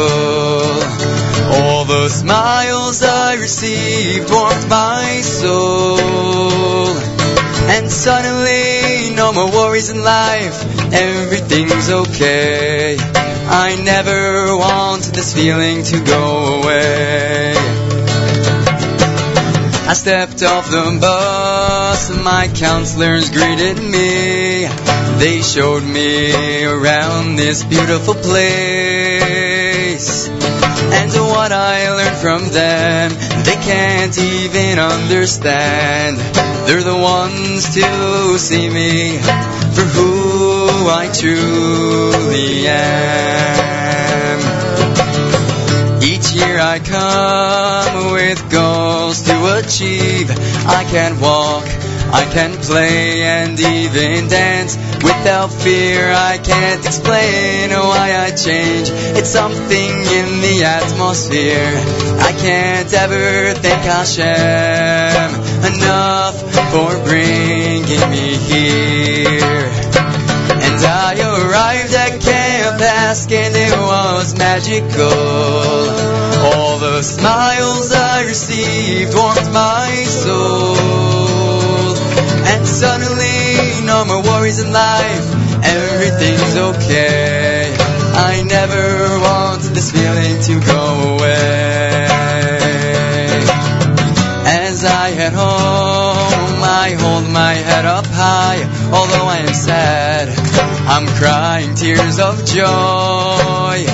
All 1.62 1.86
the 1.86 2.10
smiles 2.10 3.04
I 3.04 3.36
received 3.36 4.32
warmed 4.32 4.68
my 4.68 5.22
soul. 5.22 6.98
And 7.70 7.92
suddenly, 7.92 9.16
no 9.16 9.34
more 9.34 9.52
worries 9.52 9.92
in 9.92 10.02
life. 10.04 10.66
Everything's 10.92 11.92
okay. 11.92 12.98
I 13.54 13.76
never 13.84 14.56
want 14.56 15.04
this 15.14 15.34
feeling 15.34 15.84
to 15.84 16.00
go 16.00 16.62
away. 16.62 17.54
I 19.90 19.94
stepped 19.94 20.42
off 20.42 20.72
the 20.72 20.98
bus, 21.02 22.10
my 22.24 22.48
counselors 22.48 23.30
greeted 23.30 23.76
me. 23.76 24.68
They 25.20 25.42
showed 25.42 25.84
me 25.84 26.64
around 26.64 27.36
this 27.36 27.66
beautiful 27.66 28.14
place. 28.14 29.10
And 30.30 31.12
what 31.12 31.52
I 31.52 31.92
learned 31.92 32.18
from 32.18 32.48
them, 32.54 33.12
they 33.44 33.56
can't 33.56 34.18
even 34.18 34.80
understand. 34.80 36.18
They're 36.68 36.84
the 36.84 36.96
ones 36.96 37.76
to 37.76 38.40
see 38.40 38.70
me 38.70 39.61
for 39.74 39.82
who 39.82 40.88
I 40.90 41.10
truly 41.14 42.68
am. 42.68 43.12
Each 46.04 46.34
year 46.34 46.60
I 46.60 46.80
come 46.80 48.12
with 48.14 48.50
goals 48.52 49.22
to 49.24 49.60
achieve. 49.60 50.30
I 50.68 50.84
can 50.84 51.20
walk, 51.20 51.66
I 52.12 52.26
can 52.34 52.58
play 52.58 53.24
and 53.24 53.60
even 53.60 54.28
dance 54.28 54.76
without 55.04 55.52
fear. 55.52 56.12
I 56.12 56.38
can't 56.38 56.86
explain 56.86 57.70
why 57.70 58.18
I 58.26 58.32
change. 58.32 58.90
It's 59.18 59.30
something 59.30 59.92
in 60.20 60.42
the 60.42 60.64
atmosphere. 60.66 61.74
I 62.20 62.34
can't 62.34 62.94
ever 62.94 63.54
thank 63.54 63.84
Hashem 63.84 65.32
enough 65.74 66.36
for 66.72 67.04
bringing 67.06 68.04
me 68.10 68.36
here. 68.50 68.91
And 73.30 73.56
it 73.56 73.78
was 73.78 74.36
magical. 74.36 75.06
All 76.44 76.80
the 76.80 77.04
smiles 77.04 77.94
I 77.94 78.24
received 78.26 79.14
warmed 79.16 79.54
my 79.54 79.90
soul. 80.10 80.76
And 82.52 82.68
suddenly, 82.68 83.86
no 83.86 84.06
more 84.06 84.24
worries 84.24 84.60
in 84.60 84.74
life. 84.74 85.26
Everything's 85.64 86.58
okay. 86.58 87.74
I 87.78 88.44
never 88.44 89.20
want 89.20 89.62
this 89.76 89.92
feeling 89.92 90.42
to 90.42 90.60
go 90.66 91.14
away. 91.14 92.08
As 94.66 94.84
I 94.84 95.10
head 95.12 95.34
home, 95.34 96.64
I 96.64 96.98
hold 97.00 97.30
my 97.30 97.54
head 97.54 97.86
up 97.86 98.08
high. 98.08 98.64
Although 98.92 99.28
I 99.28 99.38
am 99.38 99.54
sad, 99.54 100.41
I'm 100.94 101.08
crying 101.08 101.74
tears 101.74 102.20
of 102.20 102.44
joy. 102.44 103.86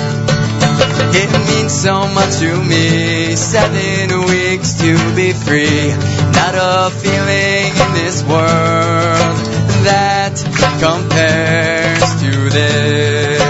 It 1.14 1.32
means 1.48 1.72
so 1.80 2.08
much 2.08 2.40
to 2.40 2.58
me. 2.64 3.36
Seven 3.36 4.26
weeks 4.26 4.74
to 4.82 4.98
be 5.16 5.32
free. 5.32 5.94
Not 6.34 6.56
a 6.58 6.90
feeling 6.90 7.70
in 7.84 7.94
this 7.94 8.24
world 8.24 9.38
that 9.86 10.42
compares 10.82 12.02
to 12.24 12.32
this. 12.50 13.42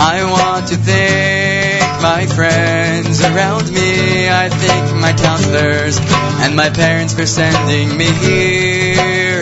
I 0.00 0.24
want 0.24 0.66
to 0.66 0.76
thank 0.76 2.02
my 2.02 2.26
friends 2.26 3.22
around 3.22 3.70
me. 3.70 4.28
I 4.28 4.48
thank 4.48 5.00
my 5.00 5.12
counselors 5.12 5.96
and 6.42 6.56
my 6.56 6.70
parents 6.70 7.14
for 7.14 7.24
sending 7.24 7.96
me 7.96 8.10
here. 8.10 9.33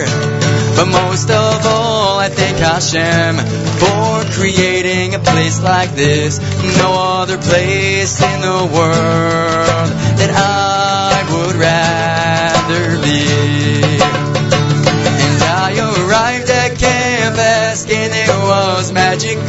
But 0.75 0.87
most 0.87 1.29
of 1.29 1.65
all, 1.65 2.19
I 2.19 2.29
thank 2.29 2.57
Hashem 2.57 3.37
for 3.81 4.23
creating 4.33 5.13
a 5.15 5.19
place 5.19 5.61
like 5.61 5.91
this. 5.95 6.39
No 6.77 6.91
other 7.21 7.37
place 7.37 8.21
in 8.21 8.41
the 8.41 8.69
world 8.73 9.89
that 10.19 10.31
I 10.33 11.21
would 11.31 11.55
rather 11.55 13.01
be. 13.05 13.23
And 15.25 15.43
I 15.43 15.71
arrived 15.77 16.49
at 16.49 16.77
Camp 16.79 17.35
HASC 17.35 17.93
and 17.93 18.13
it 18.13 18.29
was 18.29 18.91
magical. 18.91 19.43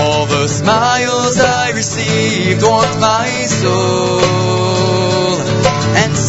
All 0.00 0.26
the 0.26 0.48
smiles 0.48 1.38
I 1.38 1.72
received 1.74 2.62
warmed 2.62 3.00
my 3.00 3.28
soul. 3.46 4.99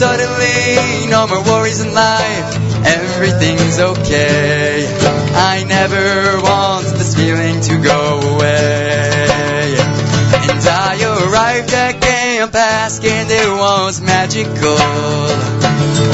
Suddenly, 0.02 1.12
no 1.12 1.28
more 1.28 1.44
worries 1.44 1.80
in 1.80 1.94
life. 1.94 2.56
Everything's 2.88 3.80
okay. 3.80 4.88
I 5.36 5.64
never 5.68 6.42
want 6.42 6.88
this 6.98 7.14
feeling 7.16 7.62
to 7.62 7.78
go 7.78 8.20
away. 8.34 9.78
And 10.50 10.66
I 10.66 10.98
arrived 11.06 11.72
at 11.76 12.02
Camp 12.02 12.52
HASC 12.52 13.06
and 13.06 13.30
it 13.30 13.48
was 13.48 14.02
magical. 14.02 14.82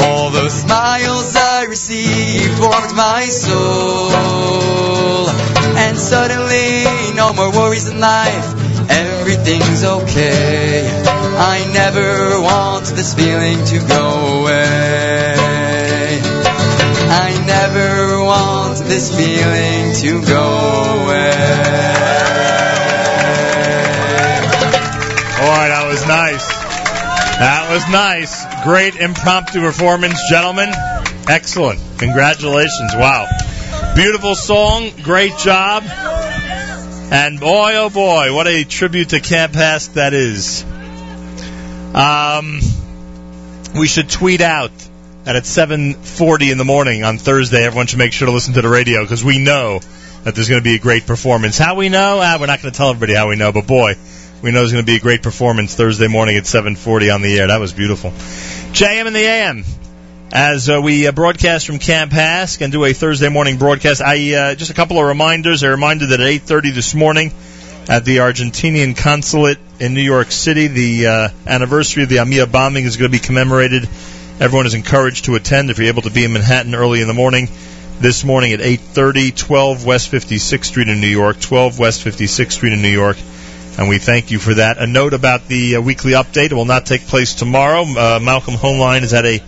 All 0.04 0.28
the 0.32 0.50
smiles 0.50 1.34
I 1.34 1.64
received 1.64 2.60
warmed 2.60 2.94
my 2.94 3.24
soul. 3.24 4.10
And 5.78 5.96
suddenly, 5.96 6.84
no 7.16 7.32
more 7.32 7.50
worries 7.52 7.88
in 7.88 7.98
life. 7.98 8.54
Everything's 8.90 9.82
okay. 9.82 11.17
I 11.40 11.70
never 11.72 12.40
want 12.40 12.86
this 12.86 13.14
feeling 13.14 13.64
to 13.66 13.78
go 13.86 14.40
away. 14.40 15.36
I 17.10 17.44
never 17.46 18.24
want 18.24 18.78
this 18.78 19.08
feeling 19.14 19.94
to 20.02 20.26
go 20.26 20.42
away. 21.04 21.30
Boy, 25.38 25.64
that 25.70 25.86
was 25.88 26.04
nice. 26.08 26.48
That 27.38 27.70
was 27.70 27.88
nice. 27.88 28.64
Great 28.64 28.96
impromptu 28.96 29.60
performance, 29.60 30.18
gentlemen. 30.28 30.70
Excellent. 31.28 31.78
Congratulations. 31.98 32.96
Wow. 32.96 33.28
Beautiful 33.94 34.34
song. 34.34 34.90
Great 35.02 35.36
job. 35.38 35.84
And 35.86 37.38
boy, 37.38 37.76
oh 37.76 37.90
boy, 37.90 38.34
what 38.34 38.48
a 38.48 38.64
tribute 38.64 39.10
to 39.10 39.20
Camp 39.20 39.52
HASC 39.52 39.94
that 39.94 40.14
is. 40.14 40.64
Um, 41.94 42.60
we 43.74 43.86
should 43.86 44.10
tweet 44.10 44.40
out 44.40 44.70
that 45.24 45.36
at 45.36 45.44
7:40 45.44 46.50
in 46.50 46.58
the 46.58 46.64
morning 46.64 47.04
on 47.04 47.18
Thursday, 47.18 47.64
everyone 47.64 47.86
should 47.86 47.98
make 47.98 48.12
sure 48.12 48.26
to 48.26 48.32
listen 48.32 48.54
to 48.54 48.62
the 48.62 48.68
radio 48.68 49.02
because 49.02 49.24
we 49.24 49.38
know 49.38 49.80
that 50.24 50.34
there's 50.34 50.48
going 50.48 50.60
to 50.60 50.64
be 50.64 50.74
a 50.74 50.78
great 50.78 51.06
performance. 51.06 51.58
How 51.58 51.74
we 51.74 51.88
know? 51.88 52.20
Ah, 52.22 52.36
we're 52.40 52.46
not 52.46 52.62
going 52.62 52.72
to 52.72 52.76
tell 52.76 52.90
everybody 52.90 53.14
how 53.14 53.28
we 53.28 53.36
know, 53.36 53.52
but 53.52 53.66
boy, 53.66 53.94
we 54.42 54.50
know 54.50 54.60
there's 54.60 54.72
going 54.72 54.84
to 54.84 54.90
be 54.90 54.96
a 54.96 55.00
great 55.00 55.22
performance 55.22 55.74
Thursday 55.74 56.08
morning 56.08 56.36
at 56.36 56.44
7:40 56.44 57.14
on 57.14 57.22
the 57.22 57.38
air. 57.38 57.48
That 57.48 57.60
was 57.60 57.72
beautiful. 57.72 58.10
JM 58.72 59.06
in 59.06 59.12
the 59.12 59.24
AM. 59.24 59.64
As 60.30 60.68
uh, 60.68 60.82
we 60.82 61.06
uh, 61.06 61.12
broadcast 61.12 61.66
from 61.66 61.78
Camp 61.78 62.12
HASC 62.12 62.60
and 62.60 62.70
do 62.70 62.84
a 62.84 62.92
Thursday 62.92 63.30
morning 63.30 63.56
broadcast, 63.56 64.02
I 64.02 64.34
uh, 64.34 64.54
just 64.54 64.70
a 64.70 64.74
couple 64.74 64.98
of 64.98 65.06
reminders. 65.06 65.62
A 65.62 65.70
reminder 65.70 66.06
that 66.08 66.20
at 66.20 66.26
8:30 66.26 66.74
this 66.74 66.94
morning 66.94 67.32
at 67.88 68.04
the 68.04 68.18
Argentinian 68.18 68.94
consulate 68.96 69.58
in 69.80 69.94
New 69.94 70.02
York 70.02 70.30
City, 70.30 70.66
the 70.66 71.06
uh, 71.06 71.28
anniversary 71.46 72.02
of 72.02 72.10
the 72.10 72.18
AMIA 72.18 72.46
bombing 72.46 72.84
is 72.84 72.98
going 72.98 73.10
to 73.10 73.18
be 73.18 73.24
commemorated. 73.24 73.88
Everyone 74.40 74.66
is 74.66 74.74
encouraged 74.74 75.24
to 75.24 75.36
attend 75.36 75.70
if 75.70 75.78
you're 75.78 75.88
able 75.88 76.02
to 76.02 76.10
be 76.10 76.24
in 76.24 76.34
Manhattan 76.34 76.74
early 76.74 77.00
in 77.00 77.08
the 77.08 77.14
morning. 77.14 77.48
This 77.98 78.24
morning 78.24 78.52
at 78.52 78.60
8:30, 78.60 79.34
12 79.34 79.84
West 79.86 80.12
56th 80.12 80.66
Street 80.66 80.88
in 80.88 81.00
New 81.00 81.08
York, 81.08 81.40
12 81.40 81.78
West 81.78 82.04
56th 82.04 82.52
Street 82.52 82.74
in 82.74 82.82
New 82.82 82.88
York. 82.88 83.16
And 83.78 83.88
we 83.88 83.98
thank 83.98 84.30
you 84.30 84.38
for 84.38 84.54
that. 84.54 84.78
A 84.78 84.86
note 84.86 85.14
about 85.14 85.48
the 85.48 85.76
uh, 85.76 85.80
weekly 85.80 86.12
update. 86.12 86.52
It 86.52 86.54
will 86.54 86.64
not 86.64 86.84
take 86.84 87.06
place 87.06 87.34
tomorrow. 87.34 87.82
Uh, 87.82 88.20
Malcolm 88.22 88.54
Hoenlein 88.54 89.02
is 89.02 89.14
at 89.14 89.24
a 89.24 89.42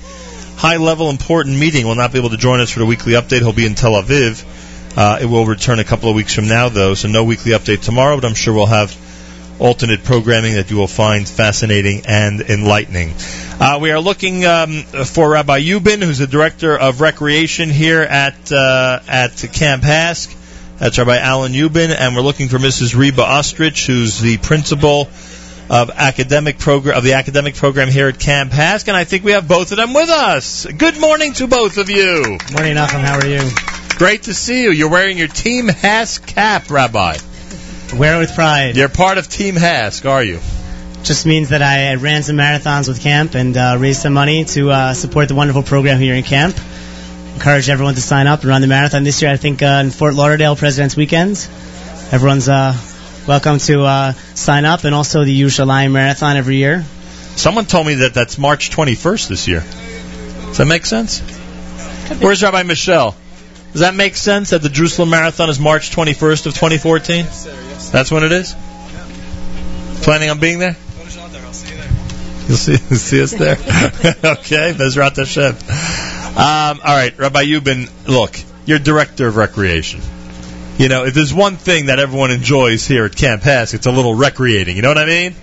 high 0.56 0.78
level 0.78 1.10
important 1.10 1.58
meeting. 1.58 1.86
Will 1.86 1.94
not 1.94 2.12
be 2.12 2.18
able 2.18 2.30
to 2.30 2.36
join 2.36 2.60
us 2.60 2.70
for 2.70 2.78
the 2.78 2.86
weekly 2.86 3.12
update. 3.12 3.38
He'll 3.40 3.52
be 3.52 3.66
in 3.66 3.74
Tel 3.74 3.92
Aviv. 3.92 4.44
Uh, 4.96 5.18
it 5.22 5.26
will 5.26 5.46
return 5.46 5.78
a 5.78 5.84
couple 5.84 6.08
of 6.08 6.16
weeks 6.16 6.34
from 6.34 6.48
now, 6.48 6.68
though, 6.68 6.94
so 6.94 7.08
no 7.08 7.24
weekly 7.24 7.52
update 7.52 7.82
tomorrow, 7.82 8.16
but 8.16 8.24
I'm 8.24 8.34
sure 8.34 8.52
we'll 8.52 8.66
have 8.66 8.96
alternate 9.60 10.02
programming 10.02 10.54
that 10.54 10.70
you 10.70 10.76
will 10.76 10.88
find 10.88 11.28
fascinating 11.28 12.02
and 12.06 12.40
enlightening. 12.40 13.14
Uh, 13.60 13.78
we 13.80 13.90
are 13.90 14.00
looking 14.00 14.44
um, 14.46 14.82
for 15.04 15.30
Rabbi 15.30 15.60
Yubin, 15.60 16.02
who's 16.02 16.18
the 16.18 16.26
director 16.26 16.76
of 16.76 17.00
recreation 17.00 17.68
here 17.68 18.00
at 18.00 18.50
uh, 18.50 19.00
at 19.06 19.36
Camp 19.52 19.82
HASC. 19.82 20.36
That's 20.78 20.98
Rabbi 20.98 21.18
Alan 21.18 21.52
Yubin, 21.52 21.94
and 21.96 22.16
we're 22.16 22.22
looking 22.22 22.48
for 22.48 22.56
Mrs. 22.56 22.96
Reba 22.96 23.22
Ostrich, 23.22 23.86
who's 23.86 24.18
the 24.18 24.38
principal 24.38 25.08
of 25.68 25.90
academic 25.90 26.58
program 26.58 26.96
of 26.96 27.04
the 27.04 27.12
academic 27.12 27.54
program 27.54 27.88
here 27.88 28.08
at 28.08 28.18
Camp 28.18 28.50
HASC, 28.50 28.88
and 28.88 28.96
I 28.96 29.04
think 29.04 29.24
we 29.24 29.32
have 29.32 29.46
both 29.46 29.70
of 29.70 29.76
them 29.76 29.92
with 29.92 30.08
us. 30.08 30.66
Good 30.66 30.98
morning 30.98 31.34
to 31.34 31.46
both 31.46 31.76
of 31.76 31.90
you. 31.90 32.38
Morning, 32.52 32.74
Nachum. 32.74 33.00
How 33.00 33.18
are 33.18 33.26
you? 33.26 33.79
Great 34.00 34.22
to 34.22 34.32
see 34.32 34.62
you. 34.62 34.70
You're 34.70 34.88
wearing 34.88 35.18
your 35.18 35.28
Team 35.28 35.68
HASC 35.68 36.26
cap, 36.26 36.70
Rabbi. 36.70 37.18
Wear 37.94 38.16
it 38.16 38.18
with 38.20 38.34
pride. 38.34 38.74
You're 38.74 38.88
part 38.88 39.18
of 39.18 39.28
Team 39.28 39.56
HASC, 39.56 40.08
are 40.08 40.24
you? 40.24 40.40
just 41.02 41.26
means 41.26 41.50
that 41.50 41.60
I, 41.60 41.90
I 41.90 41.96
ran 41.96 42.22
some 42.22 42.36
marathons 42.36 42.88
with 42.88 43.02
camp 43.02 43.34
and 43.34 43.54
uh, 43.54 43.76
raised 43.78 44.00
some 44.00 44.14
money 44.14 44.46
to 44.46 44.70
uh, 44.70 44.94
support 44.94 45.28
the 45.28 45.34
wonderful 45.34 45.62
program 45.62 45.98
here 45.98 46.14
in 46.14 46.22
camp. 46.22 46.56
Encourage 47.34 47.68
everyone 47.68 47.94
to 47.94 48.00
sign 48.00 48.26
up 48.26 48.40
and 48.40 48.48
run 48.48 48.62
the 48.62 48.68
marathon 48.68 49.04
this 49.04 49.20
year. 49.20 49.32
I 49.32 49.36
think 49.36 49.62
uh, 49.62 49.82
in 49.84 49.90
Fort 49.90 50.14
Lauderdale, 50.14 50.56
President's 50.56 50.96
Weekend. 50.96 51.32
Everyone's 52.10 52.48
uh, 52.48 52.74
welcome 53.28 53.58
to 53.58 53.82
uh, 53.82 54.12
sign 54.34 54.64
up, 54.64 54.84
and 54.84 54.94
also 54.94 55.24
the 55.24 55.42
Yerushalayim 55.42 55.92
Marathon 55.92 56.38
every 56.38 56.56
year. 56.56 56.86
Someone 57.36 57.66
told 57.66 57.86
me 57.86 57.96
that 57.96 58.14
that's 58.14 58.38
March 58.38 58.70
21st 58.70 59.28
this 59.28 59.46
year. 59.46 59.60
Does 59.60 60.56
that 60.56 60.64
make 60.64 60.86
sense? 60.86 61.20
Where's 62.18 62.42
Rabbi 62.42 62.62
Mischel? 62.62 63.14
Does 63.72 63.82
that 63.82 63.94
make 63.94 64.16
sense 64.16 64.50
that 64.50 64.62
the 64.62 64.68
Jerusalem 64.68 65.10
Marathon 65.10 65.48
is 65.48 65.60
March 65.60 65.90
21st 65.90 66.46
of 66.46 66.54
2014? 66.54 67.24
That's 67.92 68.10
when 68.10 68.24
it 68.24 68.32
is? 68.32 68.54
Planning 70.02 70.30
on 70.30 70.40
being 70.40 70.58
there? 70.58 70.76
You'll 72.48 72.56
see, 72.56 72.76
see 72.76 73.22
us 73.22 73.30
there. 73.30 73.52
okay, 73.54 74.74
Bezrat 74.74 75.16
Hashem. 75.16 75.54
Um, 76.36 76.80
all 76.84 76.96
right, 76.96 77.16
Rabbi 77.16 77.44
Yubin, 77.44 77.88
look, 78.08 78.36
you're 78.66 78.80
director 78.80 79.28
of 79.28 79.36
recreation. 79.36 80.00
You 80.78 80.88
know, 80.88 81.04
if 81.04 81.14
there's 81.14 81.32
one 81.32 81.56
thing 81.56 81.86
that 81.86 82.00
everyone 82.00 82.32
enjoys 82.32 82.86
here 82.86 83.04
at 83.04 83.14
Camp 83.14 83.42
HASC, 83.42 83.74
it's 83.74 83.86
a 83.86 83.92
little 83.92 84.14
recreating. 84.14 84.74
You 84.74 84.82
know 84.82 84.88
what 84.88 84.98
I 84.98 85.06
mean? 85.06 85.34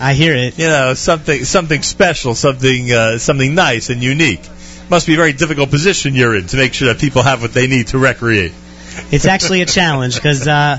I 0.00 0.14
hear 0.14 0.34
it. 0.34 0.58
You 0.58 0.68
know, 0.68 0.94
something 0.94 1.44
something 1.44 1.82
special, 1.82 2.34
something 2.34 2.92
uh, 2.92 3.18
something 3.18 3.54
nice 3.54 3.90
and 3.90 4.02
unique. 4.02 4.42
Must 4.90 5.06
be 5.06 5.14
a 5.14 5.16
very 5.16 5.32
difficult 5.32 5.70
position 5.70 6.14
you're 6.14 6.34
in 6.36 6.46
to 6.48 6.56
make 6.56 6.74
sure 6.74 6.88
that 6.88 7.00
people 7.00 7.22
have 7.22 7.40
what 7.42 7.52
they 7.52 7.66
need 7.66 7.88
to 7.88 7.98
recreate. 7.98 8.52
It's 9.10 9.26
actually 9.26 9.62
a 9.62 9.66
challenge 9.66 10.14
because 10.14 10.46
uh, 10.46 10.78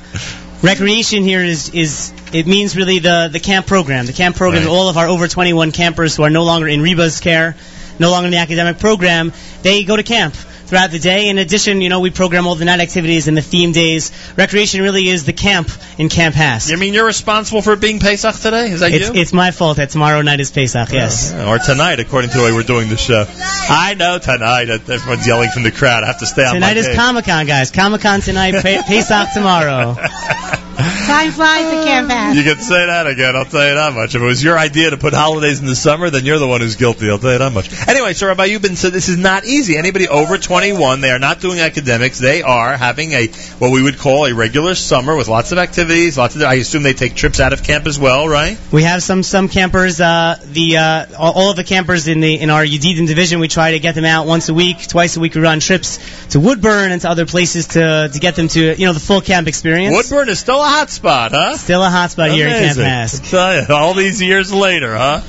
recreation 0.61 1.23
here 1.23 1.43
is 1.43 1.69
is 1.73 2.13
it 2.31 2.47
means 2.47 2.77
really 2.77 2.99
the 2.99 3.29
the 3.31 3.39
camp 3.39 3.67
program. 3.67 4.05
The 4.05 4.13
camp 4.13 4.35
program, 4.35 4.63
Right. 4.63 4.69
all 4.71 4.89
of 4.89 4.97
our 4.97 5.07
over 5.07 5.27
21 5.27 5.71
campers 5.71 6.15
who 6.15 6.23
are 6.23 6.29
no 6.29 6.43
longer 6.43 6.67
in 6.67 6.81
Reba's 6.81 7.19
care, 7.19 7.55
no 7.99 8.11
longer 8.11 8.27
in 8.27 8.31
the 8.31 8.37
academic 8.37 8.79
program, 8.79 9.33
they 9.63 9.83
go 9.83 9.95
to 9.95 10.03
camp 10.03 10.35
throughout 10.67 10.91
the 10.91 10.99
day. 10.99 11.29
In 11.29 11.37
addition, 11.37 11.81
you 11.81 11.89
know, 11.89 11.99
we 11.99 12.09
program 12.11 12.47
all 12.47 12.55
the 12.55 12.65
night 12.65 12.79
activities 12.79 13.27
and 13.27 13.35
the 13.37 13.41
theme 13.41 13.71
days. 13.71 14.11
Recreation 14.37 14.81
really 14.81 15.07
is 15.07 15.25
the 15.25 15.33
camp 15.33 15.69
in 15.97 16.09
Camp 16.09 16.35
HASC. 16.35 16.69
You 16.71 16.77
mean 16.77 16.93
you're 16.93 17.05
responsible 17.05 17.61
for 17.61 17.73
it 17.73 17.79
being 17.81 17.99
Pesach 17.99 18.35
today? 18.35 18.71
Is 18.71 18.79
that 18.81 18.91
It's, 18.91 19.09
you? 19.09 19.21
it's 19.21 19.33
my 19.33 19.51
fault 19.51 19.77
that 19.77 19.89
tomorrow 19.91 20.21
night 20.21 20.39
is 20.39 20.51
Pesach, 20.51 20.89
oh, 20.91 20.93
yes. 20.93 21.33
Or 21.33 21.59
tonight, 21.59 21.99
according 21.99 22.31
to 22.31 22.37
the 22.37 22.43
way 22.43 22.51
we're 22.51 22.63
doing 22.63 22.89
the 22.89 22.97
show. 22.97 23.25
I 23.29 23.95
know 23.97 24.17
tonight. 24.19 24.69
Everyone's 24.69 25.25
yelling 25.27 25.49
from 25.51 25.63
the 25.63 25.71
crowd. 25.71 26.03
I 26.03 26.07
have 26.07 26.19
to 26.19 26.25
stay 26.25 26.45
on 26.45 26.55
Tonight 26.55 26.77
is. 26.77 26.95
Comic 26.95 27.25
Con, 27.25 27.45
guys. 27.45 27.71
Comic 27.71 28.01
Con 28.01 28.21
tonight, 28.21 28.51
Pe- 28.63 28.81
Pesach 28.83 29.29
tomorrow. 29.33 29.95
Time 31.05 31.31
flies 31.31 31.65
at 31.65 31.83
Camp 31.85 32.09
HASC. 32.09 32.35
You 32.35 32.43
can 32.43 32.57
say 32.57 32.85
that 32.85 33.05
again. 33.05 33.35
I'll 33.35 33.45
tell 33.45 33.67
you 33.67 33.75
that 33.75 33.93
much. 33.93 34.15
If 34.15 34.21
it 34.21 34.25
was 34.25 34.43
your 34.43 34.57
idea 34.57 34.89
to 34.89 34.97
put 34.97 35.13
holidays 35.13 35.59
in 35.59 35.67
the 35.67 35.75
summer, 35.75 36.09
then 36.09 36.25
you're 36.25 36.39
the 36.39 36.47
one 36.47 36.61
who's 36.61 36.75
guilty. 36.75 37.09
I'll 37.09 37.19
tell 37.19 37.33
you 37.33 37.37
that 37.37 37.53
much. 37.53 37.87
Anyway, 37.87 38.13
so 38.13 38.27
Rabbi 38.27 38.47
Yubin 38.47 38.75
said 38.75 38.91
this 38.91 39.07
is 39.07 39.17
not 39.17 39.45
easy. 39.45 39.77
Anybody 39.77 40.07
over 40.07 40.37
21, 40.37 41.01
they 41.01 41.11
are 41.11 41.19
not 41.19 41.41
doing 41.41 41.59
academics. 41.59 42.17
They 42.17 42.41
are 42.41 42.75
having 42.75 43.11
a 43.11 43.27
what 43.59 43.71
we 43.71 43.83
would 43.83 43.99
call 43.99 44.25
a 44.25 44.33
regular 44.33 44.73
summer 44.73 45.15
with 45.15 45.27
lots 45.27 45.51
of 45.51 45.59
activities. 45.59 46.17
Lots 46.17 46.35
of. 46.35 46.41
I 46.41 46.55
assume 46.55 46.81
they 46.81 46.93
take 46.93 47.13
trips 47.13 47.39
out 47.39 47.53
of 47.53 47.61
camp 47.63 47.85
as 47.85 47.99
well, 47.99 48.27
right? 48.27 48.57
We 48.71 48.83
have 48.83 49.03
some 49.03 49.21
some 49.21 49.47
campers. 49.47 50.01
Uh, 50.01 50.39
the 50.43 50.77
uh, 50.77 51.05
all, 51.19 51.33
all 51.33 51.49
of 51.51 51.55
the 51.55 51.63
campers 51.63 52.07
in 52.07 52.19
the 52.19 52.39
in 52.39 52.49
our 52.49 52.63
Yedidin 52.63 53.07
division, 53.07 53.39
we 53.39 53.47
try 53.47 53.71
to 53.71 53.79
get 53.79 53.93
them 53.93 54.05
out 54.05 54.25
once 54.25 54.49
a 54.49 54.53
week, 54.53 54.87
twice 54.87 55.17
a 55.17 55.19
week. 55.19 55.35
We 55.35 55.41
run 55.41 55.59
trips 55.59 55.99
to 56.29 56.39
Woodbourne 56.39 56.91
and 56.91 57.01
to 57.01 57.09
other 57.09 57.27
places 57.27 57.67
to 57.67 58.09
to 58.11 58.19
get 58.19 58.35
them 58.35 58.47
to 58.49 58.75
you 58.75 58.87
know 58.87 58.93
the 58.93 58.99
full 58.99 59.21
camp 59.21 59.47
experience. 59.47 59.95
Woodbourne 59.95 60.29
is 60.29 60.39
still 60.39 60.61
a 60.61 60.67
hot 60.67 60.89
spot, 60.95 61.31
huh? 61.31 61.57
Still 61.57 61.83
a 61.83 61.89
hot 61.89 62.11
spot 62.11 62.31
here 62.31 62.47
in 62.47 62.53
Camp 62.53 62.77
Amazing. 62.77 62.85
HASC. 62.85 63.21
I 63.21 63.29
tell 63.29 63.61
you, 63.61 63.75
all 63.75 63.93
these 63.93 64.21
years 64.21 64.53
later, 64.53 64.95
huh? 64.95 65.21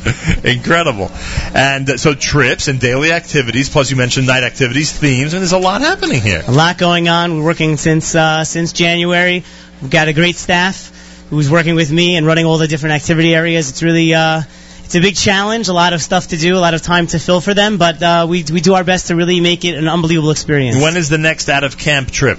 Incredible. 0.44 1.10
And 1.55 1.90
uh, 1.90 1.97
so 1.97 2.14
trips 2.14 2.68
and 2.68 2.80
daily 2.80 3.12
activities, 3.12 3.68
plus 3.68 3.90
you 3.90 3.97
mentioned 3.97 4.26
night 4.26 4.44
activities, 4.44 4.93
themes, 4.93 5.34
and 5.34 5.40
there's 5.40 5.52
a 5.52 5.59
lot 5.59 5.80
happening 5.80 6.20
here. 6.22 6.43
A 6.47 6.52
lot 6.52 6.78
going 6.78 7.09
on. 7.09 7.38
We're 7.38 7.44
working 7.44 7.76
since 7.76 8.14
uh, 8.14 8.44
since 8.44 8.72
January. 8.72 9.44
We've 9.82 9.90
got 9.90 10.09
a 10.09 10.12
great 10.12 10.36
staff 10.36 11.26
who's 11.30 11.51
working 11.51 11.74
with 11.74 11.90
me 11.90 12.16
and 12.16 12.26
running 12.26 12.47
all 12.47 12.59
the 12.59 12.68
different 12.68 12.94
activity 12.94 13.34
areas. 13.34 13.68
It's 13.68 13.82
really 13.82 14.14
uh, 14.14 14.43
it's 14.84 14.94
a 14.94 15.01
big 15.01 15.16
challenge, 15.16 15.68
a 15.68 15.72
lot 15.72 15.93
of 15.93 16.01
stuff 16.01 16.28
to 16.28 16.36
do, 16.36 16.56
a 16.56 16.62
lot 16.62 16.74
of 16.74 16.80
time 16.80 17.09
to 17.09 17.18
fill 17.18 17.40
for 17.40 17.55
them, 17.55 17.76
but 17.76 18.01
uh, 18.02 18.26
we 18.28 18.44
we 18.44 18.60
do 18.60 18.74
our 18.74 18.84
best 18.84 19.09
to 19.09 19.16
really 19.16 19.40
make 19.40 19.64
it 19.64 19.76
an 19.76 19.88
unbelievable 19.88 20.30
experience. 20.30 20.76
When 20.80 20.97
is 20.97 21.09
the 21.09 21.18
next 21.18 21.48
out 21.48 21.64
of 21.64 21.76
camp 21.76 22.10
trip? 22.10 22.38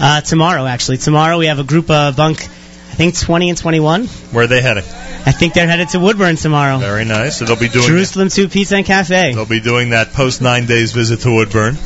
Uh, 0.00 0.20
tomorrow, 0.22 0.66
actually. 0.66 0.96
Tomorrow 0.96 1.38
we 1.38 1.46
have 1.46 1.58
a 1.58 1.64
group 1.64 1.90
of 1.90 2.16
bunk, 2.16 2.48
I 2.92 2.94
think 2.94 3.18
20 3.18 3.48
and 3.48 3.56
21. 3.56 4.04
Where 4.06 4.44
are 4.44 4.46
they 4.46 4.60
heading? 4.60 4.84
I 5.24 5.32
think 5.32 5.54
they're 5.54 5.66
headed 5.66 5.88
to 5.90 5.98
Woodbourne 5.98 6.36
tomorrow. 6.36 6.76
Very 6.76 7.06
nice. 7.06 7.38
So 7.38 7.46
they'll 7.46 7.56
be 7.56 7.68
doing 7.68 7.86
Jerusalem 7.86 8.28
2 8.28 8.50
Pizza 8.50 8.76
and 8.76 8.84
Cafe. 8.84 9.32
They'll 9.34 9.46
be 9.46 9.60
doing 9.60 9.90
that 9.90 10.12
post 10.12 10.42
nine 10.42 10.66
days 10.66 10.92
visit 10.92 11.20
to 11.20 11.34
Woodbourne, 11.34 11.78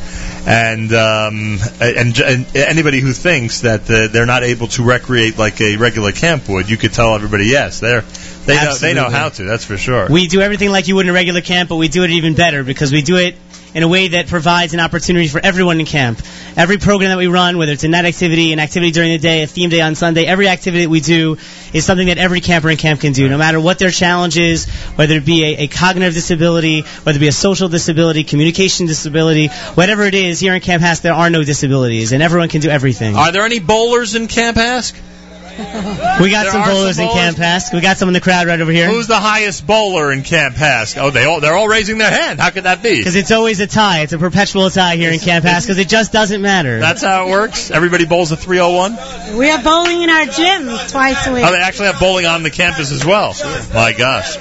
and 0.45 0.91
um, 0.91 1.59
and, 1.79 2.19
and 2.19 2.55
anybody 2.57 2.99
who 2.99 3.13
thinks 3.13 3.61
that 3.61 3.89
uh, 3.89 4.07
they're 4.11 4.25
not 4.25 4.43
able 4.43 4.67
to 4.67 4.83
recreate 4.83 5.37
like 5.37 5.61
a 5.61 5.77
regular 5.77 6.11
camp 6.11 6.49
would, 6.49 6.69
you 6.69 6.75
could 6.75 6.91
tell 6.91 7.15
everybody 7.15 7.45
yes, 7.45 7.79
they're 7.79 8.01
they 8.45 8.55
know 8.55 8.75
they 8.75 8.93
know 8.93 9.09
how 9.09 9.29
to. 9.29 9.43
That's 9.43 9.63
for 9.63 9.77
sure. 9.77 10.07
We 10.09 10.27
do 10.27 10.41
everything 10.41 10.71
like 10.71 10.89
you 10.89 10.95
would 10.95 11.05
in 11.05 11.09
a 11.09 11.13
regular 11.13 11.41
camp, 11.41 11.69
but 11.69 11.77
we 11.77 11.87
do 11.87 12.03
it 12.03 12.09
even 12.09 12.33
better 12.33 12.65
because 12.65 12.91
we 12.91 13.01
do 13.01 13.15
it 13.15 13.35
in 13.73 13.83
a 13.83 13.87
way 13.87 14.09
that 14.09 14.27
provides 14.27 14.73
an 14.73 14.79
opportunity 14.79 15.27
for 15.27 15.39
everyone 15.43 15.79
in 15.79 15.85
camp. 15.85 16.21
Every 16.55 16.77
program 16.77 17.09
that 17.09 17.17
we 17.17 17.27
run, 17.27 17.57
whether 17.57 17.71
it's 17.71 17.83
a 17.83 17.87
night 17.87 18.05
activity, 18.05 18.53
an 18.53 18.59
activity 18.59 18.91
during 18.91 19.11
the 19.11 19.17
day, 19.17 19.43
a 19.43 19.47
theme 19.47 19.69
day 19.69 19.81
on 19.81 19.95
Sunday, 19.95 20.25
every 20.25 20.47
activity 20.47 20.85
that 20.85 20.89
we 20.89 20.99
do 20.99 21.37
is 21.73 21.85
something 21.85 22.07
that 22.07 22.17
every 22.17 22.41
camper 22.41 22.69
in 22.69 22.77
camp 22.77 23.01
can 23.01 23.13
do, 23.13 23.29
no 23.29 23.37
matter 23.37 23.59
what 23.59 23.79
their 23.79 23.91
challenge 23.91 24.37
is, 24.37 24.65
whether 24.95 25.15
it 25.15 25.25
be 25.25 25.43
a, 25.43 25.57
a 25.63 25.67
cognitive 25.67 26.13
disability, 26.13 26.81
whether 26.81 27.17
it 27.17 27.19
be 27.19 27.27
a 27.27 27.31
social 27.31 27.69
disability, 27.69 28.23
communication 28.23 28.87
disability, 28.87 29.47
whatever 29.75 30.03
it 30.03 30.15
is, 30.15 30.39
here 30.39 30.53
in 30.53 30.61
Camp 30.61 30.81
HASC 30.81 31.01
there 31.01 31.13
are 31.13 31.29
no 31.29 31.43
disabilities, 31.43 32.11
and 32.11 32.23
everyone 32.23 32.49
can 32.49 32.61
do 32.61 32.69
everything. 32.69 33.15
Are 33.15 33.31
there 33.31 33.43
any 33.43 33.59
bowlers 33.59 34.15
in 34.15 34.27
Camp 34.27 34.57
HASC? 34.57 34.99
We 36.21 36.31
got 36.31 36.43
There 36.43 36.51
some 36.51 36.61
are 36.61 36.65
some 36.65 36.73
bowlers 36.73 36.99
in 36.99 37.07
bowlers? 37.07 37.35
Camp 37.35 37.37
HASC. 37.37 37.73
We 37.73 37.81
got 37.81 37.97
some 37.97 38.09
in 38.09 38.13
the 38.13 38.21
crowd 38.21 38.47
right 38.47 38.59
over 38.59 38.71
here. 38.71 38.89
Who's 38.89 39.07
the 39.07 39.19
highest 39.19 39.65
bowler 39.67 40.11
in 40.11 40.23
Camp 40.23 40.55
HASC? 40.55 40.97
Oh, 40.99 41.11
they 41.11 41.25
all 41.25 41.39
they're 41.41 41.55
all 41.55 41.67
raising 41.67 41.97
their 41.97 42.09
hand. 42.09 42.39
How 42.39 42.49
could 42.49 42.63
that 42.63 42.81
be? 42.81 42.97
Because 42.97 43.15
it's 43.15 43.31
always 43.31 43.59
a 43.59 43.67
tie. 43.67 44.01
It's 44.01 44.13
a 44.13 44.17
perpetual 44.17 44.69
tie 44.69 44.95
here 44.95 45.11
in 45.11 45.19
Camp 45.19 45.45
HASC 45.45 45.63
because 45.63 45.77
it 45.77 45.89
just 45.89 46.11
doesn't 46.11 46.41
matter. 46.41 46.79
That's 46.79 47.03
how 47.03 47.27
it 47.27 47.31
works. 47.31 47.69
Everybody 47.71 48.05
bowls 48.05 48.31
a 48.31 48.37
301. 48.37 49.37
We 49.37 49.47
have 49.47 49.63
bowling 49.63 50.01
in 50.01 50.09
our 50.09 50.25
gym 50.25 50.65
twice 50.89 51.27
a 51.27 51.33
week. 51.33 51.43
Oh, 51.45 51.51
they 51.51 51.59
actually 51.59 51.87
have 51.87 51.99
bowling 51.99 52.25
on 52.25 52.43
the 52.43 52.51
campus 52.51 52.91
as 52.91 53.05
well. 53.05 53.33
My 53.73 53.93
gosh. 53.93 54.37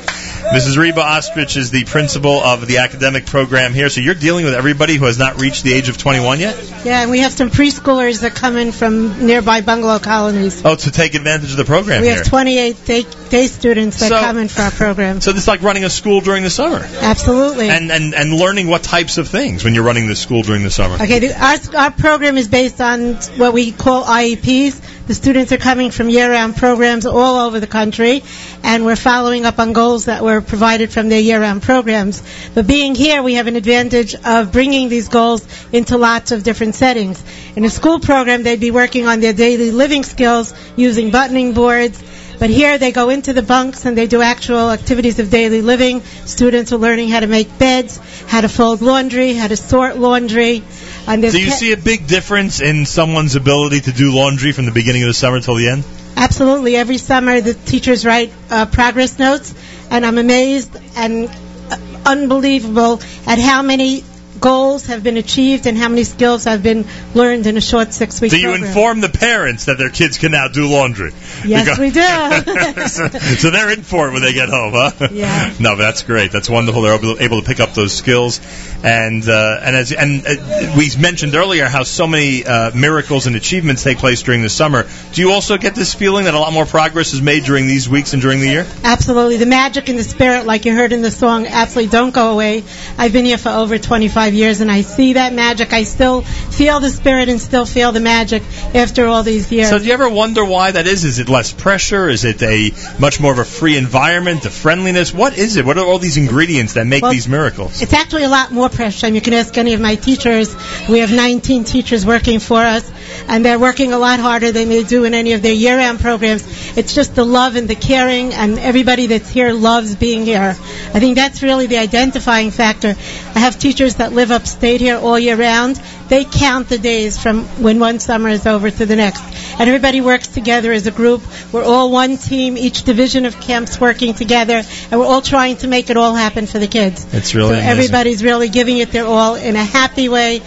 Mrs. 0.52 0.77
Reba 0.78 1.01
Ostrich 1.01 1.56
is 1.56 1.70
the 1.70 1.85
principal 1.85 2.40
of 2.40 2.66
the 2.66 2.78
academic 2.78 3.27
program 3.27 3.74
here. 3.74 3.89
So 3.89 4.01
you're 4.01 4.14
dealing 4.14 4.44
with 4.44 4.55
everybody 4.55 4.94
who 4.97 5.06
has 5.06 5.18
not 5.18 5.40
reached 5.40 5.64
the 5.64 5.74
age 5.74 5.89
of 5.89 5.98
21 5.98 6.39
yet? 6.40 6.56
Yeah, 6.85 7.02
and 7.02 7.10
we 7.10 7.18
have 7.20 7.32
some 7.32 7.51
preschoolers 7.51 8.20
that 8.23 8.35
come 8.35 8.56
in 8.56 8.70
from 8.73 9.27
nearby 9.27 9.60
bungalow 9.60 9.98
colonies. 9.98 10.62
Oh, 10.64 10.77
to 10.77 10.90
take 10.90 11.14
advantage 11.14 11.51
of 11.51 11.56
the 11.56 11.64
program 11.64 12.01
we 12.02 12.09
here. 12.09 12.16
have 12.18 12.27
28 12.27 12.85
day, 12.85 13.05
day 13.28 13.47
students 13.48 13.98
that 14.01 14.09
So- 14.09 14.20
come 14.20 14.39
in 14.39 14.48
for 14.48 14.62
our 14.62 14.70
program. 14.70 15.20
so 15.20 15.32
this 15.32 15.43
is 15.43 15.48
like 15.48 15.62
running 15.62 15.85
a 15.85 15.90
school 15.90 16.20
during 16.20 16.44
the 16.44 16.51
summer. 16.51 16.86
Absolutely. 17.01 17.68
And, 17.68 17.90
and, 17.90 18.14
and 18.14 18.32
learning 18.32 18.68
what 18.68 18.82
types 18.82 19.18
of 19.18 19.28
things 19.28 19.64
when 19.64 19.74
you're 19.74 19.85
running 19.85 20.06
the 20.06 20.16
school 20.16 20.43
during 20.43 20.62
the 20.62 20.70
summer. 20.70 20.94
Okay, 20.94 21.18
the, 21.18 21.35
our, 21.44 21.82
our 21.85 21.90
program 21.90 22.36
is 22.39 22.48
based 22.48 22.81
on 22.81 23.14
what 23.36 23.52
we 23.52 23.73
call 23.73 24.05
IEPs. 24.05 24.81
The 25.06 25.14
students 25.14 25.52
are 25.52 25.56
coming 25.56 25.92
from 25.92 26.08
year-round 26.08 26.56
programs 26.56 27.06
all 27.06 27.46
over 27.46 27.60
the 27.60 27.68
country, 27.68 28.24
and 28.64 28.84
we're 28.84 28.96
following 28.96 29.46
up 29.46 29.60
on 29.60 29.72
goals 29.72 30.06
that 30.06 30.24
were 30.24 30.40
provided 30.40 30.90
from 30.90 31.08
their 31.08 31.20
year-round 31.20 31.62
programs. 31.62 32.24
But 32.56 32.66
being 32.66 32.96
here, 32.96 33.22
we 33.22 33.34
have 33.34 33.46
an 33.46 33.54
advantage 33.54 34.16
of 34.16 34.50
bringing 34.50 34.88
these 34.88 35.06
goals 35.06 35.46
into 35.72 35.96
lots 35.96 36.32
of 36.32 36.42
different 36.42 36.74
settings. 36.74 37.22
In 37.54 37.64
a 37.64 37.70
school 37.70 38.00
program, 38.00 38.42
they'd 38.42 38.58
be 38.58 38.72
working 38.72 39.06
on 39.06 39.20
their 39.20 39.32
daily 39.32 39.70
living 39.70 40.02
skills 40.02 40.52
using 40.74 41.12
buttoning 41.12 41.52
boards. 41.52 42.02
But 42.40 42.50
here 42.50 42.76
they 42.76 42.90
go 42.90 43.08
into 43.08 43.32
the 43.32 43.42
bunks 43.42 43.86
and 43.86 43.96
they 43.96 44.08
do 44.08 44.20
actual 44.20 44.70
activities 44.70 45.20
of 45.20 45.30
daily 45.30 45.62
living. 45.62 46.02
Students 46.26 46.72
are 46.72 46.78
learning 46.78 47.08
how 47.08 47.20
to 47.20 47.26
make 47.26 47.58
beds, 47.58 47.98
how 48.26 48.42
to 48.42 48.48
fold 48.48 48.82
laundry, 48.82 49.34
how 49.34 49.46
to 49.46 49.56
sort 49.56 49.96
laundry. 49.96 50.62
And 51.06 51.22
Do 51.22 51.40
you 51.40 51.50
see 51.50 51.72
a 51.72 51.76
big 51.76 52.06
difference 52.06 52.60
in 52.60 52.84
someone's 52.86 53.36
ability 53.36 53.80
to 53.82 53.92
do 53.92 54.12
laundry 54.12 54.52
from 54.52 54.66
the 54.66 54.72
beginning 54.72 55.02
of 55.02 55.08
the 55.08 55.14
summer 55.14 55.40
till 55.40 55.54
the 55.54 55.68
end? 55.68 55.84
Absolutely. 56.16 56.76
Every 56.76 56.98
summer, 56.98 57.40
the 57.40 57.54
teachers 57.54 58.04
write 58.04 58.32
uh, 58.50 58.66
progress 58.66 59.18
notes, 59.18 59.54
and 59.90 60.04
I'm 60.04 60.18
amazed 60.18 60.74
and 60.96 61.28
uh, 61.70 61.76
unbelievable 62.06 63.00
at 63.26 63.38
how 63.38 63.62
many 63.62 64.02
goals 64.38 64.86
have 64.86 65.02
been 65.02 65.16
achieved 65.16 65.66
and 65.66 65.78
how 65.78 65.88
many 65.88 66.04
skills 66.04 66.44
have 66.44 66.62
been 66.62 66.84
learned 67.14 67.46
in 67.46 67.56
a 67.56 67.60
short 67.60 67.94
six-week 67.94 68.30
Do 68.30 68.38
you 68.38 68.48
program. 68.48 68.64
inform 68.68 69.00
the 69.00 69.08
parents 69.08 69.64
that 69.64 69.78
their 69.78 69.88
kids 69.88 70.18
can 70.18 70.32
now 70.32 70.48
do 70.48 70.68
laundry? 70.68 71.12
Yes, 71.44 71.64
Because- 71.64 71.78
we 71.78 71.90
do. 71.90 72.86
so, 72.88 73.08
so 73.38 73.50
they're 73.50 73.70
in 73.72 73.82
for 73.82 74.08
it 74.08 74.12
when 74.12 74.20
they 74.22 74.34
get 74.34 74.50
home, 74.50 74.74
huh? 74.74 75.08
Yeah. 75.10 75.54
No, 75.58 75.76
that's 75.76 76.02
great. 76.02 76.32
That's 76.32 76.50
wonderful. 76.50 76.82
They're 76.82 76.94
able 77.22 77.40
to 77.40 77.46
pick 77.46 77.60
up 77.60 77.72
those 77.72 77.94
skills, 77.94 78.38
and 78.86 79.28
uh, 79.28 79.58
and 79.62 79.74
as 79.74 79.92
and 79.92 80.24
uh, 80.24 80.74
we 80.78 80.88
mentioned 80.96 81.34
earlier 81.34 81.66
how 81.66 81.82
so 81.82 82.06
many 82.06 82.44
uh, 82.44 82.70
miracles 82.72 83.26
and 83.26 83.34
achievements 83.34 83.82
take 83.82 83.98
place 83.98 84.22
during 84.22 84.42
the 84.42 84.48
summer. 84.48 84.86
Do 85.12 85.20
you 85.20 85.32
also 85.32 85.58
get 85.58 85.74
this 85.74 85.92
feeling 85.92 86.26
that 86.26 86.34
a 86.34 86.38
lot 86.38 86.52
more 86.52 86.66
progress 86.66 87.12
is 87.12 87.20
made 87.20 87.42
during 87.42 87.66
these 87.66 87.88
weeks 87.88 88.12
and 88.12 88.22
during 88.22 88.38
the 88.38 88.46
year? 88.46 88.66
Absolutely. 88.84 89.38
The 89.38 89.46
magic 89.46 89.88
and 89.88 89.98
the 89.98 90.04
spirit, 90.04 90.46
like 90.46 90.66
you 90.66 90.72
heard 90.72 90.92
in 90.92 91.02
the 91.02 91.10
song, 91.10 91.46
absolutely 91.48 91.90
don't 91.90 92.14
go 92.14 92.30
away. 92.30 92.62
I've 92.96 93.12
been 93.12 93.24
here 93.24 93.38
for 93.38 93.48
over 93.48 93.76
25 93.76 94.34
years 94.34 94.60
and 94.60 94.70
I 94.70 94.82
see 94.82 95.14
that 95.14 95.32
magic. 95.32 95.72
I 95.72 95.82
still 95.82 96.22
feel 96.22 96.78
the 96.78 96.90
spirit 96.90 97.28
and 97.28 97.40
still 97.40 97.66
feel 97.66 97.90
the 97.90 98.00
magic 98.00 98.44
after 98.72 99.06
all 99.06 99.24
these 99.24 99.50
years. 99.50 99.68
So 99.68 99.80
do 99.80 99.84
you 99.84 99.94
ever 99.94 100.08
wonder 100.08 100.44
why 100.44 100.70
that 100.70 100.86
is? 100.86 101.04
Is 101.04 101.18
it 101.18 101.28
less 101.28 101.52
pressure? 101.52 102.08
Is 102.08 102.24
it 102.24 102.40
a 102.40 102.70
much 103.00 103.18
more 103.18 103.32
of 103.32 103.40
a 103.40 103.44
free 103.44 103.76
environment, 103.76 104.44
a 104.46 104.50
friendliness? 104.50 105.12
What 105.12 105.36
is 105.36 105.56
it? 105.56 105.64
What 105.64 105.76
are 105.76 105.84
all 105.84 105.98
these 105.98 106.18
ingredients 106.18 106.74
that 106.74 106.86
make 106.86 107.02
Well, 107.02 107.10
these 107.10 107.28
miracles? 107.28 107.82
It's 107.82 107.92
actually 107.92 108.22
a 108.22 108.28
lot 108.28 108.52
more 108.52 108.68
you 108.78 109.20
can 109.23 109.32
ask 109.32 109.57
any 109.57 109.73
of 109.73 109.81
my 109.81 109.94
teachers. 109.94 110.55
We 110.89 110.98
have 110.98 111.11
19 111.11 111.65
teachers 111.65 112.05
working 112.05 112.40
for 112.40 112.61
us, 112.61 112.90
and 113.27 113.44
they're 113.44 113.59
working 113.59 113.93
a 113.93 113.98
lot 113.98 114.20
harder 114.20 114.53
than 114.53 114.69
they 114.69 114.82
do 114.82 115.05
in 115.05 115.15
any 115.15 115.32
of 115.32 115.40
their 115.40 115.55
year-round 115.55 116.01
programs. 116.01 116.44
It's 116.77 116.94
just 116.94 117.15
the 117.15 117.24
love 117.24 117.57
and 117.57 117.69
the 117.69 117.74
caring, 117.74 118.35
and 118.35 118.59
everybody 118.59 119.07
that's 119.07 119.31
here 119.31 119.53
loves 119.53 119.97
being 119.97 120.24
here. 120.24 120.57
I 120.93 121.01
think 121.01 121.16
that's 121.16 121.43
really 121.43 121.66
the 121.66 121.78
identifying 121.78 122.51
factor. 122.51 122.94
I 123.35 123.39
have 123.39 123.59
teachers 123.59 123.94
that 123.97 124.12
live 124.12 124.31
upstate 124.31 124.81
here 124.82 124.98
all 124.98 125.19
year 125.19 125.36
round. 125.36 125.81
They 126.08 126.24
count 126.24 126.68
the 126.68 126.78
days 126.78 127.18
from 127.20 127.44
when 127.62 127.78
one 127.80 127.98
summer 127.98 128.28
is 128.28 128.46
over 128.46 128.70
to 128.70 128.86
the 128.86 128.96
next. 128.96 129.22
And 129.58 129.68
everybody 129.68 130.00
works 130.00 130.28
together 130.28 130.70
as 130.72 130.86
a 130.86 130.90
group. 130.90 131.22
We're 131.52 131.64
all 131.64 131.90
one 131.90 132.16
team, 132.18 132.56
each 132.56 132.82
division 132.84 133.24
of 133.26 133.40
camps 133.40 133.80
working 133.80 134.14
together, 134.14 134.62
and 134.90 135.00
we're 135.00 135.06
all 135.06 135.22
trying 135.22 135.56
to 135.58 135.66
make 135.68 135.90
it 135.90 135.96
all 135.96 136.14
happen 136.14 136.46
for 136.46 136.58
the 136.58 136.66
kids. 136.68 137.06
It's 137.12 137.34
really 137.34 137.48
So 137.48 137.54
amazing. 137.54 137.70
everybody's 137.70 138.22
really 138.22 138.48
giving 138.48 138.78
it 138.78 138.92
their 138.92 139.06
all 139.06 139.34
in 139.34 139.56
a 139.56 139.64
happy 139.64 140.08
way. 140.08 140.42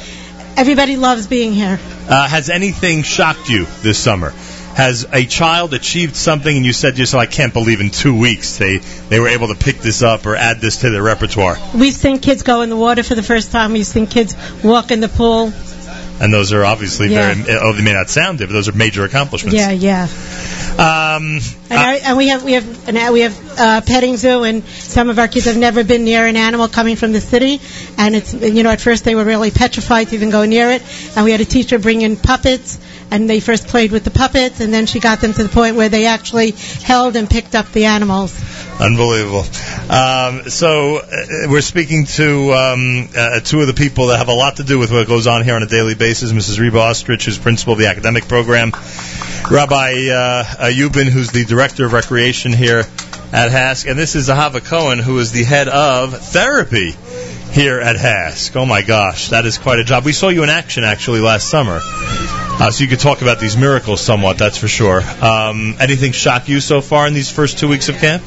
Everybody 0.56 0.96
loves 0.98 1.28
being 1.28 1.54
here. 1.54 1.80
Uh, 2.08 2.28
has 2.28 2.50
anything 2.50 3.04
shocked 3.04 3.50
you 3.50 3.66
this 3.82 3.98
summer? 3.98 4.34
Has 4.80 5.06
a 5.12 5.26
child 5.26 5.74
achieved 5.74 6.16
something 6.16 6.56
and 6.56 6.66
you 6.66 6.72
said 6.72 6.94
to 6.96 7.00
yourself, 7.02 7.22
I 7.22 7.26
can't 7.26 7.52
believe 7.54 7.82
in 7.82 7.90
two 7.90 8.18
weeks 8.18 8.58
they, 8.58 8.78
they 9.10 9.20
were 9.20 9.28
able 9.28 9.50
to 9.50 9.56
pick 9.56 9.80
this 9.80 10.02
up 10.02 10.26
or 10.26 10.38
add 10.38 10.62
this 10.62 10.78
to 10.78 10.90
their 10.90 11.04
repertoire? 11.04 11.58
We've 11.76 11.94
seen 11.94 12.20
kids 12.20 12.44
go 12.44 12.62
in 12.62 12.70
the 12.70 12.78
water 12.78 13.04
for 13.04 13.14
the 13.14 13.22
first 13.22 13.52
time. 13.52 13.74
We've 13.74 13.86
seen 13.86 14.08
kids 14.08 14.38
walk 14.64 14.92
in 14.92 15.02
the 15.02 15.10
pool. 15.10 15.52
And 16.22 16.34
those 16.34 16.54
are 16.54 16.64
obviously 16.64 17.10
Yeah. 17.10 17.34
very, 17.34 17.60
oh, 17.60 17.74
they 17.74 17.82
may 17.84 17.92
not 17.94 18.10
sound 18.10 18.40
it, 18.40 18.48
but 18.48 18.54
those 18.54 18.70
are 18.70 18.72
major 18.72 19.04
accomplishments. 19.04 19.58
Yeah, 19.58 19.72
yeah. 19.72 20.04
Um, 20.80 21.42
And, 21.70 21.80
I, 21.80 21.96
and 21.96 22.18
we 22.18 22.30
have 22.30 22.44
we 22.46 22.54
have 22.54 22.88
an, 22.88 23.12
we 23.12 23.22
have 23.22 23.60
uh, 23.60 23.82
petting 23.82 24.16
zoo, 24.16 24.44
and 24.44 24.64
some 24.66 25.10
of 25.10 25.20
our 25.20 25.28
kids 25.28 25.46
have 25.46 25.58
never 25.58 25.84
been 25.84 26.06
near 26.06 26.26
an 26.26 26.38
animal 26.38 26.70
coming 26.70 26.96
from 26.96 27.12
the 27.12 27.20
city. 27.20 27.60
And 27.98 28.16
it's 28.16 28.34
you 28.34 28.64
know 28.64 28.70
at 28.72 28.80
first 28.80 29.04
they 29.04 29.16
were 29.16 29.26
really 29.26 29.52
petrified 29.52 30.08
to 30.10 30.16
even 30.16 30.30
go 30.30 30.46
near 30.46 30.72
it. 30.72 30.82
And 31.18 31.26
we 31.26 31.32
had 31.32 31.42
a 31.42 31.46
teacher 31.46 31.80
bring 31.80 32.02
in 32.02 32.16
puppets, 32.16 32.80
and 33.12 33.30
they 33.30 33.40
first 33.40 33.68
played 33.68 33.92
with 33.92 34.04
the 34.04 34.12
puppets, 34.12 34.60
and 34.60 34.74
then 34.74 34.86
she 34.86 35.00
got 35.00 35.22
them 35.22 35.34
to 35.34 35.44
the 35.44 35.50
point 35.50 35.76
where 35.76 35.90
they 35.90 36.06
actually 36.06 36.52
held 36.52 37.16
and 37.16 37.30
picked 37.30 37.56
up 37.56 37.72
the 37.72 37.86
animals. 37.86 38.40
Unbelievable. 38.80 39.44
Um, 39.90 40.50
so 40.50 41.00
uh, 41.00 41.26
we're 41.50 41.62
speaking 41.62 42.06
to 42.06 42.54
um, 42.54 43.10
uh, 43.16 43.42
two 43.42 43.60
of 43.60 43.68
the 43.68 43.74
people 43.74 44.08
that 44.08 44.18
have 44.20 44.30
a 44.30 44.34
lot 44.34 44.58
to 44.58 44.64
do 44.64 44.80
with 44.80 44.92
what 44.92 45.06
goes 45.08 45.28
on 45.28 45.44
here 45.44 45.56
on 45.56 45.64
a 45.64 45.68
daily 45.68 45.96
basis. 45.96 46.32
Mrs. 46.32 46.60
Reba 46.60 46.80
Ostrich, 46.80 47.26
who's 47.26 47.38
principal 47.38 47.74
of 47.74 47.80
the 47.80 47.88
academic 47.88 48.28
program. 48.28 48.72
Rabbi 49.52 50.10
uh, 50.10 50.44
who's 50.72 51.32
the 51.32 51.46
director 51.46 51.86
of 51.86 51.94
recreation 51.94 52.54
here 52.54 52.86
at 53.32 53.52
HASC, 53.52 53.90
And 53.90 53.98
this 53.98 54.16
is 54.16 54.30
Ahava 54.30 54.64
Cohen, 54.64 55.00
who 55.00 55.20
is 55.20 55.32
the 55.32 55.44
head 55.44 55.68
of 55.68 56.18
therapy 56.18 56.96
here 57.52 57.80
at 57.80 57.96
HASC. 57.96 58.56
Oh 58.56 58.66
my 58.66 58.82
gosh, 58.82 59.30
that 59.30 59.46
is 59.46 59.58
quite 59.58 59.80
a 59.80 59.84
job. 59.84 60.06
We 60.06 60.14
saw 60.14 60.30
you 60.30 60.44
in 60.44 60.50
action 60.50 60.84
actually 60.84 61.20
last 61.20 61.50
summer. 61.50 61.80
Uh, 62.60 62.70
so 62.72 62.84
you 62.84 62.90
could 62.90 63.00
talk 63.00 63.22
about 63.22 63.40
these 63.40 63.56
miracles 63.56 64.02
somewhat, 64.02 64.38
that's 64.38 64.58
for 64.58 64.68
sure. 64.68 65.02
Um, 65.24 65.78
anything 65.80 66.12
shock 66.12 66.50
you 66.50 66.60
so 66.60 66.82
far 66.82 67.08
in 67.08 67.14
these 67.14 67.32
first 67.32 67.58
two 67.58 67.70
weeks 67.70 67.88
of 67.88 67.96
camp? 67.96 68.22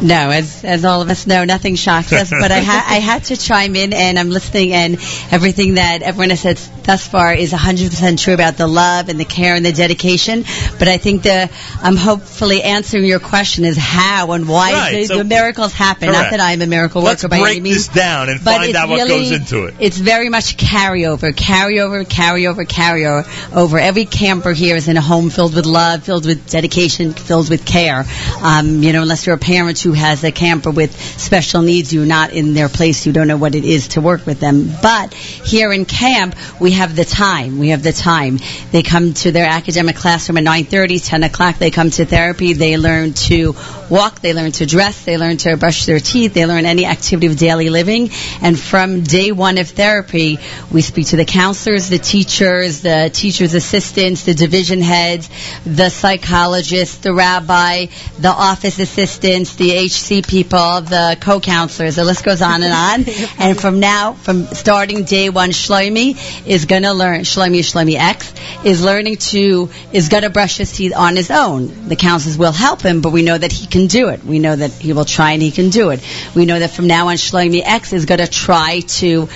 No, 0.00 0.30
as 0.30 0.64
as 0.64 0.84
all 0.84 1.02
of 1.02 1.10
us 1.10 1.26
know, 1.26 1.44
nothing 1.44 1.74
shocks 1.74 2.12
us. 2.12 2.30
But 2.30 2.52
I 2.52 2.60
ha- 2.60 2.84
I 2.88 3.00
had 3.00 3.24
to 3.24 3.36
chime 3.36 3.74
in, 3.74 3.92
and 3.92 4.18
I'm 4.18 4.30
listening, 4.30 4.72
and 4.72 4.94
everything 5.30 5.74
that 5.74 6.02
everyone 6.02 6.30
has 6.30 6.40
said 6.40 6.58
thus 6.84 7.06
far 7.06 7.34
is 7.34 7.52
100% 7.52 8.18
true 8.18 8.32
about 8.32 8.56
the 8.56 8.66
love 8.66 9.08
and 9.08 9.18
the 9.18 9.24
care 9.24 9.54
and 9.54 9.66
the 9.66 9.72
dedication. 9.72 10.44
But 10.78 10.88
I 10.88 10.98
think 10.98 11.22
the 11.24 11.50
I'm 11.82 11.96
hopefully 11.96 12.62
answering 12.62 13.04
your 13.04 13.18
question 13.18 13.64
is 13.64 13.76
how 13.76 14.32
and 14.32 14.48
why 14.48 14.72
Right, 14.72 14.92
the, 15.00 15.04
so- 15.06 15.18
the 15.18 15.24
miracles 15.24 15.72
happen. 15.72 16.08
Correct. 16.08 16.22
Not 16.22 16.30
that 16.30 16.40
I'm 16.40 16.62
a 16.62 16.66
miracle 16.66 17.02
Let's 17.02 17.24
worker 17.24 17.30
by 17.30 17.50
any 17.50 17.60
means. 17.60 17.76
Let's 17.76 17.88
break 17.88 17.94
this 17.94 18.02
down 18.02 18.28
and 18.28 18.44
but 18.44 18.56
find 18.56 18.76
out 18.76 18.88
what 18.88 19.08
goes 19.08 19.32
into 19.32 19.64
it. 19.64 19.74
It's 19.80 19.98
very 19.98 20.28
much 20.28 20.56
carryover, 20.56 21.32
carryover, 21.32 22.04
carryover, 22.04 22.64
carryover. 22.66 23.54
Over 23.54 23.78
every 23.78 24.04
camper 24.04 24.52
here 24.52 24.76
is 24.76 24.88
in 24.88 24.96
a 24.96 25.00
home 25.02 25.30
filled 25.30 25.54
with 25.54 25.66
love, 25.66 26.04
filled 26.04 26.24
with 26.24 26.48
dedication, 26.48 27.12
filled 27.12 27.50
with 27.50 27.66
care. 27.66 28.04
Um, 28.40 28.82
you 28.82 28.92
know, 28.92 29.02
unless 29.02 29.26
you're 29.26 29.34
a 29.34 29.38
parent 29.38 29.78
who 29.80 29.87
has 29.92 30.24
a 30.24 30.32
camper 30.32 30.70
with 30.70 30.98
special 31.18 31.62
needs, 31.62 31.92
you're 31.92 32.06
not 32.06 32.32
in 32.32 32.54
their 32.54 32.68
place. 32.68 33.06
You 33.06 33.12
don't 33.12 33.28
know 33.28 33.36
what 33.36 33.54
it 33.54 33.64
is 33.64 33.88
to 33.88 34.00
work 34.00 34.26
with 34.26 34.40
them. 34.40 34.72
But 34.82 35.14
here 35.14 35.72
in 35.72 35.84
camp, 35.84 36.34
we 36.60 36.72
have 36.72 36.96
the 36.96 37.04
time. 37.04 37.58
We 37.58 37.68
have 37.70 37.82
the 37.82 37.92
time. 37.92 38.38
They 38.70 38.82
come 38.82 39.14
to 39.14 39.32
their 39.32 39.46
academic 39.46 39.96
classroom 39.96 40.38
at 40.38 40.44
9:30, 40.44 41.00
10 41.00 41.22
o'clock. 41.24 41.58
They 41.58 41.70
come 41.70 41.90
to 41.90 42.04
therapy. 42.04 42.52
They 42.52 42.76
learn 42.76 43.14
to 43.28 43.54
walk. 43.90 44.20
They 44.20 44.34
learn 44.34 44.52
to 44.52 44.66
dress. 44.66 45.04
They 45.04 45.18
learn 45.18 45.36
to 45.38 45.56
brush 45.56 45.86
their 45.86 46.00
teeth. 46.00 46.34
They 46.34 46.46
learn 46.46 46.66
any 46.66 46.86
activity 46.86 47.26
of 47.26 47.36
daily 47.36 47.70
living. 47.70 48.10
And 48.42 48.58
from 48.58 49.02
day 49.02 49.32
one 49.32 49.58
of 49.58 49.68
therapy, 49.68 50.38
we 50.70 50.82
speak 50.82 51.08
to 51.08 51.16
the 51.16 51.24
counselors, 51.24 51.88
the 51.88 51.98
teachers, 51.98 52.80
the 52.80 53.10
teachers' 53.12 53.54
assistants, 53.54 54.24
the 54.24 54.34
division 54.34 54.80
heads, 54.80 55.28
the 55.64 55.88
psychologists, 55.88 56.98
the 56.98 57.12
rabbi, 57.12 57.86
the 58.18 58.28
office 58.28 58.78
assistants, 58.78 59.54
the 59.56 59.72
HC 59.78 60.26
people, 60.26 60.80
the 60.80 61.16
co-counselors. 61.20 61.96
The 61.96 62.04
list 62.04 62.24
goes 62.24 62.42
on 62.42 62.62
and 62.62 62.72
on. 62.72 63.14
and 63.38 63.60
from 63.60 63.78
now, 63.78 64.14
from 64.14 64.46
starting 64.46 65.04
day 65.04 65.30
one, 65.30 65.50
Shlomi 65.50 66.16
is 66.46 66.64
going 66.64 66.82
to 66.82 66.92
learn, 66.92 67.20
Shlomi, 67.20 67.60
Shlomi 67.60 67.94
X, 67.94 68.34
is 68.64 68.84
learning 68.84 69.18
to, 69.18 69.70
is 69.92 70.08
going 70.08 70.24
to 70.24 70.30
brush 70.30 70.56
his 70.56 70.72
teeth 70.72 70.92
on 70.96 71.14
his 71.14 71.30
own. 71.30 71.88
The 71.88 71.96
counselors 71.96 72.36
will 72.36 72.52
help 72.52 72.82
him, 72.82 73.00
but 73.00 73.12
we 73.12 73.22
know 73.22 73.38
that 73.38 73.52
he 73.52 73.66
can 73.66 73.86
do 73.86 74.08
it. 74.08 74.24
We 74.24 74.40
know 74.40 74.56
that 74.56 74.72
he 74.72 74.92
will 74.92 75.04
try 75.04 75.32
and 75.32 75.42
he 75.42 75.52
can 75.52 75.70
do 75.70 75.90
it. 75.90 76.00
We 76.34 76.44
know 76.44 76.58
that 76.58 76.72
from 76.72 76.88
now 76.88 77.08
on, 77.08 77.16
Shlomi 77.16 77.62
X 77.64 77.92
is 77.92 78.04
going 78.04 78.20
to 78.20 78.26
try 78.26 78.80
to 78.80 79.28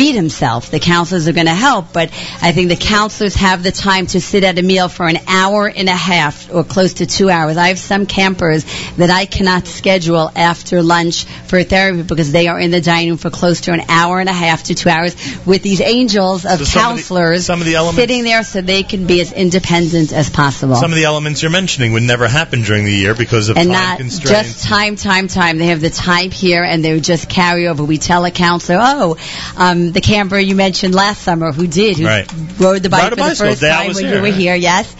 feed 0.00 0.14
himself. 0.14 0.70
The 0.70 0.80
counselors 0.80 1.28
are 1.28 1.34
going 1.34 1.46
to 1.46 1.54
help, 1.54 1.92
but 1.92 2.08
I 2.40 2.52
think 2.52 2.70
the 2.70 2.76
counselors 2.76 3.34
have 3.34 3.62
the 3.62 3.70
time 3.70 4.06
to 4.06 4.20
sit 4.20 4.44
at 4.44 4.58
a 4.58 4.62
meal 4.62 4.88
for 4.88 5.06
an 5.06 5.18
hour 5.28 5.68
and 5.68 5.90
a 5.90 5.94
half 5.94 6.50
or 6.50 6.64
close 6.64 6.94
to 6.94 7.06
two 7.06 7.28
hours. 7.28 7.58
I 7.58 7.68
have 7.68 7.78
some 7.78 8.06
campers 8.06 8.64
that 8.96 9.10
I 9.10 9.26
cannot 9.26 9.66
schedule 9.66 10.30
after 10.34 10.82
lunch 10.82 11.24
for 11.24 11.62
therapy 11.62 12.00
because 12.02 12.32
they 12.32 12.48
are 12.48 12.58
in 12.58 12.70
the 12.70 12.80
dining 12.80 13.10
room 13.10 13.18
for 13.18 13.28
close 13.28 13.60
to 13.62 13.72
an 13.72 13.82
hour 13.90 14.20
and 14.20 14.30
a 14.30 14.32
half 14.32 14.62
to 14.64 14.74
two 14.74 14.88
hours 14.88 15.14
with 15.44 15.62
these 15.62 15.82
angels 15.82 16.46
of 16.46 16.60
So 16.60 16.64
some 16.64 16.92
of 16.92 16.96
the- 16.96 17.02
counselors 17.02 17.44
some 17.44 17.60
of 17.60 17.66
the 17.66 17.74
elements- 17.74 18.00
sitting 18.00 18.24
there 18.24 18.42
so 18.42 18.62
they 18.62 18.82
can 18.82 19.04
be 19.04 19.20
as 19.20 19.32
independent 19.32 20.14
as 20.14 20.30
possible. 20.30 20.76
Some 20.76 20.92
of 20.92 20.96
the 20.96 21.04
elements 21.04 21.42
you're 21.42 21.50
mentioning 21.50 21.92
would 21.92 22.04
never 22.04 22.26
happen 22.26 22.62
during 22.62 22.86
the 22.86 22.92
year 22.92 23.14
because 23.14 23.50
of 23.50 23.58
and 23.58 23.68
time 23.70 23.78
not 23.78 23.98
constraints. 23.98 24.30
just 24.30 24.64
time, 24.64 24.96
time, 24.96 25.28
time. 25.28 25.58
They 25.58 25.66
have 25.66 25.82
the 25.82 25.90
time 25.90 26.30
here, 26.30 26.64
and 26.64 26.82
they 26.82 26.94
would 26.94 27.04
just 27.04 27.28
carry 27.28 27.68
over. 27.68 27.84
We 27.84 27.98
tell 27.98 28.24
a 28.24 28.30
counselor, 28.30 28.78
"Oh, 28.80 29.16
um, 29.58 29.89
the 29.92 30.00
camper 30.00 30.38
you 30.38 30.54
mentioned 30.54 30.94
last 30.94 31.22
summer, 31.22 31.52
who 31.52 31.66
did, 31.66 31.98
who 31.98 32.06
Right. 32.06 32.30
rode 32.58 32.82
the 32.82 32.88
bike 32.88 33.10
Rode 33.10 33.18
for 33.18 33.28
the 33.28 33.34
first 33.36 33.60
Dad 33.60 33.76
time 33.84 33.94
when 33.94 34.04
here, 34.04 34.16
you 34.16 34.22
were 34.22 34.28
here, 34.28 34.54
yes, 34.54 34.94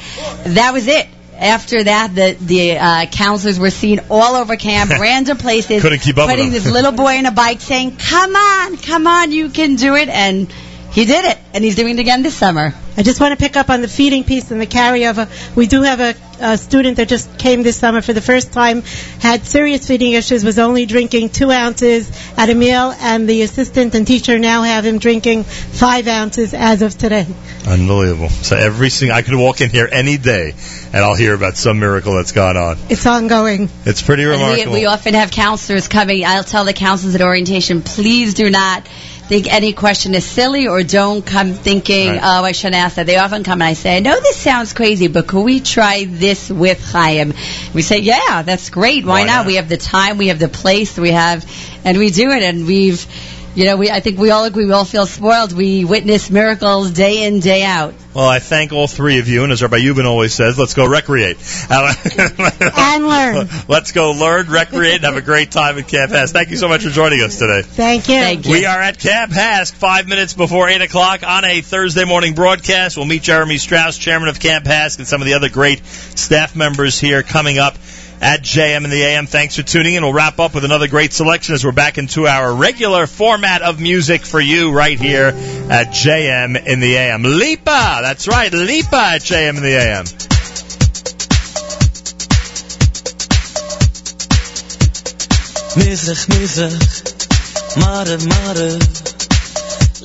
that 0.45 0.73
was 0.73 0.87
it." 0.87 1.07
After 1.39 1.83
that, 1.85 2.15
the 2.15 2.37
the 2.39 2.77
uh, 2.77 3.07
counselors 3.07 3.59
were 3.59 3.71
seen 3.71 4.01
all 4.11 4.37
over 4.37 4.57
camp, 4.57 4.91
random 5.01 5.39
places, 5.39 5.81
Couldn't 5.81 6.01
keep 6.01 6.19
up 6.19 6.29
putting 6.29 6.51
this 6.51 6.67
little 6.67 6.93
boy 6.93 7.17
on 7.17 7.25
a 7.25 7.31
bike, 7.33 7.63
saying, 7.63 7.97
"Come 7.97 8.37
on, 8.37 8.77
come 8.77 9.07
on, 9.07 9.33
you 9.33 9.49
can 9.49 9.77
do 9.77 9.95
it," 9.95 10.11
and 10.11 10.53
he 10.91 11.05
did 11.05 11.25
it, 11.25 11.39
and 11.55 11.63
he's 11.63 11.77
doing 11.77 11.99
it 11.99 12.01
again 12.01 12.23
this 12.23 12.35
summer. 12.35 12.75
I 12.97 13.03
just 13.03 13.21
want 13.21 13.39
to 13.39 13.43
pick 13.43 13.57
up 13.57 13.71
on 13.71 13.81
the 13.81 13.89
feeding 13.89 14.25
piece 14.25 14.51
and 14.51 14.61
the 14.61 14.67
carryover. 14.67 15.29
We 15.55 15.69
do 15.69 15.83
have 15.83 16.01
a, 16.01 16.15
a 16.41 16.59
student 16.59 16.97
that 16.97 17.09
just 17.09 17.39
came 17.39 17.63
this 17.63 17.77
summer 17.77 18.03
for 18.03 18.13
the 18.13 18.21
first 18.21 18.53
time, 18.53 18.83
had 19.21 19.47
serious 19.47 19.87
feeding 19.87 20.13
issues, 20.13 20.45
was 20.45 20.59
only 20.59 20.87
drinking 20.87 21.31
two 21.31 21.51
ounces 21.51 22.11
at 22.37 22.51
a 22.51 22.55
meal, 22.55 22.93
and 22.99 23.29
the 23.29 23.43
assistant 23.43 23.95
and 23.95 24.07
teacher 24.07 24.39
now 24.39 24.63
have 24.63 24.85
him 24.85 24.99
drinking 24.99 25.45
five 25.45 26.09
ounces 26.09 26.55
as 26.55 26.83
of 26.83 26.99
today. 26.99 27.27
Unbelievable. 27.69 28.29
So 28.29 28.57
every 28.57 28.91
single, 28.91 29.17
I 29.17 29.23
could 29.23 29.35
walk 29.35 29.61
in 29.61 29.71
here 29.71 29.89
any 29.91 30.19
day 30.19 30.55
and 30.93 31.05
I'll 31.05 31.15
hear 31.15 31.35
about 31.35 31.57
some 31.57 31.79
miracle 31.79 32.17
that's 32.17 32.33
gone 32.33 32.57
on. 32.57 32.79
It's 32.89 33.07
ongoing. 33.07 33.69
It's 33.85 34.03
pretty 34.03 34.25
And 34.25 34.33
remarkable. 34.33 34.73
We, 34.73 34.81
we 34.81 34.87
often 34.87 35.15
have 35.15 35.31
counselors 35.31 35.87
coming. 35.87 36.25
I'll 36.25 36.43
tell 36.43 36.65
the 36.65 36.73
counselors 36.73 37.15
at 37.15 37.23
orientation, 37.23 37.83
please 37.83 38.35
do 38.35 38.51
not 38.51 38.87
think 39.31 39.47
any 39.55 39.73
question 39.73 40.13
is 40.17 40.25
silly 40.25 40.67
or 40.67 40.83
don't 40.83 41.25
come 41.25 41.53
thinking, 41.55 42.09
Right. 42.09 42.21
oh, 42.21 42.43
I 42.45 42.51
shouldn't 42.51 42.75
ask 42.85 42.97
that. 42.97 43.07
They 43.07 43.17
often 43.17 43.45
come 43.45 43.63
and 43.63 43.69
I 43.69 43.75
say, 43.75 43.97
I 43.97 44.01
know 44.01 44.19
this 44.19 44.37
sounds 44.37 44.73
crazy, 44.73 45.07
but 45.07 45.29
could 45.29 45.43
we 45.45 45.61
try 45.61 46.05
this 46.05 46.51
with 46.51 46.81
Chaim? 46.93 47.33
We 47.73 47.83
say, 47.83 47.99
yeah, 48.01 48.43
that's 48.43 48.71
great. 48.71 49.05
Why, 49.05 49.21
Why 49.21 49.27
not? 49.27 49.33
not? 49.43 49.47
We 49.47 49.55
have 49.55 49.69
the 49.69 49.77
time, 49.77 50.19
we 50.19 50.29
have 50.29 50.41
the 50.41 50.49
place, 50.49 50.99
we 50.99 51.13
have, 51.13 51.47
and 51.85 51.97
we 51.97 52.11
do 52.11 52.33
it, 52.33 52.43
and 52.43 52.67
we've, 52.67 53.07
you 53.55 53.65
know, 53.65 53.77
we, 53.77 53.91
I 53.91 54.01
think 54.01 54.19
we 54.19 54.31
all 54.31 54.45
agree, 54.45 54.65
we 54.65 54.73
all 54.73 54.85
feel 54.85 55.07
spoiled. 55.07 55.53
We 55.53 55.85
witness 55.85 56.31
miracles 56.31 56.93
day 56.93 57.25
in, 57.27 57.41
day 57.41 57.65
out. 57.65 57.95
Well, 58.15 58.29
I 58.29 58.41
thank 58.41 58.73
all 58.73 58.89
three 58.89 59.19
of 59.21 59.29
you, 59.29 59.45
and 59.45 59.53
as 59.53 59.63
Rabbi 59.63 59.79
Yubin 59.79 60.05
always 60.05 60.35
says, 60.35 60.59
let's 60.59 60.75
go 60.75 60.85
recreate. 60.85 61.37
and 61.71 63.07
learn. 63.07 63.49
let's 63.69 63.93
go 63.93 64.13
learn, 64.13 64.49
recreate, 64.49 64.97
and 64.97 65.05
have 65.05 65.17
a 65.17 65.23
great 65.23 65.53
time 65.53 65.79
at 65.79 65.87
Camp 65.87 66.11
HASC. 66.11 66.33
Thank 66.33 66.51
you 66.51 66.57
so 66.57 66.69
much 66.69 66.83
for 66.83 66.91
joining 66.91 67.21
us 67.21 67.39
today. 67.39 67.63
Thank 67.63 68.09
you. 68.09 68.53
We 68.53 68.67
are 68.67 68.81
at 68.81 68.99
Camp 68.99 69.31
HASC, 69.33 69.75
five 69.75 70.09
minutes 70.09 70.35
before 70.35 70.69
8 70.69 70.83
o'clock 70.83 71.23
on 71.25 71.45
a 71.45 71.61
Thursday 71.61 72.05
morning 72.05 72.35
broadcast. 72.35 72.97
We'll 72.97 73.07
meet 73.07 73.23
Jeremy 73.23 73.59
Strauss, 73.59 73.97
chairman 73.97 74.29
of 74.29 74.41
Camp 74.41 74.65
HASC, 74.65 74.99
and 74.99 75.07
some 75.07 75.21
of 75.21 75.27
the 75.27 75.35
other 75.35 75.49
great 75.49 75.85
staff 75.85 76.57
members 76.57 76.99
here 76.99 77.23
coming 77.23 77.59
up 77.59 77.77
at 78.22 78.42
JM 78.42 78.84
in 78.84 78.90
the 78.90 79.04
AM. 79.04 79.28
Thanks 79.28 79.56
for 79.56 79.64
tuning 79.64 79.96
in. 79.96 80.04
We'll 80.04 80.14
wrap 80.14 80.40
up 80.40 80.56
with 80.56 80.66
another 80.66 80.88
great 80.88 81.14
selection 81.14 81.56
as 81.56 81.66
we're 81.66 81.72
back 81.72 81.98
into 81.98 82.28
our 82.28 82.54
regular 82.54 83.08
format 83.08 83.62
of 83.62 83.80
music 83.80 84.22
for 84.22 84.40
you 84.40 84.72
right 84.72 85.00
here 85.00 85.28
at 85.28 85.88
JM 85.88 86.66
in 86.66 86.80
the 86.80 86.96
AM. 86.96 87.24
Lipa! 87.24 88.00
That's 88.02 88.28
right, 88.28 88.52
Lipa 88.52 88.96
at 88.96 89.22
JM 89.22 89.58
in 89.58 89.64
the 89.64 89.76
AM. 89.76 90.06
מזרח 95.78 96.30
מזרח, 96.30 97.02
מערב 97.76 98.26
מערב, 98.28 98.80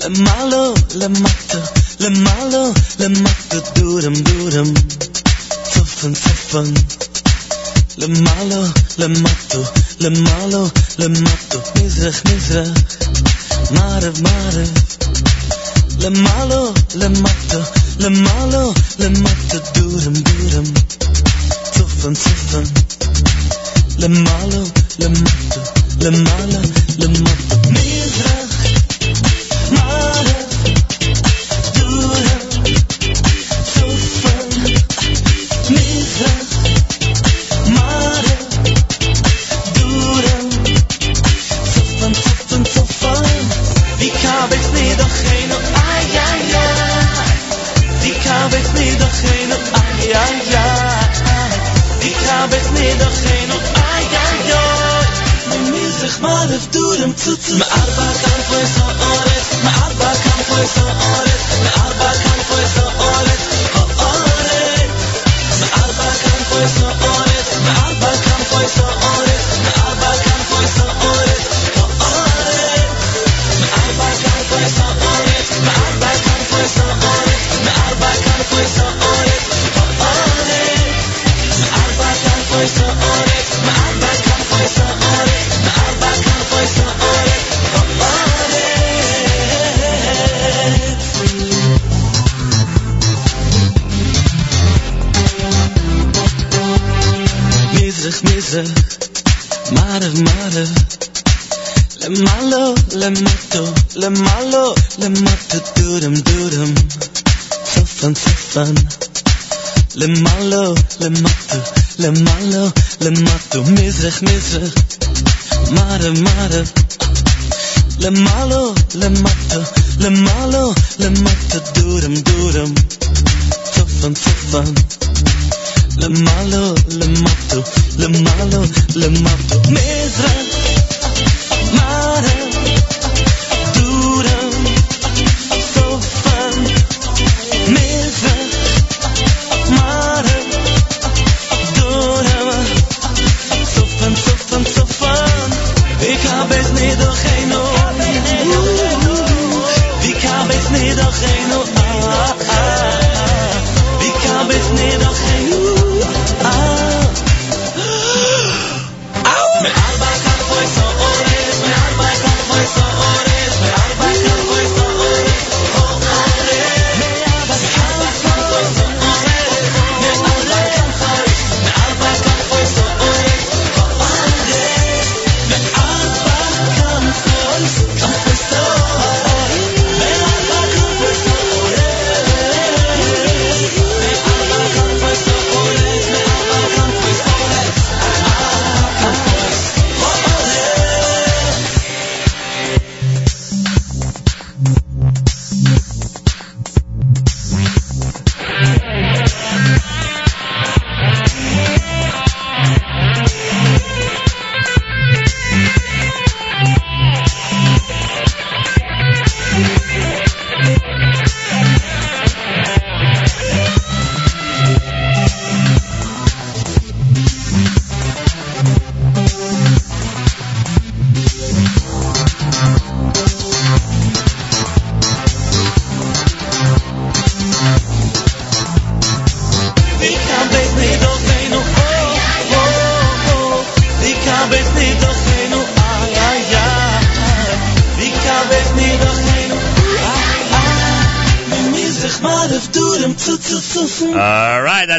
למעלה 0.04 0.72
למטה, 0.94 1.58
למעלה 2.00 2.70
למטה, 3.00 3.56
דורם 3.74 4.14
דורם, 4.14 4.74
צופן 5.62 6.14
צופן, 6.14 6.64
Le 7.97 8.07
malo, 8.07 8.61
le 8.97 9.07
mato, 9.07 9.63
le 9.99 10.09
malo, 10.09 10.71
le 10.97 11.07
mato, 11.07 11.57
mizrach, 11.75 12.23
mizrach, 12.25 12.75
marev, 13.71 14.21
marev. 14.21 14.71
Le 15.99 16.09
malo, 16.09 16.73
le 16.95 17.07
mato, 17.09 17.59
le 17.99 18.09
malo, 18.09 18.73
le 18.99 19.09
mato, 19.23 19.57
durum, 19.73 20.13
durum, 20.13 20.67
tuffen, 21.73 22.15
tuffen. 22.15 22.65
Le 23.97 24.07
malo, 24.09 24.61
le 24.99 25.07
mato, 25.09 25.59
le 25.99 26.11
malo, 26.11 26.59
le 26.99 27.07
mato, 27.07 27.55
mizrach. 27.71 28.54
Ja. 50.15 50.99
Ik 51.99 52.15
ga 52.15 52.47
best 52.47 52.71
middag 52.71 53.13
heen, 53.23 53.51
op 53.53 53.61
ja, 53.73 53.99
ja, 54.11 54.23
ay. 54.51 55.07
Mijn 55.47 55.71
maar 56.21 56.47
door 56.69 56.95
te. 57.13 57.37
Mijn 57.49 57.69
arba 57.69 58.07
kan 58.23 58.41
voor 58.47 58.67
zo'n 58.75 58.97
oren, 59.11 59.41
mijn 59.63 59.75
arba 59.75 60.11
kan 60.23 60.41
voor 60.47 60.67
zo'n 60.75 60.95
oren, 61.13 61.39
mijn 61.61 61.73
arba 61.85 62.11
kan 62.23 62.39
voor 62.47 62.65
zo'n 62.75 62.94
Miss 114.21 114.55
it. 114.55 114.84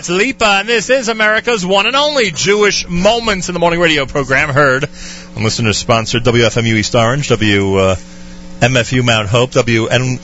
That's 0.06 0.18
Lipa, 0.18 0.44
and 0.60 0.68
this 0.68 0.88
is 0.88 1.08
America's 1.08 1.66
one 1.66 1.86
and 1.86 1.96
only 1.96 2.30
Jewish 2.30 2.86
Moments 2.88 3.48
in 3.48 3.54
the 3.54 3.58
Morning 3.58 3.80
radio 3.80 4.06
program, 4.06 4.50
heard 4.50 4.84
on 4.84 5.42
listeners 5.42 5.78
sponsored 5.78 6.22
WFMU 6.22 6.74
East 6.74 6.94
Orange, 6.94 7.28
WMFU 7.28 9.04
Mount 9.04 9.28
Hope, 9.28 9.50
WN. 9.50 10.20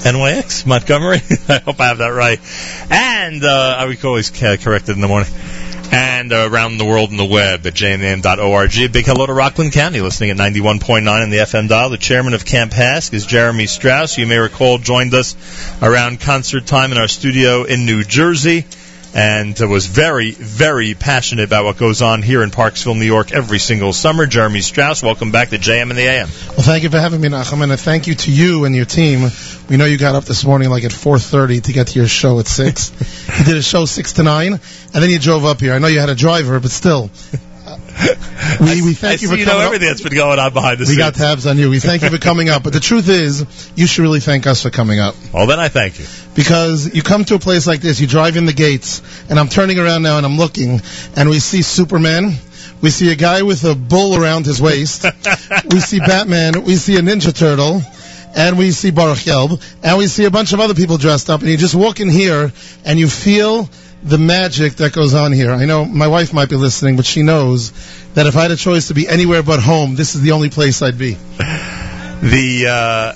NYX 0.00 0.64
Montgomery. 0.64 1.18
I 1.50 1.58
hope 1.58 1.78
I 1.78 1.88
have 1.88 1.98
that 1.98 2.08
right. 2.08 2.40
And 2.90 3.44
uh, 3.44 3.76
I 3.78 3.86
we 3.86 3.98
always 4.02 4.30
ca- 4.30 4.56
correct 4.56 4.88
it 4.88 4.92
in 4.92 5.02
the 5.02 5.08
morning. 5.08 5.30
And 6.30 6.38
uh, 6.38 6.48
around 6.48 6.78
the 6.78 6.84
world 6.84 7.10
in 7.10 7.16
the 7.16 7.24
web 7.24 7.66
at 7.66 7.74
jnn.org. 7.74 8.78
A 8.78 8.86
big 8.86 9.04
hello 9.04 9.26
to 9.26 9.32
Rockland 9.32 9.72
County, 9.72 10.00
listening 10.00 10.30
at 10.30 10.36
91.9 10.36 11.24
in 11.24 11.30
the 11.30 11.38
FM 11.38 11.68
dial. 11.68 11.90
The 11.90 11.98
chairman 11.98 12.34
of 12.34 12.44
Camp 12.44 12.70
HASC 12.70 13.12
is 13.12 13.26
Jeremy 13.26 13.66
Strauss. 13.66 14.16
You 14.16 14.28
may 14.28 14.38
recall 14.38 14.78
joined 14.78 15.12
us 15.12 15.34
around 15.82 16.20
concert 16.20 16.66
time 16.66 16.92
in 16.92 16.98
our 16.98 17.08
studio 17.08 17.64
in 17.64 17.84
New 17.84 18.04
Jersey 18.04 18.64
and 19.14 19.58
was 19.60 19.86
very, 19.86 20.30
very 20.30 20.94
passionate 20.94 21.44
about 21.44 21.64
what 21.64 21.76
goes 21.76 22.02
on 22.02 22.22
here 22.22 22.42
in 22.42 22.50
Parksville, 22.50 22.96
New 22.96 23.04
York 23.04 23.32
every 23.32 23.58
single 23.58 23.92
summer. 23.92 24.26
Jeremy 24.26 24.60
Strauss, 24.60 25.02
welcome 25.02 25.32
back 25.32 25.50
to 25.50 25.58
JM 25.58 25.90
and 25.90 25.98
the 25.98 26.06
AM. 26.06 26.28
Well, 26.48 26.58
thank 26.58 26.84
you 26.84 26.90
for 26.90 26.98
having 26.98 27.20
me, 27.20 27.28
Nachum, 27.28 27.62
and 27.62 27.80
thank 27.80 28.06
you 28.06 28.14
to 28.14 28.30
you 28.30 28.64
and 28.64 28.74
your 28.74 28.84
team. 28.84 29.28
We 29.68 29.76
know 29.76 29.84
you 29.84 29.98
got 29.98 30.14
up 30.14 30.24
this 30.24 30.44
morning 30.44 30.70
like 30.70 30.84
at 30.84 30.92
4:30 30.92 31.62
to 31.64 31.72
get 31.72 31.88
to 31.88 31.98
your 31.98 32.08
show 32.08 32.38
at 32.38 32.46
six. 32.46 32.92
you 33.38 33.44
did 33.44 33.56
a 33.56 33.62
show 33.62 33.84
six 33.84 34.14
to 34.14 34.22
nine, 34.22 34.52
and 34.52 35.02
then 35.02 35.10
you 35.10 35.18
drove 35.18 35.44
up 35.44 35.60
here. 35.60 35.74
I 35.74 35.78
know 35.78 35.88
you 35.88 36.00
had 36.00 36.10
a 36.10 36.14
driver, 36.14 36.60
but 36.60 36.70
still. 36.70 37.10
We, 38.60 38.82
we 38.82 38.94
thank 38.94 39.20
I 39.20 39.22
you 39.22 39.28
for 39.28 39.36
you 39.36 39.44
know 39.46 39.52
coming 39.52 39.62
up. 39.62 39.66
everything 39.66 39.88
that's 39.88 40.02
been 40.02 40.14
going 40.14 40.38
on 40.38 40.52
behind 40.52 40.78
the 40.78 40.82
We 40.82 40.86
scenes. 40.86 40.98
got 40.98 41.14
tabs 41.14 41.46
on 41.46 41.56
you. 41.58 41.70
We 41.70 41.78
thank 41.80 42.02
you 42.02 42.10
for 42.10 42.18
coming 42.18 42.48
up. 42.48 42.62
But 42.62 42.72
the 42.72 42.80
truth 42.80 43.08
is, 43.08 43.44
you 43.76 43.86
should 43.86 44.02
really 44.02 44.20
thank 44.20 44.46
us 44.46 44.62
for 44.62 44.70
coming 44.70 44.98
up. 45.00 45.14
Well, 45.32 45.46
then 45.46 45.60
I 45.60 45.68
thank 45.68 45.98
you. 45.98 46.06
Because 46.34 46.94
you 46.94 47.02
come 47.02 47.24
to 47.26 47.34
a 47.34 47.38
place 47.38 47.66
like 47.66 47.80
this, 47.80 48.00
you 48.00 48.06
drive 48.06 48.36
in 48.36 48.46
the 48.46 48.52
gates, 48.52 49.02
and 49.30 49.38
I'm 49.38 49.48
turning 49.48 49.78
around 49.78 50.02
now 50.02 50.16
and 50.16 50.26
I'm 50.26 50.36
looking, 50.36 50.80
and 51.16 51.28
we 51.28 51.38
see 51.38 51.62
Superman. 51.62 52.34
We 52.82 52.90
see 52.90 53.12
a 53.12 53.16
guy 53.16 53.42
with 53.42 53.64
a 53.64 53.74
bull 53.74 54.16
around 54.20 54.46
his 54.46 54.60
waist. 54.60 55.04
we 55.70 55.80
see 55.80 55.98
Batman. 55.98 56.64
We 56.64 56.76
see 56.76 56.96
a 56.96 57.00
Ninja 57.00 57.36
Turtle. 57.36 57.82
And 58.32 58.56
we 58.56 58.70
see 58.70 58.90
Baruch 58.92 59.18
Gelb. 59.18 59.60
And 59.82 59.98
we 59.98 60.06
see 60.06 60.24
a 60.24 60.30
bunch 60.30 60.52
of 60.52 60.60
other 60.60 60.72
people 60.74 60.96
dressed 60.98 61.28
up. 61.28 61.40
And 61.40 61.50
you 61.50 61.56
just 61.56 61.74
walk 61.74 61.98
in 62.00 62.08
here, 62.08 62.52
and 62.84 62.98
you 62.98 63.08
feel 63.08 63.68
the 64.02 64.18
magic 64.18 64.74
that 64.76 64.92
goes 64.92 65.14
on 65.14 65.32
here. 65.32 65.52
I 65.52 65.66
know 65.66 65.84
my 65.84 66.08
wife 66.08 66.32
might 66.32 66.48
be 66.48 66.56
listening, 66.56 66.96
but 66.96 67.06
she 67.06 67.22
knows 67.22 67.72
that 68.14 68.26
if 68.26 68.36
I 68.36 68.42
had 68.42 68.50
a 68.50 68.56
choice 68.56 68.88
to 68.88 68.94
be 68.94 69.06
anywhere 69.08 69.42
but 69.42 69.60
home, 69.60 69.94
this 69.94 70.14
is 70.14 70.22
the 70.22 70.32
only 70.32 70.50
place 70.50 70.82
I'd 70.82 70.98
be. 70.98 71.16
The 72.22 72.66
uh, 72.68 73.12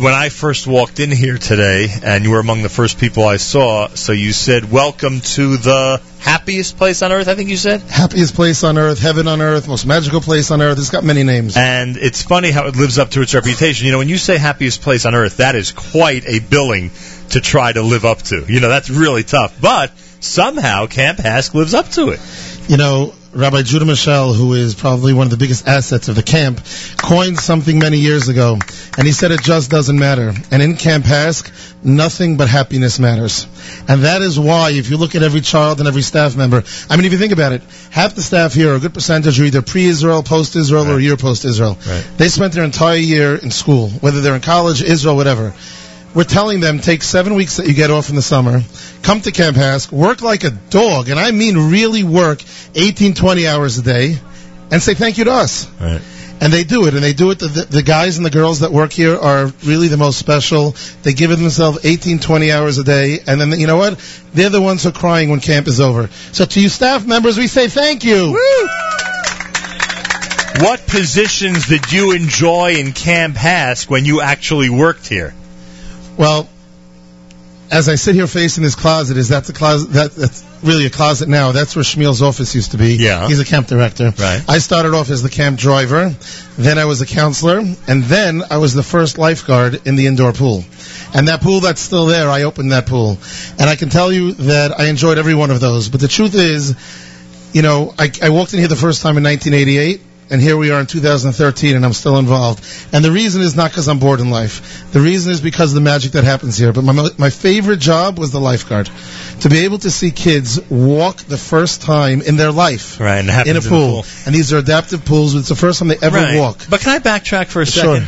when 0.00 0.14
I 0.14 0.30
first 0.30 0.66
walked 0.66 0.98
in 0.98 1.10
here 1.10 1.36
today, 1.36 1.88
and 2.02 2.24
you 2.24 2.30
were 2.30 2.38
among 2.38 2.62
the 2.62 2.70
first 2.70 2.98
people 2.98 3.26
I 3.26 3.36
saw, 3.36 3.88
so 3.88 4.12
you 4.12 4.32
said, 4.32 4.72
"Welcome 4.72 5.20
to 5.20 5.58
the 5.58 6.00
happiest 6.20 6.78
place 6.78 7.02
on 7.02 7.12
earth." 7.12 7.28
I 7.28 7.34
think 7.34 7.50
you 7.50 7.58
said. 7.58 7.82
Happiest 7.82 8.34
place 8.34 8.64
on 8.64 8.78
earth, 8.78 8.98
heaven 8.98 9.28
on 9.28 9.42
earth, 9.42 9.68
most 9.68 9.84
magical 9.84 10.22
place 10.22 10.50
on 10.50 10.62
earth. 10.62 10.78
It's 10.78 10.88
got 10.88 11.04
many 11.04 11.22
names. 11.22 11.54
And 11.54 11.98
it's 11.98 12.22
funny 12.22 12.50
how 12.50 12.66
it 12.66 12.76
lives 12.76 12.98
up 12.98 13.10
to 13.10 13.20
its 13.20 13.34
reputation. 13.34 13.84
You 13.84 13.92
know, 13.92 13.98
when 13.98 14.08
you 14.08 14.16
say 14.16 14.38
happiest 14.38 14.80
place 14.80 15.04
on 15.04 15.14
earth, 15.14 15.36
that 15.36 15.54
is 15.54 15.72
quite 15.72 16.24
a 16.26 16.38
billing 16.38 16.92
to 17.32 17.42
try 17.42 17.72
to 17.72 17.82
live 17.82 18.06
up 18.06 18.22
to. 18.22 18.46
You 18.48 18.60
know, 18.60 18.70
that's 18.70 18.88
really 18.88 19.22
tough. 19.22 19.60
But 19.60 19.92
somehow 20.26 20.86
Camp 20.86 21.18
HASC 21.18 21.54
lives 21.54 21.74
up 21.74 21.88
to 21.90 22.10
it. 22.10 22.20
You 22.68 22.76
know, 22.76 23.14
Rabbi 23.32 23.62
Judah 23.62 23.84
Mischel, 23.84 24.34
who 24.34 24.54
is 24.54 24.74
probably 24.74 25.12
one 25.12 25.26
of 25.26 25.30
the 25.30 25.36
biggest 25.36 25.68
assets 25.68 26.08
of 26.08 26.16
the 26.16 26.22
camp, 26.22 26.62
coined 26.96 27.38
something 27.38 27.78
many 27.78 27.98
years 27.98 28.28
ago, 28.28 28.58
and 28.96 29.06
he 29.06 29.12
said 29.12 29.30
it 29.30 29.42
just 29.42 29.70
doesn't 29.70 29.98
matter. 29.98 30.32
And 30.50 30.62
in 30.62 30.76
Camp 30.76 31.04
HASC, 31.04 31.84
nothing 31.84 32.38
but 32.38 32.48
happiness 32.48 32.98
matters. 32.98 33.46
And 33.86 34.04
that 34.04 34.22
is 34.22 34.40
why, 34.40 34.70
if 34.70 34.88
you 34.88 34.96
look 34.96 35.14
at 35.14 35.22
every 35.22 35.42
child 35.42 35.80
and 35.80 35.86
every 35.86 36.00
staff 36.00 36.34
member, 36.34 36.64
I 36.88 36.96
mean, 36.96 37.04
if 37.04 37.12
you 37.12 37.18
think 37.18 37.32
about 37.34 37.52
it, 37.52 37.62
half 37.90 38.14
the 38.14 38.22
staff 38.22 38.54
here, 38.54 38.74
a 38.74 38.80
good 38.80 38.94
percentage, 38.94 39.38
are 39.38 39.44
either 39.44 39.60
pre-Israel, 39.60 40.22
post-Israel, 40.22 40.90
or 40.90 40.96
a 40.96 41.02
year 41.02 41.18
post-Israel. 41.18 41.76
Right. 41.86 42.06
They 42.16 42.28
spent 42.28 42.54
their 42.54 42.64
entire 42.64 42.96
year 42.96 43.36
in 43.36 43.50
school, 43.50 43.90
whether 43.90 44.22
they're 44.22 44.34
in 44.34 44.40
college, 44.40 44.82
Israel, 44.82 45.14
whatever. 45.14 45.52
We're 46.16 46.24
telling 46.24 46.60
them 46.60 46.78
take 46.78 47.02
seven 47.02 47.34
weeks 47.34 47.58
that 47.58 47.66
you 47.66 47.74
get 47.74 47.90
off 47.90 48.08
in 48.08 48.16
the 48.16 48.22
summer, 48.22 48.62
come 49.02 49.20
to 49.20 49.32
Camp 49.32 49.54
HASC, 49.54 49.92
work 49.92 50.22
like 50.22 50.44
a 50.44 50.50
dog, 50.50 51.10
and 51.10 51.20
I 51.20 51.30
mean 51.30 51.70
really 51.70 52.04
work 52.04 52.42
18, 52.74 53.12
20 53.12 53.46
hours 53.46 53.76
a 53.76 53.82
day, 53.82 54.16
and 54.70 54.82
say 54.82 54.94
thank 54.94 55.18
you 55.18 55.24
to 55.24 55.32
us. 55.32 55.68
Right. 55.78 56.00
And 56.40 56.50
they 56.50 56.64
do 56.64 56.86
it, 56.86 56.94
and 56.94 57.04
they 57.04 57.12
do 57.12 57.32
it. 57.32 57.38
The, 57.38 57.48
the, 57.48 57.64
the 57.66 57.82
guys 57.82 58.16
and 58.16 58.24
the 58.24 58.30
girls 58.30 58.60
that 58.60 58.72
work 58.72 58.92
here 58.92 59.14
are 59.14 59.52
really 59.62 59.88
the 59.88 59.98
most 59.98 60.18
special. 60.18 60.74
They 61.02 61.12
give 61.12 61.32
it 61.32 61.36
themselves 61.36 61.84
18, 61.84 62.20
20 62.20 62.50
hours 62.50 62.78
a 62.78 62.84
day, 62.84 63.18
and 63.26 63.38
then 63.38 63.60
you 63.60 63.66
know 63.66 63.76
what? 63.76 63.98
They're 64.32 64.48
the 64.48 64.62
ones 64.62 64.84
who 64.84 64.88
are 64.88 64.92
crying 64.92 65.28
when 65.28 65.40
camp 65.40 65.66
is 65.66 65.80
over. 65.80 66.08
So 66.32 66.46
to 66.46 66.60
you 66.62 66.70
staff 66.70 67.04
members, 67.04 67.36
we 67.36 67.46
say 67.46 67.68
thank 67.68 68.04
you. 68.04 68.30
What 70.60 70.86
positions 70.86 71.68
did 71.68 71.92
you 71.92 72.12
enjoy 72.12 72.76
in 72.76 72.94
Camp 72.94 73.36
HASC 73.36 73.90
when 73.90 74.06
you 74.06 74.22
actually 74.22 74.70
worked 74.70 75.06
here? 75.08 75.34
Well, 76.16 76.48
as 77.70 77.88
I 77.88 77.96
sit 77.96 78.14
here 78.14 78.26
facing 78.26 78.62
this 78.62 78.74
closet, 78.74 79.16
is 79.16 79.28
that's 79.28 79.48
a 79.48 79.52
closet 79.52 79.92
that, 79.92 80.12
that's 80.12 80.44
really 80.62 80.86
a 80.86 80.90
closet 80.90 81.28
now. 81.28 81.52
That's 81.52 81.74
where 81.74 81.82
Shmuel's 81.82 82.22
office 82.22 82.54
used 82.54 82.72
to 82.72 82.78
be. 82.78 82.94
Yeah. 82.94 83.26
He's 83.26 83.40
a 83.40 83.44
camp 83.44 83.66
director. 83.66 84.12
Right. 84.16 84.42
I 84.48 84.58
started 84.58 84.94
off 84.94 85.10
as 85.10 85.22
the 85.22 85.28
camp 85.28 85.58
driver, 85.58 86.14
then 86.56 86.78
I 86.78 86.84
was 86.84 87.00
a 87.00 87.06
counselor, 87.06 87.58
and 87.58 88.04
then 88.04 88.42
I 88.50 88.58
was 88.58 88.74
the 88.74 88.82
first 88.82 89.18
lifeguard 89.18 89.86
in 89.86 89.96
the 89.96 90.06
indoor 90.06 90.32
pool. 90.32 90.64
And 91.14 91.28
that 91.28 91.40
pool 91.40 91.60
that's 91.60 91.80
still 91.80 92.06
there, 92.06 92.28
I 92.28 92.42
opened 92.42 92.72
that 92.72 92.86
pool. 92.86 93.18
And 93.58 93.68
I 93.68 93.76
can 93.76 93.88
tell 93.88 94.12
you 94.12 94.32
that 94.32 94.78
I 94.78 94.86
enjoyed 94.86 95.18
every 95.18 95.34
one 95.34 95.50
of 95.50 95.60
those. 95.60 95.88
But 95.88 96.00
the 96.00 96.08
truth 96.08 96.34
is, 96.34 96.74
you 97.52 97.62
know, 97.62 97.94
I, 97.98 98.10
I 98.22 98.28
walked 98.30 98.52
in 98.52 98.60
here 98.60 98.68
the 98.68 98.76
first 98.76 99.02
time 99.02 99.16
in 99.16 99.24
1988. 99.24 100.00
And 100.28 100.40
here 100.40 100.56
we 100.56 100.72
are 100.72 100.80
in 100.80 100.86
2013, 100.86 101.76
and 101.76 101.84
I'm 101.84 101.92
still 101.92 102.16
involved. 102.18 102.64
And 102.92 103.04
the 103.04 103.12
reason 103.12 103.42
is 103.42 103.54
not 103.54 103.70
because 103.70 103.86
I'm 103.86 104.00
bored 104.00 104.18
in 104.18 104.28
life. 104.30 104.90
The 104.92 105.00
reason 105.00 105.30
is 105.30 105.40
because 105.40 105.70
of 105.70 105.76
the 105.76 105.80
magic 105.82 106.12
that 106.12 106.24
happens 106.24 106.58
here. 106.58 106.72
But 106.72 106.82
my 106.82 107.08
my 107.16 107.30
favorite 107.30 107.78
job 107.78 108.18
was 108.18 108.32
the 108.32 108.40
lifeguard, 108.40 108.90
to 109.42 109.48
be 109.48 109.58
able 109.60 109.78
to 109.78 109.90
see 109.90 110.10
kids 110.10 110.60
walk 110.68 111.18
the 111.18 111.36
first 111.38 111.82
time 111.82 112.22
in 112.22 112.36
their 112.36 112.50
life 112.50 112.98
Right, 112.98 113.20
in 113.46 113.56
a 113.56 113.60
pool. 113.60 114.02
the 114.02 114.22
And 114.26 114.34
these 114.34 114.52
are 114.52 114.58
adaptive 114.58 115.04
pools. 115.04 115.36
It's 115.36 115.48
the 115.48 115.54
first 115.54 115.78
time 115.78 115.88
they 115.88 115.98
ever 116.02 116.16
Right. 116.18 116.38
walk. 116.40 116.58
But 116.68 116.80
can 116.80 116.90
I 116.90 116.98
backtrack 116.98 117.46
for 117.46 117.62
a 117.62 117.66
second? 117.66 118.06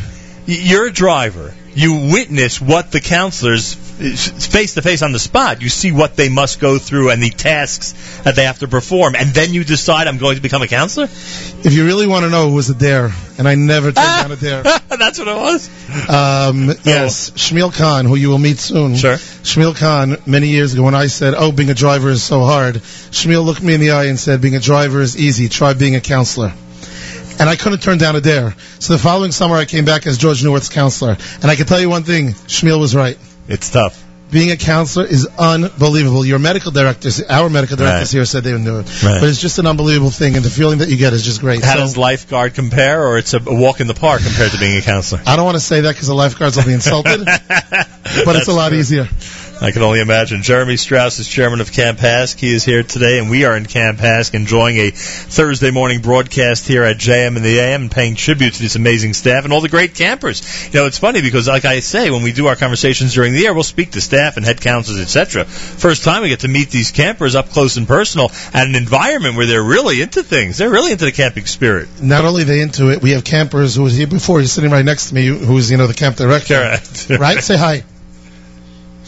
Y- 0.48 0.58
You're 0.60 0.86
a 0.86 0.92
driver. 0.92 1.54
You 1.78 2.10
witness 2.10 2.60
what 2.60 2.90
the 2.90 3.00
counselors 3.00 3.72
face 3.72 4.74
to 4.74 4.82
face 4.82 5.00
on 5.02 5.12
the 5.12 5.20
spot. 5.20 5.62
You 5.62 5.68
see 5.68 5.92
what 5.92 6.16
they 6.16 6.28
must 6.28 6.58
go 6.58 6.76
through 6.76 7.10
and 7.10 7.22
the 7.22 7.30
tasks 7.30 8.22
that 8.22 8.34
they 8.34 8.46
have 8.46 8.58
to 8.58 8.66
perform, 8.66 9.14
and 9.14 9.30
then 9.30 9.54
you 9.54 9.62
decide 9.62 10.08
I'm 10.08 10.18
going 10.18 10.34
to 10.34 10.42
become 10.42 10.60
a 10.60 10.66
counselor. 10.66 11.04
If 11.04 11.72
you 11.72 11.84
really 11.84 12.08
want 12.08 12.24
to 12.24 12.30
know, 12.30 12.48
it 12.48 12.52
was 12.52 12.68
a 12.68 12.74
dare, 12.74 13.12
and 13.38 13.46
I 13.46 13.54
never 13.54 13.92
turned 13.92 13.94
down 13.94 14.32
a 14.32 14.36
dare. 14.48 14.64
That's 14.64 15.20
what 15.20 15.28
it 15.28 15.36
was. 15.36 15.68
Um, 16.08 16.66
yes, 16.82 17.30
Shmuel 17.30 17.72
Kahn, 17.72 18.06
who 18.06 18.16
you 18.16 18.30
will 18.30 18.38
meet 18.38 18.58
soon. 18.58 18.96
Sure. 18.96 19.14
Shmuel 19.14 19.76
Kahn, 19.76 20.16
many 20.26 20.48
years 20.48 20.74
ago, 20.74 20.82
when 20.82 20.96
I 20.96 21.06
said, 21.06 21.34
"Oh, 21.36 21.52
being 21.52 21.70
a 21.70 21.74
driver 21.74 22.10
is 22.10 22.24
so 22.24 22.40
hard," 22.40 22.74
Shmuel 23.12 23.44
looked 23.44 23.62
me 23.62 23.74
in 23.74 23.80
the 23.80 23.92
eye 23.92 24.06
and 24.06 24.18
said, 24.18 24.40
"Being 24.40 24.56
a 24.56 24.60
driver 24.60 25.00
is 25.00 25.16
easy. 25.16 25.48
Try 25.48 25.74
being 25.74 25.94
a 25.94 26.00
counselor." 26.00 26.52
And 27.40 27.48
I 27.48 27.56
couldn't 27.56 27.80
turn 27.80 27.98
down 27.98 28.16
a 28.16 28.20
dare. 28.20 28.54
So 28.80 28.92
the 28.94 28.98
following 28.98 29.32
summer, 29.32 29.54
I 29.56 29.64
came 29.64 29.84
back 29.84 30.06
as 30.06 30.18
George 30.18 30.42
Newart's 30.42 30.68
counselor, 30.68 31.16
and 31.42 31.44
I 31.50 31.56
can 31.56 31.66
tell 31.66 31.80
you 31.80 31.88
one 31.88 32.02
thing: 32.04 32.30
Shmuel 32.48 32.80
was 32.80 32.94
right. 32.96 33.16
It's 33.48 33.70
tough. 33.70 34.04
Being 34.30 34.50
a 34.50 34.56
counselor 34.58 35.06
is 35.06 35.26
unbelievable. 35.38 36.22
Your 36.22 36.38
medical 36.38 36.70
directors, 36.70 37.22
our 37.22 37.48
medical 37.48 37.76
directors 37.78 38.12
Right. 38.12 38.18
here 38.18 38.24
said 38.26 38.44
they 38.44 38.52
would 38.52 38.62
do 38.64 38.80
it, 38.80 39.02
Right. 39.02 39.20
but 39.20 39.28
it's 39.30 39.40
just 39.40 39.58
an 39.58 39.66
unbelievable 39.66 40.10
thing, 40.10 40.36
and 40.36 40.44
the 40.44 40.50
feeling 40.50 40.78
that 40.80 40.90
you 40.90 40.98
get 40.98 41.14
is 41.14 41.22
just 41.24 41.40
great. 41.40 41.64
How 41.64 41.74
So- 41.74 41.80
does 41.80 41.96
lifeguard 41.96 42.52
compare, 42.54 43.06
or 43.06 43.16
it's 43.16 43.32
a 43.32 43.38
a 43.38 43.54
walk 43.54 43.80
in 43.80 43.86
the 43.86 43.94
park 43.94 44.20
compared 44.22 44.50
to 44.52 44.58
being 44.58 44.76
a 44.76 44.82
counselor? 44.82 45.22
I 45.26 45.36
don't 45.36 45.46
want 45.46 45.56
to 45.56 45.64
say 45.64 45.80
that 45.82 45.92
because 45.94 46.08
the 46.08 46.14
lifeguards 46.14 46.56
will 46.56 46.64
be 46.64 46.74
insulted, 46.74 47.24
but 47.54 48.36
it's 48.36 48.48
a 48.48 48.52
lot 48.52 48.74
easier. 48.74 49.08
I 49.60 49.72
can 49.72 49.82
only 49.82 50.00
imagine. 50.00 50.42
Jeremy 50.42 50.76
Strauss 50.76 51.18
is 51.18 51.26
chairman 51.26 51.60
of 51.60 51.72
Camp 51.72 51.98
HASC. 51.98 52.38
He 52.38 52.54
is 52.54 52.64
here 52.64 52.84
today, 52.84 53.18
and 53.18 53.28
we 53.28 53.44
are 53.44 53.56
in 53.56 53.66
Camp 53.66 53.98
HASC 53.98 54.34
enjoying 54.34 54.76
a 54.76 54.92
Thursday 54.92 55.72
morning 55.72 56.00
broadcast 56.00 56.68
here 56.68 56.84
at 56.84 56.96
JM 56.96 57.34
and 57.34 57.44
the 57.44 57.58
AM 57.58 57.82
and 57.82 57.90
paying 57.90 58.14
tribute 58.14 58.54
to 58.54 58.62
this 58.62 58.76
amazing 58.76 59.14
staff 59.14 59.42
and 59.42 59.52
all 59.52 59.60
the 59.60 59.68
great 59.68 59.96
campers. 59.96 60.72
You 60.72 60.78
know, 60.78 60.86
it's 60.86 60.98
funny 60.98 61.22
because, 61.22 61.48
like 61.48 61.64
I 61.64 61.80
say, 61.80 62.10
when 62.10 62.22
we 62.22 62.32
do 62.32 62.46
our 62.46 62.54
conversations 62.54 63.14
during 63.14 63.32
the 63.32 63.40
year, 63.40 63.52
we'll 63.52 63.64
speak 63.64 63.90
to 63.92 64.00
staff 64.00 64.36
and 64.36 64.46
head 64.46 64.60
counselors, 64.60 65.00
etc. 65.00 65.44
First 65.44 66.04
time 66.04 66.22
we 66.22 66.28
get 66.28 66.40
to 66.40 66.48
meet 66.48 66.70
these 66.70 66.92
campers 66.92 67.34
up 67.34 67.48
close 67.48 67.76
and 67.76 67.88
personal 67.88 68.30
at 68.54 68.68
an 68.68 68.76
environment 68.76 69.34
where 69.34 69.46
they're 69.46 69.60
really 69.60 70.00
into 70.00 70.22
things. 70.22 70.58
They're 70.58 70.70
really 70.70 70.92
into 70.92 71.04
the 71.04 71.12
camping 71.12 71.46
spirit. 71.46 71.88
Not 72.00 72.24
only 72.24 72.42
are 72.42 72.44
they 72.44 72.60
into 72.60 72.92
it, 72.92 73.02
we 73.02 73.10
have 73.10 73.24
campers 73.24 73.74
who 73.74 73.82
was 73.82 73.96
here 73.96 74.06
before. 74.06 74.38
He's 74.38 74.52
sitting 74.52 74.70
right 74.70 74.84
next 74.84 75.08
to 75.08 75.16
me, 75.16 75.26
who's 75.26 75.68
you 75.68 75.78
know 75.78 75.88
the 75.88 75.94
camp 75.94 76.16
director. 76.16 76.54
Correct. 76.54 77.10
Right? 77.10 77.42
Say 77.42 77.56
hi. 77.56 77.82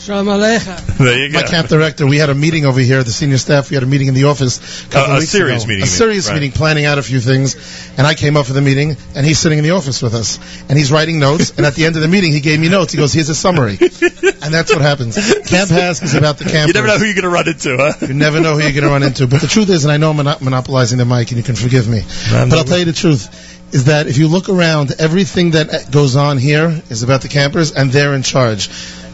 Shalom 0.01 0.27
Aleichem. 0.29 0.97
There 0.97 1.19
you 1.27 1.31
go. 1.31 1.41
My 1.41 1.47
camp 1.47 1.69
director, 1.69 2.07
we 2.07 2.17
had 2.17 2.31
a 2.31 2.35
meeting 2.35 2.65
over 2.65 2.81
here, 2.81 3.03
the 3.05 3.13
senior 3.13 3.37
staff, 3.37 3.69
we 3.69 3.75
had 3.75 3.83
a 3.83 3.87
meeting 3.87 4.09
in 4.09 4.15
the 4.15 4.25
office 4.25 4.85
a 4.87 4.89
couple 4.89 5.13
A- 5.13 5.17
a 5.17 5.19
weeks 5.21 5.31
serious 5.31 5.63
ago. 5.65 5.69
meeting, 5.69 5.83
A 5.83 5.85
you 5.85 5.91
serious 5.91 6.29
right. 6.29 6.35
meeting, 6.35 6.53
planning 6.53 6.87
out 6.87 6.97
a 6.99 7.03
few 7.03 7.21
things. 7.21 7.55
And 7.99 8.07
I 8.07 8.15
came 8.15 8.39
up 8.39 8.47
for 8.47 8.55
the 8.55 8.63
meeting, 8.63 8.97
and 9.15 9.27
he's 9.27 9.39
sitting 9.39 9.59
in 9.59 9.65
the 9.65 9.73
office 9.73 10.01
with 10.01 10.15
us. 10.15 10.39
And 10.71 10.79
he's 10.79 10.91
writing 10.91 11.19
notes, 11.21 11.53
and 11.57 11.67
at 11.67 11.75
the 11.75 11.85
end 11.85 11.97
of 11.97 12.03
the 12.03 12.09
meeting, 12.09 12.33
he 12.33 12.41
gave 12.41 12.59
me 12.59 12.71
notes. 12.71 12.93
He 12.93 12.99
goes, 12.99 13.13
here's 13.13 13.29
a 13.29 13.35
summary. 13.35 13.73
and 13.81 14.55
that's 14.55 14.73
what 14.73 14.81
happens. 14.81 15.17
Camp 15.47 15.69
HASC 15.69 16.03
is 16.03 16.15
about 16.15 16.39
the 16.39 16.45
camp. 16.47 16.69
You 16.69 16.73
never 16.75 16.87
know 16.87 16.97
who 16.99 17.05
you're 17.05 17.15
going 17.15 17.23
to 17.25 17.29
run 17.29 17.49
into, 17.49 17.77
huh? 17.77 17.93
You 18.07 18.15
never 18.15 18.41
know 18.41 18.55
who 18.55 18.61
you're 18.63 18.73
going 18.73 18.85
to 18.85 18.89
run 18.91 19.03
into. 19.03 19.27
But 19.27 19.43
the 19.43 19.49
truth 19.49 19.69
is, 19.69 19.85
and 19.85 19.93
I 19.93 19.99
know 19.99 20.11
I'm 20.11 20.17
mono- 20.17 20.39
monopolizing 20.41 20.97
the 20.97 21.05
mic, 21.05 21.29
and 21.29 21.37
you 21.37 21.45
can 21.45 21.57
forgive 21.57 21.87
me, 21.89 22.03
but 22.31 22.55
I'll 22.55 22.65
tell 22.65 22.79
you 22.79 22.87
the 22.87 22.95
truth, 22.95 23.75
is 23.75 23.85
that 23.85 24.07
if 24.09 24.17
you 24.17 24.29
look 24.29 24.49
around, 24.49 24.93
everything 24.99 25.51
that 25.53 25.73
uh, 25.73 25.91
goes 25.91 26.17
on 26.17 26.39
here 26.39 26.81
is 26.89 27.03
about 27.03 27.21
the 27.21 27.29
campers, 27.29 27.71
and 27.73 27.93
they're 27.93 28.15
in 28.15 28.23
charge. 28.23 28.69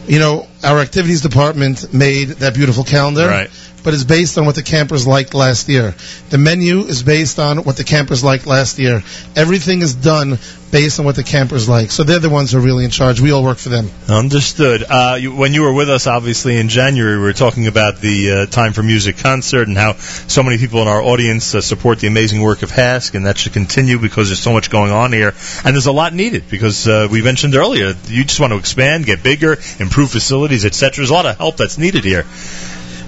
You 0.07 0.19
know, 0.19 0.47
our 0.63 0.79
activities 0.79 1.21
department 1.21 1.93
made 1.93 2.29
that 2.39 2.53
beautiful 2.53 2.83
calendar. 2.83 3.27
Right. 3.27 3.49
But 3.87 3.93
it's 3.93 4.03
based 4.03 4.37
on 4.37 4.45
what 4.45 4.55
the 4.55 4.63
campers 4.63 5.07
liked 5.07 5.33
last 5.33 5.69
year. 5.69 5.95
The 6.29 6.37
menu 6.37 6.79
is 6.81 7.03
based 7.03 7.39
on 7.39 7.59
what 7.59 7.77
the 7.77 7.85
campers 7.85 8.21
liked 8.21 8.45
last 8.45 8.79
year. 8.79 9.01
Everything 9.33 9.81
is 9.81 9.95
done 9.95 10.39
based 10.71 10.99
on 10.99 11.05
what 11.05 11.15
the 11.15 11.23
campers 11.23 11.69
like. 11.69 11.91
So 11.91 12.03
they're 12.03 12.19
the 12.19 12.29
ones 12.29 12.51
who 12.51 12.57
are 12.57 12.61
really 12.61 12.83
in 12.83 12.91
charge. 12.91 13.21
We 13.21 13.31
all 13.31 13.43
work 13.43 13.57
for 13.57 13.69
them. 13.69 13.89
Understood. 14.09 14.83
Uh, 14.83 15.17
you, 15.17 15.33
when 15.33 15.53
you 15.53 15.61
were 15.61 15.71
with 15.71 15.89
us, 15.89 16.05
obviously 16.05 16.57
in 16.57 16.67
January, 16.67 17.17
we 17.17 17.23
were 17.23 17.31
talking 17.31 17.67
about 17.67 18.01
the 18.01 18.31
uh, 18.31 18.45
Time 18.47 18.73
for 18.73 18.83
Music 18.83 19.19
concert 19.19 19.69
and 19.69 19.77
how 19.77 19.93
so 19.93 20.43
many 20.43 20.57
people 20.57 20.81
in 20.81 20.89
our 20.89 21.01
audience 21.01 21.55
uh, 21.55 21.61
support 21.61 21.99
the 21.99 22.07
amazing 22.07 22.41
work 22.41 22.63
of 22.63 22.71
HASC, 22.71 23.15
and 23.15 23.25
that 23.25 23.37
should 23.37 23.53
continue 23.53 23.99
because 23.99 24.27
there's 24.27 24.41
so 24.41 24.51
much 24.51 24.69
going 24.69 24.91
on 24.91 25.13
here, 25.13 25.33
and 25.63 25.73
there's 25.73 25.87
a 25.87 25.93
lot 25.93 26.13
needed 26.13 26.49
because 26.49 26.89
uh, 26.89 27.07
we 27.09 27.21
mentioned 27.21 27.55
earlier 27.55 27.93
you 28.07 28.25
just 28.25 28.41
want 28.41 28.51
to 28.51 28.59
expand, 28.59 29.05
get 29.05 29.23
bigger, 29.23 29.53
improve 29.79 30.11
facilities, 30.11 30.65
etc. 30.65 30.97
There's 30.97 31.09
a 31.09 31.13
lot 31.13 31.25
of 31.25 31.37
help 31.37 31.55
that's 31.55 31.77
needed 31.77 32.03
here. 32.03 32.25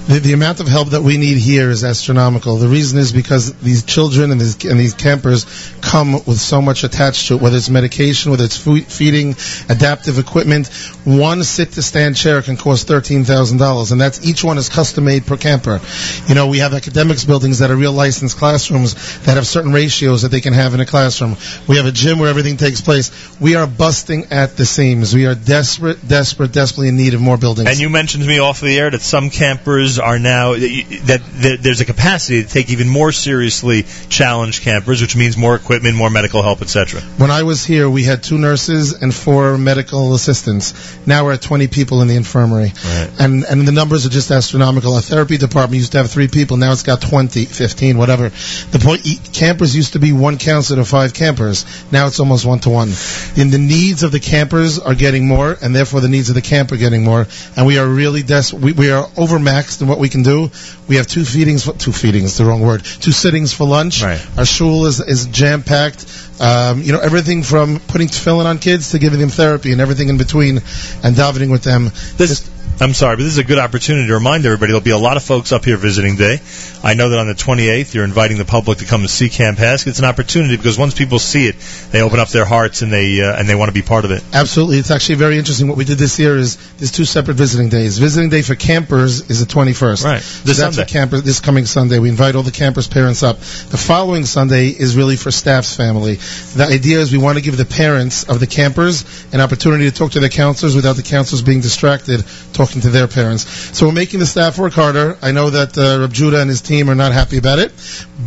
The, 0.08 0.20
the 0.20 0.34
amount 0.34 0.60
of 0.60 0.68
help 0.68 0.90
that 0.90 1.04
we 1.04 1.18
need 1.18 1.38
here 1.38 1.70
is 1.70 1.84
astronomical. 1.84 2.58
The 2.58 2.68
reason 2.68 2.98
is 2.98 3.12
because 3.12 3.54
these 3.60 3.84
children 3.84 4.32
and 4.32 4.42
these, 4.42 4.66
and 4.66 4.80
these 4.80 4.94
campers 4.94 5.46
come 5.82 6.14
with 6.14 6.40
so 6.40 6.62
much 6.62 6.84
attached 6.84 7.28
to 7.28 7.36
it, 7.36 7.42
whether 7.42 7.58
it's 7.58 7.70
medication, 7.70 8.32
whether 8.32 8.44
it's 8.44 8.58
food, 8.58 8.86
feeding, 8.86 9.36
adaptive 9.70 10.18
equipment. 10.18 10.68
One 11.06 11.44
sit-to-stand 11.44 12.16
chair 12.16 12.42
can 12.42 12.58
cost 12.58 12.88
$13,000, 12.88 13.92
and 13.92 14.02
that's 14.02 14.26
each 14.26 14.44
one 14.44 14.58
is 14.58 14.68
custom-made 14.70 15.28
per 15.28 15.38
camper. 15.38 15.80
You 16.28 16.36
know, 16.36 16.48
we 16.48 16.60
have 16.60 16.74
academics 16.74 17.24
buildings 17.24 17.60
that 17.60 17.70
are 17.70 17.76
real 17.76 17.94
licensed 17.94 18.38
classrooms 18.38 18.96
that 19.26 19.36
have 19.36 19.46
certain 19.46 19.74
ratios 19.74 20.24
that 20.24 20.30
they 20.30 20.42
can 20.42 20.54
have 20.54 20.74
in 20.74 20.80
a 20.80 20.86
classroom. 20.88 21.38
We 21.68 21.78
have 21.78 21.86
a 21.86 21.92
gym 21.92 22.18
where 22.18 22.30
everything 22.30 22.58
takes 22.58 22.82
place. 22.82 23.12
We 23.40 23.56
are 23.56 23.68
busting 23.68 24.32
at 24.32 24.58
the 24.58 24.66
seams. 24.66 25.14
We 25.14 25.28
are 25.28 25.36
desperate, 25.36 26.08
desperate, 26.08 26.52
desperately 26.52 26.90
in 26.90 26.98
need 26.98 27.14
of 27.14 27.22
more 27.22 27.38
buildings. 27.38 27.70
And 27.70 27.80
you 27.80 27.90
mentioned 27.90 28.24
to 28.24 28.30
me 28.30 28.40
off 28.40 28.60
the 28.60 28.78
air 28.78 28.90
that 28.90 29.02
some 29.02 29.30
campers 29.30 29.99
are 30.00 30.20
now 30.20 30.54
that, 30.54 31.22
that, 31.42 31.60
there's 31.62 31.82
a 31.82 31.86
capacity 31.86 32.44
to 32.44 32.50
take 32.50 32.70
even 32.70 32.88
more 32.88 33.12
seriously 33.12 33.86
challenged 34.10 34.62
campers, 34.64 35.02
which 35.02 35.16
means 35.16 35.38
more 35.38 35.56
equipment, 35.56 35.96
more 35.96 36.10
medical 36.10 36.42
help, 36.42 36.62
etc. 36.62 37.02
When 37.18 37.32
I 37.32 37.44
was 37.44 37.66
here, 37.66 37.90
we 37.90 38.04
had 38.04 38.24
two 38.24 38.38
nurses 38.38 39.02
and 39.02 39.14
four 39.14 39.58
medical 39.58 40.14
assistants. 40.14 40.98
Now 41.06 41.26
we're 41.26 41.34
at 41.34 41.42
20 41.42 41.68
people 41.68 42.02
in 42.02 42.08
the 42.08 42.16
infirmary. 42.16 42.74
And, 43.20 43.44
and 43.44 43.68
the 43.68 43.72
numbers 43.72 44.06
are 44.06 44.10
just 44.10 44.32
astronomical. 44.32 44.96
Our 44.96 45.02
therapy 45.02 45.38
department 45.38 45.80
used 45.80 45.92
to 45.94 46.00
have 46.00 46.12
three 46.12 46.28
people. 46.28 46.58
Now 46.58 46.72
it's 46.72 46.84
got 46.84 47.02
20, 47.02 47.46
15, 47.46 47.98
whatever. 47.98 48.30
The 48.30 48.80
point, 48.80 49.02
campers 49.34 49.76
used 49.76 49.94
to 49.94 50.00
be 50.00 50.14
one 50.14 50.38
counselor 50.38 50.82
to 50.82 50.86
five 50.86 51.14
campers. 51.14 51.66
Now 51.92 52.08
it's 52.08 52.20
almost 52.20 52.46
one 52.46 52.60
to 52.60 52.70
one. 52.70 52.90
And 53.38 53.52
the 53.52 53.60
needs 53.60 54.04
of 54.04 54.12
the 54.12 54.20
campers 54.20 54.80
are 54.80 54.96
getting 54.96 55.28
more, 55.28 55.58
and 55.62 55.76
therefore 55.76 56.02
the 56.02 56.10
needs 56.10 56.30
of 56.30 56.36
the 56.36 56.42
camp 56.42 56.72
are 56.72 56.78
getting 56.78 57.04
more. 57.04 57.28
And 57.56 57.66
we 57.66 57.78
are 57.78 57.88
really 57.88 58.24
des- 58.24 58.56
we, 58.56 58.74
we 58.74 58.92
are 58.92 59.06
overmaxed 59.10 59.79
in 59.82 59.88
what 59.88 60.00
we 60.00 60.10
can 60.10 60.24
do. 60.24 60.52
We 60.88 60.98
have 60.98 61.08
two 61.08 61.26
feedings, 61.26 61.70
two 61.78 61.92
feedings, 61.92 62.38
the 62.38 62.46
wrong 62.46 62.62
word, 62.62 62.84
two 62.84 63.12
sittings 63.12 63.54
for 63.54 63.68
lunch. 63.68 64.04
Right. 64.04 64.26
Our 64.38 64.46
shul 64.46 64.86
is, 64.86 65.00
is 65.00 65.26
jam 65.28 65.64
packed. 65.64 66.06
Um, 66.40 66.82
you 66.82 66.94
know, 66.94 67.00
everything 67.00 67.44
from 67.44 67.80
putting 67.80 68.08
tefillin 68.08 68.46
on 68.46 68.60
kids 68.60 68.92
to 68.92 69.00
giving 69.00 69.20
them 69.20 69.30
therapy 69.30 69.74
and 69.74 69.82
everything 69.82 70.08
in 70.08 70.18
between 70.18 70.58
and 71.04 71.16
davening 71.16 71.52
with 71.52 71.64
them. 71.64 71.92
This, 72.16 72.50
I'm 72.82 72.94
sorry, 72.94 73.18
but 73.18 73.24
this 73.24 73.34
is 73.34 73.38
a 73.38 73.44
good 73.44 73.60
opportunity 73.60 74.08
to 74.08 74.14
remind 74.14 74.46
everybody 74.46 74.72
there'll 74.72 74.80
be 74.82 74.92
a 74.92 74.98
lot 74.98 75.18
of 75.18 75.24
folks 75.24 75.52
up 75.52 75.66
here 75.66 75.76
visiting 75.76 76.16
day. 76.16 76.40
I 76.82 76.94
know 76.94 77.10
that 77.10 77.20
on 77.20 77.28
the 77.28 77.34
28th 77.34 77.94
you're 77.94 78.06
inviting 78.06 78.38
the 78.38 78.46
public 78.46 78.78
to 78.78 78.86
come 78.86 79.02
to 79.02 79.10
see 79.10 79.28
Camp 79.30 79.58
HASC. 79.58 79.88
It's 79.88 80.00
an 80.00 80.06
opportunity 80.06 80.56
because 80.56 80.78
once 80.78 80.94
people 80.94 81.20
see 81.20 81.46
it, 81.48 81.58
they 81.92 82.02
open 82.02 82.20
up 82.20 82.30
their 82.30 82.46
hearts 82.46 82.82
and 82.82 82.92
they 82.94 83.22
uh, 83.22 83.38
and 83.38 83.50
they 83.50 83.56
want 83.56 83.68
to 83.68 83.74
be 83.74 83.82
part 83.82 84.06
of 84.06 84.12
it. 84.12 84.24
Absolutely. 84.34 84.78
It's 84.78 84.92
actually 84.92 85.16
very 85.16 85.38
interesting. 85.38 85.68
What 85.68 85.76
we 85.76 85.84
did 85.84 85.98
this 85.98 86.18
year 86.20 86.38
is 86.38 86.56
there's 86.78 86.94
two 86.94 87.04
separate 87.04 87.34
visiting 87.34 87.68
days. 87.68 87.98
Visiting 87.98 88.30
day 88.30 88.44
for 88.44 88.56
campers 88.56 89.30
is 89.30 89.46
the 89.46 89.54
21st. 89.54 90.06
Right. 90.06 90.22
So 90.22 90.48
This 90.48 90.58
that's 90.60 90.78
Sunday. 90.78 90.90
campers, 90.90 91.24
this 91.24 91.42
coming 91.42 91.66
Sunday. 91.66 92.00
We 92.00 92.08
invite 92.08 92.36
all 92.36 92.44
the 92.44 92.52
campers' 92.52 92.88
parents 92.88 93.24
up. 93.24 93.40
The 93.40 93.78
following 93.78 94.24
Sunday 94.24 94.70
is 94.70 94.96
really 94.96 95.18
for 95.18 95.32
staff's 95.32 95.76
family. 95.76 96.16
The 96.16 96.66
idea 96.66 97.00
is 97.00 97.12
we 97.12 97.18
want 97.18 97.38
to 97.38 97.44
give 97.44 97.58
the 97.58 97.66
parents 97.66 98.24
of 98.24 98.40
the 98.40 98.48
campers 98.48 99.04
an 99.34 99.42
opportunity 99.42 99.92
to 99.92 99.96
talk 99.96 100.12
to 100.12 100.22
their 100.22 100.30
counselors 100.30 100.78
without 100.78 100.96
the 100.96 101.04
counselors 101.04 101.42
being 101.42 101.60
distracted 101.60 102.24
talking 102.70 102.82
to 102.82 102.90
their 102.90 103.08
parents. 103.08 103.44
So 103.78 103.88
we're 103.88 103.94
making 103.94 104.20
the 104.20 104.26
staff 104.26 104.58
work 104.58 104.74
harder. 104.74 105.18
I 105.22 105.32
know 105.32 105.50
that 105.50 105.78
uh, 105.78 106.02
Rab 106.02 106.14
Judah 106.14 106.42
and 106.42 106.50
his 106.50 106.62
team 106.62 106.90
are 106.90 106.96
not 106.96 107.12
happy 107.12 107.38
about 107.38 107.60
it, 107.60 107.72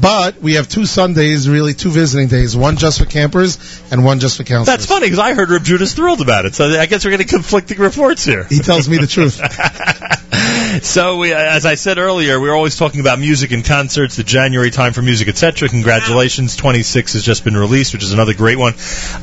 but 0.00 0.40
we 0.40 0.54
have 0.54 0.68
two 0.68 0.84
Sundays, 0.84 1.48
really 1.48 1.74
two 1.74 1.90
visiting 1.90 2.28
days, 2.28 2.56
one 2.56 2.76
just 2.76 2.98
for 2.98 3.06
campers 3.06 3.58
and 3.92 4.04
one 4.04 4.18
just 4.18 4.36
for 4.36 4.44
counselors. 4.44 4.66
That's 4.78 4.86
funny 4.86 5.06
because 5.06 5.20
I 5.20 5.34
heard 5.34 5.50
Rib 5.50 5.62
Judah's 5.62 5.94
thrilled 5.94 6.20
about 6.20 6.46
it. 6.46 6.54
So 6.54 6.64
I 6.64 6.86
guess 6.86 7.04
we're 7.04 7.12
getting 7.12 7.28
conflicting 7.28 7.78
reports 7.78 8.24
here. 8.24 8.44
He 8.44 8.58
tells 8.58 8.88
me 8.88 8.98
the 8.98 9.06
truth. 9.06 9.40
So, 10.80 11.18
we, 11.18 11.34
uh, 11.34 11.38
as 11.38 11.66
I 11.66 11.74
said 11.74 11.98
earlier, 11.98 12.40
we're 12.40 12.54
always 12.54 12.76
talking 12.76 13.00
about 13.00 13.18
music 13.18 13.50
and 13.52 13.62
concerts, 13.62 14.16
the 14.16 14.24
January 14.24 14.70
time 14.70 14.94
for 14.94 15.02
music, 15.02 15.28
etc. 15.28 15.68
Congratulations, 15.68 16.56
26 16.56 17.12
has 17.12 17.22
just 17.22 17.44
been 17.44 17.56
released, 17.56 17.92
which 17.92 18.02
is 18.02 18.12
another 18.12 18.32
great 18.32 18.58
one. 18.58 18.72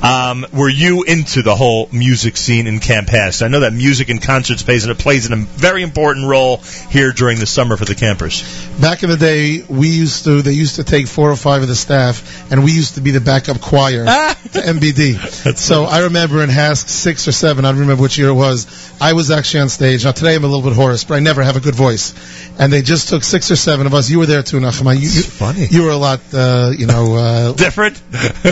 Um, 0.03 0.45
were 0.53 0.69
you 0.69 1.03
into 1.03 1.41
the 1.41 1.55
whole 1.55 1.89
music 1.91 2.38
scene 2.38 2.67
in 2.67 2.80
Camp 2.80 3.07
HASC? 3.07 3.41
I 3.41 3.47
know 3.47 3.61
that 3.61 3.73
music 3.73 4.09
and 4.09 4.21
concerts 4.21 4.61
plays, 4.61 4.84
and 4.84 4.91
it 4.91 4.99
plays 4.99 5.30
a 5.30 5.35
very 5.35 5.81
important 5.81 6.27
role 6.27 6.57
here 6.91 7.11
during 7.11 7.39
the 7.39 7.47
summer 7.47 7.77
for 7.77 7.85
the 7.85 7.95
campers. 7.95 8.43
Back 8.80 9.01
in 9.01 9.09
the 9.09 9.17
day, 9.17 9.63
we 9.67 9.88
used 9.89 10.26
to, 10.26 10.43
they 10.43 10.53
used 10.53 10.76
to 10.76 10.84
take 10.84 11.07
four 11.07 11.31
or 11.31 11.35
five 11.35 11.63
of 11.63 11.67
the 11.67 11.76
staff, 11.76 12.51
and 12.51 12.63
we 12.63 12.73
used 12.73 12.95
to 12.95 13.01
be 13.01 13.09
the 13.09 13.21
backup 13.21 13.59
choir 13.59 14.05
to 14.05 14.59
MBD. 14.59 15.57
so 15.57 15.85
I 15.85 16.03
remember 16.03 16.43
in 16.43 16.49
HASC 16.49 16.88
six 16.89 17.27
or 17.27 17.31
seven, 17.31 17.65
I 17.65 17.71
don't 17.71 17.81
remember 17.81 18.03
which 18.03 18.19
year 18.19 18.30
it 18.30 18.34
was, 18.34 18.67
I 19.01 19.13
was 19.13 19.31
actually 19.31 19.61
on 19.61 19.69
stage. 19.69 20.05
Now 20.05 20.11
today 20.11 20.35
I'm 20.35 20.43
a 20.43 20.47
little 20.47 20.61
bit 20.61 20.73
hoarse, 20.73 21.03
but 21.03 21.15
I 21.15 21.19
never 21.19 21.39
have 21.45 21.56
a 21.56 21.60
good 21.60 21.76
voice. 21.76 22.14
And 22.60 22.74
they 22.74 22.82
just 22.82 23.10
took 23.10 23.24
six 23.24 23.52
or 23.52 23.56
seven 23.56 23.88
of 23.88 23.94
us. 23.94 24.10
You 24.10 24.20
were 24.20 24.26
there 24.26 24.44
too, 24.44 24.57
Nachman. 24.57 24.95
You, 24.95 25.02
you, 25.02 25.22
funny. 25.24 25.66
You 25.66 25.84
were 25.84 25.91
a 25.91 25.98
lot, 25.98 26.20
uh, 26.34 26.72
you 26.78 26.88
know, 26.88 27.16
uh, 27.16 27.53
different, 27.66 28.02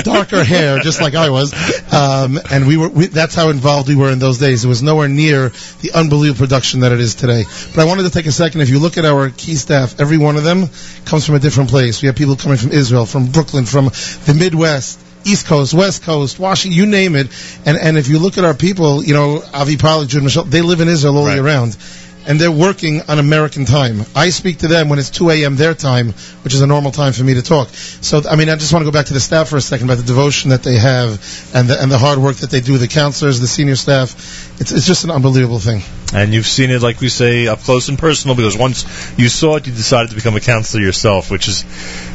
darker 0.04 0.44
hair, 0.44 0.80
just 0.80 1.02
like 1.02 1.16
I 1.16 1.30
was. 1.30 1.54
Um, 1.94 2.40
and 2.52 2.68
we 2.68 2.78
were, 2.78 2.90
we, 2.90 3.08
that's 3.08 3.36
how 3.36 3.50
involved 3.50 3.90
we 3.90 3.96
were 3.96 4.12
in 4.12 4.20
those 4.20 4.38
days. 4.38 4.64
It 4.64 4.68
was 4.68 4.82
nowhere 4.82 5.08
near 5.08 5.50
the 5.82 5.92
unbelievable 5.94 6.40
production 6.40 6.82
that 6.82 6.92
it 6.92 7.00
is 7.00 7.16
today. 7.16 7.44
But 7.76 7.82
I 7.82 7.86
wanted 7.86 8.04
to 8.04 8.12
take 8.12 8.26
a 8.26 8.32
second. 8.32 8.62
If 8.62 8.70
you 8.70 8.80
look 8.80 8.98
at 8.98 9.06
our 9.06 9.30
key 9.30 9.56
staff, 9.56 10.00
every 10.00 10.18
one 10.18 10.38
of 10.38 10.44
them 10.44 10.70
comes 11.06 11.26
from 11.26 11.36
a 11.36 11.40
different 11.40 11.70
place. 11.70 12.02
We 12.02 12.08
have 12.08 12.16
people 12.16 12.36
coming 12.36 12.58
from 12.58 12.72
Israel, 12.72 13.06
from 13.06 13.32
Brooklyn, 13.32 13.66
from 13.66 13.86
the 13.86 14.36
Midwest. 14.38 15.02
East 15.28 15.46
Coast, 15.46 15.74
West 15.74 16.04
Coast, 16.04 16.40
Washington, 16.40 16.78
you 16.78 16.86
name 16.86 17.16
it. 17.16 17.28
And 17.66 17.78
and 17.78 17.98
if 17.98 18.08
you 18.08 18.18
look 18.18 18.38
at 18.38 18.46
our 18.46 18.54
people, 18.54 19.04
you 19.04 19.14
know, 19.14 19.44
Avi 19.54 19.76
Pollak, 19.76 20.08
Jude 20.08 20.24
Mischel, 20.24 20.46
they 20.50 20.62
live 20.62 20.80
in 20.80 20.88
Israel 20.88 21.18
all 21.18 21.30
year 21.30 21.44
round. 21.44 21.78
And 22.28 22.38
they're 22.40 22.52
working 22.52 23.02
on 23.08 23.20
American 23.20 23.64
time. 23.66 24.02
I 24.14 24.30
speak 24.32 24.60
to 24.60 24.68
them 24.68 24.90
when 24.90 25.00
it's 25.00 25.10
2 25.10 25.30
a.m. 25.30 25.56
their 25.56 25.74
time, 25.74 26.10
which 26.44 26.54
is 26.54 26.60
a 26.62 26.68
normal 26.68 26.92
time 26.92 27.14
for 27.14 27.24
me 27.24 27.36
to 27.36 27.42
talk. 27.42 27.70
So, 27.70 28.22
I 28.30 28.36
mean, 28.36 28.50
I 28.50 28.56
just 28.58 28.74
want 28.74 28.84
to 28.84 28.92
go 28.92 28.94
back 28.94 29.06
to 29.06 29.14
the 29.14 29.20
staff 29.22 29.48
for 29.48 29.56
a 29.56 29.62
second 29.62 29.88
about 29.88 29.98
the 29.98 30.04
devotion 30.04 30.50
that 30.50 30.62
they 30.62 30.76
have 30.76 31.12
and 31.56 31.70
the, 31.70 31.82
and 31.82 31.90
the 31.90 31.98
hard 31.98 32.20
work 32.20 32.36
that 32.38 32.50
they 32.50 32.60
do, 32.60 32.78
the 32.78 32.88
counselors, 32.90 33.40
the 33.40 33.48
senior 33.48 33.78
staff. 33.78 34.12
It's, 34.60 34.72
it's 34.74 34.86
just 34.86 35.06
an 35.06 35.12
unbelievable 35.12 35.60
thing. 35.60 35.84
And 36.14 36.34
you've 36.34 36.48
seen 36.48 36.70
it, 36.72 36.82
like 36.82 37.00
we 37.02 37.10
say, 37.10 37.48
up 37.48 37.60
close 37.60 37.90
and 37.90 37.98
personal, 38.00 38.36
because 38.36 38.58
once 38.58 38.86
you 39.18 39.30
saw 39.30 39.56
it, 39.58 39.68
you 39.68 39.74
decided 39.74 40.10
to 40.10 40.16
become 40.16 40.36
a 40.36 40.40
counselor 40.40 40.82
yourself, 40.84 41.30
which 41.30 41.48
is 41.48 41.64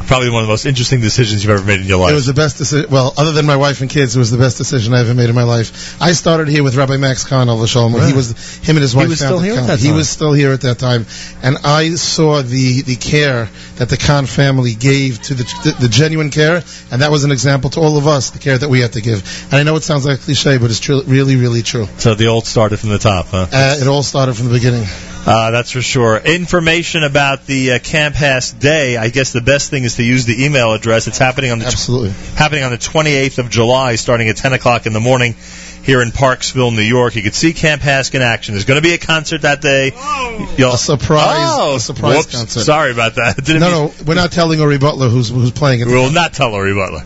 probably 0.07 0.29
one 0.29 0.41
of 0.41 0.47
the 0.47 0.51
most 0.51 0.65
interesting 0.65 0.99
decisions 0.99 1.43
you've 1.43 1.57
ever 1.57 1.63
made 1.65 1.79
in 1.79 1.87
your 1.87 1.99
life. 1.99 2.11
It 2.11 2.15
was 2.15 2.25
the 2.25 2.33
best 2.33 2.57
decision. 2.57 2.89
Well, 2.89 3.13
other 3.17 3.31
than 3.31 3.45
my 3.45 3.55
wife 3.55 3.81
and 3.81 3.89
kids, 3.89 4.15
it 4.15 4.19
was 4.19 4.31
the 4.31 4.37
best 4.37 4.57
decision 4.57 4.93
I 4.93 5.01
ever 5.01 5.13
made 5.13 5.29
in 5.29 5.35
my 5.35 5.43
life. 5.43 6.01
I 6.01 6.13
started 6.13 6.47
here 6.49 6.63
with 6.63 6.75
Rabbi 6.75 6.97
Max 6.97 7.23
Kahn 7.23 7.49
al 7.49 7.65
Shalom. 7.65 7.93
Right. 7.95 8.07
He 8.07 8.13
was 8.13 8.31
him 8.57 8.75
and 8.77 8.81
his 8.81 8.91
He 8.93 8.97
wife. 8.97 9.09
was 9.09 9.19
still 9.19 9.39
here 9.39 9.53
at 9.55 9.67
that 9.67 9.79
He 9.79 9.87
time. 9.89 9.97
Was 10.03 10.09
still 10.09 10.33
here 10.33 10.51
at 10.51 10.59
that 10.61 10.79
time, 10.79 11.05
and 11.41 11.59
I 11.63 11.91
saw 11.91 12.41
the 12.41 12.81
the 12.81 12.97
care 12.97 13.47
that 13.77 13.87
the 13.87 13.95
Kahn 13.95 14.25
family 14.25 14.75
gave 14.75 15.21
to 15.21 15.33
the, 15.33 15.43
the 15.63 15.77
the 15.83 15.87
genuine 15.87 16.29
care, 16.29 16.61
and 16.91 17.01
that 17.01 17.09
was 17.09 17.23
an 17.23 17.31
example 17.31 17.69
to 17.69 17.79
all 17.79 17.97
of 17.97 18.05
us 18.05 18.31
the 18.31 18.39
care 18.39 18.57
that 18.57 18.67
we 18.67 18.81
had 18.81 18.91
to 18.93 19.01
give. 19.01 19.23
And 19.45 19.53
I 19.53 19.63
know 19.63 19.77
it 19.77 19.83
sounds 19.83 20.05
like 20.05 20.19
a 20.19 20.21
cliche, 20.21 20.57
but 20.57 20.71
it's 20.71 20.81
tru- 20.81 21.03
really, 21.03 21.37
really 21.37 21.61
true. 21.61 21.87
So 21.99 22.15
the 22.15 22.27
old 22.27 22.45
started 22.45 22.81
from 22.81 22.89
the 22.89 22.97
top, 22.97 23.27
huh? 23.27 23.47
Uh, 23.49 23.77
it 23.79 23.87
all 23.87 24.03
started 24.03 24.35
from 24.35 24.47
the 24.47 24.53
beginning. 24.53 24.83
Uh, 25.25 25.51
that's 25.51 25.71
for 25.71 25.81
sure. 25.81 26.17
Information 26.17 27.03
about 27.03 27.45
the 27.45 27.71
uh, 27.71 27.79
Camp 27.79 28.13
HASC 28.13 28.59
Day. 28.59 28.97
I 28.97 29.07
guess 29.07 29.31
the 29.31 29.39
best 29.39 29.69
thing 29.69 29.85
is 29.85 29.95
to 29.95 30.03
use 30.03 30.25
the 30.25 30.43
email 30.43 30.73
address. 30.73 31.07
It's 31.07 31.17
happening 31.17 31.51
on 31.51 31.59
the 31.59 31.65
absolutely 31.67 32.09
happening 32.35 32.65
on 32.65 32.71
the 32.71 32.77
28th 32.77 33.37
of 33.37 33.49
July, 33.49 33.95
starting 33.95 34.27
at 34.27 34.35
10 34.35 34.51
o'clock 34.51 34.85
in 34.85 34.91
the 34.91 34.99
morning 34.99 35.35
here 35.83 36.01
in 36.01 36.09
Parksville, 36.09 36.73
New 36.75 36.81
York. 36.81 37.15
You 37.15 37.21
can 37.23 37.33
see 37.33 37.53
Camp 37.53 37.81
HASC 37.81 38.15
in 38.15 38.21
action. 38.21 38.53
There's 38.53 38.65
going 38.65 38.81
to 38.81 38.87
be 38.87 38.93
a 38.93 38.97
concert 38.97 39.41
that 39.41 39.61
day. 39.61 39.91
Oh. 39.95 40.55
You'll, 40.57 40.73
A 40.73 40.77
surprise, 40.77 41.37
Oh, 41.51 41.75
a 41.75 41.79
surprise 41.79 42.17
whoops. 42.25 42.35
concert. 42.35 42.61
Sorry 42.61 42.91
about 42.91 43.15
that. 43.15 43.35
Didn't 43.43 43.59
no, 43.61 43.87
mean- 43.87 43.93
no, 43.99 44.03
we're 44.05 44.15
not 44.15 44.31
telling 44.31 44.59
Uri 44.59 44.77
Butler 44.77 45.09
who's 45.09 45.29
who's 45.29 45.51
playing 45.51 45.81
it. 45.81 45.87
We 45.87 45.93
will 45.93 46.11
not 46.11 46.33
tell 46.33 46.51
Uri 46.53 46.73
Butler. 46.73 47.03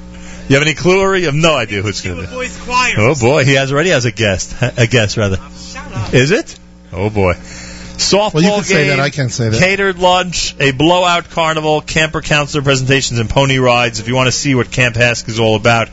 You 0.50 0.56
have 0.56 0.64
any 0.64 0.76
clue, 0.76 1.02
Uri? 1.02 1.20
You 1.22 1.26
have 1.26 1.36
no 1.36 1.56
idea 1.56 1.82
who 1.82 1.90
it's 1.90 2.02
going 2.02 2.16
to 2.18 2.22
be. 2.28 2.28
Boys 2.34 2.58
Choir. 2.62 2.94
Oh 2.98 3.16
boy, 3.20 3.44
he 3.44 3.56
has 3.56 3.74
already 3.74 3.90
has 3.90 4.06
a 4.06 4.12
guest. 4.12 4.56
A 4.62 4.88
guest 4.88 5.18
rather. 5.18 5.38
Is 6.16 6.32
it? 6.32 6.58
Oh 6.94 7.10
boy. 7.10 7.34
Softball 7.34 8.36
Well, 8.36 8.44
you 8.44 8.50
can 8.50 8.58
game, 8.60 8.64
say 8.64 8.88
that. 8.90 9.00
I 9.00 9.10
can't 9.10 9.32
say 9.32 9.50
that. 9.50 9.60
catered 9.60 9.98
lunch, 9.98 10.56
a 10.60 10.70
blowout 10.72 11.32
carnival, 11.32 11.82
camper 11.82 12.22
counselor 12.22 12.64
presentations, 12.64 13.20
and 13.20 13.28
pony 13.28 13.58
rides. 13.58 14.00
If 14.00 14.08
you 14.08 14.16
want 14.16 14.28
to 14.28 14.32
see 14.32 14.54
what 14.54 14.72
Camp 14.72 14.96
HASC 14.96 15.28
is 15.30 15.40
all 15.40 15.56
about, 15.56 15.90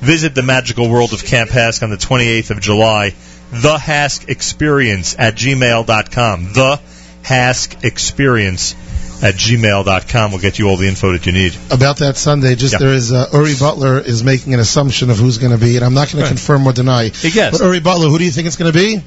visit 0.00 0.34
the 0.34 0.42
magical 0.42 0.88
world 0.88 1.12
of 1.12 1.24
Camp 1.24 1.50
HASC 1.50 1.82
on 1.82 1.90
the 1.90 1.96
28th 1.96 2.50
of 2.50 2.60
July. 2.60 3.14
The 3.52 3.76
HASC 3.76 4.28
Experience 4.28 5.16
at 5.18 5.34
gmail.com. 5.34 6.52
The 6.52 6.80
HASC 7.22 7.84
Experience 7.84 8.74
at 9.22 9.34
gmail.com 9.34 10.32
will 10.32 10.38
get 10.38 10.58
you 10.58 10.68
all 10.68 10.76
the 10.76 10.88
info 10.88 11.12
that 11.12 11.26
you 11.26 11.32
need. 11.32 11.54
About 11.70 11.98
that 11.98 12.16
Sunday, 12.16 12.54
just 12.54 12.78
there 12.78 12.92
is 12.94 13.12
uh, 13.12 13.28
Uri 13.32 13.54
Butler 13.58 13.98
is 13.98 14.24
making 14.24 14.54
an 14.54 14.60
assumption 14.60 15.10
of 15.10 15.18
who's 15.18 15.38
going 15.38 15.52
to 15.52 15.58
be, 15.58 15.76
and 15.76 15.84
I'm 15.84 15.94
not 15.94 16.10
going 16.10 16.24
to 16.24 16.28
confirm 16.28 16.66
or 16.66 16.72
deny. 16.72 17.08
He 17.08 17.30
guessed. 17.30 17.58
But 17.58 17.64
Uri 17.66 17.80
Butler, 17.80 18.08
who 18.08 18.18
do 18.18 18.24
you 18.24 18.30
think 18.30 18.46
it's 18.46 18.56
going 18.56 18.72
to 18.72 18.78
be? 18.78 19.02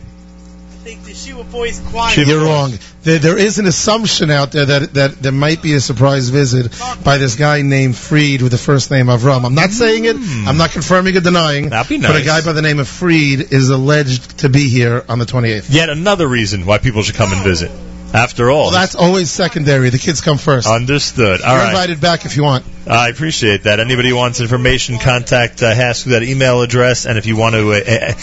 Shiva 1.14 1.44
Boys 1.44 1.80
Choir. 1.90 2.14
You're 2.20 2.44
wrong. 2.44 2.74
There, 3.04 3.20
there 3.20 3.38
is 3.38 3.60
an 3.60 3.66
assumption 3.66 4.30
out 4.30 4.52
there 4.52 4.66
that 4.66 4.94
that 4.94 5.12
there 5.22 5.32
might 5.32 5.62
be 5.62 5.74
a 5.74 5.80
surprise 5.80 6.30
visit 6.30 6.72
by 7.04 7.18
this 7.18 7.36
guy 7.36 7.62
named 7.62 7.96
Fried 7.96 8.42
with 8.42 8.52
the 8.52 8.58
first 8.58 8.92
name 8.92 9.08
Avram. 9.08 9.46
I'm 9.46 9.56
not 9.56 9.72
saying 9.72 10.06
it. 10.06 10.16
Hmm. 10.18 10.48
I'm 10.48 10.58
not 10.58 10.72
confirming 10.72 11.16
or 11.16 11.22
denying. 11.22 11.70
That'd 11.70 11.90
be 11.90 12.06
But 12.06 12.16
a 12.16 12.24
guy 12.24 12.42
by 12.42 12.54
the 12.54 12.62
name 12.62 12.80
of 12.80 12.88
Fried 12.88 13.52
is 13.54 13.70
alleged 13.70 14.40
to 14.40 14.50
be 14.50 14.70
here 14.70 15.04
on 15.08 15.20
the 15.20 15.26
28th. 15.26 15.68
Yet 15.70 15.90
another 15.90 16.28
reason 16.28 16.66
why 16.66 16.78
people 16.78 17.04
should 17.04 17.16
come 17.16 17.32
and 17.32 17.44
visit. 17.44 17.72
After 18.14 18.52
all, 18.52 18.66
Well, 18.66 18.72
that's 18.72 18.94
always 18.96 19.32
secondary. 19.32 19.90
The 19.90 19.98
kids 19.98 20.22
come 20.22 20.38
first. 20.38 20.68
understood. 20.68 21.42
All 21.42 21.50
You're 21.52 21.64
right. 21.64 21.70
invited 21.72 22.00
back 22.00 22.26
if 22.26 22.38
you 22.38 22.44
want. 22.44 22.64
I 22.86 23.10
appreciate 23.10 23.64
that. 23.64 23.80
Anybody 23.80 24.10
who 24.10 24.16
wants 24.18 24.40
information, 24.42 25.00
contact 25.00 25.64
uh, 25.64 25.74
HASC 25.74 26.06
with 26.06 26.14
that 26.14 26.22
email 26.24 26.62
address. 26.62 27.06
And 27.06 27.18
if 27.18 27.26
you 27.26 27.38
want 27.38 27.56
to, 27.56 27.72
uh, 27.74 27.78
uh, 28.12 28.14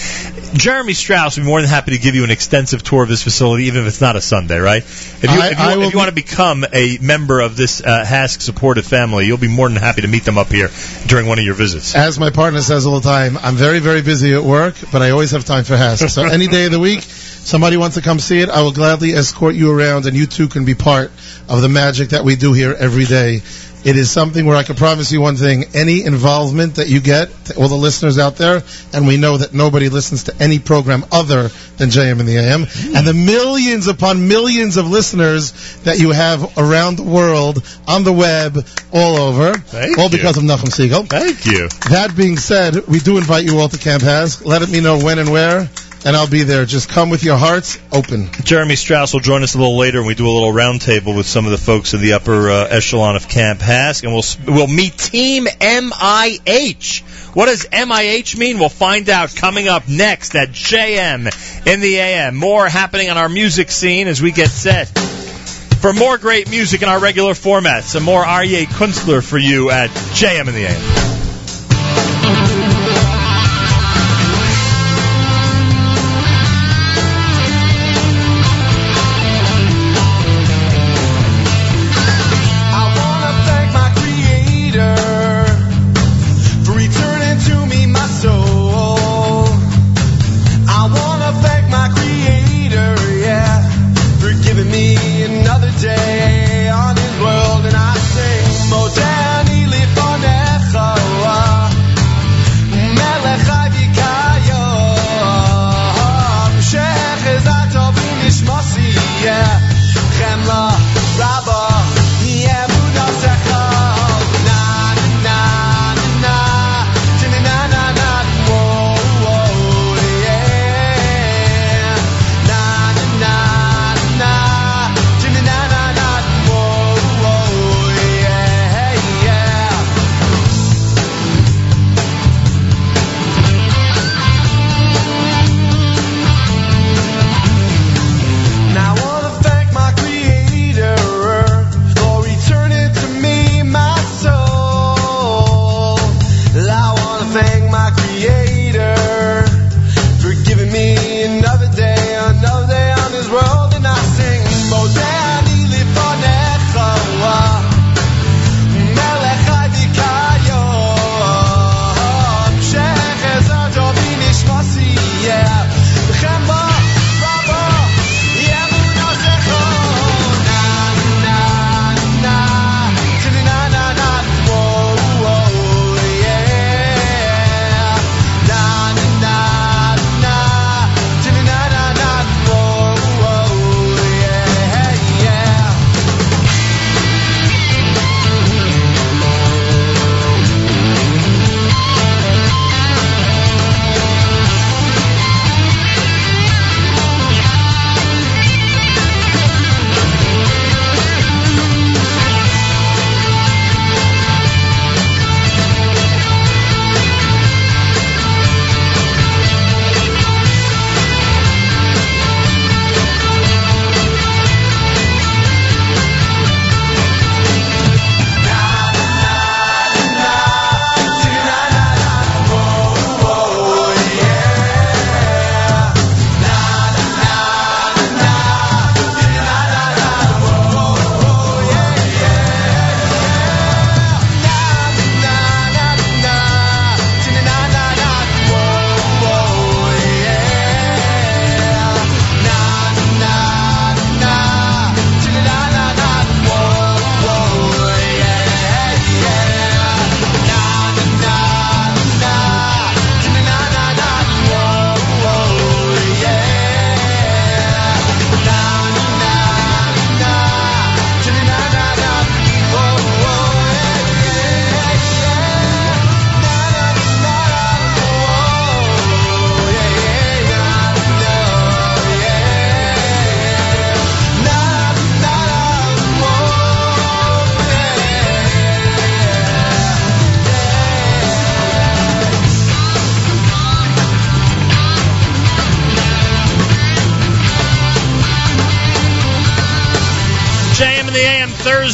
Jeremy 0.54 0.92
Strauss 0.92 1.36
would 1.36 1.42
be 1.44 1.48
more 1.48 1.60
than 1.60 1.68
happy 1.70 1.92
to 1.92 1.98
give 1.98 2.14
you 2.14 2.22
an 2.24 2.30
extensive 2.30 2.82
tour 2.84 3.02
of 3.02 3.08
this 3.08 3.22
facility, 3.24 3.64
even 3.64 3.80
if 3.82 3.88
it's 3.88 4.00
not 4.00 4.14
a 4.16 4.20
Sunday, 4.20 4.58
right? 4.58 4.82
If 4.82 5.22
you, 5.24 5.28
I- 5.30 5.48
if 5.48 5.58
you, 5.58 5.82
if 5.82 5.92
you 5.92 5.98
want 5.98 6.10
to 6.10 6.14
become 6.14 6.64
a 6.72 6.98
member 7.00 7.40
of 7.40 7.56
this 7.56 7.82
uh, 7.82 8.04
HASC 8.06 8.42
supportive 8.42 8.84
family, 8.86 9.26
you'll 9.26 9.38
be 9.38 9.48
more 9.48 9.68
than 9.68 9.76
happy 9.78 10.02
to 10.02 10.08
meet 10.08 10.24
them 10.24 10.38
up 10.38 10.48
here 10.52 10.68
during 11.06 11.26
one 11.26 11.38
of 11.40 11.44
your 11.44 11.54
visits. 11.54 11.96
As 11.96 12.20
my 12.20 12.30
partner 12.30 12.60
says 12.60 12.86
all 12.86 13.00
the 13.00 13.08
time, 13.08 13.38
I'm 13.38 13.56
very, 13.56 13.78
very 13.80 14.02
busy 14.02 14.34
at 14.34 14.44
work, 14.44 14.74
but 14.92 15.02
I 15.02 15.10
always 15.10 15.30
have 15.32 15.44
time 15.46 15.64
for 15.64 15.74
HASC. 15.74 16.10
So 16.10 16.22
any 16.24 16.46
day 16.46 16.66
of 16.66 16.72
the 16.72 16.78
week, 16.80 17.04
somebody 17.44 17.76
wants 17.76 17.96
to 17.96 18.02
come 18.02 18.18
see 18.18 18.40
it, 18.40 18.48
I 18.48 18.62
will 18.62 18.72
gladly 18.72 19.12
escort 19.12 19.54
you 19.54 19.70
around, 19.70 20.06
and 20.06 20.16
you 20.16 20.26
too 20.26 20.48
can 20.48 20.64
be 20.64 20.74
part 20.74 21.10
of 21.48 21.62
the 21.62 21.68
magic 21.68 22.10
that 22.10 22.24
we 22.24 22.36
do 22.36 22.52
here 22.52 22.74
every 22.78 23.04
day. 23.04 23.42
It 23.82 23.96
is 23.96 24.10
something 24.10 24.44
where 24.44 24.56
I 24.56 24.62
can 24.62 24.76
promise 24.76 25.10
you 25.10 25.22
one 25.22 25.36
thing: 25.36 25.64
any 25.72 26.04
involvement 26.04 26.74
that 26.74 26.88
you 26.88 27.00
get, 27.00 27.30
all 27.56 27.68
the 27.68 27.74
listeners 27.74 28.18
out 28.18 28.36
there, 28.36 28.62
and 28.92 29.06
we 29.06 29.16
know 29.16 29.38
that 29.38 29.54
nobody 29.54 29.88
listens 29.88 30.24
to 30.24 30.34
any 30.38 30.58
program 30.58 31.06
other 31.10 31.48
than 31.78 31.88
JM 31.88 32.20
and 32.20 32.28
the 32.28 32.36
AM, 32.36 32.66
mm. 32.66 32.94
and 32.94 33.06
the 33.06 33.14
millions 33.14 33.86
upon 33.86 34.28
millions 34.28 34.76
of 34.76 34.86
listeners 34.86 35.52
that 35.84 35.98
you 35.98 36.10
have 36.10 36.58
around 36.58 36.96
the 36.96 37.04
world 37.04 37.64
on 37.88 38.04
the 38.04 38.12
web, 38.12 38.66
all 38.92 39.16
over, 39.16 39.54
Thank 39.54 39.96
all 39.96 40.10
you. 40.10 40.18
because 40.18 40.36
of 40.36 40.42
Nachum 40.42 40.68
Segal. 40.68 41.08
Thank 41.08 41.46
you. 41.46 41.68
That 41.88 42.14
being 42.14 42.36
said, 42.36 42.86
we 42.86 42.98
do 42.98 43.16
invite 43.16 43.46
you 43.46 43.58
all 43.58 43.70
to 43.70 43.78
Camp 43.78 44.02
HASC. 44.02 44.44
Let 44.44 44.68
me 44.68 44.80
know 44.80 44.98
when 44.98 45.18
and 45.18 45.32
where, 45.32 45.70
and 46.04 46.16
I'll 46.16 46.28
be 46.28 46.44
there. 46.44 46.64
Just 46.64 46.88
come 46.88 47.10
with 47.10 47.24
your 47.24 47.36
hearts 47.36 47.78
open. 47.92 48.28
Jeremy 48.44 48.76
Strauss 48.76 49.12
will 49.12 49.20
join 49.20 49.42
us 49.42 49.54
a 49.54 49.58
little 49.58 49.76
later, 49.76 49.98
and 49.98 50.06
we 50.06 50.14
do 50.14 50.26
a 50.26 50.30
little 50.30 50.52
roundtable 50.52 51.16
with 51.16 51.26
some 51.26 51.44
of 51.44 51.50
the 51.50 51.58
folks 51.58 51.94
in 51.94 52.00
the 52.00 52.14
upper 52.14 52.50
uh, 52.50 52.66
echelon 52.68 53.16
of 53.16 53.28
Camp 53.28 53.60
HASC, 53.60 54.04
and 54.04 54.12
we'll 54.12 54.56
we'll 54.56 54.66
meet 54.66 54.96
Team 54.96 55.46
MIH. 55.46 57.02
What 57.34 57.46
does 57.46 57.66
MIH 57.66 58.36
mean? 58.36 58.58
We'll 58.58 58.68
find 58.68 59.08
out 59.08 59.34
coming 59.36 59.68
up 59.68 59.88
next 59.88 60.34
at 60.34 60.48
JM 60.50 61.66
in 61.66 61.80
the 61.80 61.96
AM. 61.98 62.36
More 62.36 62.68
happening 62.68 63.10
on 63.10 63.18
our 63.18 63.28
music 63.28 63.70
scene 63.70 64.08
as 64.08 64.20
we 64.20 64.32
get 64.32 64.48
set. 64.48 64.88
For 64.88 65.92
more 65.94 66.18
great 66.18 66.50
music 66.50 66.82
in 66.82 66.88
our 66.88 67.00
regular 67.00 67.34
format, 67.34 67.84
some 67.84 68.02
more 68.02 68.22
Aryeh 68.22 68.66
Kunstler 68.66 69.26
for 69.26 69.38
you 69.38 69.70
at 69.70 69.88
JM 69.90 70.48
in 70.48 70.54
the 70.54 70.66
AM. 70.66 70.99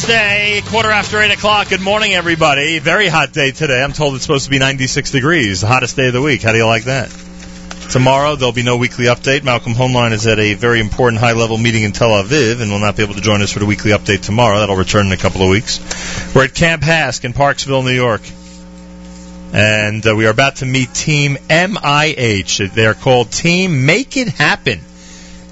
Thursday, 0.06 0.60
quarter 0.66 0.92
after 0.92 1.20
8 1.20 1.32
o'clock. 1.32 1.68
Good 1.68 1.80
morning, 1.80 2.14
everybody. 2.14 2.78
Very 2.78 3.08
hot 3.08 3.32
day 3.32 3.50
today. 3.50 3.82
I'm 3.82 3.92
told 3.92 4.14
it's 4.14 4.22
supposed 4.22 4.44
to 4.44 4.50
be 4.50 4.60
96 4.60 5.10
degrees, 5.10 5.62
the 5.62 5.66
hottest 5.66 5.96
day 5.96 6.06
of 6.06 6.12
the 6.12 6.22
week. 6.22 6.42
How 6.42 6.52
do 6.52 6.58
you 6.58 6.64
like 6.64 6.84
that? 6.84 7.10
Tomorrow, 7.90 8.36
there'll 8.36 8.52
be 8.52 8.62
no 8.62 8.76
weekly 8.76 9.06
update. 9.06 9.42
Malcolm 9.42 9.74
Hoenlein 9.74 10.12
is 10.12 10.24
at 10.28 10.38
a 10.38 10.54
very 10.54 10.78
important 10.78 11.18
high 11.20 11.32
level 11.32 11.58
meeting 11.58 11.82
in 11.82 11.90
Tel 11.90 12.10
Aviv 12.10 12.60
and 12.60 12.70
will 12.70 12.78
not 12.78 12.96
be 12.96 13.02
able 13.02 13.14
to 13.14 13.20
join 13.20 13.42
us 13.42 13.50
for 13.50 13.58
the 13.58 13.66
weekly 13.66 13.90
update 13.90 14.22
tomorrow. 14.22 14.60
That'll 14.60 14.76
return 14.76 15.06
in 15.06 15.12
a 15.12 15.16
couple 15.16 15.42
of 15.42 15.48
weeks. 15.48 15.80
We're 16.32 16.44
at 16.44 16.54
Camp 16.54 16.84
HASC 16.84 17.24
in 17.24 17.32
Parksville, 17.32 17.84
New 17.84 17.90
York. 17.90 18.22
And 19.52 20.06
uh, 20.06 20.14
we 20.14 20.28
are 20.28 20.30
about 20.30 20.56
to 20.56 20.66
meet 20.66 20.94
Team 20.94 21.36
MIH. 21.48 22.72
They 22.72 22.86
are 22.86 22.94
called 22.94 23.32
Team 23.32 23.86
Make 23.86 24.16
It 24.16 24.28
Happen. 24.28 24.78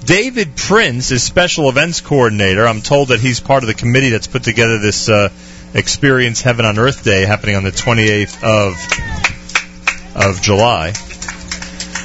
David 0.05 0.55
Prince 0.55 1.09
is 1.09 1.23
special 1.23 1.67
events 1.67 1.99
coordinator. 2.01 2.67
I'm 2.67 2.81
told 2.81 3.07
that 3.07 3.19
he's 3.19 3.39
part 3.39 3.63
of 3.63 3.67
the 3.67 3.73
committee 3.73 4.09
that's 4.11 4.27
put 4.27 4.43
together 4.43 4.77
this 4.77 5.09
uh, 5.09 5.29
Experience 5.73 6.41
Heaven 6.41 6.63
on 6.63 6.77
Earth 6.77 7.03
Day 7.03 7.25
happening 7.25 7.55
on 7.55 7.63
the 7.63 7.71
28th 7.71 8.43
of 8.43 8.75
of 10.15 10.41
July. 10.41 10.93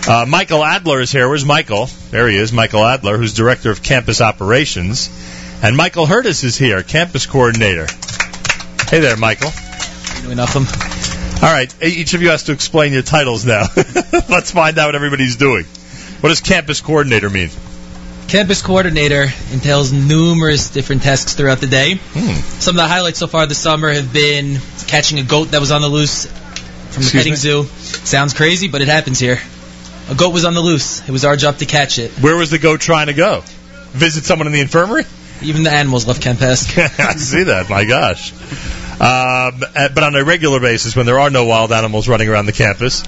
Uh, 0.08 0.24
Michael 0.26 0.64
Adler 0.64 1.00
is 1.00 1.12
here. 1.12 1.28
Where's 1.28 1.44
Michael? 1.44 1.86
There 2.10 2.26
he 2.28 2.36
is, 2.36 2.52
Michael 2.52 2.84
Adler, 2.84 3.18
who's 3.18 3.34
director 3.34 3.70
of 3.70 3.82
campus 3.82 4.22
operations, 4.22 5.10
and 5.62 5.76
Michael 5.76 6.06
Hurtis 6.06 6.42
is 6.42 6.56
here, 6.56 6.82
campus 6.82 7.26
coordinator. 7.26 7.86
Hey 8.88 9.00
there, 9.00 9.16
Michael. 9.18 9.50
Enough 10.30 10.54
nothing. 10.54 11.46
All 11.46 11.54
right, 11.54 11.72
each 11.82 12.14
of 12.14 12.22
you 12.22 12.30
has 12.30 12.44
to 12.44 12.52
explain 12.52 12.94
your 12.94 13.02
titles 13.02 13.44
now. 13.44 13.66
Let's 14.28 14.50
find 14.52 14.78
out 14.78 14.88
what 14.88 14.94
everybody's 14.94 15.36
doing. 15.36 15.66
What 16.20 16.30
does 16.30 16.40
campus 16.40 16.80
coordinator 16.80 17.28
mean? 17.28 17.50
Campus 18.30 18.62
coordinator 18.62 19.26
entails 19.50 19.92
numerous 19.92 20.70
different 20.70 21.02
tasks 21.02 21.34
throughout 21.34 21.58
the 21.58 21.66
day. 21.66 21.96
Hmm. 21.96 22.34
Some 22.60 22.76
of 22.76 22.80
the 22.80 22.86
highlights 22.86 23.18
so 23.18 23.26
far 23.26 23.44
this 23.46 23.58
summer 23.58 23.92
have 23.92 24.12
been 24.12 24.60
catching 24.86 25.18
a 25.18 25.24
goat 25.24 25.46
that 25.46 25.58
was 25.58 25.72
on 25.72 25.82
the 25.82 25.88
loose 25.88 26.26
from 26.26 27.02
the 27.02 27.10
petting 27.10 27.32
me? 27.32 27.36
zoo. 27.36 27.64
Sounds 27.64 28.32
crazy, 28.32 28.68
but 28.68 28.82
it 28.82 28.86
happens 28.86 29.18
here. 29.18 29.40
A 30.08 30.14
goat 30.14 30.32
was 30.32 30.44
on 30.44 30.54
the 30.54 30.60
loose. 30.60 31.00
It 31.08 31.10
was 31.10 31.24
our 31.24 31.34
job 31.34 31.58
to 31.58 31.66
catch 31.66 31.98
it. 31.98 32.12
Where 32.20 32.36
was 32.36 32.52
the 32.52 32.60
goat 32.60 32.80
trying 32.80 33.08
to 33.08 33.14
go? 33.14 33.42
Visit 33.90 34.22
someone 34.22 34.46
in 34.46 34.52
the 34.52 34.60
infirmary? 34.60 35.02
Even 35.42 35.64
the 35.64 35.72
animals 35.72 36.06
left 36.06 36.22
Camp 36.22 36.38
HASC. 36.40 36.78
I 37.00 37.14
see 37.14 37.42
that. 37.42 37.68
My 37.68 37.84
gosh. 37.84 38.32
Um, 39.00 39.64
uh, 39.74 39.88
but 39.92 40.04
on 40.04 40.14
a 40.14 40.22
regular 40.22 40.60
basis, 40.60 40.94
when 40.94 41.06
there 41.06 41.18
are 41.18 41.30
no 41.30 41.46
wild 41.46 41.72
animals 41.72 42.06
running 42.06 42.28
around 42.28 42.46
the 42.46 42.52
campus, 42.52 43.02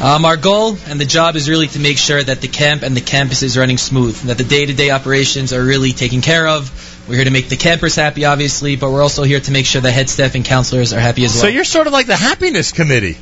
Um, 0.00 0.26
our 0.26 0.36
goal 0.36 0.76
and 0.88 1.00
the 1.00 1.06
job 1.06 1.36
is 1.36 1.48
really 1.48 1.68
to 1.68 1.78
make 1.78 1.96
sure 1.96 2.22
that 2.22 2.42
the 2.42 2.48
camp 2.48 2.82
and 2.82 2.94
the 2.94 3.00
campus 3.00 3.42
is 3.42 3.56
running 3.56 3.78
smooth, 3.78 4.14
that 4.22 4.36
the 4.36 4.44
day-to-day 4.44 4.90
operations 4.90 5.54
are 5.54 5.64
really 5.64 5.92
taken 5.92 6.20
care 6.20 6.46
of. 6.46 6.70
We're 7.08 7.14
here 7.16 7.24
to 7.24 7.30
make 7.30 7.48
the 7.48 7.56
campers 7.56 7.94
happy, 7.94 8.26
obviously, 8.26 8.76
but 8.76 8.90
we're 8.90 9.02
also 9.02 9.22
here 9.22 9.40
to 9.40 9.52
make 9.52 9.64
sure 9.64 9.80
the 9.80 9.90
head 9.90 10.10
staff 10.10 10.34
and 10.34 10.44
counselors 10.44 10.92
are 10.92 11.00
happy 11.00 11.24
as 11.24 11.32
well. 11.34 11.42
so 11.42 11.48
you're 11.48 11.64
sort 11.64 11.86
of 11.86 11.94
like 11.94 12.06
the 12.06 12.16
happiness 12.16 12.72
committee. 12.72 13.16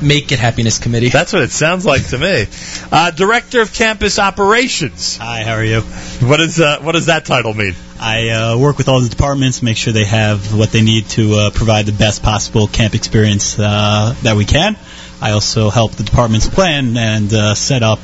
Make 0.00 0.32
it 0.32 0.38
happiness 0.38 0.78
committee. 0.78 1.08
That's 1.08 1.32
what 1.32 1.42
it 1.42 1.50
sounds 1.50 1.86
like 1.86 2.06
to 2.08 2.18
me. 2.18 2.46
Uh, 2.92 3.10
Director 3.10 3.60
of 3.60 3.72
Campus 3.72 4.18
Operations. 4.18 5.16
Hi, 5.16 5.42
how 5.44 5.54
are 5.54 5.64
you? 5.64 5.80
What 5.80 6.40
is 6.40 6.60
uh, 6.60 6.80
what 6.82 6.92
does 6.92 7.06
that 7.06 7.24
title 7.24 7.54
mean? 7.54 7.74
I 7.98 8.28
uh, 8.28 8.58
work 8.58 8.76
with 8.76 8.88
all 8.88 9.00
the 9.00 9.08
departments, 9.08 9.62
make 9.62 9.78
sure 9.78 9.92
they 9.92 10.04
have 10.04 10.54
what 10.54 10.70
they 10.72 10.82
need 10.82 11.06
to 11.10 11.34
uh, 11.34 11.50
provide 11.50 11.86
the 11.86 11.92
best 11.92 12.22
possible 12.22 12.66
camp 12.66 12.94
experience 12.94 13.58
uh, 13.58 14.14
that 14.22 14.36
we 14.36 14.44
can. 14.44 14.76
I 15.20 15.32
also 15.32 15.70
help 15.70 15.92
the 15.92 16.04
departments 16.04 16.48
plan 16.48 16.96
and 16.96 17.32
uh, 17.32 17.54
set 17.54 17.82
up 17.82 18.00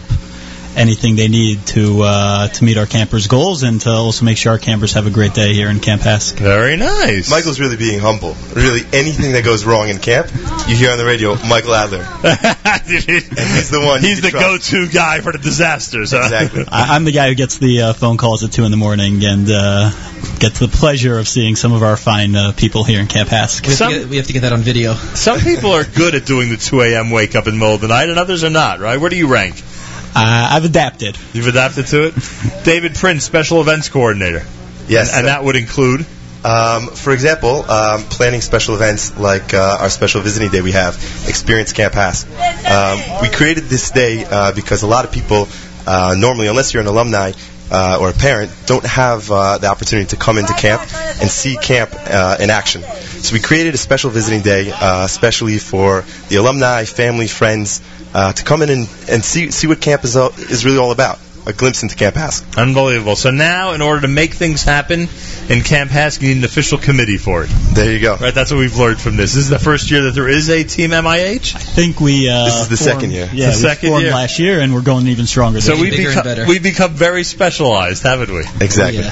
anything 0.76 1.16
they 1.16 1.28
need 1.28 1.66
to 1.66 2.02
uh, 2.02 2.48
to 2.48 2.64
meet 2.64 2.78
our 2.78 2.86
campers' 2.86 3.26
goals 3.26 3.62
and 3.62 3.80
to 3.82 3.90
also 3.90 4.24
make 4.24 4.36
sure 4.36 4.52
our 4.52 4.58
campers 4.58 4.92
have 4.94 5.06
a 5.06 5.10
great 5.10 5.34
day 5.34 5.52
here 5.52 5.68
in 5.68 5.80
Camp 5.80 6.02
HASC. 6.02 6.38
Very 6.38 6.76
nice. 6.76 7.30
Michael's 7.30 7.60
really 7.60 7.76
being 7.76 8.00
humble. 8.00 8.36
Really, 8.54 8.80
anything 8.92 9.32
that 9.32 9.44
goes 9.44 9.64
wrong 9.64 9.88
in 9.88 9.98
camp, 9.98 10.30
you 10.68 10.76
hear 10.76 10.90
on 10.90 10.98
the 10.98 11.04
radio, 11.04 11.34
Michael 11.46 11.74
Adler. 11.74 12.06
and 12.92 13.38
he's 13.38 13.70
the 13.70 13.80
one. 13.80 14.00
He's 14.00 14.20
the 14.20 14.30
trust. 14.30 14.70
go-to 14.70 14.88
guy 14.92 15.20
for 15.20 15.32
the 15.32 15.38
disasters. 15.38 16.12
Huh? 16.12 16.18
Exactly. 16.24 16.64
I- 16.68 16.94
I'm 16.96 17.04
the 17.04 17.12
guy 17.12 17.28
who 17.28 17.34
gets 17.34 17.58
the 17.58 17.82
uh, 17.82 17.92
phone 17.92 18.16
calls 18.16 18.44
at 18.44 18.52
two 18.52 18.64
in 18.64 18.70
the 18.70 18.76
morning 18.76 19.24
and 19.24 19.48
uh, 19.50 19.90
gets 20.38 20.58
the 20.58 20.68
pleasure 20.68 21.18
of 21.18 21.28
seeing 21.28 21.56
some 21.56 21.72
of 21.72 21.82
our 21.82 21.96
fine 21.96 22.34
uh, 22.36 22.52
people 22.56 22.84
here 22.84 23.00
in 23.00 23.06
Camp 23.06 23.28
HASC. 23.28 23.62
We 23.62 23.68
have, 23.74 23.78
to 23.78 23.98
get, 24.00 24.08
we 24.08 24.16
have 24.16 24.26
to 24.26 24.32
get 24.32 24.40
that 24.42 24.52
on 24.52 24.60
video. 24.60 24.94
Some 24.94 25.40
people 25.40 25.72
are 25.72 25.84
good 25.84 26.14
at 26.14 26.26
doing 26.26 26.48
the 26.50 26.56
2 26.56 26.80
a.m. 26.82 27.10
wake 27.10 27.34
up 27.34 27.46
in 27.46 27.54
the 27.54 27.58
middle 27.58 27.74
of 27.74 27.80
the 27.80 27.88
night, 27.88 28.08
and 28.08 28.18
others 28.18 28.44
are 28.44 28.50
not. 28.50 28.80
Right? 28.80 28.98
Where 29.00 29.10
do 29.10 29.16
you 29.16 29.28
rank? 29.28 29.56
Uh, 30.14 30.48
I've 30.52 30.64
adapted. 30.64 31.16
You've 31.32 31.46
adapted 31.46 31.86
to 31.88 32.08
it. 32.08 32.14
David 32.64 32.94
Prince, 32.96 33.24
special 33.24 33.60
events 33.60 33.88
coordinator. 33.88 34.44
Yes. 34.88 35.10
and, 35.10 35.18
and 35.18 35.26
that 35.28 35.44
would 35.44 35.54
include. 35.56 36.04
Um, 36.44 36.86
for 36.88 37.12
example, 37.12 37.70
um, 37.70 38.02
planning 38.04 38.40
special 38.40 38.74
events 38.74 39.18
like 39.18 39.52
uh, 39.52 39.78
our 39.80 39.90
special 39.90 40.22
visiting 40.22 40.50
day 40.50 40.62
we 40.62 40.72
have, 40.72 40.94
Experience 41.28 41.72
Camp 41.72 41.92
HASC. 41.92 42.24
Um, 42.64 43.22
we 43.22 43.28
created 43.28 43.64
this 43.64 43.90
day 43.90 44.24
uh, 44.24 44.52
because 44.52 44.82
a 44.82 44.86
lot 44.86 45.04
of 45.04 45.12
people, 45.12 45.48
uh, 45.86 46.14
normally, 46.18 46.46
unless 46.48 46.72
you're 46.72 46.80
an 46.80 46.86
alumni 46.86 47.32
uh, 47.70 47.98
or 48.00 48.08
a 48.08 48.14
parent, 48.14 48.50
don't 48.64 48.86
have 48.86 49.30
uh, 49.30 49.58
the 49.58 49.66
opportunity 49.66 50.08
to 50.08 50.16
come 50.16 50.38
into 50.38 50.54
camp 50.54 50.80
and 51.20 51.30
see 51.30 51.56
camp 51.56 51.90
uh, 51.94 52.38
in 52.40 52.48
action. 52.48 52.82
So 52.82 53.34
we 53.34 53.40
created 53.40 53.74
a 53.74 53.78
special 53.78 54.08
visiting 54.10 54.40
day, 54.40 54.72
especially 54.80 55.58
for 55.58 56.04
the 56.30 56.36
alumni, 56.36 56.84
family, 56.84 57.28
friends, 57.28 57.80
to 58.12 58.42
come 58.44 58.62
in 58.62 58.70
and, 58.70 58.88
and 59.10 59.22
see 59.22 59.50
see 59.50 59.66
what 59.66 59.80
camp 59.82 60.04
is 60.04 60.16
all, 60.16 60.30
is 60.30 60.64
really 60.64 60.78
all 60.78 60.90
about. 60.90 61.18
A 61.46 61.54
glimpse 61.54 61.82
into 61.82 61.96
Camp 61.96 62.16
HASC. 62.16 62.58
Unbelievable. 62.58 63.16
So 63.16 63.30
now, 63.30 63.72
in 63.72 63.80
order 63.80 64.02
to 64.02 64.08
make 64.08 64.34
things 64.34 64.62
happen 64.62 65.08
in 65.48 65.62
Camp 65.62 65.90
HASC, 65.90 66.20
you 66.20 66.28
need 66.28 66.36
an 66.38 66.44
official 66.44 66.76
committee 66.76 67.16
for 67.16 67.44
it. 67.44 67.50
There 67.74 67.90
you 67.90 67.98
go. 67.98 68.14
Right, 68.16 68.34
that's 68.34 68.50
what 68.50 68.58
we've 68.58 68.76
learned 68.76 69.00
from 69.00 69.16
this. 69.16 69.32
This 69.34 69.44
is 69.44 69.48
the 69.48 69.58
first 69.58 69.90
year 69.90 70.02
that 70.02 70.10
there 70.14 70.28
is 70.28 70.50
a 70.50 70.64
Team 70.64 70.90
MIH. 70.90 71.56
I 71.56 71.58
think 71.58 71.98
we. 71.98 72.28
Uh, 72.28 72.44
This 72.44 72.54
is 72.60 72.68
the 72.68 72.76
formed- 72.76 72.78
second 73.00 73.10
year. 73.12 73.30
Yeah, 73.32 73.46
The 73.46 73.52
we 73.52 73.62
second 73.62 73.88
formed 73.88 74.02
year. 74.04 74.12
last 74.12 74.38
year, 74.38 74.60
and 74.60 74.74
we're 74.74 74.82
going 74.82 75.06
even 75.06 75.26
stronger. 75.26 75.62
So 75.62 75.76
we 75.76 75.88
year. 75.88 75.90
bigger 75.92 76.02
and 76.10 76.10
become 76.10 76.24
better. 76.24 76.46
we 76.46 76.58
become 76.58 76.92
very 76.92 77.24
specialized, 77.24 78.02
haven't 78.02 78.30
we? 78.32 78.44
Exactly. 78.60 79.04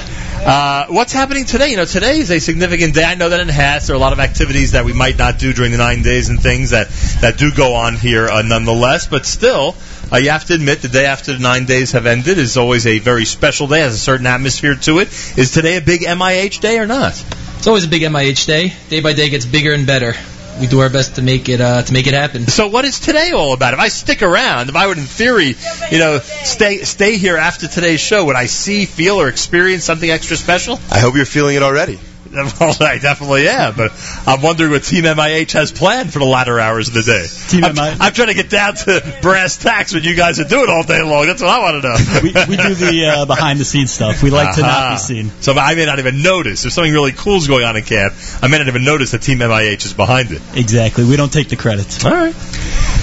Uh, 0.45 0.87
what's 0.91 1.13
happening 1.15 1.47
today? 1.47 1.71
You 1.71 1.79
know, 1.79 1.87
today 1.87 2.19
is 2.19 2.31
a 2.31 2.39
significant 2.41 2.95
day. 2.95 3.05
I 3.05 3.15
know 3.15 3.31
that 3.31 3.41
in 3.41 3.49
HASC 3.49 3.87
there 3.87 3.95
are 3.95 3.97
a 3.97 4.01
lot 4.01 4.13
of 4.13 4.21
activities 4.21 4.73
that 4.73 4.85
we 4.85 4.93
might 4.93 5.17
not 5.19 5.39
do 5.39 5.53
during 5.55 5.73
the 5.73 5.79
nine 5.79 6.03
days 6.03 6.29
and 6.29 6.41
things 6.41 6.71
that, 6.71 6.89
that 7.23 7.39
do 7.39 7.53
go 7.53 7.75
on 7.75 7.97
here 7.97 8.29
uh, 8.29 8.43
nonetheless. 8.43 9.07
But 9.09 9.27
still, 9.27 9.75
uh, 10.13 10.17
you 10.17 10.31
have 10.31 10.45
to 10.47 10.55
admit 10.55 10.83
the 10.83 10.89
day 10.89 11.07
after 11.07 11.33
the 11.33 11.39
nine 11.39 11.67
days 11.67 11.93
have 11.93 12.07
ended 12.07 12.39
is 12.39 12.57
always 12.57 12.87
a 12.87 12.99
very 12.99 13.25
special 13.25 13.67
day, 13.67 13.81
has 13.81 13.95
a 13.95 13.99
certain 13.99 14.27
atmosphere 14.27 14.75
to 14.75 14.99
it. 15.01 15.09
Is 15.39 15.53
today 15.53 15.77
a 15.77 15.81
big 15.81 16.03
MIH 16.03 16.61
day 16.61 16.79
or 16.79 16.87
not? 16.87 17.13
It's 17.57 17.67
always 17.67 17.85
a 17.85 17.89
big 17.89 18.03
MIH 18.03 18.47
day. 18.47 18.73
Day 18.89 19.01
by 19.01 19.13
day 19.13 19.27
it 19.27 19.31
gets 19.31 19.45
bigger 19.45 19.73
and 19.73 19.87
better. 19.87 20.15
We 20.61 20.67
do 20.67 20.81
our 20.81 20.91
best 20.91 21.17
to 21.17 21.23
make 21.23 21.49
it 21.49 21.61
uh, 21.61 21.83
to 21.83 21.93
make 21.93 22.07
it 22.07 22.15
happen. 22.15 22.47
So 22.49 22.69
what 22.69 22.85
is 22.85 22.99
today 22.99 23.33
all 23.33 23.53
about? 23.53 23.75
If 23.75 23.81
I 23.81 23.89
stick 23.89 24.23
around, 24.23 24.71
if 24.71 24.77
I 24.77 24.87
would 24.87 24.99
in 24.99 25.05
theory, 25.05 25.55
you 25.91 25.99
know, 25.99 26.19
stay 26.19 26.83
stay 26.83 27.17
here 27.17 27.37
after 27.37 27.69
today's 27.69 28.01
show, 28.01 28.25
would 28.25 28.37
I 28.37 28.47
see, 28.47 28.87
feel, 28.87 29.21
or 29.21 29.29
experience 29.29 29.85
something 29.85 30.11
extra 30.11 30.37
special? 30.37 30.81
I 30.91 30.99
hope 30.99 31.15
you're 31.15 31.27
feeling 31.27 31.55
it 31.55 31.63
already. 31.63 32.01
Well, 32.59 32.77
I 32.81 32.99
definitely 32.99 33.49
am, 33.49 33.75
but 33.77 33.93
I'm 34.27 34.43
wondering 34.43 34.71
what 34.71 34.83
Team 34.83 35.05
MIH 35.05 35.53
has 35.53 35.71
planned 35.73 36.13
for 36.13 36.19
the 36.19 36.25
latter 36.25 36.59
hours 36.59 36.89
of 36.89 36.95
the 36.95 37.03
day. 37.03 37.27
Team 37.49 37.65
I'm, 37.65 37.75
MIH 37.75 37.97
I'm 38.01 38.13
trying 38.13 38.29
to 38.29 38.35
get 38.35 38.51
down 38.51 38.75
to 38.75 39.19
brass 39.23 39.57
tacks 39.57 39.95
what 39.95 40.03
you 40.03 40.15
guys 40.15 40.41
are 40.41 40.45
doing 40.45 40.69
all 40.69 40.83
day 40.83 41.03
long. 41.03 41.27
That's 41.27 41.41
what 41.41 41.51
I 41.51 41.59
want 41.61 41.83
to 41.83 41.89
know. 41.89 42.21
we, 42.23 42.57
we 42.57 42.57
do 42.57 42.75
the 42.75 43.07
uh, 43.07 43.25
behind 43.27 43.61
the 43.61 43.65
scenes 43.65 43.93
stuff. 43.93 44.23
We 44.23 44.31
like 44.31 44.57
to 44.57 44.63
not 44.63 44.95
be 44.95 44.99
seen. 44.99 45.31
So 45.41 45.53
I 45.55 45.75
may 45.75 45.87
not 45.87 45.99
even 45.99 46.23
notice 46.23 46.65
if 46.65 46.73
something 46.73 46.93
really 46.93 47.13
cool 47.13 47.37
is 47.37 47.49
going 47.49 47.65
on 47.65 47.77
in 47.77 47.85
camp. 47.85 48.15
I 48.43 48.49
may 48.49 48.59
not 48.59 48.69
even 48.69 48.85
notice 48.85 49.13
that 49.13 49.23
Team 49.23 49.39
MIH 49.39 49.87
is 49.87 49.95
behind 49.95 50.31
it. 50.33 50.43
Exactly. 50.55 51.05
We 51.05 51.17
don't 51.17 51.33
take 51.33 51.49
the 51.49 51.57
credit. 51.57 52.05
All 52.05 52.11
right. 52.11 52.35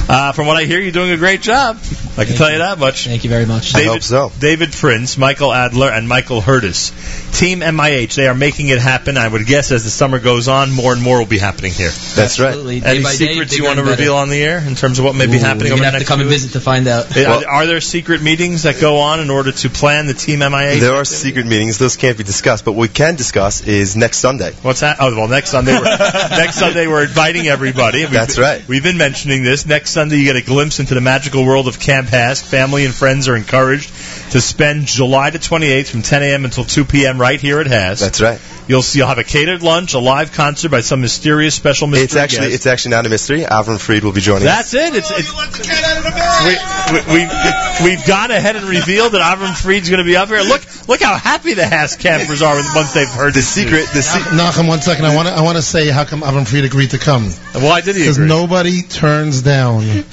Uh, 0.08 0.32
from 0.34 0.46
what 0.48 0.56
I 0.56 0.66
hear, 0.66 0.80
you're 0.80 0.92
doing 0.92 1.12
a 1.12 1.18
great 1.18 1.42
job. 1.42 1.78
I 2.18 2.26
can 2.26 2.36
tell 2.36 2.52
you 2.52 2.60
that 2.60 2.78
much. 2.80 3.06
Thank 3.06 3.24
you 3.24 3.30
very 3.30 3.46
much. 3.46 3.74
David, 3.74 3.88
hope 3.90 4.04
so. 4.04 4.32
David 4.40 4.72
Prince, 4.72 5.18
Michael 5.18 5.52
Adler, 5.52 5.90
and 5.90 6.08
Michael 6.08 6.42
Hurtis. 6.42 6.94
Team 7.38 7.60
MIH, 7.60 8.16
they 8.16 8.28
are 8.28 8.36
making 8.36 8.70
it 8.70 8.80
happen. 8.80 9.18
I 9.18 9.28
would 9.28 9.46
guess 9.46 9.72
as 9.72 9.84
the 9.84 9.90
summer 9.90 10.20
goes 10.20 10.48
on, 10.48 10.72
more 10.72 10.94
and 10.94 11.02
more 11.02 11.18
will 11.20 11.26
be 11.26 11.40
happening 11.40 11.74
here. 11.74 11.90
That's 11.90 12.40
right. 12.40 12.50
Absolutely. 12.50 12.80
Day 12.80 12.88
Any 12.88 13.04
by 13.04 13.12
day, 13.12 13.18
secrets 13.18 13.58
you 13.58 13.66
want 13.66 13.76
to 13.78 13.82
and 13.82 13.90
better. 13.90 14.00
reveal 14.00 14.16
on 14.16 14.30
the 14.30 14.42
air 14.42 14.60
in 14.60 14.76
terms 14.76 15.00
of 15.00 15.06
what 15.06 15.16
may 15.16 15.26
be 15.26 15.40
happening 15.40 15.68
You're 15.68 15.74
over 15.74 15.84
gonna 15.84 15.86
the 15.86 15.86
have 15.86 15.94
next 15.94 16.06
to 16.06 16.08
come 16.08 16.22
and 16.22 16.30
visit 16.30 16.54
to 16.54 16.62
find 16.62 16.88
out. 16.88 17.18
Are, 17.18 17.48
are 17.50 17.66
there 17.66 17.82
secret 17.82 18.22
meetings 18.22 18.64
that 18.64 18.80
go 18.80 19.00
on 19.00 19.20
in 19.20 19.30
order 19.30 19.52
to 19.52 19.70
plan 19.70 20.06
the 20.06 20.14
Team 20.14 20.40
MIH? 20.40 20.80
There 20.80 20.96
are 20.96 21.04
secret 21.06 21.48
meetings; 21.48 21.78
those 21.80 21.98
can't 21.98 22.18
be 22.18 22.24
discussed. 22.24 22.64
But 22.64 22.74
what 22.74 22.82
we 22.82 22.88
can 22.88 23.16
discuss 23.16 23.68
is 23.68 23.98
next 23.98 24.20
Sunday. 24.20 24.54
What's 24.62 24.80
that? 24.80 24.98
Oh, 25.02 25.14
well, 25.14 25.28
next 25.28 25.50
Sunday, 25.50 25.74
We're, 25.74 25.84
next 26.30 26.56
Sunday, 26.56 26.88
we're 26.88 27.04
inviting 27.04 27.48
everybody. 27.48 28.00
We've 28.02 28.12
That's 28.12 28.38
right. 28.40 28.66
We've 28.68 28.84
been 28.84 28.98
mentioning 28.98 29.44
this. 29.44 29.66
Next 29.66 29.95
Sunday, 29.96 30.18
you 30.18 30.26
get 30.26 30.36
a 30.36 30.42
glimpse 30.42 30.82
into 30.82 30.94
the 30.94 31.00
magical 31.00 31.46
world 31.46 31.70
of 31.70 31.80
Camp 31.80 32.10
HASC. 32.10 32.44
Family 32.44 32.84
and 32.84 32.94
friends 32.94 33.30
are 33.30 33.36
encouraged 33.38 33.90
to 34.32 34.42
spend 34.42 34.88
July 34.88 35.30
the 35.30 35.40
28th 35.40 35.88
from 35.88 36.02
10 36.02 36.24
a.m. 36.24 36.46
until 36.46 36.64
2 36.64 36.86
p.m. 36.86 37.20
right 37.20 37.40
here 37.40 37.60
at 37.60 37.68
HASC. 37.68 38.00
That's 38.00 38.22
right. 38.22 38.40
You'll 38.68 38.82
see. 38.82 39.00
You'll 39.00 39.08
have 39.08 39.20
a 39.20 39.24
catered 39.24 39.62
lunch, 39.62 39.94
a 39.94 40.00
live 40.00 40.32
concert 40.34 40.70
by 40.70 40.82
some 40.82 41.02
mysterious 41.02 41.54
special 41.54 41.88
mystery 41.88 42.06
It's 42.06 42.16
actually 42.16 42.48
guest. 42.48 42.56
it's 42.56 42.66
actually 42.66 42.92
not 42.92 43.06
a 43.06 43.10
mystery. 43.10 43.42
Avram 43.42 43.80
Fried 43.80 44.04
will 44.04 44.12
be 44.12 44.22
joining 44.22 44.48
us. 44.48 44.72
That's 44.72 44.74
it. 44.74 44.96
It's, 44.96 45.12
it's 45.12 45.32
we, 45.32 47.14
we, 47.14 47.26
we, 47.26 47.92
we've 47.92 48.06
gone 48.08 48.32
ahead 48.32 48.56
and 48.56 48.66
revealed 48.66 49.12
that 49.12 49.22
Avram 49.22 49.56
Fried's 49.56 49.90
going 49.90 50.04
to 50.04 50.06
be 50.06 50.16
up 50.16 50.30
here. 50.30 50.42
Look, 50.42 50.64
look 50.88 51.02
how 51.02 51.16
happy 51.16 51.54
the 51.54 51.62
HASC 51.62 52.00
campers 52.00 52.42
are 52.42 52.56
once 52.56 52.94
they've 52.94 53.08
heard 53.08 53.36
the 53.36 53.42
secret. 53.42 53.88
The 53.94 54.02
secret. 54.02 54.32
Nachum, 54.34 54.68
one 54.68 54.82
second. 54.82 55.06
I 55.06 55.16
want 55.16 55.28
to. 55.28 55.34
I 55.36 55.42
want 55.42 55.58
to 55.58 55.62
say 55.62 55.90
how 55.90 56.06
come 56.06 56.22
Avram 56.22 56.48
Fried 56.48 56.66
agreed 56.66 56.92
to 56.92 56.98
come. 56.98 57.30
Why 57.54 57.82
did 57.82 57.96
he 57.96 58.02
Because 58.02 58.18
nobody 58.18 58.82
turns 58.82 59.44
down 59.44 60.06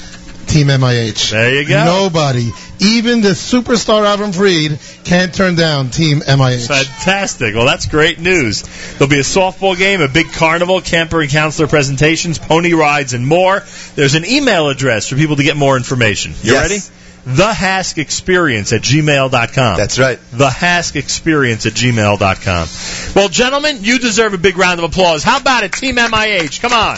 Team 0.47 0.67
MIH. 0.67 1.31
There 1.31 1.63
you 1.63 1.69
go. 1.69 1.85
Nobody, 1.85 2.51
even 2.83 3.21
the 3.21 3.31
superstar 3.31 4.05
Avram 4.05 4.35
Fried 4.35 4.79
can't 5.05 5.35
turn 5.35 5.55
down 5.55 5.91
Team 5.91 6.21
MIH. 6.21 6.67
Fantastic. 6.69 7.55
Well, 7.55 7.67
that's 7.67 7.87
great 7.87 8.19
news. 8.19 8.63
There'll 8.99 9.11
be 9.11 9.19
a 9.19 9.23
softball 9.23 9.77
game, 9.77 10.01
a 10.01 10.09
big 10.09 10.33
carnival, 10.33 10.81
camper 10.81 11.21
and 11.21 11.31
counselor 11.31 11.69
presentations, 11.69 12.39
pony 12.39 12.73
rides, 12.75 13.13
and 13.15 13.27
more. 13.27 13.63
There's 13.95 14.15
an 14.15 14.25
email 14.25 14.69
address 14.69 15.09
for 15.09 15.17
people 15.17 15.37
to 15.37 15.43
get 15.43 15.57
more 15.57 15.77
information. 15.77 16.33
You 16.43 16.53
Yes. 16.55 16.63
ready? 16.63 16.81
The 17.25 17.53
HASC 17.53 17.99
Experience 17.99 18.73
at 18.73 18.83
gmail.com. 18.83 19.77
That's 19.77 19.97
right. 19.99 20.19
The 20.33 20.49
HASC 20.49 20.97
Experience 20.97 21.67
at 21.67 21.73
gmail.com. 21.75 22.69
Well, 23.15 23.29
gentlemen, 23.29 23.79
you 23.85 24.01
deserve 24.01 24.35
a 24.35 24.39
big 24.39 24.59
round 24.59 24.81
of 24.81 24.85
applause. 24.85 25.23
How 25.23 25.39
about 25.39 25.63
it, 25.63 25.73
Team 25.73 25.97
MIH? 25.99 26.61
Come 26.61 26.73
on. 26.73 26.97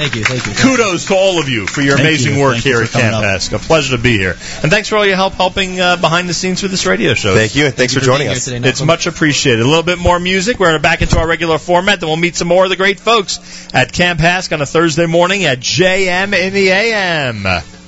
Thank 0.00 0.16
you, 0.16 0.24
thank 0.24 0.46
you. 0.46 0.54
Kudos 0.54 1.08
to 1.08 1.14
all 1.14 1.38
of 1.38 1.50
you 1.50 1.66
for 1.66 1.82
your 1.82 1.96
Thank 1.96 2.08
amazing 2.08 2.36
you. 2.36 2.40
work 2.40 2.52
Thank 2.54 2.64
here 2.64 2.80
at 2.80 2.88
coming 2.88 3.10
Camp 3.10 3.16
up. 3.16 3.22
HASC. 3.22 3.52
A 3.52 3.58
pleasure 3.58 3.98
to 3.98 4.02
be 4.02 4.16
here. 4.16 4.30
And 4.62 4.72
thanks 4.72 4.88
for 4.88 4.96
all 4.96 5.04
your 5.04 5.16
help 5.16 5.34
helping 5.34 5.78
uh, 5.78 5.96
behind 5.96 6.26
the 6.26 6.32
scenes 6.32 6.62
for 6.62 6.68
this 6.68 6.86
radio 6.86 7.12
show. 7.12 7.34
Thank 7.34 7.54
you, 7.54 7.66
and 7.66 7.74
thanks 7.74 7.92
for 7.92 8.00
joining 8.00 8.28
us. 8.28 8.48
It's 8.48 8.80
much 8.80 9.06
appreciated. 9.06 9.60
A 9.60 9.68
little 9.68 9.82
bit 9.82 9.98
more 9.98 10.18
music. 10.18 10.58
We're 10.58 10.78
back 10.78 11.02
into 11.02 11.18
our 11.18 11.28
regular 11.28 11.58
format. 11.58 12.00
Then 12.00 12.08
we'll 12.08 12.16
meet 12.16 12.34
some 12.34 12.48
more 12.48 12.64
of 12.64 12.70
the 12.70 12.76
great 12.76 12.98
folks 12.98 13.68
at 13.74 13.92
Camp 13.92 14.20
HASC 14.20 14.54
on 14.54 14.62
a 14.62 14.66
Thursday 14.66 15.04
morning 15.04 15.44
at 15.44 15.60
JM 15.60 16.32
in 16.32 16.54
the 16.54 16.70
AM. 16.70 17.79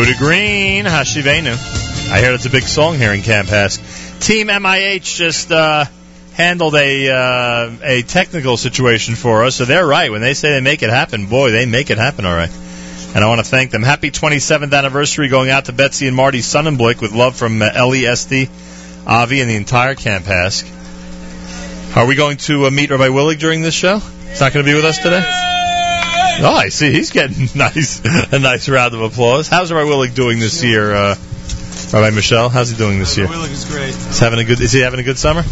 Yehuda 0.00 0.16
Green, 0.16 0.84
Hashivenu. 0.86 2.10
I 2.10 2.20
hear 2.20 2.32
it's 2.32 2.46
a 2.46 2.50
big 2.50 2.62
song 2.62 2.96
here 2.96 3.12
in 3.12 3.20
Camp 3.20 3.50
HASC. 3.50 4.24
Team 4.24 4.46
MIH 4.46 5.16
just 5.16 5.52
uh, 5.52 5.84
handled 6.32 6.74
a 6.74 7.10
uh, 7.10 7.70
a 7.82 8.00
technical 8.00 8.56
situation 8.56 9.14
for 9.14 9.44
us, 9.44 9.56
so 9.56 9.66
they're 9.66 9.86
right. 9.86 10.10
When 10.10 10.22
they 10.22 10.32
say 10.32 10.52
they 10.52 10.62
make 10.62 10.82
it 10.82 10.88
happen, 10.88 11.26
boy, 11.26 11.50
they 11.50 11.66
make 11.66 11.90
it 11.90 11.98
happen 11.98 12.24
all 12.24 12.34
right. 12.34 12.50
And 13.14 13.22
I 13.22 13.28
want 13.28 13.40
to 13.40 13.44
thank 13.44 13.72
them. 13.72 13.82
Happy 13.82 14.10
27th 14.10 14.72
anniversary 14.72 15.28
going 15.28 15.50
out 15.50 15.66
to 15.66 15.72
Betsy 15.74 16.06
and 16.06 16.16
Marty 16.16 16.38
Sonnenblick 16.38 17.02
with 17.02 17.12
love 17.12 17.36
from 17.36 17.60
uh, 17.60 17.66
Esty, 17.66 18.48
Avi, 19.06 19.42
and 19.42 19.50
the 19.50 19.56
entire 19.56 19.96
Camp 19.96 20.24
HASC. 20.24 21.96
Are 21.98 22.06
we 22.06 22.14
going 22.14 22.38
to 22.38 22.64
uh, 22.64 22.70
meet 22.70 22.88
Rabbi 22.88 23.08
Willig 23.08 23.38
during 23.38 23.60
this 23.60 23.74
show? 23.74 23.98
He's 23.98 24.40
not 24.40 24.54
going 24.54 24.64
to 24.64 24.70
be 24.70 24.74
with 24.74 24.86
us 24.86 24.96
today? 24.96 25.59
Oh, 26.50 26.54
I 26.54 26.70
see. 26.70 26.90
He's 26.92 27.10
getting 27.10 27.48
nice 27.54 28.00
a 28.32 28.38
nice 28.38 28.68
round 28.68 28.94
of 28.94 29.02
applause. 29.02 29.48
How's 29.48 29.70
Rabbi 29.70 29.88
Willig 29.88 30.14
doing 30.14 30.38
this 30.38 30.62
year, 30.64 30.90
uh, 30.90 31.14
Rabbi 31.92 32.16
Mischel? 32.16 32.50
How's 32.50 32.70
he 32.70 32.76
doing 32.76 32.98
this 32.98 33.16
year? 33.18 33.26
Rabbi 33.26 33.38
Willig 33.38 33.52
is 33.52 33.64
great. 33.66 33.94
He's 33.94 34.18
having 34.18 34.38
a 34.38 34.44
good. 34.44 34.60
Is 34.60 34.72
he 34.72 34.80
having 34.80 35.00
a 35.00 35.02
good 35.02 35.18
summer? 35.18 35.42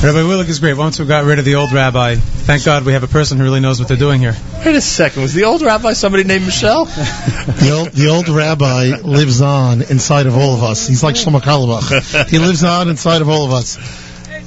Rabbi 0.00 0.20
Willig 0.20 0.48
is 0.48 0.60
great. 0.60 0.74
Once 0.74 0.98
we 1.00 1.06
got 1.06 1.24
rid 1.24 1.40
of 1.40 1.44
the 1.44 1.56
old 1.56 1.72
rabbi, 1.72 2.14
thank 2.14 2.64
God 2.64 2.84
we 2.86 2.92
have 2.92 3.02
a 3.02 3.08
person 3.08 3.36
who 3.36 3.44
really 3.44 3.58
knows 3.58 3.80
what 3.80 3.88
they're 3.88 3.96
doing 3.96 4.20
here. 4.20 4.34
Wait 4.64 4.76
a 4.76 4.80
second. 4.80 5.22
Was 5.22 5.34
the 5.34 5.44
old 5.44 5.60
rabbi 5.60 5.92
somebody 5.92 6.24
named 6.24 6.44
Mischel? 6.44 6.86
The 7.58 7.72
old, 7.72 7.88
the 7.88 8.08
old 8.08 8.28
rabbi 8.28 9.00
lives 9.02 9.40
on 9.40 9.82
inside 9.82 10.26
of 10.26 10.36
all 10.36 10.54
of 10.54 10.62
us. 10.62 10.86
He's 10.86 11.02
like 11.02 11.16
Shlomo 11.16 11.40
Carlebach. 11.40 12.28
He 12.28 12.38
lives 12.38 12.62
on 12.62 12.88
inside 12.88 13.20
of 13.20 13.28
all 13.28 13.44
of 13.46 13.52
us. 13.52 13.76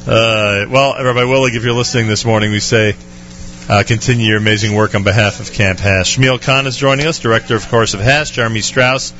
Uh, 0.08 0.66
well, 0.69 0.93
Rabbi 1.03 1.19
Willig, 1.19 1.56
if 1.56 1.64
you're 1.64 1.74
listening 1.74 2.08
this 2.08 2.24
morning, 2.24 2.51
we 2.51 2.59
say 2.61 2.95
uh, 3.72 3.83
continue 3.83 4.27
your 4.27 4.38
amazing 4.38 4.75
work 4.75 4.95
on 4.95 5.06
behalf 5.06 5.40
of 5.40 5.53
Camp 5.53 5.80
HASC. 5.80 6.17
Shmuel 6.17 6.41
Kahn 6.41 6.67
is 6.67 6.75
joining 6.75 7.08
us, 7.08 7.19
director, 7.19 7.56
of 7.56 7.69
course, 7.69 7.93
of 7.93 8.01
HASC. 8.01 8.33
Jeremy 8.33 8.59
Strauss, 8.59 9.14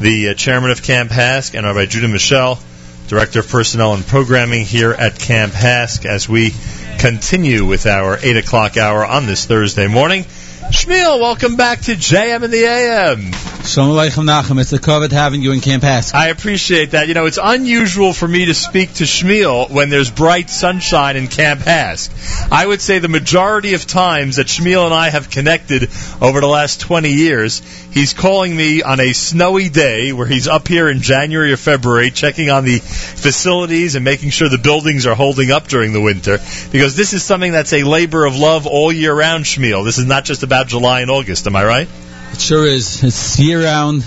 the 0.00 0.30
uh, 0.30 0.34
chairman 0.34 0.72
of 0.72 0.82
Camp 0.82 1.12
HASC, 1.12 1.54
and 1.54 1.64
Rabbi 1.64 1.86
Judah 1.86 2.08
Mischel, 2.08 2.58
director 3.06 3.38
of 3.38 3.48
personnel 3.48 3.94
and 3.94 4.04
programming 4.04 4.64
here 4.64 4.90
at 4.90 5.16
Camp 5.16 5.52
HASC, 5.52 6.06
as 6.06 6.28
we 6.28 6.52
continue 6.98 7.64
with 7.64 7.86
our 7.86 8.18
8 8.20 8.36
o'clock 8.38 8.76
hour 8.76 9.06
on 9.06 9.26
this 9.26 9.44
Thursday 9.44 9.86
morning. 9.86 10.24
Shmuel, 10.70 11.20
welcome 11.20 11.56
back 11.56 11.80
to 11.82 11.92
JM 11.92 12.42
in 12.42 12.50
the 12.50 12.64
AM. 12.64 13.32
Shalom 13.64 13.96
Aleichem 13.96 14.24
Nachum. 14.24 14.60
It's 14.60 14.74
a 14.74 14.78
covet 14.78 15.10
having 15.10 15.40
you 15.40 15.52
in 15.52 15.60
Camp 15.60 15.82
HASC. 15.82 16.14
I 16.14 16.28
appreciate 16.28 16.90
that. 16.90 17.08
You 17.08 17.14
know, 17.14 17.24
it's 17.24 17.38
unusual 17.42 18.12
for 18.12 18.28
me 18.28 18.44
to 18.44 18.54
speak 18.54 18.92
to 18.94 19.04
Shmuel 19.04 19.70
when 19.70 19.88
there's 19.88 20.10
bright 20.10 20.50
sunshine 20.50 21.16
in 21.16 21.28
Camp 21.28 21.62
HASC. 21.62 22.50
I 22.52 22.66
would 22.66 22.82
say 22.82 22.98
the 22.98 23.08
majority 23.08 23.72
of 23.72 23.86
times 23.86 24.36
that 24.36 24.48
Shmuel 24.48 24.84
and 24.84 24.92
I 24.92 25.08
have 25.08 25.30
connected 25.30 25.88
over 26.20 26.40
the 26.40 26.46
last 26.46 26.82
20 26.82 27.10
years, 27.10 27.60
he's 27.90 28.12
calling 28.12 28.54
me 28.54 28.82
on 28.82 29.00
a 29.00 29.14
snowy 29.14 29.70
day 29.70 30.12
where 30.12 30.26
he's 30.26 30.46
up 30.46 30.68
here 30.68 30.90
in 30.90 31.00
January 31.00 31.52
or 31.52 31.56
February 31.56 32.10
checking 32.10 32.50
on 32.50 32.66
the 32.66 32.80
facilities 32.80 33.94
and 33.94 34.04
making 34.04 34.28
sure 34.28 34.50
the 34.50 34.58
buildings 34.58 35.06
are 35.06 35.14
holding 35.14 35.50
up 35.50 35.68
during 35.68 35.94
the 35.94 36.02
winter. 36.02 36.38
Because 36.70 36.96
this 36.96 37.14
is 37.14 37.22
something 37.22 37.52
that's 37.52 37.72
a 37.72 37.82
labor 37.82 38.26
of 38.26 38.36
love 38.36 38.66
all 38.66 38.92
year 38.92 39.14
round, 39.14 39.46
Shmuel. 39.46 39.84
This 39.86 39.96
is 39.96 40.06
not 40.06 40.26
just 40.26 40.42
about 40.42 40.53
July 40.62 41.00
and 41.00 41.10
August. 41.10 41.46
Am 41.46 41.56
I 41.56 41.64
right? 41.64 41.88
It 42.32 42.40
sure 42.40 42.66
is. 42.66 43.02
It's 43.02 43.38
year 43.38 43.64
round, 43.64 44.04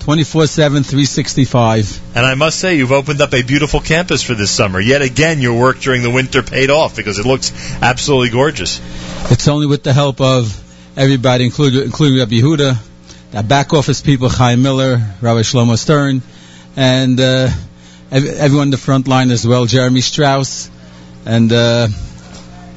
24 0.00 0.46
7, 0.46 0.82
365. 0.82 2.16
And 2.16 2.24
I 2.24 2.34
must 2.34 2.58
say, 2.58 2.76
you've 2.76 2.92
opened 2.92 3.20
up 3.20 3.34
a 3.34 3.42
beautiful 3.42 3.80
campus 3.80 4.22
for 4.22 4.34
this 4.34 4.50
summer. 4.50 4.80
Yet 4.80 5.02
again, 5.02 5.40
your 5.40 5.58
work 5.58 5.80
during 5.80 6.02
the 6.02 6.10
winter 6.10 6.42
paid 6.42 6.70
off 6.70 6.96
because 6.96 7.18
it 7.18 7.26
looks 7.26 7.52
absolutely 7.82 8.30
gorgeous. 8.30 8.80
It's 9.30 9.48
only 9.48 9.66
with 9.66 9.82
the 9.82 9.92
help 9.92 10.20
of 10.20 10.64
everybody, 10.96 11.44
including, 11.44 11.82
including 11.82 12.18
Rabbi 12.18 12.36
Yehuda, 12.36 12.78
the 13.32 13.42
back 13.42 13.74
office 13.74 14.00
people, 14.00 14.28
Chaim 14.28 14.62
Miller, 14.62 14.96
Rabbi 15.20 15.40
Shlomo 15.40 15.76
Stern, 15.76 16.22
and 16.76 17.20
uh, 17.20 17.48
everyone 18.10 18.68
in 18.68 18.70
the 18.70 18.78
front 18.78 19.08
line 19.08 19.30
as 19.30 19.46
well, 19.46 19.66
Jeremy 19.66 20.00
Strauss, 20.00 20.70
and 21.26 21.52
uh, 21.52 21.88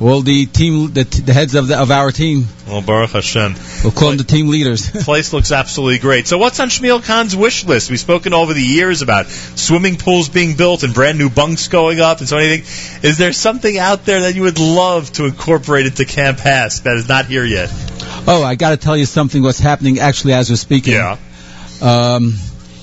all 0.01 0.21
the 0.21 0.45
team, 0.47 0.91
the, 0.93 1.03
t- 1.03 1.21
the 1.21 1.33
heads 1.33 1.53
of, 1.53 1.67
the, 1.67 1.79
of 1.79 1.91
our 1.91 2.11
team. 2.11 2.45
Well, 2.67 2.81
Baruch 2.81 3.11
Hashem. 3.11 3.55
We'll 3.83 3.91
call 3.91 4.09
them 4.09 4.17
the 4.17 4.23
team 4.23 4.47
leaders. 4.47 4.89
place 5.05 5.31
looks 5.31 5.51
absolutely 5.51 5.99
great. 5.99 6.27
So, 6.27 6.37
what's 6.37 6.59
on 6.59 6.69
Shmuel 6.69 7.03
Kahn's 7.03 7.35
wish 7.35 7.65
list? 7.65 7.89
We've 7.89 7.99
spoken 7.99 8.33
over 8.33 8.53
the 8.53 8.61
years 8.61 9.01
about 9.01 9.27
swimming 9.27 9.97
pools 9.97 10.29
being 10.29 10.55
built 10.55 10.83
and 10.83 10.93
brand 10.93 11.17
new 11.17 11.29
bunks 11.29 11.67
going 11.67 11.99
up 11.99 12.19
and 12.19 12.27
so 12.27 12.37
anything. 12.37 13.07
Is 13.07 13.17
there 13.17 13.33
something 13.33 13.77
out 13.77 14.05
there 14.05 14.21
that 14.21 14.35
you 14.35 14.41
would 14.43 14.59
love 14.59 15.11
to 15.13 15.25
incorporate 15.25 15.85
into 15.85 16.05
Camp 16.05 16.39
HASC 16.39 16.83
that 16.83 16.97
is 16.97 17.07
not 17.07 17.25
here 17.25 17.45
yet? 17.45 17.69
Oh, 18.27 18.43
I 18.43 18.55
got 18.55 18.71
to 18.71 18.77
tell 18.77 18.97
you 18.97 19.05
something. 19.05 19.43
What's 19.43 19.59
happening 19.59 19.99
actually 19.99 20.33
as 20.33 20.49
we're 20.49 20.55
speaking? 20.55 20.93
Yeah. 20.93 21.17
Um, 21.81 22.33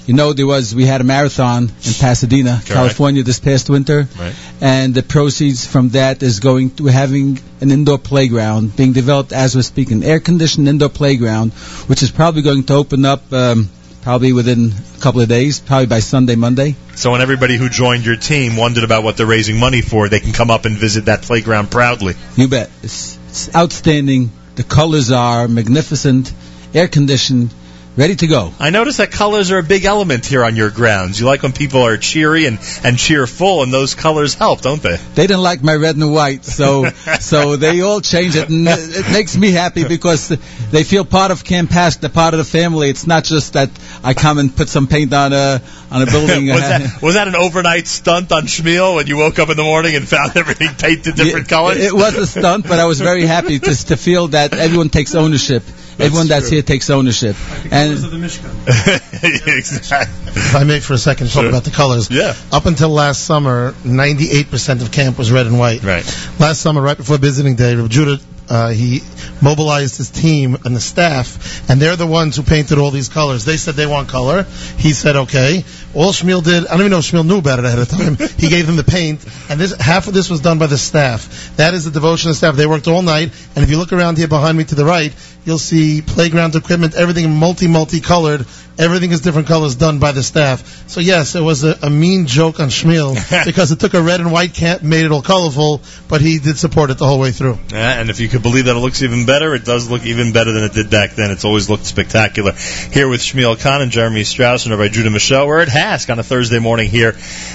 you 0.08 0.14
know, 0.14 0.32
there 0.32 0.46
was 0.46 0.74
we 0.74 0.86
had 0.86 1.02
a 1.02 1.04
marathon 1.04 1.64
in 1.64 1.92
Pasadena, 2.00 2.60
California, 2.64 3.22
this 3.22 3.38
past 3.38 3.68
winter, 3.68 4.08
Right. 4.18 4.34
and 4.62 4.94
the 4.94 5.02
proceeds 5.02 5.66
from 5.66 5.90
that 5.90 6.22
is 6.22 6.40
going 6.40 6.70
to 6.76 6.86
having 6.86 7.38
an 7.60 7.70
indoor 7.70 7.98
playground 7.98 8.74
being 8.74 8.94
developed 8.94 9.32
as 9.32 9.54
we're 9.54 9.62
speaking, 9.62 10.02
air-conditioned 10.02 10.66
indoor 10.66 10.88
playground, 10.88 11.52
which 11.88 12.02
is 12.02 12.10
probably 12.10 12.40
going 12.40 12.64
to 12.64 12.74
open 12.74 13.04
up 13.04 13.30
um, 13.34 13.68
probably 14.00 14.32
within 14.32 14.72
a 14.96 15.00
couple 15.00 15.20
of 15.20 15.28
days, 15.28 15.60
probably 15.60 15.86
by 15.86 16.00
Sunday, 16.00 16.36
Monday. 16.36 16.74
So, 16.96 17.10
when 17.12 17.20
everybody 17.20 17.58
who 17.58 17.68
joined 17.68 18.06
your 18.06 18.16
team 18.16 18.56
wondered 18.56 18.84
about 18.84 19.02
what 19.04 19.18
they're 19.18 19.26
raising 19.26 19.58
money 19.58 19.82
for, 19.82 20.08
they 20.08 20.20
can 20.20 20.32
come 20.32 20.50
up 20.50 20.64
and 20.64 20.74
visit 20.78 21.04
that 21.04 21.20
playground 21.22 21.70
proudly. 21.70 22.14
You 22.34 22.48
bet. 22.48 22.70
It's, 22.82 23.18
it's 23.28 23.54
outstanding. 23.54 24.30
The 24.54 24.64
colors 24.64 25.10
are 25.12 25.46
magnificent, 25.48 26.32
air-conditioned, 26.74 27.52
ready 27.98 28.14
to 28.14 28.28
go. 28.28 28.52
I 28.60 28.70
notice 28.70 28.98
that 28.98 29.10
colors 29.10 29.50
are 29.50 29.58
a 29.58 29.62
big 29.64 29.84
element 29.84 30.24
here 30.24 30.44
on 30.44 30.54
your 30.54 30.70
grounds. 30.70 31.18
You 31.18 31.26
like 31.26 31.42
when 31.42 31.52
people 31.52 31.82
are 31.82 31.96
cheery 31.96 32.46
and, 32.46 32.60
and 32.84 32.96
cheerful, 32.96 33.64
and 33.64 33.74
those 33.74 33.96
colors 33.96 34.34
help, 34.34 34.60
don't 34.60 34.80
they? 34.80 34.96
They 35.14 35.26
didn't 35.26 35.42
like 35.42 35.64
my 35.64 35.74
red 35.74 35.96
and 35.96 36.12
white, 36.12 36.44
so 36.44 36.84
so 37.20 37.56
they 37.56 37.80
all 37.80 38.00
change 38.00 38.36
it, 38.36 38.48
and 38.48 38.68
it 38.68 39.10
makes 39.10 39.36
me 39.36 39.50
happy 39.50 39.82
because 39.86 40.28
they 40.70 40.84
feel 40.84 41.04
part 41.04 41.32
of 41.32 41.44
Camp 41.44 41.70
HASC, 41.70 42.00
they're 42.00 42.08
part 42.08 42.34
of 42.34 42.38
the 42.38 42.44
family. 42.44 42.88
It's 42.88 43.06
not 43.06 43.24
just 43.24 43.54
that 43.54 43.70
I 44.04 44.14
come 44.14 44.38
and 44.38 44.54
put 44.54 44.68
some 44.68 44.86
paint 44.86 45.12
on 45.12 45.32
a 45.32 45.60
on 45.90 46.02
a 46.02 46.06
building. 46.06 46.48
was, 46.48 46.60
that, 46.60 46.82
uh, 46.82 46.88
was 47.02 47.14
that 47.14 47.28
an 47.28 47.36
overnight 47.36 47.86
stunt 47.86 48.32
on 48.32 48.44
Shmuel 48.44 48.94
when 48.96 49.06
you 49.06 49.16
woke 49.16 49.38
up 49.38 49.48
in 49.50 49.56
the 49.56 49.62
morning 49.62 49.94
and 49.96 50.06
found 50.08 50.36
everything 50.42 50.68
painted 50.74 51.14
different 51.16 51.48
colors? 51.48 51.78
It 51.78 51.92
was 51.92 52.14
a 52.14 52.26
stunt, 52.26 52.66
but 52.68 52.78
I 52.78 52.86
was 52.86 53.00
very 53.00 53.24
happy 53.26 53.58
just 53.58 53.88
to 53.88 53.96
feel 53.96 54.28
that 54.28 54.52
everyone 54.54 54.88
takes 54.90 55.14
ownership. 55.14 55.62
everyone 55.98 56.28
that's 56.28 56.48
true. 56.48 56.56
here 56.56 56.62
takes 56.62 56.90
ownership. 56.90 57.36
And 57.72 57.92
exactly. 59.22 60.32
If 60.32 60.54
I 60.54 60.64
may 60.64 60.80
for 60.80 60.94
a 60.94 60.98
second 60.98 61.26
talk 61.28 61.42
Sure. 61.42 61.48
about 61.48 61.64
the 61.64 61.70
colors. 61.70 62.10
Yeah. 62.10 62.34
Up 62.52 62.66
until 62.66 62.90
last 62.90 63.24
summer, 63.24 63.72
98% 63.82 64.82
of 64.82 64.92
camp 64.92 65.18
was 65.18 65.30
red 65.32 65.46
and 65.46 65.58
white. 65.58 65.82
Right. 65.82 66.04
Last 66.38 66.60
summer, 66.60 66.80
right 66.80 66.96
before 66.96 67.18
visiting 67.18 67.56
day, 67.56 67.74
Rav 67.74 67.88
Judah, 67.88 68.18
uh, 68.48 68.70
he 68.70 69.02
mobilized 69.42 69.96
his 69.96 70.10
team 70.10 70.56
and 70.64 70.74
the 70.74 70.80
staff, 70.80 71.68
and 71.70 71.80
they're 71.80 71.96
the 71.96 72.06
ones 72.06 72.36
who 72.36 72.42
painted 72.42 72.78
all 72.78 72.90
these 72.90 73.08
colors. 73.08 73.44
They 73.44 73.56
said 73.56 73.74
they 73.74 73.86
want 73.86 74.08
color. 74.08 74.44
He 74.76 74.92
said, 74.92 75.16
okay. 75.16 75.64
All 75.94 76.12
Shmuel 76.12 76.44
did, 76.44 76.66
I 76.66 76.70
don't 76.70 76.80
even 76.80 76.90
know 76.90 76.98
if 76.98 77.04
Shmuel 77.04 77.26
knew 77.26 77.38
about 77.38 77.58
it 77.58 77.64
ahead 77.64 77.78
of 77.78 77.88
time. 77.88 78.16
he 78.38 78.48
gave 78.48 78.66
them 78.66 78.76
the 78.76 78.84
paint, 78.84 79.24
and 79.48 79.60
this 79.60 79.74
half 79.74 80.06
of 80.06 80.14
this 80.14 80.30
was 80.30 80.40
done 80.40 80.58
by 80.58 80.66
the 80.66 80.78
staff. 80.78 81.56
That 81.56 81.74
is 81.74 81.84
the 81.84 81.90
devotion 81.90 82.30
of 82.30 82.34
the 82.34 82.38
staff. 82.38 82.56
They 82.56 82.66
worked 82.66 82.88
all 82.88 83.02
night, 83.02 83.32
and 83.54 83.64
if 83.64 83.70
you 83.70 83.78
look 83.78 83.92
around 83.92 84.18
here 84.18 84.28
behind 84.28 84.56
me 84.56 84.64
to 84.64 84.74
the 84.74 84.84
right, 84.84 85.14
you'll 85.44 85.58
see 85.58 86.02
playground 86.02 86.54
equipment, 86.54 86.94
everything 86.94 87.30
multi 87.30 87.68
multi 87.68 88.00
colored. 88.00 88.46
Everything 88.78 89.10
is 89.10 89.22
different 89.22 89.48
colors 89.48 89.74
done 89.74 89.98
by 89.98 90.12
the 90.12 90.22
staff. 90.22 90.88
So 90.88 91.00
yes, 91.00 91.34
it 91.34 91.40
was 91.40 91.64
a, 91.64 91.76
a 91.82 91.90
mean 91.90 92.28
joke 92.28 92.60
on 92.60 92.68
Shmuel 92.68 93.16
because 93.44 93.72
it 93.72 93.80
took 93.80 93.94
a 93.94 94.00
red 94.00 94.20
and 94.20 94.30
white 94.30 94.54
camp, 94.54 94.84
made 94.84 95.04
it 95.04 95.10
all 95.10 95.20
colorful, 95.20 95.80
but 96.06 96.20
he 96.20 96.38
did 96.38 96.58
support 96.58 96.90
it 96.90 96.98
the 96.98 97.06
whole 97.06 97.18
way 97.18 97.32
through. 97.32 97.58
Yeah, 97.72 97.98
and 98.00 98.08
if 98.08 98.20
you 98.20 98.28
could 98.28 98.37
believe 98.38 98.66
that 98.66 98.76
it 98.76 98.80
looks 98.80 99.02
even 99.02 99.26
better, 99.26 99.54
it 99.54 99.64
does 99.64 99.90
look 99.90 100.04
even 100.04 100.32
better 100.32 100.52
than 100.52 100.64
it 100.64 100.72
did 100.72 100.90
back 100.90 101.12
then. 101.12 101.30
It's 101.30 101.44
always 101.44 101.68
looked 101.68 101.84
spectacular. 101.84 102.52
Here 102.52 103.08
with 103.08 103.20
Shmuel 103.20 103.60
Kahn 103.60 103.82
and 103.82 103.90
Jeremy 103.90 104.24
Strauss 104.24 104.66
and 104.66 104.76
Rabbi 104.76 104.92
Judah 104.92 105.10
Mischel, 105.10 105.46
we're 105.46 105.60
at 105.60 105.68
HASC 105.68 106.10
on 106.10 106.18
a 106.18 106.22
Thursday 106.22 106.58
morning 106.58 106.88
here 106.88 107.10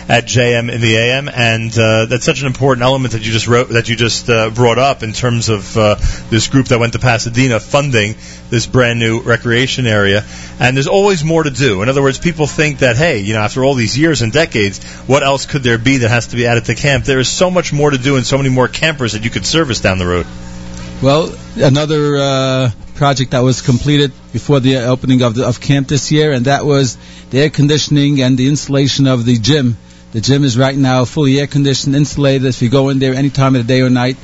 at 0.09 0.25
JM 0.25 0.71
in 0.71 0.81
the 0.81 0.95
AM, 0.97 1.29
and 1.29 1.77
uh, 1.77 2.05
that's 2.05 2.25
such 2.25 2.41
an 2.41 2.47
important 2.47 2.83
element 2.83 3.13
that 3.13 3.25
you 3.25 3.31
just 3.31 3.47
wrote, 3.47 3.69
that 3.69 3.89
you 3.89 3.95
just 3.95 4.29
uh, 4.29 4.49
brought 4.49 4.79
up 4.79 5.03
in 5.03 5.13
terms 5.13 5.49
of 5.49 5.77
uh, 5.77 5.95
this 6.29 6.47
group 6.47 6.67
that 6.67 6.79
went 6.79 6.93
to 6.93 6.99
Pasadena 6.99 7.59
funding 7.59 8.15
this 8.49 8.67
brand 8.67 8.99
new 8.99 9.21
recreation 9.21 9.87
area. 9.87 10.23
And 10.59 10.77
there's 10.77 10.87
always 10.87 11.23
more 11.23 11.43
to 11.43 11.49
do. 11.49 11.81
In 11.81 11.89
other 11.89 12.01
words, 12.01 12.19
people 12.19 12.47
think 12.47 12.79
that 12.79 12.97
hey, 12.97 13.19
you 13.19 13.33
know, 13.33 13.41
after 13.41 13.63
all 13.63 13.73
these 13.73 13.97
years 13.97 14.21
and 14.21 14.31
decades, 14.31 14.83
what 15.07 15.23
else 15.23 15.45
could 15.45 15.63
there 15.63 15.77
be 15.77 15.97
that 15.97 16.09
has 16.09 16.27
to 16.27 16.35
be 16.35 16.45
added 16.45 16.65
to 16.65 16.75
camp? 16.75 17.05
There 17.05 17.19
is 17.19 17.29
so 17.29 17.49
much 17.49 17.73
more 17.73 17.89
to 17.89 17.97
do 17.97 18.15
and 18.15 18.25
so 18.25 18.37
many 18.37 18.49
more 18.49 18.67
campers 18.67 19.13
that 19.13 19.23
you 19.23 19.29
could 19.29 19.45
service 19.45 19.81
down 19.81 19.97
the 19.97 20.05
road. 20.05 20.27
Well, 21.01 21.35
another 21.57 22.17
uh, 22.17 22.71
project 22.95 23.31
that 23.31 23.39
was 23.39 23.61
completed 23.61 24.11
before 24.31 24.59
the 24.59 24.77
opening 24.77 25.21
of 25.21 25.35
the 25.35 25.45
of 25.47 25.59
camp 25.59 25.87
this 25.87 26.11
year, 26.11 26.31
and 26.31 26.45
that 26.45 26.65
was 26.65 26.97
the 27.29 27.41
air 27.41 27.49
conditioning 27.49 28.21
and 28.21 28.37
the 28.37 28.47
installation 28.47 29.07
of 29.07 29.25
the 29.25 29.37
gym. 29.37 29.77
The 30.13 30.21
gym 30.21 30.43
is 30.43 30.57
right 30.57 30.77
now 30.77 31.05
fully 31.05 31.39
air 31.39 31.47
conditioned, 31.47 31.95
insulated. 31.95 32.45
If 32.45 32.61
you 32.61 32.69
go 32.69 32.89
in 32.89 32.99
there 32.99 33.13
any 33.13 33.29
time 33.29 33.55
of 33.55 33.65
the 33.65 33.73
day 33.73 33.81
or 33.81 33.89
night, 33.89 34.17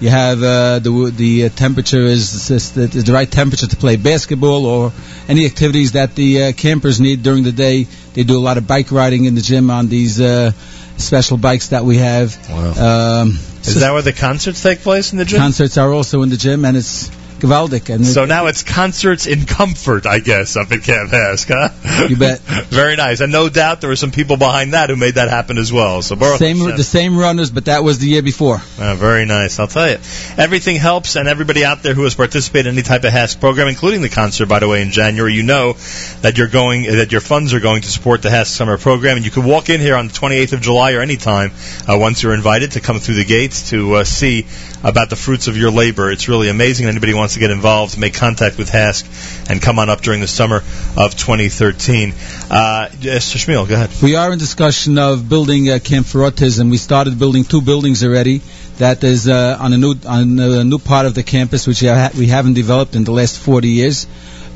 you 0.00 0.10
have 0.10 0.42
uh, 0.42 0.78
the 0.80 1.12
the 1.16 1.44
uh, 1.44 1.48
temperature 1.50 2.02
is, 2.02 2.50
is, 2.50 2.72
the, 2.72 2.82
is 2.82 3.04
the 3.04 3.12
right 3.12 3.30
temperature 3.30 3.66
to 3.66 3.76
play 3.76 3.96
basketball 3.96 4.66
or 4.66 4.92
any 5.28 5.46
activities 5.46 5.92
that 5.92 6.14
the 6.14 6.44
uh, 6.44 6.52
campers 6.52 7.00
need 7.00 7.22
during 7.22 7.44
the 7.44 7.52
day. 7.52 7.84
They 8.14 8.24
do 8.24 8.36
a 8.38 8.40
lot 8.42 8.58
of 8.58 8.66
bike 8.66 8.90
riding 8.90 9.24
in 9.24 9.34
the 9.34 9.40
gym 9.40 9.70
on 9.70 9.88
these 9.88 10.20
uh, 10.20 10.52
special 10.96 11.36
bikes 11.36 11.68
that 11.68 11.84
we 11.84 11.98
have. 11.98 12.36
Wow. 12.48 13.22
Um, 13.22 13.28
Is 13.62 13.80
that 13.80 13.92
where 13.92 14.02
the 14.02 14.12
concerts 14.12 14.62
take 14.62 14.80
place 14.80 15.12
in 15.12 15.18
the 15.18 15.24
gym? 15.24 15.38
concerts 15.38 15.78
are 15.78 15.92
also 15.92 16.22
in 16.22 16.28
the 16.28 16.36
gym, 16.36 16.64
and 16.64 16.76
it's 16.76 17.10
gewaldic. 17.44 17.94
And 17.94 18.06
So 18.06 18.24
now 18.24 18.46
it's 18.46 18.62
concerts 18.62 19.26
in 19.26 19.44
comfort, 19.46 20.06
I 20.06 20.18
guess, 20.18 20.56
up 20.56 20.72
at 20.72 20.82
Camp 20.82 21.10
HASC, 21.10 21.48
huh? 21.48 22.06
You 22.08 22.16
bet. 22.16 22.40
Very 22.68 22.96
nice. 22.96 23.20
And 23.20 23.32
no 23.32 23.48
doubt 23.48 23.80
there 23.80 23.90
were 23.90 23.96
some 23.96 24.10
people 24.10 24.36
behind 24.36 24.72
that 24.72 24.90
who 24.90 24.96
made 24.96 25.14
that 25.14 25.28
happen 25.28 25.58
as 25.58 25.72
well. 25.72 26.02
So 26.02 26.16
Baruch 26.16 26.38
same 26.38 26.58
Hashem. 26.58 26.76
the 26.76 26.84
same 26.84 27.18
runners, 27.18 27.50
but 27.50 27.66
that 27.66 27.84
was 27.84 27.98
the 27.98 28.06
year 28.06 28.22
before. 28.22 28.60
Uh, 28.78 28.94
very 28.94 29.24
nice. 29.26 29.58
I'll 29.58 29.66
tell 29.66 29.88
you. 29.88 29.98
Everything 30.36 30.76
helps, 30.76 31.16
and 31.16 31.28
everybody 31.28 31.64
out 31.64 31.82
there 31.82 31.94
who 31.94 32.04
has 32.04 32.14
participated 32.14 32.66
in 32.66 32.74
any 32.74 32.82
type 32.82 33.04
of 33.04 33.12
HASC 33.12 33.40
program, 33.40 33.68
including 33.68 34.02
the 34.02 34.08
concert, 34.08 34.46
by 34.46 34.58
the 34.58 34.68
way, 34.68 34.82
in 34.82 34.90
January, 34.90 35.34
you 35.34 35.42
know 35.42 35.74
that 36.22 36.38
you're 36.38 36.48
going, 36.48 36.84
that 36.84 37.12
your 37.12 37.20
funds 37.20 37.54
are 37.54 37.60
going 37.60 37.82
to 37.82 37.88
support 37.88 38.22
the 38.22 38.28
HASC 38.28 38.46
summer 38.46 38.78
program, 38.78 39.16
and 39.16 39.24
you 39.24 39.30
can 39.30 39.44
walk 39.44 39.68
in 39.68 39.80
here 39.80 39.96
on 39.96 40.08
the 40.08 40.12
28th 40.12 40.52
of 40.54 40.60
July 40.60 40.92
or 40.92 41.00
any 41.00 41.16
time 41.16 41.52
uh, 41.88 41.96
once 41.98 42.22
you're 42.22 42.34
invited 42.34 42.72
to 42.72 42.80
come 42.80 42.98
through 42.98 43.16
the 43.16 43.24
gates 43.24 43.70
to 43.70 43.94
uh, 43.96 44.04
see 44.04 44.46
about 44.84 45.08
the 45.08 45.16
fruits 45.16 45.48
of 45.48 45.56
your 45.56 45.70
labor. 45.70 46.10
It's 46.10 46.28
really 46.28 46.48
amazing. 46.48 46.86
Anybody 46.86 47.14
wants 47.14 47.34
to 47.34 47.40
get 47.40 47.50
involved, 47.50 47.98
make 47.98 48.14
contact 48.14 48.58
with 48.58 48.70
HASC 48.70 49.50
and 49.50 49.60
come 49.60 49.78
on 49.78 49.88
up 49.88 50.02
during 50.02 50.20
the 50.20 50.28
summer 50.28 50.58
of 50.96 51.16
2013. 51.16 52.12
Uh, 52.50 52.90
yes, 53.00 53.34
Shmuel, 53.34 53.66
go 53.66 53.74
ahead. 53.74 53.90
We 54.02 54.14
are 54.14 54.32
in 54.32 54.38
discussion 54.38 54.98
of 54.98 55.28
building 55.28 55.70
a 55.70 55.80
camp 55.80 56.06
for 56.06 56.20
autism. 56.20 56.70
We 56.70 56.76
started 56.76 57.18
building 57.18 57.44
two 57.44 57.62
buildings 57.62 58.04
already. 58.04 58.42
That 58.76 59.02
is 59.02 59.26
uh, 59.26 59.56
on 59.58 59.72
a 59.72 59.78
new 59.78 59.94
on 60.06 60.38
a 60.38 60.64
new 60.64 60.78
part 60.78 61.06
of 61.06 61.14
the 61.14 61.22
campus, 61.22 61.66
which 61.66 61.80
we 61.82 61.88
we 62.18 62.26
haven't 62.26 62.54
developed 62.54 62.94
in 62.94 63.04
the 63.04 63.12
last 63.12 63.38
40 63.38 63.68
years. 63.68 64.06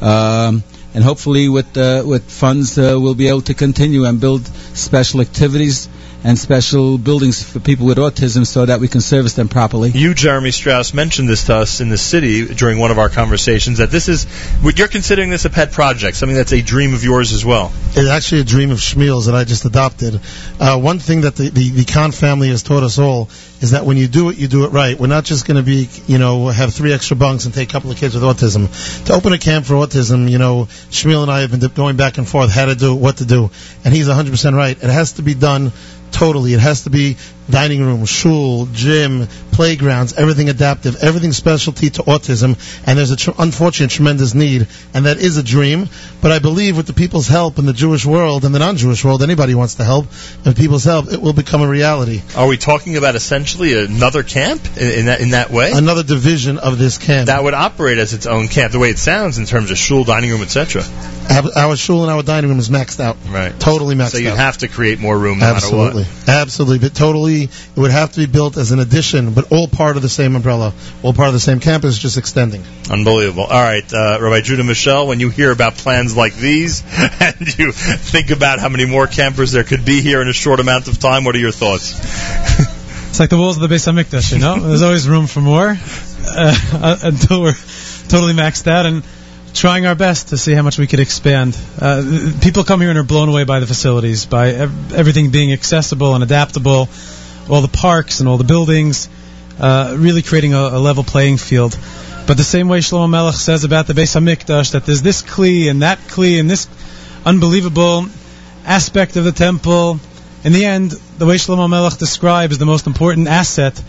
Um, 0.00 0.62
and 0.94 1.04
hopefully, 1.04 1.48
with 1.48 1.76
uh, 1.76 2.02
with 2.04 2.28
funds, 2.30 2.76
uh, 2.76 2.98
we'll 2.98 3.14
be 3.14 3.28
able 3.28 3.42
to 3.42 3.54
continue 3.54 4.04
and 4.04 4.20
build 4.20 4.46
special 4.74 5.20
activities 5.20 5.88
and 6.24 6.38
special 6.38 6.98
buildings 6.98 7.42
for 7.42 7.60
people 7.60 7.86
with 7.86 7.98
autism, 7.98 8.46
so 8.46 8.66
that 8.66 8.80
we 8.80 8.88
can 8.88 9.00
service 9.00 9.34
them 9.34 9.48
properly. 9.48 9.90
You, 9.90 10.14
Jeremy 10.14 10.50
Strauss, 10.50 10.92
mentioned 10.92 11.28
this 11.28 11.44
to 11.44 11.56
us 11.56 11.80
in 11.80 11.88
the 11.88 11.98
city 11.98 12.46
during 12.46 12.78
one 12.78 12.90
of 12.90 12.98
our 12.98 13.08
conversations 13.08 13.78
that 13.78 13.90
this 13.90 14.08
is, 14.08 14.26
you're 14.62 14.88
considering 14.88 15.30
this 15.30 15.44
a 15.44 15.50
pet 15.50 15.72
project, 15.72 16.16
something 16.16 16.36
that's 16.36 16.52
a 16.52 16.60
dream 16.60 16.94
of 16.94 17.04
yours 17.04 17.32
as 17.32 17.44
well. 17.44 17.72
It's 17.90 18.08
actually 18.08 18.40
a 18.40 18.44
dream 18.44 18.70
of 18.70 18.78
Shmuel's 18.78 19.26
that 19.26 19.34
I 19.34 19.44
just 19.44 19.64
adopted. 19.64 20.20
Uh, 20.58 20.80
one 20.80 20.98
thing 20.98 21.22
that 21.22 21.36
the, 21.36 21.50
the, 21.50 21.70
the 21.70 21.84
Kahn 21.84 22.12
family 22.12 22.48
has 22.48 22.62
taught 22.62 22.82
us 22.82 22.98
all 22.98 23.28
is 23.60 23.72
that 23.72 23.84
when 23.84 23.96
you 23.96 24.06
do 24.08 24.30
it, 24.30 24.38
you 24.38 24.48
do 24.48 24.64
it 24.64 24.68
right. 24.68 24.98
We're 24.98 25.08
not 25.08 25.24
just 25.24 25.46
going 25.46 25.56
to 25.56 25.62
be, 25.62 25.88
you 26.06 26.18
know, 26.18 26.48
have 26.48 26.72
three 26.74 26.92
extra 26.92 27.16
bunks 27.16 27.44
and 27.44 27.54
take 27.54 27.68
a 27.68 27.72
couple 27.72 27.90
of 27.90 27.96
kids 27.96 28.14
with 28.14 28.22
autism. 28.22 29.06
To 29.06 29.14
open 29.14 29.32
a 29.32 29.38
camp 29.38 29.66
for 29.66 29.74
autism, 29.74 30.30
you 30.30 30.38
know, 30.38 30.66
Shmuel 30.90 31.22
and 31.22 31.30
I 31.30 31.40
have 31.40 31.50
been 31.50 31.68
going 31.70 31.96
back 31.96 32.18
and 32.18 32.28
forth 32.28 32.52
how 32.52 32.66
to 32.66 32.74
do 32.74 32.94
it, 32.94 33.00
what 33.00 33.18
to 33.18 33.24
do. 33.24 33.50
And 33.84 33.94
he's 33.94 34.08
100% 34.08 34.54
right. 34.54 34.76
It 34.76 34.90
has 34.90 35.12
to 35.14 35.22
be 35.22 35.34
done 35.34 35.72
totally. 36.12 36.54
It 36.54 36.60
has 36.60 36.84
to 36.84 36.90
be 36.90 37.16
dining 37.50 37.84
room, 37.84 38.04
shul, 38.04 38.66
gym, 38.72 39.26
playgrounds, 39.52 40.12
everything 40.12 40.48
adaptive, 40.48 41.02
everything 41.02 41.32
specialty 41.32 41.90
to 41.90 42.02
autism. 42.02 42.56
And 42.86 42.98
there's 42.98 43.10
a 43.10 43.16
tr- 43.16 43.30
unfortunate, 43.38 43.90
tremendous 43.90 44.34
need, 44.34 44.68
and 44.94 45.06
that 45.06 45.18
is 45.18 45.36
a 45.36 45.42
dream. 45.42 45.88
But 46.20 46.32
I 46.32 46.38
believe 46.38 46.76
with 46.76 46.86
the 46.86 46.92
people's 46.92 47.26
help 47.26 47.58
in 47.58 47.66
the 47.66 47.72
Jewish 47.72 48.06
world 48.06 48.44
and 48.44 48.54
the 48.54 48.58
non-Jewish 48.58 49.04
world, 49.04 49.22
anybody 49.22 49.54
wants 49.54 49.76
to 49.76 49.84
help, 49.84 50.06
and 50.44 50.56
people's 50.56 50.84
help, 50.84 51.12
it 51.12 51.20
will 51.20 51.32
become 51.32 51.62
a 51.62 51.68
reality. 51.68 52.22
Are 52.36 52.46
we 52.46 52.56
talking 52.56 52.96
about 52.96 53.14
essentially 53.14 53.72
another 53.84 54.22
camp 54.22 54.64
in, 54.76 55.00
in 55.00 55.06
that 55.06 55.20
in 55.20 55.30
that 55.30 55.50
way? 55.50 55.72
Another 55.72 56.02
division 56.02 56.58
of 56.58 56.78
this 56.78 56.98
camp. 56.98 57.26
That 57.26 57.42
would 57.42 57.54
operate 57.54 57.98
as 57.98 58.14
its 58.14 58.26
own 58.26 58.48
camp, 58.48 58.72
the 58.72 58.78
way 58.78 58.90
it 58.90 58.98
sounds 58.98 59.38
in 59.38 59.46
terms 59.46 59.70
of 59.70 59.78
shul, 59.78 60.04
dining 60.04 60.30
room, 60.30 60.42
etc. 60.42 60.82
Our, 61.30 61.44
our 61.56 61.76
shul 61.76 62.02
and 62.02 62.10
our 62.10 62.22
dining 62.22 62.50
room 62.50 62.58
is 62.58 62.70
maxed 62.70 63.00
out. 63.00 63.16
Right. 63.28 63.58
Totally 63.60 63.94
maxed 63.94 64.06
out. 64.06 64.12
So 64.12 64.18
you'd 64.18 64.30
out. 64.30 64.38
have 64.38 64.58
to 64.58 64.68
create 64.68 64.98
more 64.98 65.16
room 65.16 65.40
no 65.40 65.46
Absolutely. 65.46 66.02
matter 66.02 66.14
what. 66.14 66.28
Absolutely. 66.28 66.78
But 66.88 66.94
totally, 66.94 67.37
it 67.44 67.76
would 67.76 67.90
have 67.90 68.12
to 68.12 68.20
be 68.20 68.26
built 68.26 68.56
as 68.56 68.72
an 68.72 68.78
addition, 68.78 69.34
but 69.34 69.52
all 69.52 69.68
part 69.68 69.96
of 69.96 70.02
the 70.02 70.08
same 70.08 70.36
umbrella, 70.36 70.72
all 71.02 71.12
part 71.12 71.28
of 71.28 71.34
the 71.34 71.40
same 71.40 71.60
campus, 71.60 71.98
just 71.98 72.18
extending. 72.18 72.64
Unbelievable. 72.90 73.44
All 73.44 73.62
right, 73.62 73.84
uh, 73.92 74.18
Rabbi 74.20 74.40
Judah 74.40 74.62
Mischel, 74.62 75.06
when 75.06 75.20
you 75.20 75.30
hear 75.30 75.50
about 75.50 75.74
plans 75.74 76.16
like 76.16 76.34
these 76.34 76.82
and 77.20 77.58
you 77.58 77.72
think 77.72 78.30
about 78.30 78.58
how 78.58 78.68
many 78.68 78.86
more 78.86 79.06
campers 79.06 79.52
there 79.52 79.64
could 79.64 79.84
be 79.84 80.00
here 80.00 80.22
in 80.22 80.28
a 80.28 80.32
short 80.32 80.60
amount 80.60 80.88
of 80.88 80.98
time, 80.98 81.24
what 81.24 81.34
are 81.34 81.40
your 81.40 81.52
thoughts? 81.52 82.74
It's 83.08 83.20
like 83.20 83.30
the 83.30 83.38
walls 83.38 83.56
of 83.60 83.68
the 83.68 83.74
Beis 83.74 83.90
Hamikdash, 83.90 84.32
you 84.32 84.38
know. 84.38 84.60
There's 84.68 84.82
always 84.82 85.08
room 85.08 85.26
for 85.26 85.40
more 85.40 85.76
uh, 85.76 86.98
until 87.02 87.40
we're 87.42 87.56
totally 88.08 88.34
maxed 88.34 88.66
out 88.66 88.86
and 88.86 89.02
trying 89.54 89.86
our 89.86 89.94
best 89.94 90.28
to 90.28 90.38
see 90.38 90.52
how 90.52 90.62
much 90.62 90.78
we 90.78 90.86
could 90.86 91.00
expand. 91.00 91.58
Uh, 91.80 92.32
people 92.42 92.64
come 92.64 92.80
here 92.80 92.90
and 92.90 92.98
are 92.98 93.02
blown 93.02 93.28
away 93.28 93.44
by 93.44 93.60
the 93.60 93.66
facilities, 93.66 94.26
by 94.26 94.50
ev- 94.50 94.92
everything 94.92 95.30
being 95.30 95.52
accessible 95.52 96.14
and 96.14 96.22
adaptable, 96.22 96.88
all 97.48 97.60
the 97.60 97.68
parks 97.68 98.20
and 98.20 98.28
all 98.28 98.36
the 98.36 98.44
buildings, 98.44 99.08
uh, 99.58 99.94
really 99.98 100.22
creating 100.22 100.54
a, 100.54 100.58
a 100.58 100.78
level 100.78 101.04
playing 101.04 101.38
field. 101.38 101.78
But 102.26 102.36
the 102.36 102.44
same 102.44 102.68
way 102.68 102.80
Shlomo 102.80 103.08
Melech 103.08 103.34
says 103.34 103.64
about 103.64 103.86
the 103.86 103.94
Beis 103.94 104.14
Hamikdash, 104.14 104.72
that 104.72 104.84
there's 104.84 105.02
this 105.02 105.22
kli 105.22 105.70
and 105.70 105.82
that 105.82 105.98
kli 105.98 106.38
and 106.38 106.50
this 106.50 106.68
unbelievable 107.24 108.06
aspect 108.66 109.16
of 109.16 109.24
the 109.24 109.32
temple. 109.32 109.98
In 110.44 110.52
the 110.52 110.66
end, 110.66 110.90
the 110.90 111.26
way 111.26 111.36
Shlomo 111.36 111.68
Melech 111.70 111.98
describes 111.98 112.58
the 112.58 112.66
most 112.66 112.86
important 112.86 113.28
asset 113.28 113.82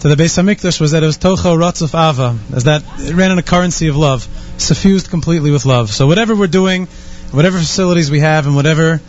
to 0.00 0.08
the 0.08 0.16
Beis 0.16 0.36
Hamikdash 0.36 0.80
was 0.80 0.92
that 0.92 1.02
it 1.02 1.06
was 1.06 1.18
tocho 1.18 1.56
ratzuf 1.56 1.92
ahava, 1.92 2.36
as 2.54 2.64
that 2.64 2.82
it 2.98 3.14
ran 3.14 3.30
on 3.30 3.38
a 3.38 3.42
currency 3.42 3.88
of 3.88 3.96
love, 3.96 4.26
suffused 4.56 5.10
completely 5.10 5.50
with 5.50 5.66
love. 5.66 5.90
So 5.90 6.06
whatever 6.06 6.34
we're 6.34 6.46
doing, 6.46 6.86
whatever 7.30 7.58
facilities 7.58 8.10
we 8.10 8.20
have, 8.20 8.46
and 8.46 8.56
whatever 8.56 9.00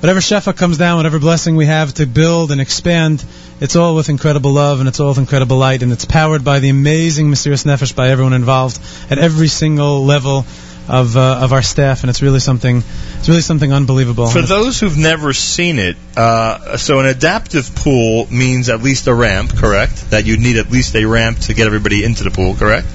whatever 0.00 0.20
shefa 0.20 0.56
comes 0.56 0.78
down, 0.78 0.96
whatever 0.96 1.18
blessing 1.18 1.56
we 1.56 1.66
have 1.66 1.94
to 1.94 2.06
build 2.06 2.52
and 2.52 2.60
expand, 2.60 3.24
it's 3.60 3.76
all 3.76 3.96
with 3.96 4.08
incredible 4.08 4.52
love 4.52 4.80
and 4.80 4.88
it's 4.88 5.00
all 5.00 5.08
with 5.08 5.18
incredible 5.18 5.56
light, 5.56 5.82
and 5.82 5.92
it's 5.92 6.04
powered 6.04 6.44
by 6.44 6.60
the 6.60 6.68
amazing 6.68 7.28
Mesiris 7.28 7.64
Nefesh 7.64 7.94
by 7.94 8.08
everyone 8.08 8.32
involved 8.32 8.78
at 9.10 9.18
every 9.18 9.48
single 9.48 10.04
level 10.04 10.44
of 10.88 11.16
uh, 11.16 11.40
of 11.42 11.52
our 11.52 11.62
staff, 11.62 12.02
and 12.02 12.10
it's 12.10 12.22
really 12.22 12.40
something 12.40 12.82
it's 13.18 13.28
really 13.28 13.42
something 13.42 13.72
unbelievable. 13.72 14.26
For 14.28 14.40
those 14.40 14.80
who've 14.80 14.96
never 14.96 15.32
seen 15.32 15.78
it, 15.78 15.96
uh, 16.16 16.76
so 16.76 17.00
an 17.00 17.06
adaptive 17.06 17.74
pool 17.74 18.26
means 18.30 18.68
at 18.68 18.82
least 18.82 19.06
a 19.06 19.14
ramp, 19.14 19.54
correct? 19.56 20.10
That 20.10 20.24
you'd 20.24 20.40
need 20.40 20.56
at 20.56 20.70
least 20.70 20.94
a 20.94 21.04
ramp 21.04 21.40
to 21.40 21.54
get 21.54 21.66
everybody 21.66 22.04
into 22.04 22.24
the 22.24 22.30
pool, 22.30 22.54
correct? 22.54 22.86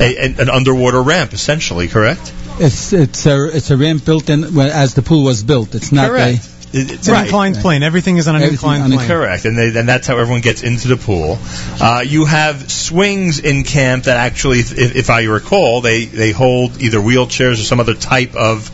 A, 0.00 0.34
an 0.40 0.48
underwater 0.48 1.00
ramp, 1.00 1.32
essentially, 1.32 1.88
correct? 1.88 2.32
It's 2.60 2.92
it's 2.92 3.26
a 3.26 3.44
it's 3.56 3.70
a 3.70 3.76
ramp 3.76 4.04
built 4.04 4.28
in 4.30 4.54
well, 4.54 4.70
as 4.70 4.94
the 4.94 5.02
pool 5.02 5.24
was 5.24 5.42
built. 5.42 5.74
It's 5.74 5.92
not 5.92 6.10
Correct. 6.10 6.44
a 6.74 6.78
It's 6.78 7.08
an 7.08 7.24
inclined 7.24 7.56
plane. 7.56 7.82
Everything 7.82 8.16
is 8.18 8.28
on 8.28 8.36
an 8.36 8.42
Everything 8.42 8.54
inclined 8.70 8.82
on 8.84 8.92
plane. 8.92 9.08
Correct, 9.08 9.44
and, 9.44 9.58
they, 9.58 9.76
and 9.78 9.88
that's 9.88 10.06
how 10.06 10.18
everyone 10.18 10.40
gets 10.42 10.62
into 10.62 10.88
the 10.88 10.96
pool. 10.96 11.38
Uh, 11.80 12.04
you 12.06 12.26
have 12.26 12.70
swings 12.70 13.40
in 13.40 13.64
camp 13.64 14.04
that 14.04 14.16
actually, 14.18 14.60
if, 14.60 14.94
if 14.94 15.10
I 15.10 15.24
recall, 15.24 15.80
they, 15.80 16.04
they 16.04 16.30
hold 16.32 16.80
either 16.80 16.98
wheelchairs 16.98 17.54
or 17.54 17.64
some 17.64 17.80
other 17.80 17.94
type 17.94 18.34
of 18.36 18.70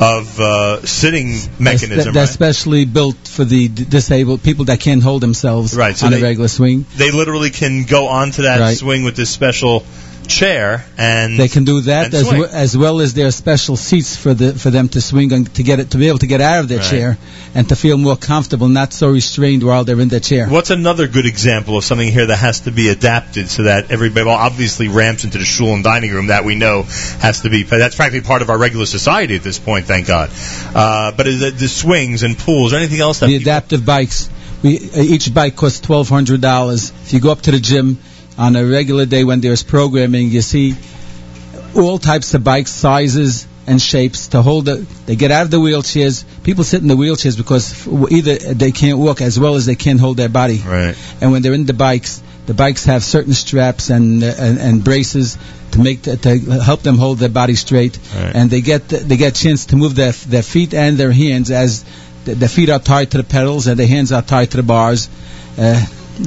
of 0.00 0.40
uh, 0.40 0.84
sitting 0.84 1.36
mechanism. 1.60 2.14
They're 2.14 2.22
right? 2.24 2.28
specially 2.28 2.84
built 2.84 3.16
for 3.28 3.44
the 3.44 3.68
disabled 3.68 4.42
people 4.42 4.64
that 4.64 4.80
can't 4.80 5.02
hold 5.02 5.22
themselves 5.22 5.76
Right, 5.76 5.96
so 5.96 6.06
on 6.06 6.12
they- 6.12 6.18
a 6.18 6.22
regular 6.22 6.48
swing. 6.48 6.84
They 6.96 7.10
literally 7.12 7.50
can 7.50 7.84
go 7.84 8.08
onto 8.08 8.42
that 8.42 8.58
Right. 8.58 8.76
swing 8.76 9.04
with 9.04 9.14
this 9.16 9.30
special 9.30 9.84
chair, 10.28 10.84
and 10.98 11.38
They 11.38 11.48
can 11.48 11.64
do 11.64 11.80
that 11.82 12.12
as, 12.14 12.24
w- 12.24 12.44
as 12.44 12.76
well 12.76 13.00
as 13.00 13.14
their 13.14 13.30
special 13.30 13.76
seats 13.76 14.16
for 14.16 14.34
the 14.34 14.54
for 14.54 14.70
them 14.70 14.88
to 14.90 15.00
swing 15.00 15.32
on, 15.32 15.44
to 15.44 15.62
get 15.62 15.80
it 15.80 15.90
to 15.92 15.98
be 15.98 16.08
able 16.08 16.18
to 16.18 16.26
get 16.26 16.40
out 16.40 16.60
of 16.60 16.68
their 16.68 16.78
Right. 16.78 16.90
chair 16.90 17.18
and 17.54 17.68
to 17.68 17.76
feel 17.76 17.96
more 17.96 18.16
comfortable, 18.16 18.68
not 18.68 18.92
so 18.92 19.08
restrained 19.08 19.62
while 19.62 19.84
they're 19.84 20.00
in 20.00 20.08
their 20.08 20.20
chair. 20.20 20.48
What's 20.48 20.70
another 20.70 21.06
good 21.06 21.26
example 21.26 21.76
of 21.76 21.84
something 21.84 22.10
here 22.10 22.26
that 22.26 22.36
has 22.36 22.60
to 22.60 22.70
be 22.70 22.88
adapted 22.88 23.48
so 23.48 23.64
that 23.64 23.90
everybody, 23.90 24.26
well, 24.26 24.34
obviously 24.36 24.88
ramps 24.88 25.24
into 25.24 25.38
the 25.38 25.44
shul 25.44 25.74
and 25.74 25.84
dining 25.84 26.10
room 26.12 26.28
that 26.28 26.44
we 26.44 26.54
know 26.54 26.82
has 27.20 27.42
to 27.42 27.50
be, 27.50 27.62
that's 27.62 27.94
frankly 27.94 28.20
part 28.20 28.42
of 28.42 28.50
our 28.50 28.58
regular 28.58 28.86
society 28.86 29.36
at 29.36 29.42
this 29.42 29.58
point, 29.58 29.86
thank 29.86 30.06
God. 30.06 30.30
Uh, 30.74 31.12
but 31.16 31.26
is 31.26 31.42
it 31.42 31.56
the 31.58 31.68
swings 31.68 32.22
and 32.22 32.36
pools 32.36 32.72
or 32.72 32.76
anything 32.76 33.00
else 33.00 33.20
that 33.20 33.26
the 33.26 33.36
adaptive 33.36 33.84
bikes. 33.86 34.30
We, 34.62 34.78
uh, 34.78 35.02
each 35.02 35.32
bike 35.34 35.56
costs 35.56 35.80
twelve 35.80 36.08
hundred 36.08 36.40
dollars. 36.40 36.90
If 37.04 37.12
you 37.12 37.20
go 37.20 37.30
up 37.30 37.42
to 37.42 37.50
the 37.50 37.60
gym 37.60 37.98
on 38.38 38.56
a 38.56 38.64
regular 38.64 39.06
day 39.06 39.24
when 39.24 39.40
there's 39.40 39.62
programming, 39.62 40.30
you 40.30 40.40
see 40.42 40.74
all 41.76 41.98
types 41.98 42.34
of 42.34 42.44
bikes, 42.44 42.70
sizes 42.70 43.46
and 43.66 43.80
shapes 43.80 44.28
to 44.28 44.42
hold 44.42 44.66
the. 44.66 44.86
They 45.06 45.16
get 45.16 45.30
out 45.30 45.42
of 45.44 45.50
the 45.50 45.56
wheelchairs. 45.58 46.24
People 46.42 46.64
sit 46.64 46.82
in 46.82 46.88
the 46.88 46.94
wheelchairs 46.96 47.36
because 47.36 47.86
either 48.12 48.36
they 48.54 48.72
can't 48.72 48.98
walk 48.98 49.20
as 49.20 49.38
well 49.40 49.54
as 49.54 49.66
they 49.66 49.74
can 49.74 49.98
hold 49.98 50.16
their 50.16 50.28
body. 50.28 50.58
Right. 50.58 50.94
And 51.20 51.32
when 51.32 51.42
they're 51.42 51.54
in 51.54 51.64
the 51.64 51.72
bikes, 51.72 52.22
the 52.46 52.54
bikes 52.54 52.84
have 52.84 53.02
certain 53.02 53.32
straps 53.32 53.88
and 53.90 54.22
uh, 54.22 54.34
and, 54.38 54.58
and 54.58 54.84
braces 54.84 55.38
to 55.72 55.80
make 55.80 56.02
to, 56.02 56.16
to 56.16 56.38
help 56.62 56.82
them 56.82 56.98
hold 56.98 57.18
their 57.18 57.30
body 57.30 57.54
straight, 57.54 57.98
Right. 58.14 58.36
and 58.36 58.50
they 58.50 58.60
get 58.60 58.88
they 58.88 59.16
get 59.16 59.34
chance 59.34 59.66
to 59.66 59.76
move 59.76 59.94
their 59.94 60.12
their 60.12 60.42
feet 60.42 60.74
and 60.74 60.98
their 60.98 61.10
hands 61.12 61.50
as 61.50 61.84
the, 62.26 62.34
the 62.34 62.48
feet 62.48 62.68
are 62.68 62.78
tied 62.80 63.10
to 63.12 63.16
the 63.18 63.24
pedals 63.24 63.66
and 63.66 63.78
the 63.78 63.86
hands 63.86 64.12
are 64.12 64.22
tied 64.22 64.50
to 64.50 64.58
the 64.58 64.62
bars. 64.62 65.08
Uh, 65.56 65.84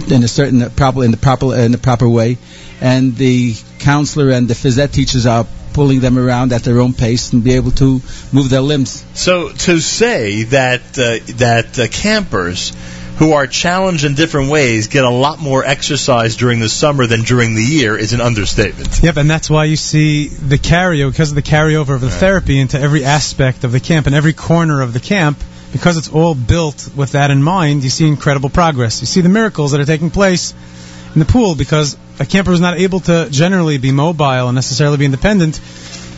in 0.09 0.23
a 0.23 0.27
certain 0.27 0.69
proper 0.71 1.03
in 1.03 1.11
the 1.11 1.17
proper 1.17 1.55
in 1.55 1.71
the 1.71 1.77
proper 1.77 2.07
way, 2.07 2.37
and 2.81 3.15
the 3.15 3.55
counselor 3.79 4.31
and 4.31 4.47
the 4.47 4.53
phys 4.53 4.77
ed 4.77 4.93
teachers 4.93 5.25
are 5.25 5.45
pulling 5.73 5.99
them 5.99 6.17
around 6.17 6.53
at 6.53 6.63
their 6.63 6.79
own 6.79 6.93
pace 6.93 7.33
and 7.33 7.43
be 7.43 7.53
able 7.53 7.71
to 7.71 8.01
move 8.31 8.49
their 8.49 8.61
limbs. 8.61 9.05
So 9.13 9.49
to 9.49 9.79
say 9.79 10.43
that 10.43 10.81
uh, 10.97 11.19
that 11.37 11.79
uh, 11.79 11.87
campers 11.87 12.73
who 13.17 13.33
are 13.33 13.47
challenged 13.47 14.03
in 14.03 14.13
different 14.13 14.49
ways 14.49 14.87
get 14.87 15.03
a 15.03 15.09
lot 15.09 15.39
more 15.39 15.65
exercise 15.65 16.35
during 16.35 16.59
the 16.59 16.69
summer 16.69 17.07
than 17.07 17.23
during 17.23 17.55
the 17.55 17.63
year 17.63 17.97
is 17.97 18.13
an 18.13 18.21
understatement. 18.21 19.01
Yep, 19.01 19.17
and 19.17 19.29
that's 19.29 19.49
why 19.49 19.65
you 19.65 19.75
see 19.75 20.27
the 20.27 20.57
carryover, 20.57 21.11
because 21.11 21.31
of 21.31 21.35
the 21.35 21.41
carryover 21.41 21.95
of 21.95 22.01
the 22.01 22.11
therapy 22.11 22.59
into 22.59 22.79
every 22.79 23.03
aspect 23.03 23.63
of 23.63 23.71
the 23.71 23.79
camp 23.79 24.05
and 24.05 24.15
every 24.15 24.33
corner 24.33 24.81
of 24.81 24.93
the 24.93 24.99
camp, 24.99 25.39
because 25.77 25.95
it's 25.95 26.09
all 26.09 26.33
built 26.33 26.89
with 26.95 27.11
that 27.11 27.29
in 27.29 27.43
mind, 27.43 27.83
you 27.83 27.91
see 27.91 28.07
incredible 28.07 28.49
progress. 28.49 28.99
You 28.99 29.05
see 29.05 29.21
the 29.21 29.29
miracles 29.29 29.73
that 29.73 29.79
are 29.79 29.85
taking 29.85 30.09
place 30.09 30.55
in 31.13 31.19
the 31.19 31.25
pool 31.25 31.53
because 31.53 31.95
a 32.19 32.25
camper 32.25 32.51
is 32.51 32.59
not 32.59 32.79
able 32.79 32.99
to 33.01 33.27
generally 33.29 33.77
be 33.77 33.91
mobile 33.91 34.47
and 34.47 34.55
necessarily 34.55 34.97
be 34.97 35.05
independent 35.05 35.61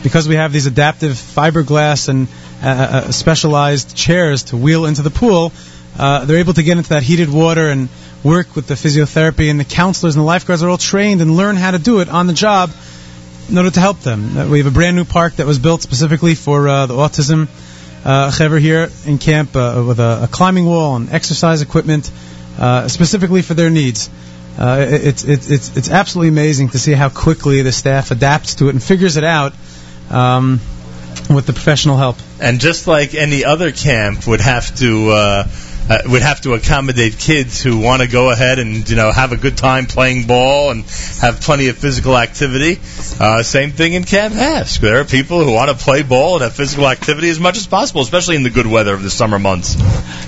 because 0.02 0.26
we 0.26 0.36
have 0.36 0.50
these 0.50 0.64
adaptive 0.64 1.12
fiberglass 1.12 2.08
and 2.08 2.26
uh, 2.62 2.68
uh, 2.68 3.12
specialized 3.12 3.94
chairs 3.94 4.44
to 4.44 4.56
wheel 4.56 4.86
into 4.86 5.02
the 5.02 5.10
pool. 5.10 5.52
Uh, 5.98 6.24
they're 6.24 6.38
able 6.38 6.54
to 6.54 6.62
get 6.62 6.78
into 6.78 6.90
that 6.90 7.02
heated 7.02 7.30
water 7.30 7.68
and 7.68 7.90
work 8.24 8.56
with 8.56 8.66
the 8.66 8.74
physiotherapy 8.74 9.50
and 9.50 9.60
the 9.60 9.64
counselors 9.64 10.16
and 10.16 10.22
the 10.22 10.26
lifeguards 10.26 10.62
are 10.62 10.70
all 10.70 10.78
trained 10.78 11.20
and 11.20 11.36
learn 11.36 11.56
how 11.56 11.70
to 11.70 11.78
do 11.78 12.00
it 12.00 12.08
on 12.08 12.26
the 12.26 12.32
job 12.32 12.70
in 13.50 13.58
order 13.58 13.70
to 13.70 13.80
help 13.80 14.00
them. 14.00 14.38
Uh, 14.38 14.48
we 14.48 14.56
have 14.56 14.66
a 14.66 14.70
brand 14.70 14.96
new 14.96 15.04
park 15.04 15.36
that 15.36 15.46
was 15.46 15.58
built 15.58 15.82
specifically 15.82 16.34
for 16.34 16.66
uh, 16.66 16.86
the 16.86 16.94
autism 16.94 17.46
uh, 18.04 18.30
chaver 18.30 18.60
here 18.60 18.88
in 19.06 19.18
camp 19.18 19.54
uh, 19.56 19.82
with 19.86 20.00
a, 20.00 20.24
a 20.24 20.28
climbing 20.28 20.66
wall 20.66 20.96
and 20.96 21.10
exercise 21.12 21.62
equipment 21.62 22.10
uh, 22.58 22.88
specifically 22.88 23.42
for 23.42 23.54
their 23.54 23.70
needs. 23.70 24.08
Uh, 24.58 24.86
it- 24.88 25.04
it's, 25.06 25.24
it's, 25.24 25.50
it's, 25.50 25.76
it's 25.76 25.90
absolutely 25.90 26.28
amazing 26.28 26.68
to 26.70 26.78
see 26.78 26.92
how 26.92 27.08
quickly 27.08 27.62
the 27.62 27.72
staff 27.72 28.10
adapts 28.10 28.56
to 28.56 28.66
it 28.68 28.70
and 28.70 28.82
figures 28.82 29.16
it 29.16 29.24
out 29.24 29.52
um, 30.10 30.60
with 31.28 31.46
the 31.46 31.52
professional 31.52 31.96
help. 31.96 32.16
And 32.40 32.60
just 32.60 32.86
like 32.86 33.14
any 33.14 33.44
other 33.44 33.70
camp 33.72 34.26
would 34.26 34.40
have 34.40 34.74
to 34.78 35.10
uh, 35.10 35.44
uh, 35.90 36.02
would 36.06 36.22
have 36.22 36.40
to 36.42 36.54
accommodate 36.54 37.18
kids 37.18 37.60
who 37.60 37.80
want 37.80 38.00
to 38.00 38.06
go 38.06 38.30
ahead 38.30 38.60
and 38.60 38.88
you 38.88 38.94
know 38.94 39.10
have 39.10 39.32
a 39.32 39.36
good 39.36 39.56
time 39.56 39.86
playing 39.86 40.24
ball 40.24 40.70
and 40.70 40.84
have 41.20 41.40
plenty 41.40 41.68
of 41.68 41.76
physical 41.76 42.16
activity. 42.16 42.78
Uh, 43.18 43.42
same 43.42 43.72
thing 43.72 43.94
in 43.94 44.04
Camp 44.04 44.32
HASC. 44.32 44.78
There 44.80 45.00
are 45.00 45.04
people 45.04 45.42
who 45.42 45.52
want 45.52 45.68
to 45.76 45.84
play 45.84 46.04
ball 46.04 46.34
and 46.34 46.44
have 46.44 46.54
physical 46.54 46.86
activity 46.88 47.28
as 47.28 47.40
much 47.40 47.56
as 47.56 47.66
possible, 47.66 48.02
especially 48.02 48.36
in 48.36 48.44
the 48.44 48.50
good 48.50 48.68
weather 48.68 48.94
of 48.94 49.02
the 49.02 49.10
summer 49.10 49.40
months. 49.40 49.74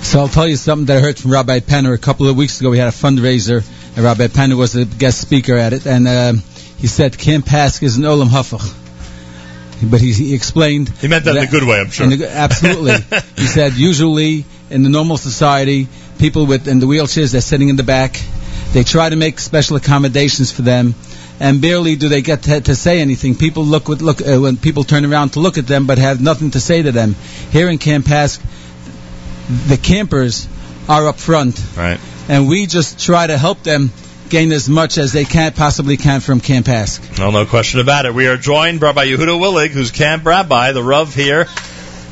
So 0.05 0.19
I'll 0.19 0.27
tell 0.27 0.47
you 0.47 0.57
something 0.57 0.87
that 0.87 0.97
I 0.97 0.99
heard 0.99 1.17
from 1.17 1.31
Rabbi 1.31 1.59
Penner 1.61 1.95
a 1.95 1.97
couple 1.97 2.27
of 2.27 2.35
weeks 2.35 2.59
ago. 2.59 2.69
We 2.69 2.77
had 2.77 2.89
a 2.89 2.91
fundraiser, 2.91 3.65
and 3.95 4.03
Rabbi 4.03 4.27
Penner 4.27 4.57
was 4.57 4.75
a 4.75 4.83
guest 4.83 5.21
speaker 5.21 5.55
at 5.55 5.71
it, 5.71 5.85
and 5.85 6.09
um, 6.09 6.43
he 6.77 6.87
said 6.87 7.17
Camp 7.17 7.45
HASC 7.45 7.83
is 7.83 7.95
an 7.95 8.03
olam 8.03 8.27
hafach. 8.27 8.81
But 9.89 10.01
he, 10.01 10.11
he 10.11 10.35
explained. 10.35 10.89
He 10.89 11.07
meant 11.07 11.23
that 11.25 11.37
in 11.37 11.43
a 11.43 11.47
good 11.47 11.63
way, 11.63 11.79
I'm 11.79 11.89
sure. 11.89 12.07
the- 12.07 12.29
absolutely. 12.29 12.93
he 13.35 13.47
said 13.47 13.73
usually 13.73 14.45
in 14.69 14.83
the 14.83 14.89
normal 14.89 15.17
society, 15.17 15.87
people 16.19 16.45
with 16.45 16.67
in 16.67 16.79
the 16.79 16.85
wheelchairs 16.85 17.31
they're 17.31 17.41
sitting 17.41 17.69
in 17.69 17.75
the 17.75 17.83
back. 17.83 18.19
They 18.71 18.83
try 18.83 19.09
to 19.09 19.15
make 19.15 19.39
special 19.39 19.75
accommodations 19.75 20.51
for 20.51 20.63
them, 20.63 20.95
and 21.39 21.61
barely 21.61 21.95
do 21.95 22.09
they 22.09 22.21
get 22.21 22.43
to, 22.43 22.61
to 22.61 22.75
say 22.75 22.99
anything. 22.99 23.35
People 23.35 23.65
look 23.65 23.87
with 23.87 24.01
look 24.01 24.21
uh, 24.21 24.39
when 24.39 24.57
people 24.57 24.83
turn 24.83 25.05
around 25.05 25.33
to 25.33 25.39
look 25.39 25.57
at 25.57 25.67
them, 25.67 25.85
but 25.85 25.97
have 25.97 26.21
nothing 26.21 26.51
to 26.51 26.59
say 26.59 26.81
to 26.81 26.91
them. 26.91 27.15
Here 27.51 27.69
in 27.69 27.77
Camp 27.77 28.05
HASC, 28.05 28.41
the 29.67 29.77
campers 29.77 30.47
are 30.89 31.07
up 31.07 31.19
front, 31.19 31.61
right? 31.77 31.99
And 32.29 32.47
we 32.47 32.65
just 32.65 32.99
try 32.99 33.27
to 33.27 33.37
help 33.37 33.63
them 33.63 33.91
gain 34.29 34.51
as 34.51 34.67
much 34.67 34.97
as 34.97 35.13
they 35.13 35.25
can 35.25 35.51
possibly 35.51 35.97
can 35.97 36.19
from 36.19 36.39
Camp 36.39 36.65
HASC. 36.65 37.19
Well, 37.19 37.31
no 37.31 37.45
question 37.45 37.79
about 37.79 38.05
it. 38.05 38.15
We 38.15 38.27
are 38.27 38.37
joined 38.37 38.79
by 38.79 38.93
Yehuda 38.93 39.39
Willig, 39.39 39.69
who's 39.69 39.91
camp 39.91 40.25
rabbi, 40.25 40.71
the 40.71 40.83
Rav 40.83 41.13
here. 41.13 41.47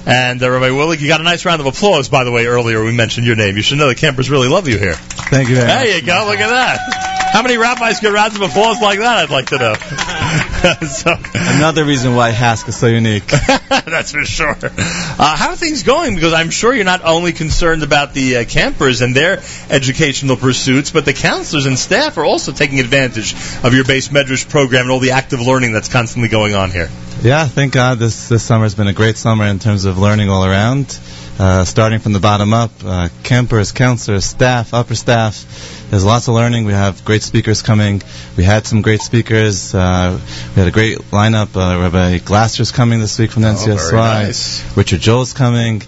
And 0.05 0.41
uh, 0.41 0.49
Rabbi 0.49 0.69
Willig, 0.69 0.99
you 0.99 1.07
got 1.07 1.21
a 1.21 1.23
nice 1.23 1.45
round 1.45 1.61
of 1.61 1.67
applause, 1.67 2.09
by 2.09 2.23
the 2.23 2.31
way, 2.31 2.45
earlier 2.45 2.83
we 2.83 2.91
mentioned 2.91 3.27
your 3.27 3.35
name. 3.35 3.55
You 3.55 3.61
should 3.61 3.77
know 3.77 3.87
the 3.87 3.95
campers 3.95 4.29
really 4.29 4.47
love 4.47 4.67
you 4.67 4.77
here. 4.77 4.95
Thank 4.95 5.49
you 5.49 5.55
very 5.55 5.67
much. 5.67 5.77
There 5.77 5.97
you 5.97 6.05
go, 6.05 6.25
look 6.27 6.39
at 6.39 6.49
that. 6.49 7.11
How 7.31 7.43
many 7.43 7.55
rabbis 7.55 8.01
get 8.01 8.11
rounds 8.11 8.35
of 8.35 8.41
applause 8.41 8.81
like 8.81 8.99
that, 8.99 9.17
I'd 9.17 9.29
like 9.29 9.45
to 9.47 9.57
know. 9.57 9.73
so, 10.87 11.15
Another 11.33 11.85
reason 11.85 12.13
why 12.13 12.31
HASC 12.31 12.67
is 12.67 12.75
so 12.75 12.87
unique. 12.87 13.25
that's 13.69 14.11
for 14.11 14.25
sure. 14.25 14.57
Uh, 14.59 15.35
how 15.37 15.51
are 15.51 15.55
things 15.55 15.83
going? 15.83 16.15
Because 16.15 16.33
I'm 16.33 16.49
sure 16.49 16.73
you're 16.73 16.83
not 16.83 17.05
only 17.05 17.31
concerned 17.31 17.83
about 17.83 18.13
the 18.13 18.37
uh, 18.37 18.45
campers 18.45 19.01
and 19.01 19.15
their 19.15 19.41
educational 19.69 20.35
pursuits, 20.35 20.91
but 20.91 21.05
the 21.05 21.13
counselors 21.13 21.65
and 21.65 21.79
staff 21.79 22.17
are 22.17 22.25
also 22.25 22.51
taking 22.51 22.81
advantage 22.81 23.33
of 23.63 23.73
your 23.73 23.85
base 23.85 24.09
medrash 24.09 24.49
program 24.49 24.81
and 24.81 24.91
all 24.91 24.99
the 24.99 25.11
active 25.11 25.39
learning 25.39 25.71
that's 25.71 25.87
constantly 25.89 26.27
going 26.27 26.53
on 26.53 26.69
here. 26.69 26.89
Yeah, 27.21 27.45
thank 27.45 27.73
God 27.73 27.99
this 27.99 28.29
this 28.29 28.41
summer 28.43 28.63
has 28.65 28.73
been 28.73 28.87
a 28.87 28.93
great 28.93 29.15
summer 29.15 29.45
in 29.45 29.59
terms 29.59 29.85
of 29.85 29.97
learning 29.99 30.29
all 30.29 30.43
around. 30.43 30.97
Uh, 31.39 31.63
starting 31.65 31.99
from 31.99 32.13
the 32.13 32.19
bottom 32.19 32.53
up, 32.53 32.71
uh, 32.83 33.09
campers, 33.23 33.71
counselors, 33.71 34.25
staff, 34.25 34.73
upper 34.73 34.95
staff. 34.95 35.87
There's 35.89 36.03
lots 36.05 36.27
of 36.27 36.33
learning. 36.35 36.65
We 36.65 36.73
have 36.73 37.03
great 37.05 37.23
speakers 37.23 37.61
coming. 37.61 38.01
We 38.37 38.43
had 38.43 38.65
some 38.67 38.81
great 38.81 39.01
speakers. 39.01 39.73
Uh, 39.73 40.19
we 40.55 40.59
had 40.61 40.67
a 40.67 40.71
great 40.71 40.97
lineup. 41.11 41.55
Uh, 41.55 41.79
Rabbi 41.81 42.17
Glasser's 42.19 42.71
coming 42.71 42.99
this 42.99 43.17
week 43.17 43.31
from 43.31 43.43
the 43.43 43.49
Oh, 43.49 43.53
NCSY. 43.55 43.93
nice. 43.93 44.77
Richard 44.77 44.99
Joel's 45.01 45.33
coming. 45.33 45.81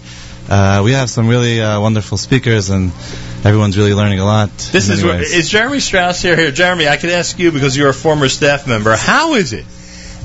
Uh, 0.48 0.82
we 0.84 0.92
have 0.92 1.08
some 1.10 1.28
really 1.28 1.60
uh, 1.60 1.80
wonderful 1.80 2.16
speakers, 2.18 2.70
and 2.70 2.90
everyone's 3.44 3.76
really 3.78 3.94
learning 3.94 4.20
a 4.20 4.24
lot. 4.24 4.50
This 4.72 4.88
is 4.88 5.02
is 5.02 5.48
Jeremy 5.50 5.80
Strauss 5.80 6.20
here. 6.22 6.36
Here, 6.36 6.50
Jeremy, 6.52 6.88
I 6.88 6.96
could 6.96 7.10
ask 7.10 7.38
you 7.38 7.50
because 7.52 7.76
you're 7.76 7.90
a 7.90 7.94
former 7.94 8.28
staff 8.28 8.66
member. 8.66 8.96
How 8.96 9.34
is 9.34 9.52
it 9.52 9.66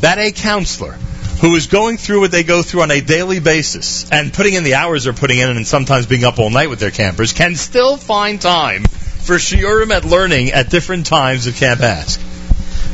that 0.01 0.17
a 0.17 0.31
counselor 0.31 0.97
who 1.41 1.55
is 1.55 1.67
going 1.67 1.97
through 1.97 2.19
what 2.19 2.31
they 2.31 2.43
go 2.43 2.61
through 2.61 2.81
on 2.81 2.91
a 2.91 2.99
daily 2.99 3.39
basis 3.39 4.09
and 4.11 4.33
putting 4.33 4.53
in 4.53 4.63
the 4.63 4.75
hours 4.75 5.05
they're 5.05 5.13
putting 5.13 5.39
in 5.39 5.49
and 5.49 5.65
sometimes 5.65 6.05
being 6.05 6.25
up 6.25 6.37
all 6.37 6.49
night 6.49 6.69
with 6.69 6.79
their 6.79 6.91
campers 6.91 7.31
can 7.31 7.55
still 7.55 7.95
find 7.95 8.41
time 8.41 8.83
for 8.83 9.35
shiurim 9.35 9.91
at 9.91 10.03
learning 10.05 10.51
at 10.51 10.69
different 10.69 11.05
times 11.05 11.47
of 11.47 11.55
Camp 11.55 11.79
HASC? 11.79 12.19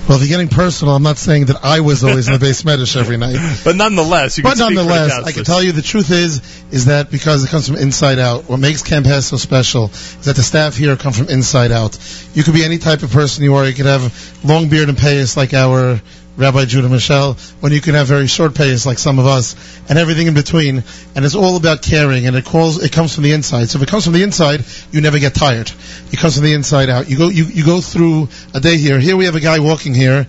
Well, 0.08 0.22
if 0.22 0.30
you're 0.30 0.38
getting 0.38 0.56
personal, 0.56 0.94
I'm 0.94 1.02
not 1.02 1.18
saying 1.18 1.46
that 1.46 1.66
I 1.66 1.80
was 1.80 2.04
always 2.04 2.28
in 2.28 2.34
the 2.34 2.40
base 2.40 2.62
medish 2.62 2.96
every 2.96 3.18
night. 3.18 3.38
But 3.64 3.76
nonetheless, 3.76 4.38
you 4.38 4.44
but 4.44 4.60
nonetheless, 4.60 5.12
I 5.12 5.32
can 5.32 5.44
tell 5.44 5.64
you 5.64 5.72
the 5.72 5.82
truth 5.82 6.12
is 6.12 6.42
is 6.72 6.86
that 6.86 7.10
because 7.10 7.44
it 7.44 7.50
comes 7.50 7.68
from 7.68 7.78
inside 7.78 8.20
out. 8.20 8.48
What 8.48 8.60
makes 8.60 8.84
Camp 8.84 9.08
Hess 9.08 9.28
so 9.28 9.38
special 9.38 9.86
is 9.86 10.26
that 10.26 10.36
the 10.36 10.44
staff 10.44 10.78
here 10.78 10.96
come 10.96 11.14
from 11.14 11.30
inside 11.30 11.72
out. 11.72 11.98
You 12.36 12.44
could 12.44 12.54
be 12.54 12.64
any 12.64 12.78
type 12.78 13.02
of 13.02 13.12
person 13.12 13.44
you 13.44 13.56
are. 13.56 13.66
You 13.66 13.74
could 13.74 13.88
have 13.88 14.46
long 14.46 14.70
beard 14.70 14.90
and 14.90 14.98
payas 14.98 15.36
like 15.36 15.56
our 15.56 16.00
Rabbi 16.38 16.66
Judah 16.66 16.90
Mischel, 16.90 17.40
when 17.62 17.72
you 17.72 17.80
can 17.80 17.96
have 17.96 18.08
very 18.08 18.28
short 18.28 18.54
payas 18.54 18.86
like 18.86 19.00
some 19.00 19.20
of 19.20 19.26
us, 19.26 19.56
and 19.88 19.98
everything 19.98 20.28
in 20.28 20.34
between. 20.34 20.84
And 21.16 21.24
it's 21.26 21.36
all 21.36 21.56
about 21.56 21.82
caring, 21.82 22.28
and 22.28 22.36
it 22.36 22.46
calls 22.46 22.84
it 22.84 22.92
comes 22.92 23.14
from 23.16 23.24
the 23.24 23.32
inside. 23.32 23.70
So 23.70 23.78
if 23.78 23.84
it 23.84 23.90
comes 23.90 24.04
from 24.04 24.14
the 24.14 24.24
inside, 24.24 24.66
you 24.92 25.02
never 25.02 25.20
get 25.20 25.34
tired. 25.34 25.72
It 26.12 26.20
comes 26.20 26.36
from 26.36 26.44
the 26.44 26.54
inside 26.54 26.90
out. 26.90 27.10
You 27.10 27.18
go 27.18 27.30
you, 27.30 27.46
you 27.46 27.66
go 27.66 27.82
through 27.82 28.30
a 28.54 28.60
day 28.60 28.78
here. 28.78 29.00
Here 29.00 29.16
we 29.16 29.26
have 29.26 29.36
a 29.36 29.40
guy 29.40 29.60
walking 29.60 29.94
here. 29.94 30.28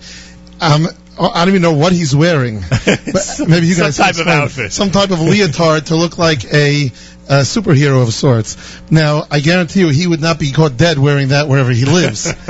Um, 0.61 0.87
I 1.19 1.39
don't 1.39 1.49
even 1.49 1.61
know 1.61 1.73
what 1.73 1.93
he's 1.93 2.15
wearing. 2.15 2.61
But 3.07 3.47
maybe 3.47 3.67
you 3.67 3.73
Some 3.73 3.85
guys 3.85 3.97
can 3.97 4.13
type 4.13 4.19
of 4.19 4.27
outfit. 4.27 4.71
Some 4.71 4.91
type 4.91 5.11
of 5.11 5.19
leotard 5.21 5.87
to 5.87 5.95
look 5.95 6.17
like 6.17 6.45
a, 6.53 6.91
a 7.29 7.41
superhero 7.41 8.01
of 8.03 8.13
sorts. 8.13 8.57
Now, 8.89 9.23
I 9.29 9.39
guarantee 9.39 9.81
you, 9.81 9.89
he 9.89 10.07
would 10.07 10.21
not 10.21 10.39
be 10.39 10.51
caught 10.51 10.77
dead 10.77 10.97
wearing 10.97 11.29
that 11.29 11.47
wherever 11.47 11.71
he 11.71 11.85
lives. 11.85 12.33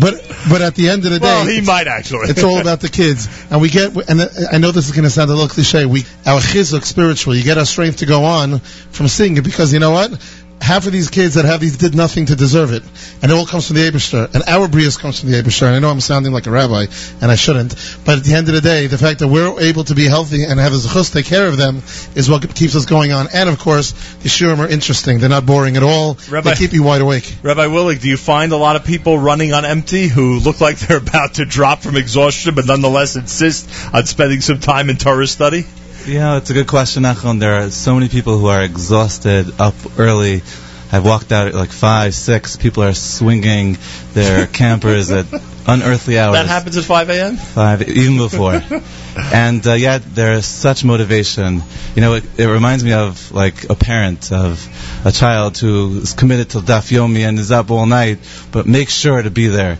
but 0.00 0.14
but 0.48 0.62
at 0.62 0.74
the 0.74 0.88
end 0.88 1.04
of 1.04 1.12
the 1.12 1.20
day, 1.20 1.26
Well, 1.26 1.46
he 1.46 1.60
might 1.60 1.86
actually. 1.86 2.30
It's 2.30 2.42
all 2.42 2.58
about 2.58 2.80
the 2.80 2.88
kids, 2.88 3.28
and 3.50 3.60
we 3.60 3.68
get. 3.70 3.94
And 4.08 4.20
I 4.50 4.58
know 4.58 4.70
this 4.70 4.86
is 4.86 4.92
going 4.92 5.04
to 5.04 5.10
sound 5.10 5.30
a 5.30 5.34
little 5.34 5.48
cliche. 5.48 5.86
We 5.86 6.00
our 6.26 6.40
chizuk 6.40 6.84
spiritual. 6.84 7.34
You 7.34 7.44
get 7.44 7.58
our 7.58 7.66
strength 7.66 7.98
to 7.98 8.06
go 8.06 8.24
on 8.24 8.58
from 8.58 9.08
seeing 9.08 9.36
it 9.36 9.44
because 9.44 9.72
you 9.72 9.80
know 9.80 9.90
what. 9.90 10.12
Half 10.60 10.86
of 10.86 10.92
these 10.92 11.10
kids 11.10 11.34
that 11.34 11.44
have 11.44 11.60
these 11.60 11.76
did 11.76 11.94
nothing 11.94 12.26
to 12.26 12.36
deserve 12.36 12.72
it, 12.72 12.82
and 13.20 13.30
it 13.30 13.34
all 13.34 13.44
comes 13.44 13.66
from 13.66 13.76
the 13.76 13.82
Abishter. 13.82 14.32
And 14.32 14.42
our 14.46 14.66
brias 14.66 14.98
comes 14.98 15.20
from 15.20 15.30
the 15.30 15.42
Abishter. 15.42 15.66
And 15.66 15.76
I 15.76 15.78
know 15.78 15.90
I'm 15.90 16.00
sounding 16.00 16.32
like 16.32 16.46
a 16.46 16.50
rabbi, 16.50 16.86
and 17.20 17.30
I 17.30 17.34
shouldn't. 17.34 17.74
But 18.04 18.18
at 18.18 18.24
the 18.24 18.34
end 18.34 18.48
of 18.48 18.54
the 18.54 18.62
day, 18.62 18.86
the 18.86 18.96
fact 18.96 19.20
that 19.20 19.28
we're 19.28 19.60
able 19.60 19.84
to 19.84 19.94
be 19.94 20.06
healthy 20.06 20.44
and 20.44 20.58
have 20.58 20.72
a 20.72 20.76
zechus 20.76 21.12
take 21.12 21.26
care 21.26 21.46
of 21.48 21.58
them 21.58 21.82
is 22.14 22.30
what 22.30 22.54
keeps 22.54 22.76
us 22.76 22.86
going 22.86 23.12
on. 23.12 23.28
And 23.34 23.48
of 23.50 23.58
course, 23.58 23.92
the 24.22 24.28
shiurim 24.28 24.58
are 24.58 24.68
interesting. 24.68 25.18
They're 25.18 25.28
not 25.28 25.44
boring 25.44 25.76
at 25.76 25.82
all. 25.82 26.16
Rabbi- 26.30 26.50
they 26.50 26.56
keep 26.56 26.72
you 26.72 26.82
wide 26.82 27.02
awake. 27.02 27.36
Rabbi 27.42 27.66
Willig, 27.66 28.00
do 28.00 28.08
you 28.08 28.16
find 28.16 28.52
a 28.52 28.56
lot 28.56 28.76
of 28.76 28.84
people 28.84 29.18
running 29.18 29.52
on 29.52 29.64
empty 29.64 30.08
who 30.08 30.38
look 30.38 30.60
like 30.60 30.78
they're 30.78 30.96
about 30.96 31.34
to 31.34 31.44
drop 31.44 31.80
from 31.80 31.96
exhaustion, 31.96 32.54
but 32.54 32.66
nonetheless 32.66 33.16
insist 33.16 33.68
on 33.92 34.06
spending 34.06 34.40
some 34.40 34.60
time 34.60 34.88
in 34.88 34.96
Torah 34.96 35.26
study? 35.26 35.66
Yeah, 36.06 36.36
it's 36.36 36.50
a 36.50 36.54
good 36.54 36.68
question, 36.68 37.04
Nachum. 37.04 37.40
There 37.40 37.54
are 37.54 37.70
so 37.70 37.94
many 37.94 38.08
people 38.08 38.38
who 38.38 38.46
are 38.46 38.62
exhausted, 38.62 39.58
up 39.58 39.74
early, 39.98 40.42
I've 40.94 41.04
walked 41.04 41.32
out 41.32 41.48
at 41.48 41.54
like 41.54 41.70
five, 41.70 42.14
six. 42.14 42.56
People 42.56 42.84
are 42.84 42.94
swinging 42.94 43.78
their 44.12 44.46
campers 44.60 45.10
at 45.10 45.26
unearthly 45.66 46.20
hours. 46.20 46.34
That 46.34 46.46
happens 46.46 46.76
at 46.76 46.84
5 46.84 47.10
a.m. 47.10 47.36
Five, 47.36 47.88
even 47.88 48.16
before. 48.16 48.62
and 49.16 49.66
uh, 49.66 49.72
yeah, 49.72 49.98
there's 49.98 50.46
such 50.46 50.84
motivation. 50.84 51.62
You 51.96 52.00
know, 52.00 52.14
it, 52.14 52.24
it 52.38 52.46
reminds 52.46 52.84
me 52.84 52.92
of 52.92 53.32
like 53.32 53.68
a 53.70 53.74
parent 53.74 54.30
of 54.30 54.64
a 55.04 55.10
child 55.10 55.58
who 55.58 55.98
is 55.98 56.12
committed 56.12 56.50
to 56.50 56.58
Daf 56.58 56.92
Yomi 56.92 57.26
and 57.26 57.40
is 57.40 57.50
up 57.50 57.72
all 57.72 57.86
night, 57.86 58.18
but 58.52 58.66
make 58.66 58.88
sure 58.88 59.20
to 59.20 59.30
be 59.30 59.48
there. 59.48 59.78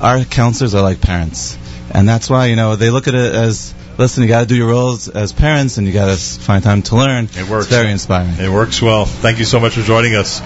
Our 0.00 0.24
counselors 0.24 0.74
are 0.74 0.82
like 0.82 1.02
parents, 1.02 1.58
and 1.92 2.08
that's 2.08 2.30
why 2.30 2.46
you 2.46 2.56
know 2.56 2.76
they 2.76 2.88
look 2.88 3.06
at 3.06 3.14
it 3.14 3.34
as. 3.34 3.74
Listen, 3.96 4.24
you 4.24 4.28
got 4.28 4.40
to 4.40 4.46
do 4.46 4.56
your 4.56 4.68
roles 4.68 5.08
as 5.08 5.32
parents, 5.32 5.78
and 5.78 5.86
you 5.86 5.92
got 5.92 6.06
to 6.06 6.16
find 6.16 6.64
time 6.64 6.82
to 6.82 6.96
learn. 6.96 7.26
It 7.36 7.48
works. 7.48 7.66
It's 7.66 7.74
very 7.74 7.92
inspiring. 7.92 8.34
It 8.40 8.48
works 8.50 8.82
well. 8.82 9.04
Thank 9.04 9.38
you 9.38 9.44
so 9.44 9.60
much 9.60 9.74
for 9.74 9.82
joining 9.82 10.16
us. 10.16 10.40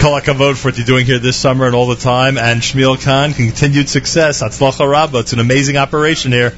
Kol 0.00 0.20
hakavod 0.20 0.56
for 0.56 0.68
what 0.68 0.76
you're 0.78 0.86
doing 0.86 1.04
here 1.04 1.18
this 1.18 1.36
summer 1.36 1.66
and 1.66 1.74
all 1.74 1.88
the 1.88 1.96
time. 1.96 2.38
And 2.38 2.60
Shmuel 2.60 3.02
Kahn, 3.02 3.32
continued 3.32 3.88
success. 3.88 4.42
Atzlacha 4.44 4.88
Rabba. 4.88 5.18
It's 5.18 5.32
an 5.32 5.40
amazing 5.40 5.76
operation 5.76 6.30
here. 6.30 6.50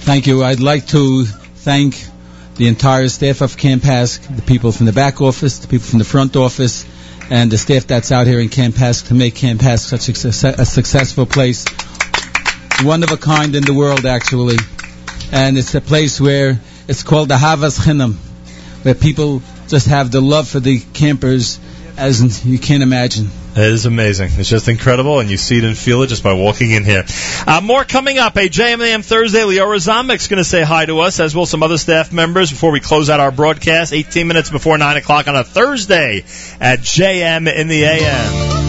Thank 0.00 0.26
you. 0.26 0.42
I'd 0.42 0.58
like 0.58 0.86
to 0.88 1.24
thank 1.26 2.04
the 2.56 2.66
entire 2.66 3.08
staff 3.08 3.40
of 3.40 3.56
Camp 3.56 3.84
HASC, 3.84 4.34
the 4.34 4.42
people 4.42 4.72
from 4.72 4.86
the 4.86 4.92
back 4.92 5.20
office, 5.20 5.60
the 5.60 5.68
people 5.68 5.86
from 5.86 6.00
the 6.00 6.04
front 6.04 6.34
office, 6.34 6.84
and 7.30 7.52
the 7.52 7.58
staff 7.58 7.86
that's 7.86 8.10
out 8.10 8.26
here 8.26 8.40
in 8.40 8.48
Camp 8.48 8.74
HASC 8.74 9.08
to 9.08 9.14
make 9.14 9.36
Camp 9.36 9.60
HASC 9.60 9.78
such 9.78 10.08
a, 10.08 10.14
success- 10.14 10.58
a 10.58 10.64
successful 10.64 11.24
place. 11.24 11.64
One 12.82 13.04
of 13.04 13.12
a 13.12 13.16
kind 13.16 13.54
in 13.54 13.62
the 13.64 13.74
world, 13.74 14.04
actually. 14.06 14.56
And 15.32 15.58
it's 15.58 15.74
a 15.74 15.80
place 15.80 16.20
where 16.20 16.60
it's 16.88 17.02
called 17.02 17.28
the 17.28 17.38
Havas 17.38 17.78
Chinam, 17.78 18.14
where 18.82 18.94
people 18.94 19.42
just 19.68 19.86
have 19.88 20.10
the 20.10 20.20
love 20.20 20.48
for 20.48 20.60
the 20.60 20.80
campers 20.92 21.58
as 21.96 22.44
you 22.44 22.58
can't 22.58 22.82
imagine. 22.82 23.30
It 23.56 23.62
is 23.62 23.86
amazing. 23.86 24.30
It's 24.32 24.48
just 24.48 24.66
incredible, 24.66 25.20
and 25.20 25.30
you 25.30 25.36
see 25.36 25.58
it 25.58 25.64
and 25.64 25.78
feel 25.78 26.02
it 26.02 26.08
just 26.08 26.24
by 26.24 26.32
walking 26.32 26.72
in 26.72 26.84
here. 26.84 27.04
Uh, 27.46 27.60
more 27.62 27.84
coming 27.84 28.18
up. 28.18 28.36
A 28.36 28.48
JMAM 28.48 29.04
Thursday. 29.04 29.42
Leora 29.42 29.76
Zomek's 29.76 30.26
going 30.26 30.38
to 30.38 30.44
say 30.44 30.62
hi 30.62 30.86
to 30.86 30.98
us, 31.00 31.20
as 31.20 31.36
will 31.36 31.46
some 31.46 31.62
other 31.62 31.78
staff 31.78 32.12
members, 32.12 32.50
before 32.50 32.72
we 32.72 32.80
close 32.80 33.10
out 33.10 33.20
our 33.20 33.30
broadcast. 33.30 33.92
18 33.92 34.26
minutes 34.26 34.50
before 34.50 34.76
9 34.76 34.96
o'clock 34.96 35.28
on 35.28 35.36
a 35.36 35.44
Thursday 35.44 36.24
at 36.60 36.80
JM 36.80 37.54
in 37.54 37.68
the 37.68 37.84
AM. 37.84 38.63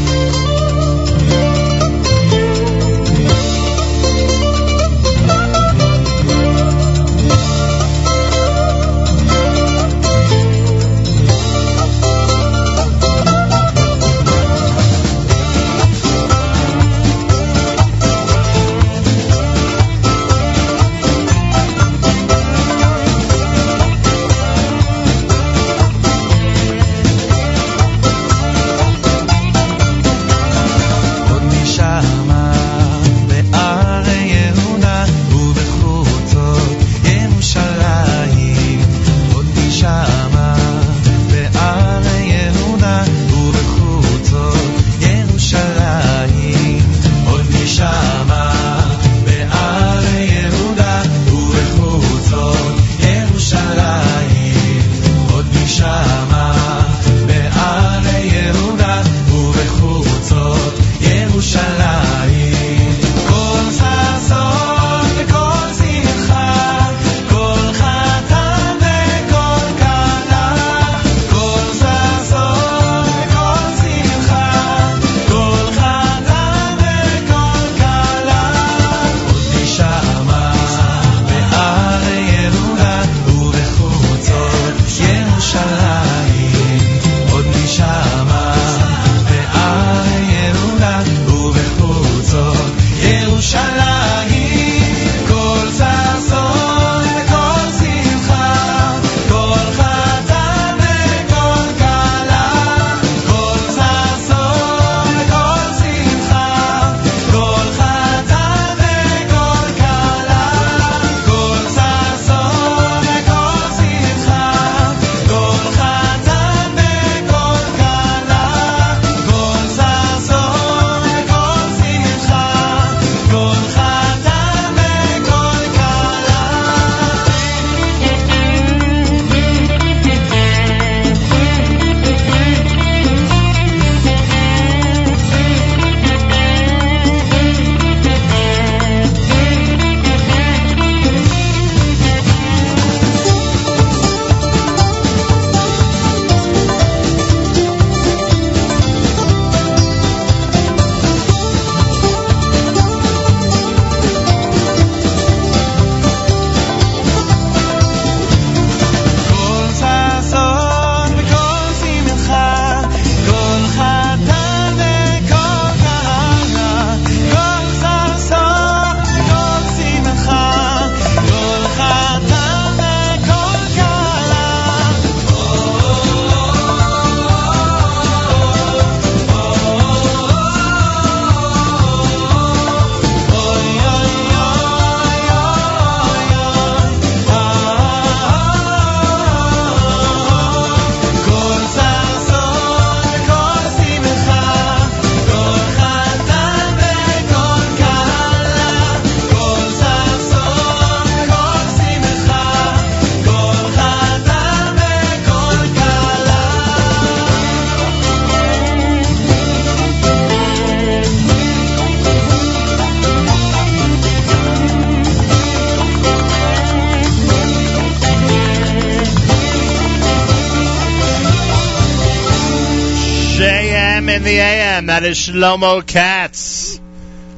The 224.26 224.40
AM. 224.40 224.88
That 224.88 225.04
is 225.04 225.20
Shlomo 225.20 225.86
Katz. 225.86 226.80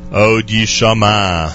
Od 0.09 0.47
Yishama. 0.47 1.51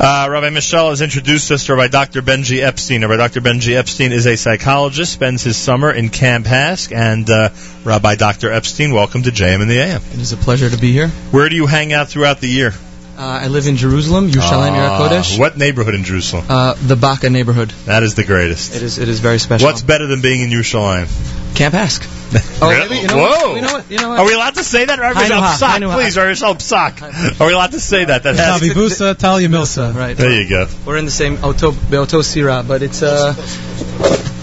Uh, 0.00 0.28
Rabbi 0.30 0.48
Mischel 0.48 0.88
has 0.88 1.02
introduced 1.02 1.50
us 1.50 1.66
to 1.66 1.74
Rabbi 1.74 1.88
Dr. 1.88 2.22
Benji 2.22 2.62
Epstein. 2.62 3.02
Rabbi 3.02 3.18
Dr. 3.18 3.42
Benji 3.42 3.76
Epstein 3.76 4.12
is 4.12 4.26
a 4.26 4.38
psychologist, 4.38 5.12
spends 5.12 5.42
his 5.42 5.58
summer 5.58 5.90
in 5.90 6.08
Camp 6.08 6.46
HASC, 6.46 6.90
and 6.96 7.28
uh, 7.28 7.50
Rabbi 7.84 8.14
Dr. 8.14 8.50
Epstein, 8.50 8.94
welcome 8.94 9.24
to 9.24 9.30
JM 9.30 9.60
in 9.60 9.68
the 9.68 9.78
AM. 9.78 10.00
It 10.14 10.20
is 10.20 10.32
a 10.32 10.38
pleasure 10.38 10.70
to 10.70 10.78
be 10.78 10.90
here. 10.90 11.08
Where 11.30 11.50
do 11.50 11.56
you 11.56 11.66
hang 11.66 11.92
out 11.92 12.08
throughout 12.08 12.40
the 12.40 12.48
year? 12.48 12.72
Uh, 13.18 13.22
I 13.22 13.48
live 13.48 13.66
in 13.66 13.76
Jerusalem, 13.76 14.30
Yerushalayim 14.30 14.98
Kodesh. 14.98 15.38
What 15.38 15.58
neighborhood 15.58 15.94
in 15.94 16.04
Jerusalem? 16.04 16.46
Uh, 16.48 16.72
the 16.80 16.96
Baka 16.96 17.28
neighborhood. 17.28 17.68
That 17.84 18.02
is 18.02 18.14
the 18.14 18.24
greatest. 18.24 18.74
It 18.74 18.82
is. 18.82 18.96
It 18.96 19.10
is 19.10 19.20
very 19.20 19.38
special. 19.38 19.66
What's 19.66 19.82
better 19.82 20.06
than 20.06 20.22
being 20.22 20.40
in 20.40 20.48
Yerushalayim? 20.48 21.54
Camp 21.54 21.74
HASC? 21.74 22.17
Oh, 22.60 22.68
maybe. 22.70 22.96
You 23.00 23.06
know 23.06 23.16
Whoa! 23.16 23.28
what? 23.52 23.56
You 23.56 23.62
know 23.62 23.72
what? 23.72 23.90
You 23.90 23.98
know 23.98 24.08
what? 24.08 24.18
Are 24.18 24.26
we 24.26 24.34
allowed 24.34 24.54
to 24.56 24.64
say 24.64 24.84
that? 24.84 24.98
Rabbi 24.98 25.20
Hainuha, 25.20 25.54
Psak, 25.54 25.78
Hainuha. 25.78 25.94
please, 25.94 26.16
Rabbi 26.16 26.32
Psak. 26.32 27.40
Are 27.40 27.46
we 27.46 27.52
allowed 27.52 27.70
to 27.72 27.80
say 27.80 28.04
that? 28.04 28.24
That 28.24 28.34
has 28.36 28.60
Tavi 28.60 28.70
Busa, 28.70 29.16
Talia 29.16 29.48
Milsa. 29.48 29.94
Right. 29.94 30.16
There 30.16 30.32
you 30.42 30.48
go. 30.48 30.66
We're 30.84 30.96
in 30.96 31.04
the 31.04 31.10
same 31.12 31.38
Oto, 31.44 31.70
Beoto 31.70 32.22
Sira, 32.24 32.64
but 32.66 32.82
it's 32.82 33.02
uh, 33.02 33.34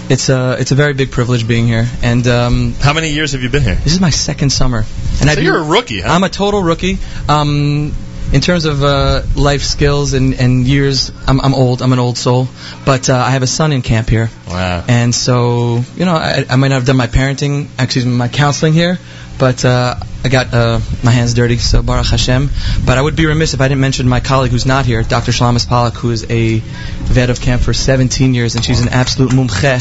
it's 0.09 0.29
uh, 0.29 0.55
it's 0.59 0.71
a 0.71 0.75
very 0.75 0.93
big 0.93 1.11
privilege 1.11 1.47
being 1.47 1.67
here. 1.67 1.85
And 2.01 2.25
um, 2.27 2.73
how 2.79 2.93
many 2.93 3.09
years 3.09 3.33
have 3.33 3.41
you 3.43 3.49
been 3.49 3.63
here? 3.63 3.75
This 3.75 3.93
is 3.93 3.99
my 4.01 4.11
second 4.11 4.51
summer. 4.51 4.79
And 4.79 4.85
So 4.87 5.29
I've 5.29 5.43
you're 5.43 5.59
been- 5.59 5.67
a 5.67 5.71
rookie, 5.71 6.01
huh? 6.01 6.13
I'm 6.13 6.23
a 6.23 6.29
total 6.29 6.63
rookie. 6.63 6.97
Um, 7.27 7.93
in 8.35 8.41
terms 8.41 8.65
of 8.65 8.83
uh, 8.83 9.21
life 9.37 9.61
skills 9.61 10.11
and, 10.11 10.33
and 10.33 10.67
years, 10.67 11.09
I'm, 11.25 11.39
I'm 11.39 11.53
old. 11.53 11.81
I'm 11.81 11.93
an 11.93 11.99
old 11.99 12.17
soul. 12.17 12.49
But 12.85 13.09
uh, 13.09 13.15
I 13.15 13.29
have 13.31 13.43
a 13.43 13.47
son 13.47 13.71
in 13.71 13.81
camp 13.81 14.09
here. 14.09 14.29
Wow. 14.45 14.83
And 14.89 15.15
so, 15.15 15.81
you 15.95 16.03
know, 16.03 16.15
I, 16.15 16.43
I 16.49 16.57
might 16.57 16.67
not 16.67 16.75
have 16.75 16.85
done 16.85 16.97
my 16.97 17.07
parenting, 17.07 17.69
excuse 17.79 18.05
me, 18.05 18.11
my 18.11 18.27
counseling 18.27 18.73
here, 18.73 18.99
but 19.39 19.63
uh, 19.63 19.95
I 20.25 20.27
got 20.27 20.53
uh, 20.53 20.81
my 21.01 21.11
hands 21.11 21.33
dirty, 21.33 21.57
so 21.59 21.81
Baruch 21.81 22.07
Hashem. 22.07 22.49
But 22.85 22.97
I 22.97 23.01
would 23.01 23.15
be 23.15 23.25
remiss 23.25 23.53
if 23.53 23.61
I 23.61 23.69
didn't 23.69 23.79
mention 23.79 24.09
my 24.09 24.19
colleague 24.19 24.51
who's 24.51 24.65
not 24.65 24.85
here, 24.85 25.01
Dr. 25.01 25.31
Shalamis 25.31 25.65
Palak, 25.65 25.93
who 25.93 26.11
is 26.11 26.29
a 26.29 26.59
vet 26.59 27.29
of 27.29 27.39
camp 27.39 27.61
for 27.61 27.73
17 27.73 28.33
years, 28.33 28.55
and 28.55 28.65
she's 28.65 28.81
an 28.81 28.89
absolute 28.89 29.31
mumche, 29.31 29.79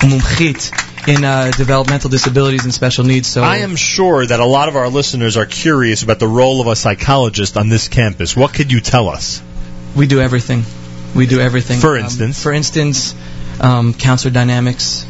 mumchit 0.00 0.83
in 1.06 1.24
uh, 1.24 1.50
developmental 1.56 2.10
disabilities 2.10 2.64
and 2.64 2.72
special 2.72 3.04
needs. 3.04 3.28
So 3.28 3.42
I 3.42 3.58
am 3.58 3.76
sure 3.76 4.24
that 4.24 4.40
a 4.40 4.44
lot 4.44 4.68
of 4.68 4.76
our 4.76 4.88
listeners 4.88 5.36
are 5.36 5.46
curious 5.46 6.02
about 6.02 6.18
the 6.18 6.28
role 6.28 6.60
of 6.60 6.66
a 6.66 6.76
psychologist 6.76 7.56
on 7.56 7.68
this 7.68 7.88
campus. 7.88 8.36
What 8.36 8.54
could 8.54 8.72
you 8.72 8.80
tell 8.80 9.08
us? 9.08 9.42
We 9.96 10.06
do 10.06 10.20
everything. 10.20 10.64
We 11.14 11.26
do 11.26 11.40
everything. 11.40 11.78
For 11.80 11.96
Um, 11.96 12.04
instance? 12.04 12.42
for 12.42 12.52
instance, 12.52 13.14
um, 13.60 13.94
counselor 13.94 14.32
dynamics. 14.32 15.06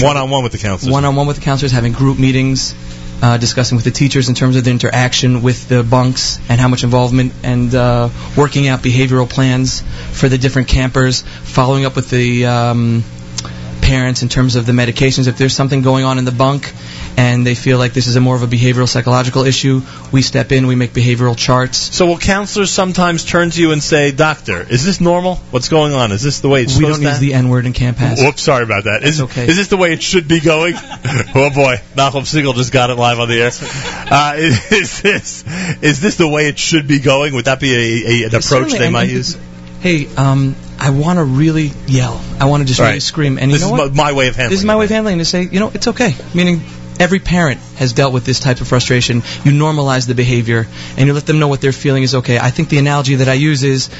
One 0.00 0.16
on 0.16 0.30
one 0.30 0.42
with 0.42 0.52
the 0.52 0.58
counselors. 0.58 0.92
One 0.92 1.04
on 1.04 1.16
one 1.16 1.26
with 1.26 1.36
the 1.36 1.42
counselors, 1.42 1.72
having 1.72 1.92
group 1.92 2.18
meetings, 2.18 2.74
uh, 3.22 3.36
discussing 3.36 3.76
with 3.76 3.84
the 3.84 3.90
teachers 3.90 4.28
in 4.28 4.34
terms 4.34 4.56
of 4.56 4.64
the 4.64 4.70
interaction 4.70 5.42
with 5.42 5.68
the 5.68 5.82
bunks 5.82 6.38
and 6.48 6.60
how 6.60 6.66
much 6.68 6.82
involvement 6.82 7.32
and 7.42 7.74
uh, 7.74 8.08
working 8.36 8.68
out 8.68 8.80
behavioral 8.82 9.28
plans 9.28 9.82
for 10.12 10.28
the 10.28 10.38
different 10.38 10.68
campers, 10.68 11.22
following 11.44 11.84
up 11.84 11.94
with 11.94 12.10
the 12.10 12.46
um, 12.46 13.04
parents 13.82 14.22
in 14.22 14.28
terms 14.28 14.56
of 14.56 14.64
the 14.64 14.72
medications. 14.72 15.28
If 15.28 15.36
there's 15.36 15.54
something 15.54 15.82
going 15.82 16.04
on 16.04 16.18
in 16.18 16.24
the 16.24 16.32
bunk 16.32 16.72
and 17.16 17.46
they 17.46 17.54
feel 17.54 17.76
like 17.76 17.92
this 17.92 18.06
is 18.06 18.16
a 18.16 18.20
more 18.20 18.34
of 18.34 18.42
a 18.42 18.46
behavioral 18.46 18.88
psychological 18.88 19.44
issue, 19.44 19.82
we 20.10 20.22
step 20.22 20.52
in, 20.52 20.66
we 20.66 20.74
make 20.74 20.92
behavioral 20.92 21.36
charts. 21.36 21.76
So 21.78 22.06
will 22.06 22.18
counselors 22.18 22.70
sometimes 22.70 23.24
turn 23.24 23.50
to 23.50 23.60
you 23.60 23.72
and 23.72 23.82
say, 23.82 24.12
"Doctor, 24.12 24.62
is 24.62 24.84
this 24.84 25.00
normal? 25.00 25.36
What's 25.50 25.68
going 25.68 25.92
on? 25.92 26.12
Is 26.12 26.22
this 26.22 26.40
the 26.40 26.48
way 26.48 26.62
it's 26.62 26.76
We 26.76 26.84
supposed 26.84 27.02
don't 27.02 27.10
use 27.10 27.18
the 27.18 27.34
N 27.34 27.48
word 27.48 27.66
in 27.66 27.72
Camp 27.72 27.98
HASC. 27.98 28.24
Whoops, 28.24 28.42
sorry 28.42 28.64
about 28.64 28.84
that. 28.84 29.02
Is, 29.02 29.20
okay. 29.20 29.46
is 29.46 29.56
this 29.56 29.68
the 29.68 29.76
way 29.76 29.92
it 29.92 30.02
should 30.02 30.28
be 30.28 30.40
going? 30.40 30.74
oh 31.34 31.50
boy, 31.54 31.76
Malcolm 31.96 32.24
Siegel 32.24 32.52
just 32.54 32.72
got 32.72 32.90
it 32.90 32.96
live 32.96 33.18
on 33.18 33.28
the 33.28 33.40
air. 33.40 33.50
Uh, 34.12 34.34
is, 34.36 34.72
is 34.72 35.02
this 35.02 35.44
is 35.82 36.00
this 36.00 36.16
the 36.16 36.28
way 36.28 36.46
it 36.46 36.58
should 36.58 36.86
be 36.86 36.98
going? 36.98 37.34
Would 37.34 37.46
that 37.46 37.60
be 37.60 37.72
a, 37.72 38.24
a, 38.24 38.26
an 38.26 38.34
approach 38.34 38.72
they 38.72 38.90
might 38.90 39.08
use? 39.08 39.38
Hey, 39.80 40.06
um, 40.16 40.54
I 40.84 40.90
want 40.90 41.18
to 41.18 41.24
really 41.24 41.70
yell. 41.86 42.20
I 42.40 42.46
want 42.46 42.62
to 42.62 42.66
just 42.66 42.80
really 42.80 42.98
scream. 43.00 43.38
And 43.38 43.50
you 43.50 43.58
This 43.58 43.62
know 43.68 43.74
is 43.76 43.80
what? 43.80 43.94
my- 43.94 44.10
my 44.10 44.12
way 44.12 44.26
of 44.26 44.34
handling 44.34 44.50
This 44.50 44.58
is 44.60 44.64
my 44.64 44.76
way 44.76 44.84
of 44.86 44.90
handling. 44.90 45.18
To 45.18 45.24
say, 45.24 45.48
you 45.50 45.60
know, 45.60 45.70
it's 45.72 45.86
okay. 45.86 46.16
Meaning, 46.34 46.60
every 46.98 47.20
parent 47.20 47.60
has 47.76 47.92
dealt 47.92 48.12
with 48.12 48.24
this 48.24 48.40
type 48.40 48.60
of 48.60 48.66
frustration. 48.66 49.22
You 49.44 49.52
normalize 49.52 50.08
the 50.08 50.16
behavior, 50.16 50.66
and 50.96 51.06
you 51.06 51.12
let 51.14 51.24
them 51.26 51.38
know 51.38 51.46
what 51.46 51.60
they're 51.60 51.72
feeling 51.84 52.02
is 52.02 52.16
okay. 52.16 52.36
I 52.36 52.50
think 52.50 52.68
the 52.68 52.78
analogy 52.78 53.14
that 53.16 53.28
I 53.28 53.34
use 53.34 53.62
is, 53.62 53.90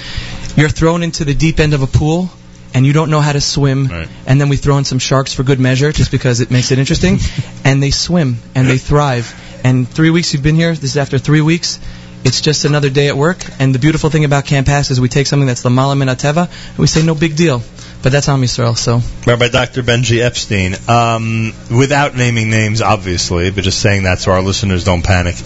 you're 0.56 0.68
thrown 0.68 1.04
into 1.04 1.24
the 1.24 1.34
deep 1.34 1.60
end 1.60 1.72
of 1.72 1.82
a 1.82 1.86
pool. 1.86 2.30
And 2.74 2.86
you 2.86 2.94
don't 2.94 3.10
know 3.10 3.20
how 3.20 3.32
to 3.32 3.40
swim, 3.42 3.90
and 4.26 4.40
then 4.40 4.48
we 4.48 4.56
throw 4.56 4.78
in 4.78 4.84
some 4.84 4.98
sharks 4.98 5.34
for 5.34 5.42
good 5.42 5.60
measure, 5.60 5.92
just 5.92 6.10
because 6.10 6.40
it 6.40 6.50
makes 6.50 6.72
it 6.72 6.78
interesting. 6.78 7.18
and 7.66 7.82
they 7.82 7.90
swim 7.90 8.38
and 8.54 8.66
they 8.66 8.78
thrive. 8.78 9.26
And 9.62 9.86
three 9.86 10.08
weeks 10.08 10.32
you've 10.32 10.42
been 10.42 10.54
here. 10.56 10.72
This 10.74 10.92
is 10.92 10.96
after 10.96 11.18
three 11.18 11.42
weeks. 11.42 11.78
It's 12.24 12.40
just 12.40 12.64
another 12.64 12.88
day 12.88 13.08
at 13.08 13.16
work. 13.16 13.38
And 13.58 13.74
the 13.74 13.80
beautiful 13.80 14.08
thing 14.08 14.24
about 14.24 14.46
Camp 14.46 14.68
HASC 14.68 14.92
is 14.92 15.00
we 15.00 15.08
take 15.08 15.26
something 15.26 15.46
that's 15.46 15.64
Lamala 15.64 15.96
Min 15.96 16.08
Ateva, 16.08 16.48
and 16.70 16.78
we 16.78 16.86
say 16.86 17.02
no 17.02 17.14
big 17.14 17.34
deal. 17.36 17.62
But 18.02 18.10
that's 18.10 18.28
Am 18.28 18.40
Yisrael, 18.40 18.76
so. 18.76 19.00
Rabbi 19.26 19.48
Dr. 19.48 19.82
Benji 19.82 20.20
Epstein, 20.20 20.74
um, 20.88 21.52
without 21.70 22.16
naming 22.16 22.50
names, 22.50 22.82
obviously, 22.82 23.50
but 23.50 23.62
just 23.62 23.80
saying 23.80 24.04
that 24.04 24.18
so 24.18 24.32
our 24.32 24.42
listeners 24.42 24.84
don't 24.84 25.02
panic. 25.02 25.36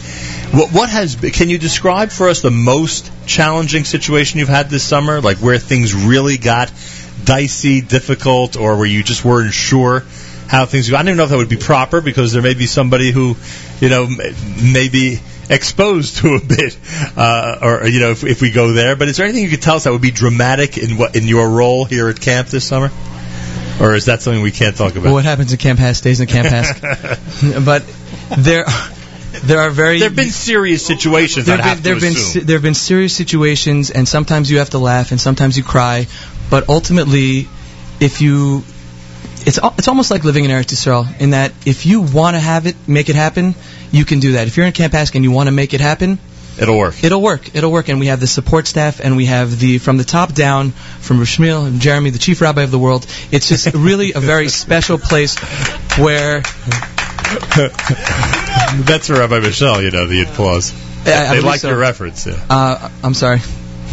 What, 0.53 0.73
what 0.73 0.89
has 0.89 1.17
can 1.17 1.51
you 1.51 1.59
describe 1.59 2.11
for 2.11 2.29
us 2.29 2.41
the 2.41 2.51
most 2.51 3.11
challenging 3.27 3.85
situation 3.85 4.39
you've 4.39 4.49
had 4.49 4.71
this 4.71 4.85
summer, 4.85 5.21
like 5.21 5.39
where 5.39 5.59
things 5.59 5.95
really 5.95 6.39
got 6.39 6.73
dicey, 7.25 7.83
difficult, 7.83 8.57
or 8.57 8.77
where 8.77 8.87
you 8.87 9.03
just 9.03 9.25
weren't 9.25 9.53
sure 9.53 10.05
how 10.49 10.65
things 10.65 10.89
go? 10.89 10.97
I 10.97 11.01
don't 11.01 11.09
even 11.09 11.17
know 11.19 11.25
if 11.25 11.31
that 11.31 11.37
would 11.37 11.51
be 11.51 11.57
proper 11.57 12.01
because 12.01 12.33
there 12.33 12.43
may 12.43 12.55
be 12.55 12.67
somebody 12.67 13.13
who, 13.13 13.37
you 13.81 13.91
know, 13.91 14.07
maybe 14.07 14.73
may 14.73 14.89
be 14.89 15.21
exposed 15.49 16.19
to 16.19 16.35
a 16.35 16.41
bit, 16.41 16.79
uh, 17.17 17.59
or 17.63 17.87
you 17.87 18.01
know, 18.01 18.11
if, 18.11 18.25
if 18.25 18.43
we 18.43 18.51
go 18.51 18.73
there. 18.73 18.97
But 18.97 19.09
is 19.09 19.17
there 19.17 19.27
anything 19.27 19.45
you 19.45 19.51
could 19.51 19.63
tell 19.63 19.77
us 19.77 19.85
that 19.85 19.93
would 19.93 20.03
be 20.03 20.11
dramatic 20.11 20.79
in 20.79 20.99
what 20.99 21.17
in 21.17 21.25
your 21.25 21.49
role 21.49 21.85
here 21.85 22.09
at 22.09 22.21
camp 22.21 22.49
this 22.49 22.67
summer? 22.67 22.91
Or 23.81 23.95
is 23.95 24.07
that 24.07 24.23
something 24.23 24.43
we 24.43 24.53
can't 24.53 24.75
talk 24.77 24.97
about? 24.97 25.13
What 25.13 25.25
happens 25.25 25.53
in 25.53 25.59
Camp 25.59 25.79
HASC 25.79 25.97
stays 25.97 26.21
in 26.21 26.29
Camp 26.29 26.49
HASC. 26.49 27.65
but 27.65 27.85
there, 28.39 28.65
there 29.45 29.61
are 29.61 29.71
very. 29.71 29.99
There 29.99 30.09
have 30.09 30.17
been 30.17 30.31
serious 30.31 30.85
situations. 30.85 31.47
There 31.47 31.59
have 31.59 31.83
been, 31.83 31.99
there 31.99 32.13
been 32.13 32.47
there 32.47 32.57
have 32.57 32.63
been 32.63 32.75
serious 32.75 33.15
situations, 33.15 33.91
and 33.91 34.09
sometimes 34.09 34.51
you 34.51 34.59
have 34.59 34.71
to 34.71 34.79
laugh, 34.79 35.11
and 35.11 35.21
sometimes 35.21 35.59
you 35.59 35.65
cry. 35.65 36.07
But 36.49 36.69
ultimately, 36.69 37.49
if 38.01 38.21
you, 38.21 38.65
it's 39.47 39.59
it's 39.79 39.89
almost 39.89 40.11
like 40.11 40.25
living 40.25 40.45
in 40.45 40.51
Eretz 40.51 40.75
Yisrael 40.75 41.21
in 41.21 41.31
that 41.31 41.53
if 41.65 41.87
you 41.87 42.03
want 42.03 42.35
to 42.35 42.41
have 42.41 42.67
it, 42.67 42.77
make 42.87 43.09
it 43.09 43.17
happen, 43.17 43.55
you 43.93 44.05
can 44.05 44.21
do 44.21 44.33
that. 44.33 44.47
If 44.49 44.57
you're 44.57 44.67
in 44.67 44.73
Camp 44.73 44.93
HASC 44.93 45.15
and 45.15 45.25
you 45.25 45.31
want 45.31 45.47
to 45.47 45.53
make 45.53 45.73
it 45.73 45.81
happen, 45.81 46.19
It'll 46.59 46.79
work. 46.79 47.05
It'll 47.05 47.21
work. 47.21 47.55
It'll 47.55 47.71
work. 47.71 47.89
And 47.91 48.01
we 48.01 48.07
have 48.07 48.19
the 48.19 48.27
support 48.27 48.67
staff, 48.67 49.01
and 49.01 49.17
we 49.17 49.27
have 49.27 49.59
the 49.59 49.79
from 49.79 49.99
the 49.99 50.05
top 50.05 50.33
down, 50.33 50.71
from 50.71 51.19
Rishmil 51.19 51.67
and 51.67 51.81
Jeremy, 51.81 52.11
the 52.11 52.19
chief 52.19 52.41
rabbi 52.41 52.63
of 52.63 52.71
the 52.71 52.79
world. 52.79 53.07
It's 53.31 53.47
just 53.49 53.67
really 53.75 54.15
a 54.15 54.21
very 54.21 54.49
special 54.49 54.97
place 54.99 55.37
where 55.99 56.41
That's 58.87 59.09
for 59.09 59.15
Rabbi 59.15 59.41
Mischel, 59.41 59.83
you 59.83 59.91
know, 59.91 60.07
the 60.07 60.23
applause. 60.23 60.73
I- 61.07 61.27
I 61.27 61.35
they 61.35 61.41
like 61.41 61.61
so. 61.61 61.69
your 61.69 61.79
reference. 61.79 62.27
Yeah. 62.27 62.35
Uh, 62.49 62.89
I'm 63.05 63.15
sorry. 63.15 63.41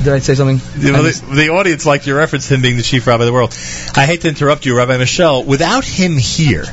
Did 0.04 0.14
I 0.14 0.20
say 0.20 0.36
something? 0.36 0.60
You 0.82 0.92
know, 0.92 1.04
the, 1.04 1.36
the 1.36 1.50
audience 1.50 1.86
liked 1.86 2.08
your 2.08 2.18
reference 2.18 2.48
to 2.48 2.56
him 2.56 2.62
being 2.62 2.78
the 2.78 2.84
chief 2.84 3.08
rabbi 3.08 3.24
of 3.24 3.28
the 3.28 3.34
world. 3.34 3.52
I 3.96 4.06
hate 4.06 4.22
to 4.22 4.28
interrupt 4.30 4.66
you, 4.66 4.76
Rabbi 4.76 4.98
Mischel. 4.98 5.46
Without 5.46 5.86
him 5.86 6.18
here, 6.18 6.66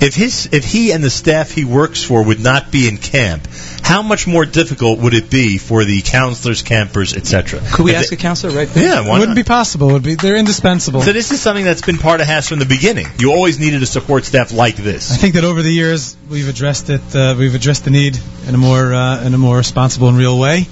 if 0.00 0.14
his 0.14 0.48
if 0.52 0.64
he 0.64 0.92
and 0.92 1.02
the 1.02 1.10
staff 1.10 1.50
he 1.50 1.64
works 1.64 2.02
for 2.04 2.22
would 2.22 2.40
not 2.40 2.70
be 2.70 2.86
in 2.88 2.96
camp, 2.96 3.48
how 3.82 4.02
much 4.02 4.26
more 4.26 4.46
difficult 4.46 5.00
would 5.00 5.14
it 5.14 5.30
be 5.30 5.58
for 5.58 5.84
the 5.84 6.00
counselors, 6.02 6.62
campers, 6.62 7.14
etc.? 7.14 7.60
Could 7.72 7.84
we 7.84 7.90
If 7.92 7.96
ask 7.98 8.10
they- 8.10 8.16
a 8.16 8.18
counselor 8.18 8.56
right 8.56 8.68
Yeah, 8.76 9.00
why 9.00 9.18
Wouldn't 9.18 9.30
not? 9.30 9.36
be 9.36 9.42
possible. 9.42 9.88
Would 9.88 10.02
be 10.04 10.14
they're 10.14 10.36
indispensable. 10.36 11.02
So 11.02 11.12
this 11.12 11.32
is 11.32 11.40
something 11.40 11.64
that's 11.64 11.82
been 11.82 11.98
part 11.98 12.20
of 12.20 12.26
HASC 12.28 12.48
from 12.50 12.60
the 12.60 12.66
beginning. 12.66 13.06
You 13.18 13.32
always 13.32 13.58
needed 13.58 13.82
a 13.82 13.86
support 13.86 14.24
staff 14.24 14.52
like 14.52 14.76
this. 14.76 15.10
I 15.12 15.16
think 15.16 15.34
that 15.34 15.44
over 15.44 15.62
the 15.62 15.72
years 15.72 16.16
we've 16.30 16.48
addressed 16.48 16.88
it. 16.88 17.00
Uh, 17.14 17.34
we've 17.36 17.54
addressed 17.54 17.84
the 17.84 17.90
need 17.90 18.16
in 18.46 18.54
a 18.54 18.58
more 18.58 18.94
uh, 18.94 19.24
in 19.24 19.34
a 19.34 19.38
more 19.38 19.56
responsible 19.56 20.08
and 20.08 20.16
real 20.16 20.38
way. 20.38 20.66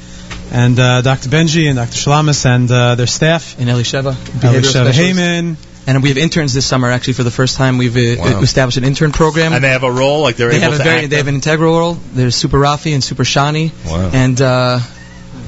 And 0.50 0.78
uh, 0.78 1.02
Dr. 1.02 1.28
Benji 1.28 1.68
and 1.68 1.76
Dr. 1.76 1.92
Shalamis 1.92 2.46
and 2.46 2.70
uh, 2.70 2.94
their 2.94 3.06
staff. 3.06 3.58
And 3.58 3.68
Elisheva, 3.68 4.12
Elisheva 4.12 4.64
specialist. 4.64 4.98
Heyman. 4.98 5.56
And 5.86 6.02
we 6.02 6.10
have 6.10 6.18
interns 6.18 6.52
this 6.52 6.66
summer. 6.66 6.90
Actually, 6.90 7.14
for 7.14 7.22
the 7.22 7.30
first 7.30 7.56
time, 7.56 7.78
we've 7.78 7.96
uh, 7.96 8.20
Wow. 8.22 8.40
established 8.42 8.76
an 8.76 8.84
intern 8.84 9.10
program. 9.12 9.52
And 9.54 9.64
they 9.64 9.70
have 9.70 9.84
a 9.84 9.90
role, 9.90 10.20
like 10.22 10.36
they're 10.36 10.50
they 10.50 10.56
able 10.56 10.72
have 10.72 10.80
a 10.80 10.84
very, 10.84 11.00
act 11.00 11.10
they 11.10 11.16
have 11.16 11.28
an 11.28 11.34
integral 11.36 11.78
role. 11.78 11.94
There's 12.12 12.34
Super 12.34 12.58
Rafi 12.58 12.92
and 12.92 13.02
Super 13.02 13.24
Shani. 13.24 13.72
Wow. 13.86 14.10
And 14.12 14.40
uh, 14.40 14.80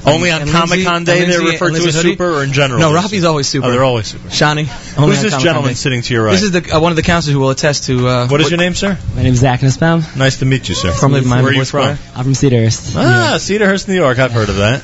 Only 0.07 0.31
on 0.31 0.49
Comic 0.49 0.85
Con 0.85 1.05
Day 1.05 1.25
they're 1.25 1.41
referred 1.41 1.71
to 1.71 1.77
as 1.87 1.95
Hoodie. 1.95 2.11
super 2.11 2.31
or 2.37 2.43
in 2.45 2.53
general? 2.53 2.81
No, 2.81 2.93
Rafi's 2.93 3.25
always 3.25 3.47
super. 3.49 3.67
Oh, 3.67 3.71
they're 3.71 3.85
always 3.85 4.07
super. 4.07 4.29
Shani. 4.29 4.67
only 4.99 5.11
Who's 5.17 5.23
this 5.23 5.33
Comic-Con 5.33 5.41
gentleman 5.41 5.71
Day. 5.73 5.75
sitting 5.75 6.03
to 6.03 6.15
your 6.15 6.25
right? 6.25 6.33
This 6.33 6.43
is 6.43 6.51
the 6.53 6.73
uh, 6.75 6.81
one 6.81 6.93
of 6.93 6.97
the 6.97 7.03
counselors 7.03 7.35
who 7.35 7.41
will 7.41 7.51
attest 7.51 7.85
to. 7.85 8.07
Uh, 8.09 8.29
What 8.29 8.41
is 8.41 8.51
your 8.51 8.59
name, 8.59 8.75
sir? 8.75 8.99
My 9.15 9.23
name 9.23 9.35
is 9.35 9.41
Zach 9.41 9.63
Nussbaum. 9.63 10.03
Nice 10.17 10.39
to 10.39 10.47
meet 10.47 10.69
you, 10.69 10.75
sir. 10.75 10.91
Formerly 10.93 11.21
of 11.21 11.27
Miami 11.27 11.45
Where 11.45 11.53
are 11.53 11.57
you 11.57 11.65
from? 11.65 11.99
I'm 12.17 12.25
from 12.25 12.33
Cedarhurst. 12.35 12.95
Ah, 12.97 13.35
Cedarhurst, 13.39 13.89
New 13.89 13.95
York. 13.95 14.19
I've 14.19 14.33
heard 14.33 14.49
of 14.49 14.57
that. 14.57 14.83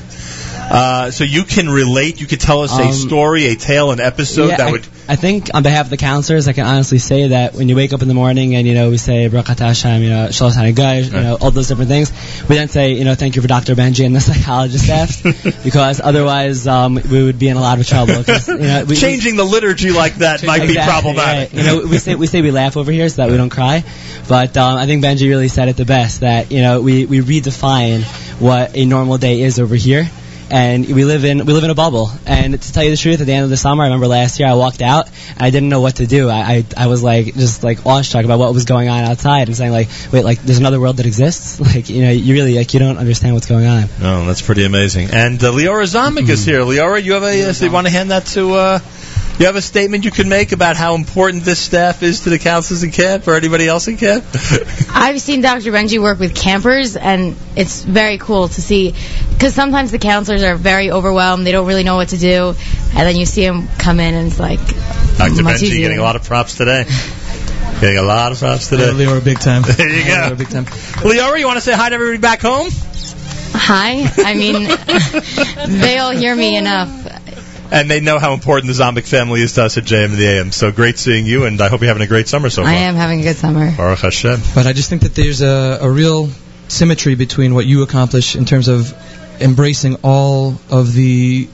Uh, 0.69 1.11
so 1.11 1.23
you 1.23 1.43
can 1.45 1.69
relate. 1.69 2.19
You 2.21 2.27
could 2.27 2.41
tell 2.41 2.61
us 2.61 2.77
a 2.77 2.83
Um, 2.83 2.93
story, 2.93 3.45
a 3.47 3.55
tale, 3.55 3.91
an 3.91 3.99
episode 4.01 4.49
Yeah, 4.49 4.57
that 4.57 4.67
I, 4.67 4.71
would. 4.71 4.87
I 5.09 5.15
think 5.15 5.49
on 5.53 5.63
behalf 5.63 5.85
of 5.85 5.89
the 5.89 5.95
counselors, 5.97 6.47
I 6.49 6.53
can 6.53 6.65
honestly 6.65 6.97
say 6.97 7.29
that 7.29 7.53
when 7.53 7.69
you 7.69 7.75
wake 7.77 7.93
up 7.93 8.01
in 8.01 8.09
the 8.09 8.13
morning 8.13 8.55
and 8.55 8.67
you 8.67 8.73
know 8.73 8.89
we 8.89 8.97
say 8.97 9.29
Brakat 9.29 9.59
Hashem, 9.59 10.03
you 10.03 10.09
know 10.09 10.31
Shalom 10.31 10.51
Hanagai, 10.53 11.05
you 11.05 11.11
know 11.11 11.37
all 11.39 11.49
those 11.51 11.69
different 11.69 11.89
things, 11.89 12.11
we 12.49 12.55
then 12.55 12.67
say 12.67 12.93
you 12.93 13.05
know 13.05 13.15
thank 13.15 13.35
you 13.37 13.41
for 13.41 13.47
Dr. 13.47 13.73
Benji 13.75 14.05
and 14.05 14.13
the 14.15 14.19
psychologist 14.29 14.83
staff 14.83 15.23
because 15.63 16.01
otherwise 16.01 16.67
um, 16.67 16.95
we 16.95 17.23
would 17.23 17.39
be 17.39 17.47
in 17.47 17.55
a 17.55 17.61
lot 17.61 17.79
of 17.79 17.87
trouble. 17.87 18.15
you 18.15 18.57
know, 18.57 18.85
we, 18.85 18.95
Changing 18.97 19.37
the 19.37 19.45
liturgy 19.45 19.91
like 19.91 20.15
that 20.15 20.43
might 20.45 20.59
be 20.59 20.69
Exactly, 20.69 21.13
problematic. 21.13 21.53
right. 21.53 21.53
You 21.53 21.63
know, 21.83 21.87
we 21.87 21.97
say 21.99 22.15
we 22.15 22.27
say 22.27 22.41
we 22.41 22.51
laugh 22.51 22.75
over 22.75 22.91
here 22.91 23.07
so 23.07 23.21
that 23.21 23.31
we 23.31 23.37
don't 23.37 23.49
cry, 23.49 23.85
but 24.27 24.57
um, 24.57 24.77
I 24.77 24.87
think 24.87 25.03
Benji 25.03 25.29
really 25.29 25.47
said 25.47 25.69
it 25.69 25.77
the 25.77 25.85
best. 25.85 26.19
That 26.19 26.51
you 26.51 26.61
know 26.61 26.81
we 26.81 27.05
we 27.05 27.21
redefine 27.21 28.03
what 28.41 28.75
a 28.75 28.83
normal 28.85 29.17
day 29.17 29.41
is 29.41 29.57
over 29.59 29.75
here. 29.75 30.09
And 30.49 30.85
we 30.85 31.03
live 31.03 31.25
in 31.25 31.45
we 31.45 31.53
live 31.53 31.63
in 31.63 31.69
a 31.69 31.75
bubble. 31.75 32.09
And 32.25 32.61
to 32.61 32.73
tell 32.73 32.83
you 32.83 32.91
the 32.91 32.97
truth, 32.97 33.19
at 33.19 33.27
the 33.27 33.33
end 33.33 33.43
of 33.43 33.49
the 33.49 33.57
summer, 33.57 33.83
I 33.83 33.87
remember 33.87 34.07
last 34.07 34.39
year 34.39 34.47
I 34.47 34.53
walked 34.53 34.81
out 34.81 35.07
and 35.31 35.41
I 35.41 35.49
didn't 35.49 35.69
know 35.69 35.81
what 35.81 35.97
to 35.97 36.07
do. 36.07 36.29
I 36.29 36.37
I, 36.37 36.65
I 36.77 36.87
was 36.87 37.03
like 37.03 37.33
just 37.33 37.63
like 37.63 37.85
awestruck 37.85 38.25
about 38.25 38.39
what 38.39 38.53
was 38.53 38.65
going 38.65 38.89
on 38.89 39.03
outside 39.03 39.47
and 39.47 39.57
saying 39.57 39.71
like, 39.71 39.89
wait, 40.11 40.23
like 40.23 40.41
there's 40.41 40.59
another 40.59 40.79
world 40.79 40.97
that 40.97 41.05
exists. 41.05 41.59
Like 41.67 41.89
you 41.89 42.01
know, 42.01 42.11
you 42.11 42.33
really 42.33 42.55
like 42.55 42.73
you 42.73 42.79
don't 42.79 42.97
understand 42.97 43.33
what's 43.33 43.47
going 43.47 43.65
on. 43.65 43.89
No, 43.99 44.25
that's 44.25 44.41
pretty 44.41 44.63
amazing. 44.63 45.09
And 45.11 45.43
uh, 45.43 45.51
Leora 45.51 45.83
Zomic 45.83 46.29
is 46.29 46.45
here. 46.45 46.61
Leora, 46.61 47.03
you 47.03 47.13
have 47.13 47.23
a. 47.23 47.49
Uh, 47.49 47.53
so 47.53 47.65
you 47.65 47.71
want 47.71 47.87
to 47.87 47.91
hand 47.91 48.11
that 48.11 48.25
to? 48.27 48.53
Uh, 48.53 48.79
you 49.39 49.45
have 49.45 49.55
a 49.55 49.61
statement 49.61 50.05
you 50.05 50.11
can 50.11 50.29
make 50.29 50.51
about 50.51 50.75
how 50.75 50.95
important 50.95 51.43
this 51.43 51.59
staff 51.59 52.01
is 52.03 52.21
to 52.21 52.29
the 52.29 52.39
counselors 52.39 52.83
in 52.83 52.91
camp 52.91 53.27
or 53.27 53.35
anybody 53.35 53.67
else 53.67 53.87
in 53.87 53.97
camp? 53.97 54.25
I've 54.93 55.21
seen 55.21 55.41
Dr. 55.41 55.71
Benji 55.71 56.01
work 56.01 56.19
with 56.19 56.35
campers, 56.35 56.95
and 56.95 57.35
it's 57.55 57.83
very 57.83 58.17
cool 58.17 58.47
to 58.47 58.61
see. 58.61 58.95
Because 59.29 59.53
sometimes 59.53 59.91
the 59.91 59.99
counselors 59.99 60.41
are 60.43 60.55
very 60.55 60.89
overwhelmed; 60.91 61.45
they 61.45 61.51
don't 61.51 61.67
really 61.67 61.83
know 61.83 61.95
what 61.95 62.09
to 62.09 62.17
do, 62.17 62.55
and 62.95 63.07
then 63.07 63.15
you 63.15 63.25
see 63.25 63.45
them 63.45 63.67
come 63.77 63.99
in, 63.99 64.13
and 64.15 64.27
it's 64.27 64.39
like 64.39 64.59
Dr. 65.17 65.43
much 65.43 65.57
Benji 65.57 65.63
easier. 65.63 65.81
getting 65.81 65.99
a 65.99 66.03
lot 66.03 66.15
of 66.15 66.23
props 66.23 66.55
today. 66.55 66.85
Getting 67.79 67.97
a 67.99 68.01
lot 68.03 68.31
of 68.31 68.39
props 68.39 68.69
today. 68.69 68.89
Leora, 68.89 69.23
big 69.23 69.39
time. 69.39 69.61
There 69.67 69.87
you 69.87 70.05
go. 70.05 70.35
big 70.35 70.49
time. 70.49 70.65
Leora, 70.65 71.37
you 71.39 71.45
want 71.45 71.57
to 71.57 71.61
say 71.61 71.73
hi 71.73 71.89
to 71.89 71.95
everybody 71.95 72.17
back 72.19 72.41
home? 72.41 72.69
Hi. 73.53 74.09
I 74.17 74.33
mean, 74.33 74.67
they 75.81 75.99
all 75.99 76.11
hear 76.11 76.35
me 76.35 76.57
enough. 76.57 77.06
And 77.71 77.91
they 77.91 77.99
know 77.99 78.19
how 78.19 78.33
important 78.33 78.73
the 78.73 78.81
Zombik 78.81 79.07
family 79.07 79.41
is 79.41 79.53
to 79.53 79.65
us 79.65 79.77
at 79.77 79.83
JM 79.83 80.05
and 80.05 80.13
the 80.13 80.27
AM. 80.27 80.51
So 80.51 80.71
great 80.71 80.97
seeing 80.97 81.25
you, 81.25 81.45
and 81.45 81.59
I 81.61 81.67
hope 81.67 81.81
you're 81.81 81.89
having 81.89 82.03
a 82.03 82.07
great 82.07 82.27
summer 82.27 82.49
so 82.49 82.63
far. 82.63 82.71
I 82.71 82.75
am 82.75 82.95
having 82.95 83.19
a 83.19 83.23
good 83.23 83.35
summer. 83.35 83.75
Baruch 83.75 83.99
Hashem. 83.99 84.39
But 84.55 84.67
I 84.67 84.73
just 84.73 84.89
think 84.89 85.01
that 85.01 85.15
there's 85.15 85.41
a, 85.41 85.79
a 85.81 85.89
real 85.89 86.29
symmetry 86.69 87.15
between 87.15 87.53
what 87.53 87.65
you 87.65 87.83
accomplish 87.83 88.35
in 88.35 88.45
terms 88.45 88.67
of 88.67 88.93
embracing 89.41 89.97
all 90.03 90.59
of 90.69 90.93
the 90.93 91.47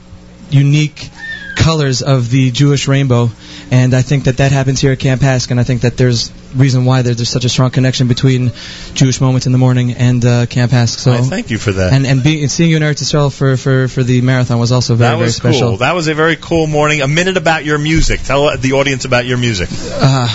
unique 0.49 1.09
colors 1.55 2.01
of 2.01 2.29
the 2.29 2.51
Jewish 2.51 2.87
rainbow. 2.87 3.29
And 3.71 3.93
I 3.93 4.01
think 4.01 4.25
that 4.25 4.37
that 4.37 4.51
happens 4.51 4.79
here 4.81 4.91
at 4.91 4.99
Camp 4.99 5.21
HASC, 5.21 5.51
and 5.51 5.59
I 5.59 5.63
think 5.63 5.81
that 5.81 5.97
there's 5.97 6.31
reason 6.55 6.85
why 6.85 7.01
there, 7.01 7.13
there's 7.13 7.29
such 7.29 7.45
a 7.45 7.49
strong 7.49 7.71
connection 7.71 8.07
between 8.07 8.51
Jewish 8.93 9.19
moments 9.21 9.45
in 9.45 9.51
the 9.51 9.57
morning 9.57 9.93
and 9.93 10.23
uh, 10.23 10.45
Camp 10.45 10.71
HASC. 10.71 10.99
So 10.99 11.11
I 11.13 11.21
thank 11.21 11.51
you 11.51 11.57
for 11.57 11.71
that. 11.71 11.93
and 11.93 12.05
and, 12.05 12.23
being, 12.23 12.41
and 12.41 12.51
seeing 12.51 12.69
you 12.69 12.77
in 12.77 12.83
Eretz 12.83 13.01
Yisrael 13.01 13.35
for, 13.35 13.57
for, 13.57 13.87
for 13.87 14.03
the 14.03 14.21
marathon 14.21 14.59
was 14.59 14.71
also 14.71 14.95
very 14.95 15.15
that 15.15 15.21
was 15.21 15.39
very 15.39 15.53
special. 15.53 15.71
cool. 15.71 15.77
That 15.77 15.95
was 15.95 16.07
a 16.07 16.13
very 16.13 16.35
cool 16.35 16.67
morning. 16.67 17.01
A 17.01 17.07
minute 17.07 17.37
about 17.37 17.65
your 17.65 17.77
music. 17.77 18.21
Tell 18.21 18.57
the 18.57 18.73
audience 18.73 19.05
about 19.05 19.25
your 19.25 19.37
music. 19.37 19.69
Uh, 19.71 20.27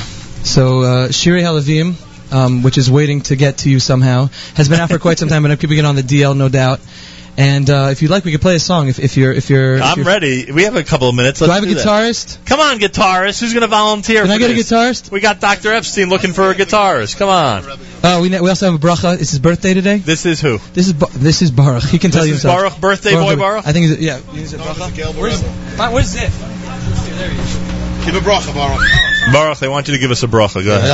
so 0.44 0.82
uh, 0.82 1.08
Shirei 1.08 1.42
Halavim, 1.42 2.32
um, 2.32 2.62
which 2.62 2.78
is 2.78 2.90
waiting 2.90 3.22
to 3.22 3.36
get 3.36 3.58
to 3.58 3.70
you 3.70 3.80
somehow, 3.80 4.26
has 4.54 4.68
been 4.68 4.80
out 4.80 4.90
for 4.90 4.98
quite 4.98 5.18
some 5.18 5.28
time, 5.28 5.42
but 5.42 5.50
I'm 5.50 5.58
keeping 5.58 5.78
it 5.78 5.84
on 5.84 5.96
the 5.96 6.02
DL, 6.02 6.36
no 6.36 6.48
doubt. 6.48 6.80
And 7.38 7.70
uh, 7.70 7.90
if 7.92 8.02
you'd 8.02 8.10
like, 8.10 8.24
we 8.24 8.32
could 8.32 8.40
play 8.40 8.56
a 8.56 8.58
song. 8.58 8.88
If, 8.88 8.98
if 8.98 9.16
you're 9.16 9.32
if 9.32 9.48
you're 9.48 9.76
if 9.76 9.82
I'm 9.84 9.98
you're, 9.98 10.06
ready. 10.06 10.50
We 10.50 10.64
have 10.64 10.74
a 10.74 10.82
couple 10.82 11.08
of 11.08 11.14
minutes. 11.14 11.38
Do 11.38 11.44
Let's 11.46 11.52
I 11.52 11.54
have 11.54 11.62
a 11.62 11.66
do 11.68 11.74
that. 11.74 11.86
guitarist? 11.86 12.44
Come 12.44 12.58
on, 12.58 12.80
guitarist. 12.80 13.40
Who's 13.40 13.52
going 13.52 13.60
to 13.60 13.68
volunteer? 13.68 14.22
Can 14.22 14.28
for 14.30 14.34
I 14.34 14.38
get 14.38 14.50
a 14.50 14.54
guitarist? 14.54 15.12
We 15.12 15.20
got 15.20 15.38
Dr. 15.38 15.72
Epstein 15.72 16.08
looking 16.08 16.32
for 16.32 16.50
a 16.50 16.54
guitarist. 16.56 17.16
Come 17.16 17.28
on. 17.28 17.64
Uh, 18.02 18.18
we 18.20 18.28
ne- 18.28 18.40
we 18.40 18.48
also 18.48 18.66
have 18.72 18.74
a 18.74 18.84
bracha. 18.84 19.20
It's 19.20 19.30
his 19.30 19.38
birthday 19.38 19.72
today. 19.72 19.98
This 19.98 20.26
is 20.26 20.40
who? 20.40 20.58
This 20.72 20.88
is 20.88 20.94
Ba- 20.94 21.10
this 21.14 21.40
is 21.40 21.52
Baruch. 21.52 21.84
He 21.84 22.00
can 22.00 22.10
tell 22.10 22.22
This 22.22 22.30
you 22.30 22.34
is 22.34 22.42
himself. 22.42 22.60
Baruch, 22.72 22.80
birthday 22.80 23.14
boy 23.14 23.36
Baruch? 23.36 23.64
I 23.68 23.72
think 23.72 23.86
he's 23.86 24.00
yeah. 24.00 24.18
He's 24.32 24.54
a 24.54 24.58
bracha. 24.58 25.14
Where's 25.14 25.40
where's 25.92 26.06
Zip? 26.06 26.32
Give 28.04 28.16
a 28.16 28.20
bracha, 28.20 28.52
Baruch. 28.52 28.82
Baruch, 29.32 29.58
they 29.60 29.68
want 29.68 29.86
you 29.86 29.94
to 29.94 30.00
give 30.00 30.10
us 30.10 30.24
a 30.24 30.26
bracha. 30.26 30.64
Go 30.64 30.74
ahead. 30.76 30.88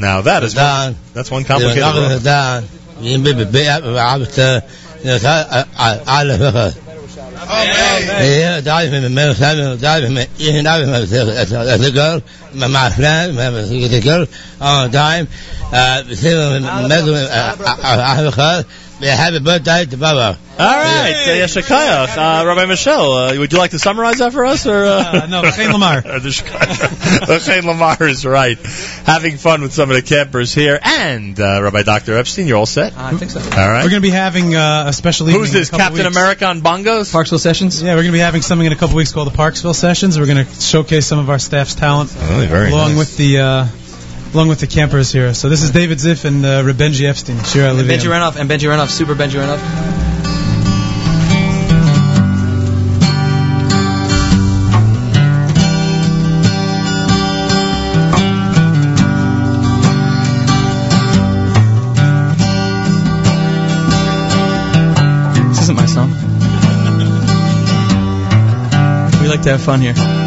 Now 0.00 0.20
that 0.22 0.42
is 0.44 0.54
one, 0.54 0.96
that's 1.12 1.30
one 1.30 1.44
complicated 1.44 1.82
bracha. 3.82 4.62
Yeah, 7.46 8.60
diving 8.60 8.94
in 8.94 9.02
the 9.02 9.10
middle, 9.10 9.34
diving 9.34 9.66
in 10.08 10.14
the 10.14 10.62
diving 10.62 10.90
the 10.90 11.90
girl, 11.92 12.20
my 12.54 12.66
my 12.66 12.90
friend, 12.90 13.36
the 13.36 14.00
girl, 14.02 14.26
on 14.60 14.90
time, 14.90 15.28
uh, 19.00 19.04
happy 19.06 19.38
birthday 19.40 19.84
to 19.86 19.96
Baba. 19.96 20.38
All 20.58 20.64
right, 20.66 21.10
uh, 21.12 21.44
Yeshakayach. 21.44 22.16
Uh, 22.16 22.46
Rabbi 22.46 22.64
Mischel, 22.64 23.34
uh, 23.36 23.38
would 23.38 23.52
you 23.52 23.58
like 23.58 23.72
to 23.72 23.78
summarize 23.78 24.18
that 24.18 24.32
for 24.32 24.46
us? 24.46 24.66
Or, 24.66 24.84
uh, 24.84 25.26
no, 25.28 25.42
Chaim 25.42 25.70
Lamar. 25.72 26.00
the 26.20 26.30
Shek- 26.32 26.46
Chaim 27.42 27.66
Lamar 27.66 28.02
is 28.02 28.24
right. 28.24 28.56
Having 29.04 29.36
fun 29.36 29.60
with 29.60 29.74
some 29.74 29.90
of 29.90 29.96
the 29.96 30.02
campers 30.02 30.54
here. 30.54 30.78
And 30.82 31.38
uh, 31.38 31.60
Rabbi 31.62 31.82
Dr. 31.82 32.16
Epstein, 32.16 32.46
you're 32.46 32.56
all 32.56 32.64
set? 32.64 32.96
I 32.96 33.12
think 33.16 33.30
so. 33.32 33.40
All 33.40 33.46
right. 33.68 33.84
We're 33.84 33.90
going 33.90 34.00
to 34.02 34.08
be 34.08 34.10
having 34.10 34.54
uh, 34.54 34.84
a 34.88 34.92
special 34.94 35.28
evening. 35.28 35.40
Who's 35.42 35.50
in 35.50 35.56
a 35.56 35.58
this, 35.60 35.70
Captain 35.70 36.04
weeks. 36.04 36.16
America 36.16 36.46
on 36.46 36.62
bongos? 36.62 37.12
Parksville 37.12 37.38
Sessions. 37.38 37.82
Yeah, 37.82 37.90
we're 37.96 37.96
going 38.02 38.06
to 38.06 38.12
be 38.12 38.18
having 38.20 38.40
something 38.40 38.66
in 38.66 38.72
a 38.72 38.76
couple 38.76 38.96
weeks 38.96 39.12
called 39.12 39.30
the 39.30 39.36
Parksville 39.36 39.74
Sessions. 39.74 40.18
We're 40.18 40.24
going 40.26 40.46
to 40.46 40.54
showcase 40.60 41.04
some 41.06 41.18
of 41.18 41.28
our 41.28 41.38
staff's 41.38 41.74
talent 41.74 42.10
Oh, 42.16 42.46
very 42.48 42.70
along 42.70 42.90
nice. 42.92 42.98
with 42.98 43.16
the 43.18 43.38
uh, 43.40 43.66
along 44.36 44.48
with 44.48 44.60
the 44.60 44.66
campers 44.66 45.10
here. 45.10 45.32
So 45.32 45.48
this 45.48 45.62
is 45.62 45.70
David 45.70 45.96
Ziff 45.96 46.26
and 46.26 46.44
uh, 46.44 46.62
Rebenji 46.62 47.08
Epstein. 47.08 47.42
Shira 47.42 47.70
And 47.70 47.88
Benji 47.88 48.06
Renoff 48.06 48.36
and 48.36 48.50
Benji 48.50 48.68
Renoff, 48.68 48.90
Super 48.90 49.14
Benji 49.14 49.40
Renoff. 49.40 49.62
This 65.48 65.62
isn't 65.62 65.76
my 65.76 65.86
song. 65.86 66.10
We 69.22 69.28
like 69.28 69.42
to 69.42 69.48
have 69.48 69.62
fun 69.62 69.80
here. 69.80 70.25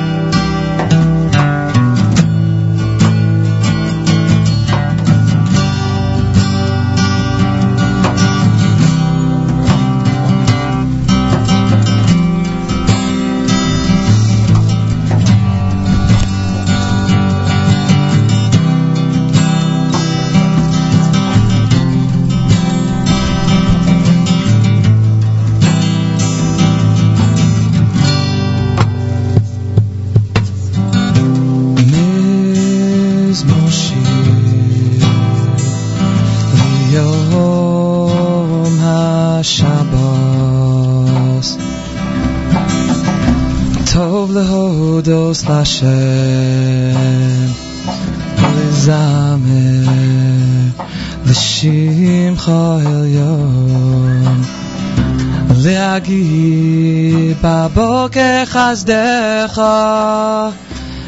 בבוקר 58.59 58.59
חסדך 58.59 59.63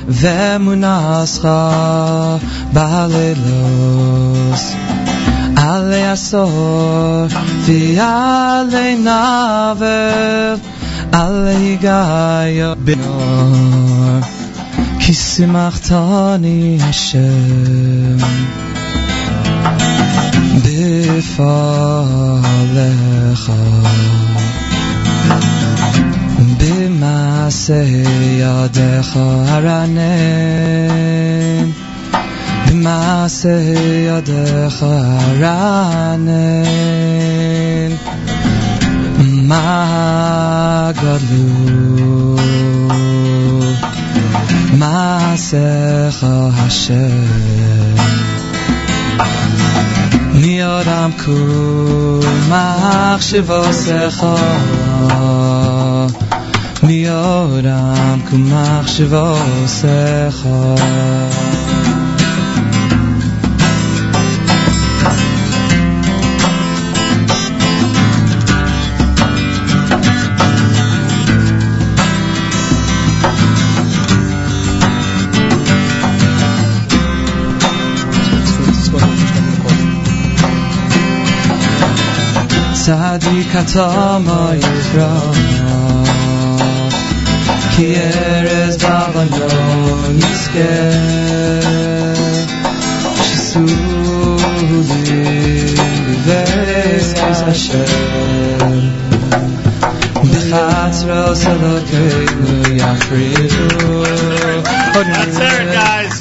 ואמונתך 0.09 1.49
בלילות 2.73 4.61
עלי 5.57 6.09
עשור 6.09 7.27
ועלי 7.65 8.97
נבל 8.97 10.57
עלי 11.13 11.77
גיא 11.81 12.75
בנור 12.79 14.21
כי 14.99 15.15
שמחתני 15.15 16.79
השם 16.81 18.17
לפעלך 20.65 22.37
במעשה 27.51 27.83
ידיך 28.39 29.17
הרנן 29.17 29.97
במעשה 32.69 33.59
ידיך 34.07 34.83
הרנן 34.83 36.27
מה 39.43 40.91
גדלו 40.95 42.37
מעשיך 44.73 46.27
השם 46.57 47.27
מי 50.35 50.65
אדם 50.65 51.11
כול 51.25 52.21
מחשבותיך 52.49 54.25
میارم 56.84 58.22
که 58.32 58.38
مخش 58.38 59.02
واسه 59.02 60.30
سعدی 82.74 83.44
کتا 83.44 84.20
مایت 84.20 84.96
را 84.96 85.22
כי 87.81 87.95
ארז 87.97 88.77
בבנון 88.77 90.19
יזכה 90.19 90.61
שסולי 93.23 93.77
בבית 96.27 97.19
השם 97.47 97.81
בחצרו 100.23 101.37
סלותינו 101.37 102.63
יפרידו 102.75 104.05
That's 104.95 105.39
Eric, 105.39 105.73
guys. 105.73 106.15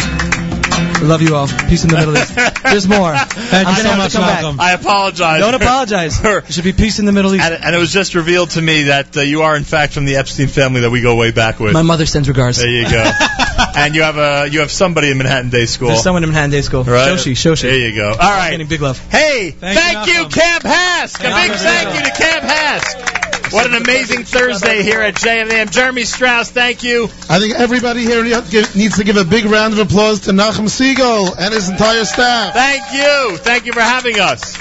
I 0.97 1.03
love 1.03 1.21
you 1.21 1.35
all. 1.35 1.47
Peace 1.47 1.83
in 1.83 1.89
the 1.89 1.97
Middle 1.97 2.17
East. 2.17 2.35
There's 2.63 2.87
more. 2.87 3.13
Thank 3.50 3.68
I'm 3.68 3.76
you 3.76 3.82
so 3.82 3.96
much, 3.96 4.12
to 4.12 4.20
Malcolm. 4.20 4.56
back. 4.56 4.66
I 4.66 4.72
apologize. 4.74 5.40
Don't 5.40 5.54
apologize. 5.54 6.20
There 6.20 6.44
should 6.50 6.64
be 6.64 6.72
peace 6.72 6.98
in 6.98 7.04
the 7.04 7.12
Middle 7.12 7.34
East. 7.34 7.44
And, 7.44 7.64
and 7.64 7.74
it 7.74 7.78
was 7.78 7.92
just 7.92 8.14
revealed 8.14 8.50
to 8.50 8.62
me 8.62 8.84
that 8.84 9.16
uh, 9.16 9.22
you 9.22 9.42
are, 9.42 9.56
in 9.56 9.64
fact, 9.64 9.92
from 9.92 10.04
the 10.04 10.16
Epstein 10.16 10.48
family 10.48 10.82
that 10.82 10.90
we 10.90 11.00
go 11.00 11.16
way 11.16 11.32
back 11.32 11.58
with. 11.58 11.72
My 11.72 11.82
mother 11.82 12.06
sends 12.06 12.28
regards. 12.28 12.58
There 12.58 12.68
you 12.68 12.88
go. 12.88 13.10
and 13.76 13.94
you 13.94 14.02
have 14.02 14.18
a 14.18 14.48
you 14.48 14.60
have 14.60 14.70
somebody 14.70 15.10
in 15.10 15.18
Manhattan 15.18 15.50
Day 15.50 15.66
School. 15.66 15.88
There's 15.88 16.02
someone 16.02 16.22
in 16.22 16.28
Manhattan 16.30 16.50
Day 16.50 16.62
School. 16.62 16.84
Right. 16.84 17.10
Shoshi, 17.10 17.32
Shoshi. 17.32 17.62
There 17.62 17.88
you 17.88 17.94
go. 17.94 18.10
All 18.10 18.16
right. 18.16 18.50
Getting 18.50 18.68
big 18.68 18.80
love. 18.80 18.98
Hey, 19.10 19.50
thank, 19.50 20.06
you, 20.06 20.28
Camp 20.28 20.64
HASC. 20.64 21.20
A 21.20 21.48
big 21.48 21.58
thank 21.58 21.94
you 21.94 22.04
to 22.04 22.16
Camp 22.16 22.44
HASC. 22.44 23.19
What 23.52 23.66
an 23.66 23.74
amazing 23.74 24.24
Thursday 24.24 24.82
here 24.82 25.00
at 25.00 25.14
JMM. 25.14 25.70
Jeremy 25.70 26.04
Strauss, 26.04 26.50
thank 26.50 26.84
you. 26.84 27.04
I 27.28 27.40
think 27.40 27.54
everybody 27.54 28.02
here 28.02 28.22
needs 28.24 28.96
to 28.98 29.04
give 29.04 29.16
a 29.16 29.24
big 29.24 29.44
round 29.44 29.72
of 29.72 29.80
applause 29.80 30.20
to 30.20 30.30
Nachum 30.30 30.66
Segal 30.66 31.34
and 31.36 31.52
his 31.52 31.68
entire 31.68 32.04
staff. 32.04 32.54
Thank 32.54 32.92
you. 32.92 33.36
Thank 33.38 33.66
you 33.66 33.72
for 33.72 33.80
having 33.80 34.20
us. 34.20 34.56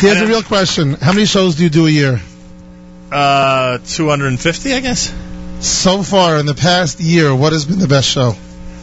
Here's 0.00 0.20
a 0.20 0.26
real 0.26 0.42
question. 0.42 0.94
How 0.94 1.12
many 1.12 1.26
shows 1.26 1.56
do 1.56 1.64
you 1.64 1.70
do 1.70 1.86
a 1.86 1.90
year? 1.90 2.20
Uh, 3.10 3.78
250, 3.86 4.72
I 4.72 4.80
guess. 4.80 5.14
So 5.60 6.02
far 6.02 6.38
in 6.38 6.46
the 6.46 6.54
past 6.54 7.00
year, 7.00 7.34
what 7.34 7.52
has 7.52 7.64
been 7.64 7.78
the 7.78 7.88
best 7.88 8.08
show? 8.08 8.34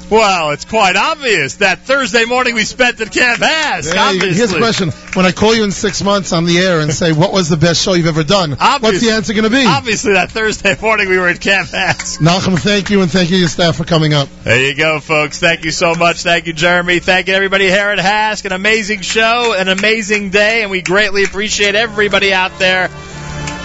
Well, 0.09 0.49
it's 0.51 0.65
quite 0.65 0.95
obvious 0.95 1.57
that 1.57 1.79
Thursday 1.79 2.25
morning 2.25 2.55
we 2.55 2.63
spent 2.63 2.99
at 2.99 3.11
Camp 3.11 3.39
HASC. 3.41 3.93
Hey, 3.93 3.99
obviously. 3.99 4.33
here's 4.33 4.51
a 4.53 4.57
question. 4.57 4.89
When 5.13 5.27
I 5.27 5.31
call 5.31 5.53
you 5.53 5.63
in 5.63 5.71
six 5.71 6.03
months 6.03 6.33
on 6.33 6.45
the 6.45 6.57
air 6.57 6.79
and 6.79 6.91
say, 6.91 7.11
what 7.11 7.31
was 7.31 7.47
the 7.47 7.57
best 7.57 7.83
show 7.83 7.93
you've 7.93 8.07
ever 8.07 8.23
done? 8.23 8.51
What's 8.51 9.01
the 9.01 9.11
answer 9.11 9.33
going 9.33 9.43
to 9.43 9.51
be? 9.51 9.65
Obviously, 9.67 10.13
that 10.13 10.31
Thursday 10.31 10.75
morning 10.81 11.09
we 11.09 11.19
were 11.19 11.27
at 11.27 11.39
Camp 11.39 11.69
HASC. 11.69 12.17
Nachum, 12.19 12.57
thank 12.57 12.89
you, 12.89 13.03
and 13.03 13.11
thank 13.11 13.29
you 13.29 13.35
to 13.35 13.39
your 13.41 13.49
staff 13.49 13.75
for 13.75 13.83
coming 13.83 14.13
up. 14.13 14.29
There 14.43 14.65
you 14.65 14.73
go, 14.75 14.99
folks. 14.99 15.39
Thank 15.39 15.63
you 15.63 15.71
so 15.71 15.93
much. 15.93 16.23
Thank 16.23 16.47
you, 16.47 16.53
Jeremy. 16.53 16.97
Thank 16.99 17.27
you, 17.27 17.35
everybody 17.35 17.67
here 17.67 17.89
at 17.89 17.99
HASC. 17.99 18.45
An 18.45 18.51
amazing 18.51 19.01
show, 19.01 19.53
an 19.55 19.67
amazing 19.67 20.31
day, 20.31 20.63
and 20.63 20.71
we 20.71 20.81
greatly 20.81 21.23
appreciate 21.23 21.75
everybody 21.75 22.33
out 22.33 22.57
there 22.57 22.87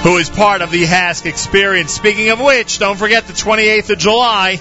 who 0.03 0.19
is 0.19 0.29
part 0.29 0.61
of 0.61 0.71
the 0.71 0.85
HASC 0.85 1.25
experience. 1.25 1.93
Speaking 1.95 2.29
of 2.29 2.39
which, 2.39 2.79
don't 2.79 2.99
forget 2.99 3.27
the 3.27 3.33
28th 3.33 3.89
of 3.89 3.99
July. 3.99 4.61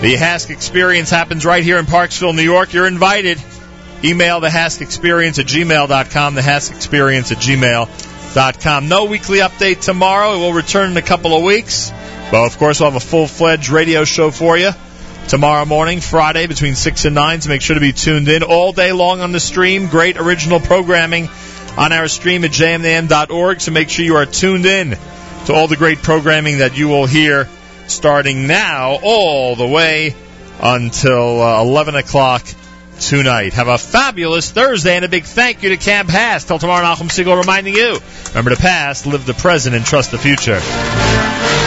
The 0.00 0.14
HASC 0.14 0.50
experience 0.50 1.10
happens 1.10 1.44
right 1.44 1.62
here 1.62 1.78
in 1.78 1.86
Parksville, 1.86 2.34
New 2.34 2.42
York. 2.42 2.72
You're 2.72 2.86
invited. 2.86 3.38
Email 4.02 4.40
the 4.40 4.48
HASC 4.48 4.80
experience 4.80 5.38
at 5.38 5.46
gmail.com, 5.46 6.34
the 6.34 6.40
HASC 6.40 6.74
experience 6.74 7.32
at 7.32 7.38
gmail.com. 7.38 8.88
No 8.88 9.04
weekly 9.04 9.40
update 9.40 9.82
tomorrow. 9.82 10.34
It 10.34 10.38
will 10.38 10.54
return 10.54 10.92
in 10.92 10.96
a 10.96 11.02
couple 11.02 11.36
of 11.36 11.42
weeks. 11.42 11.92
Well, 12.32 12.46
of 12.46 12.56
course, 12.56 12.80
we'll 12.80 12.90
have 12.90 13.02
a 13.02 13.04
full 13.04 13.26
fledged 13.26 13.68
radio 13.68 14.04
show 14.04 14.30
for 14.30 14.56
you 14.56 14.70
tomorrow 15.28 15.64
morning, 15.64 16.00
Friday, 16.00 16.46
between 16.46 16.74
6 16.74 17.04
and 17.04 17.14
9. 17.14 17.42
So 17.42 17.50
make 17.50 17.60
sure 17.60 17.74
to 17.74 17.80
be 17.80 17.92
tuned 17.92 18.28
in 18.28 18.42
all 18.42 18.72
day 18.72 18.92
long 18.92 19.20
on 19.20 19.32
the 19.32 19.40
stream. 19.40 19.86
Great 19.88 20.16
original 20.16 20.60
programming 20.60 21.28
on 21.76 21.92
our 21.92 22.08
stream 22.08 22.44
at 22.44 22.50
jmnam.org. 22.50 23.60
So 23.60 23.70
make 23.70 23.90
sure 23.90 24.04
you 24.04 24.16
are 24.16 24.26
tuned 24.26 24.64
in 24.64 24.96
to 25.46 25.52
all 25.52 25.68
the 25.68 25.76
great 25.76 25.98
programming 26.02 26.58
that 26.58 26.76
you 26.76 26.88
will 26.88 27.06
hear 27.06 27.48
starting 27.90 28.46
now 28.46 28.98
all 29.02 29.56
the 29.56 29.66
way 29.66 30.14
until 30.62 31.42
uh, 31.42 31.62
11 31.62 31.94
o'clock 31.94 32.46
tonight. 33.00 33.54
Have 33.54 33.68
a 33.68 33.78
fabulous 33.78 34.50
Thursday 34.50 34.96
and 34.96 35.04
a 35.04 35.08
big 35.08 35.24
thank 35.24 35.62
you 35.62 35.70
to 35.70 35.76
Camp 35.76 36.08
HASC. 36.08 36.46
Till 36.46 36.58
tomorrow, 36.58 36.84
Nachum 36.84 37.08
Segal 37.08 37.38
reminding 37.38 37.74
you, 37.74 37.98
remember 38.28 38.50
the 38.50 38.60
past, 38.60 39.06
live 39.06 39.26
the 39.26 39.34
present, 39.34 39.74
and 39.74 39.84
trust 39.84 40.10
the 40.10 40.18
future. 40.18 41.59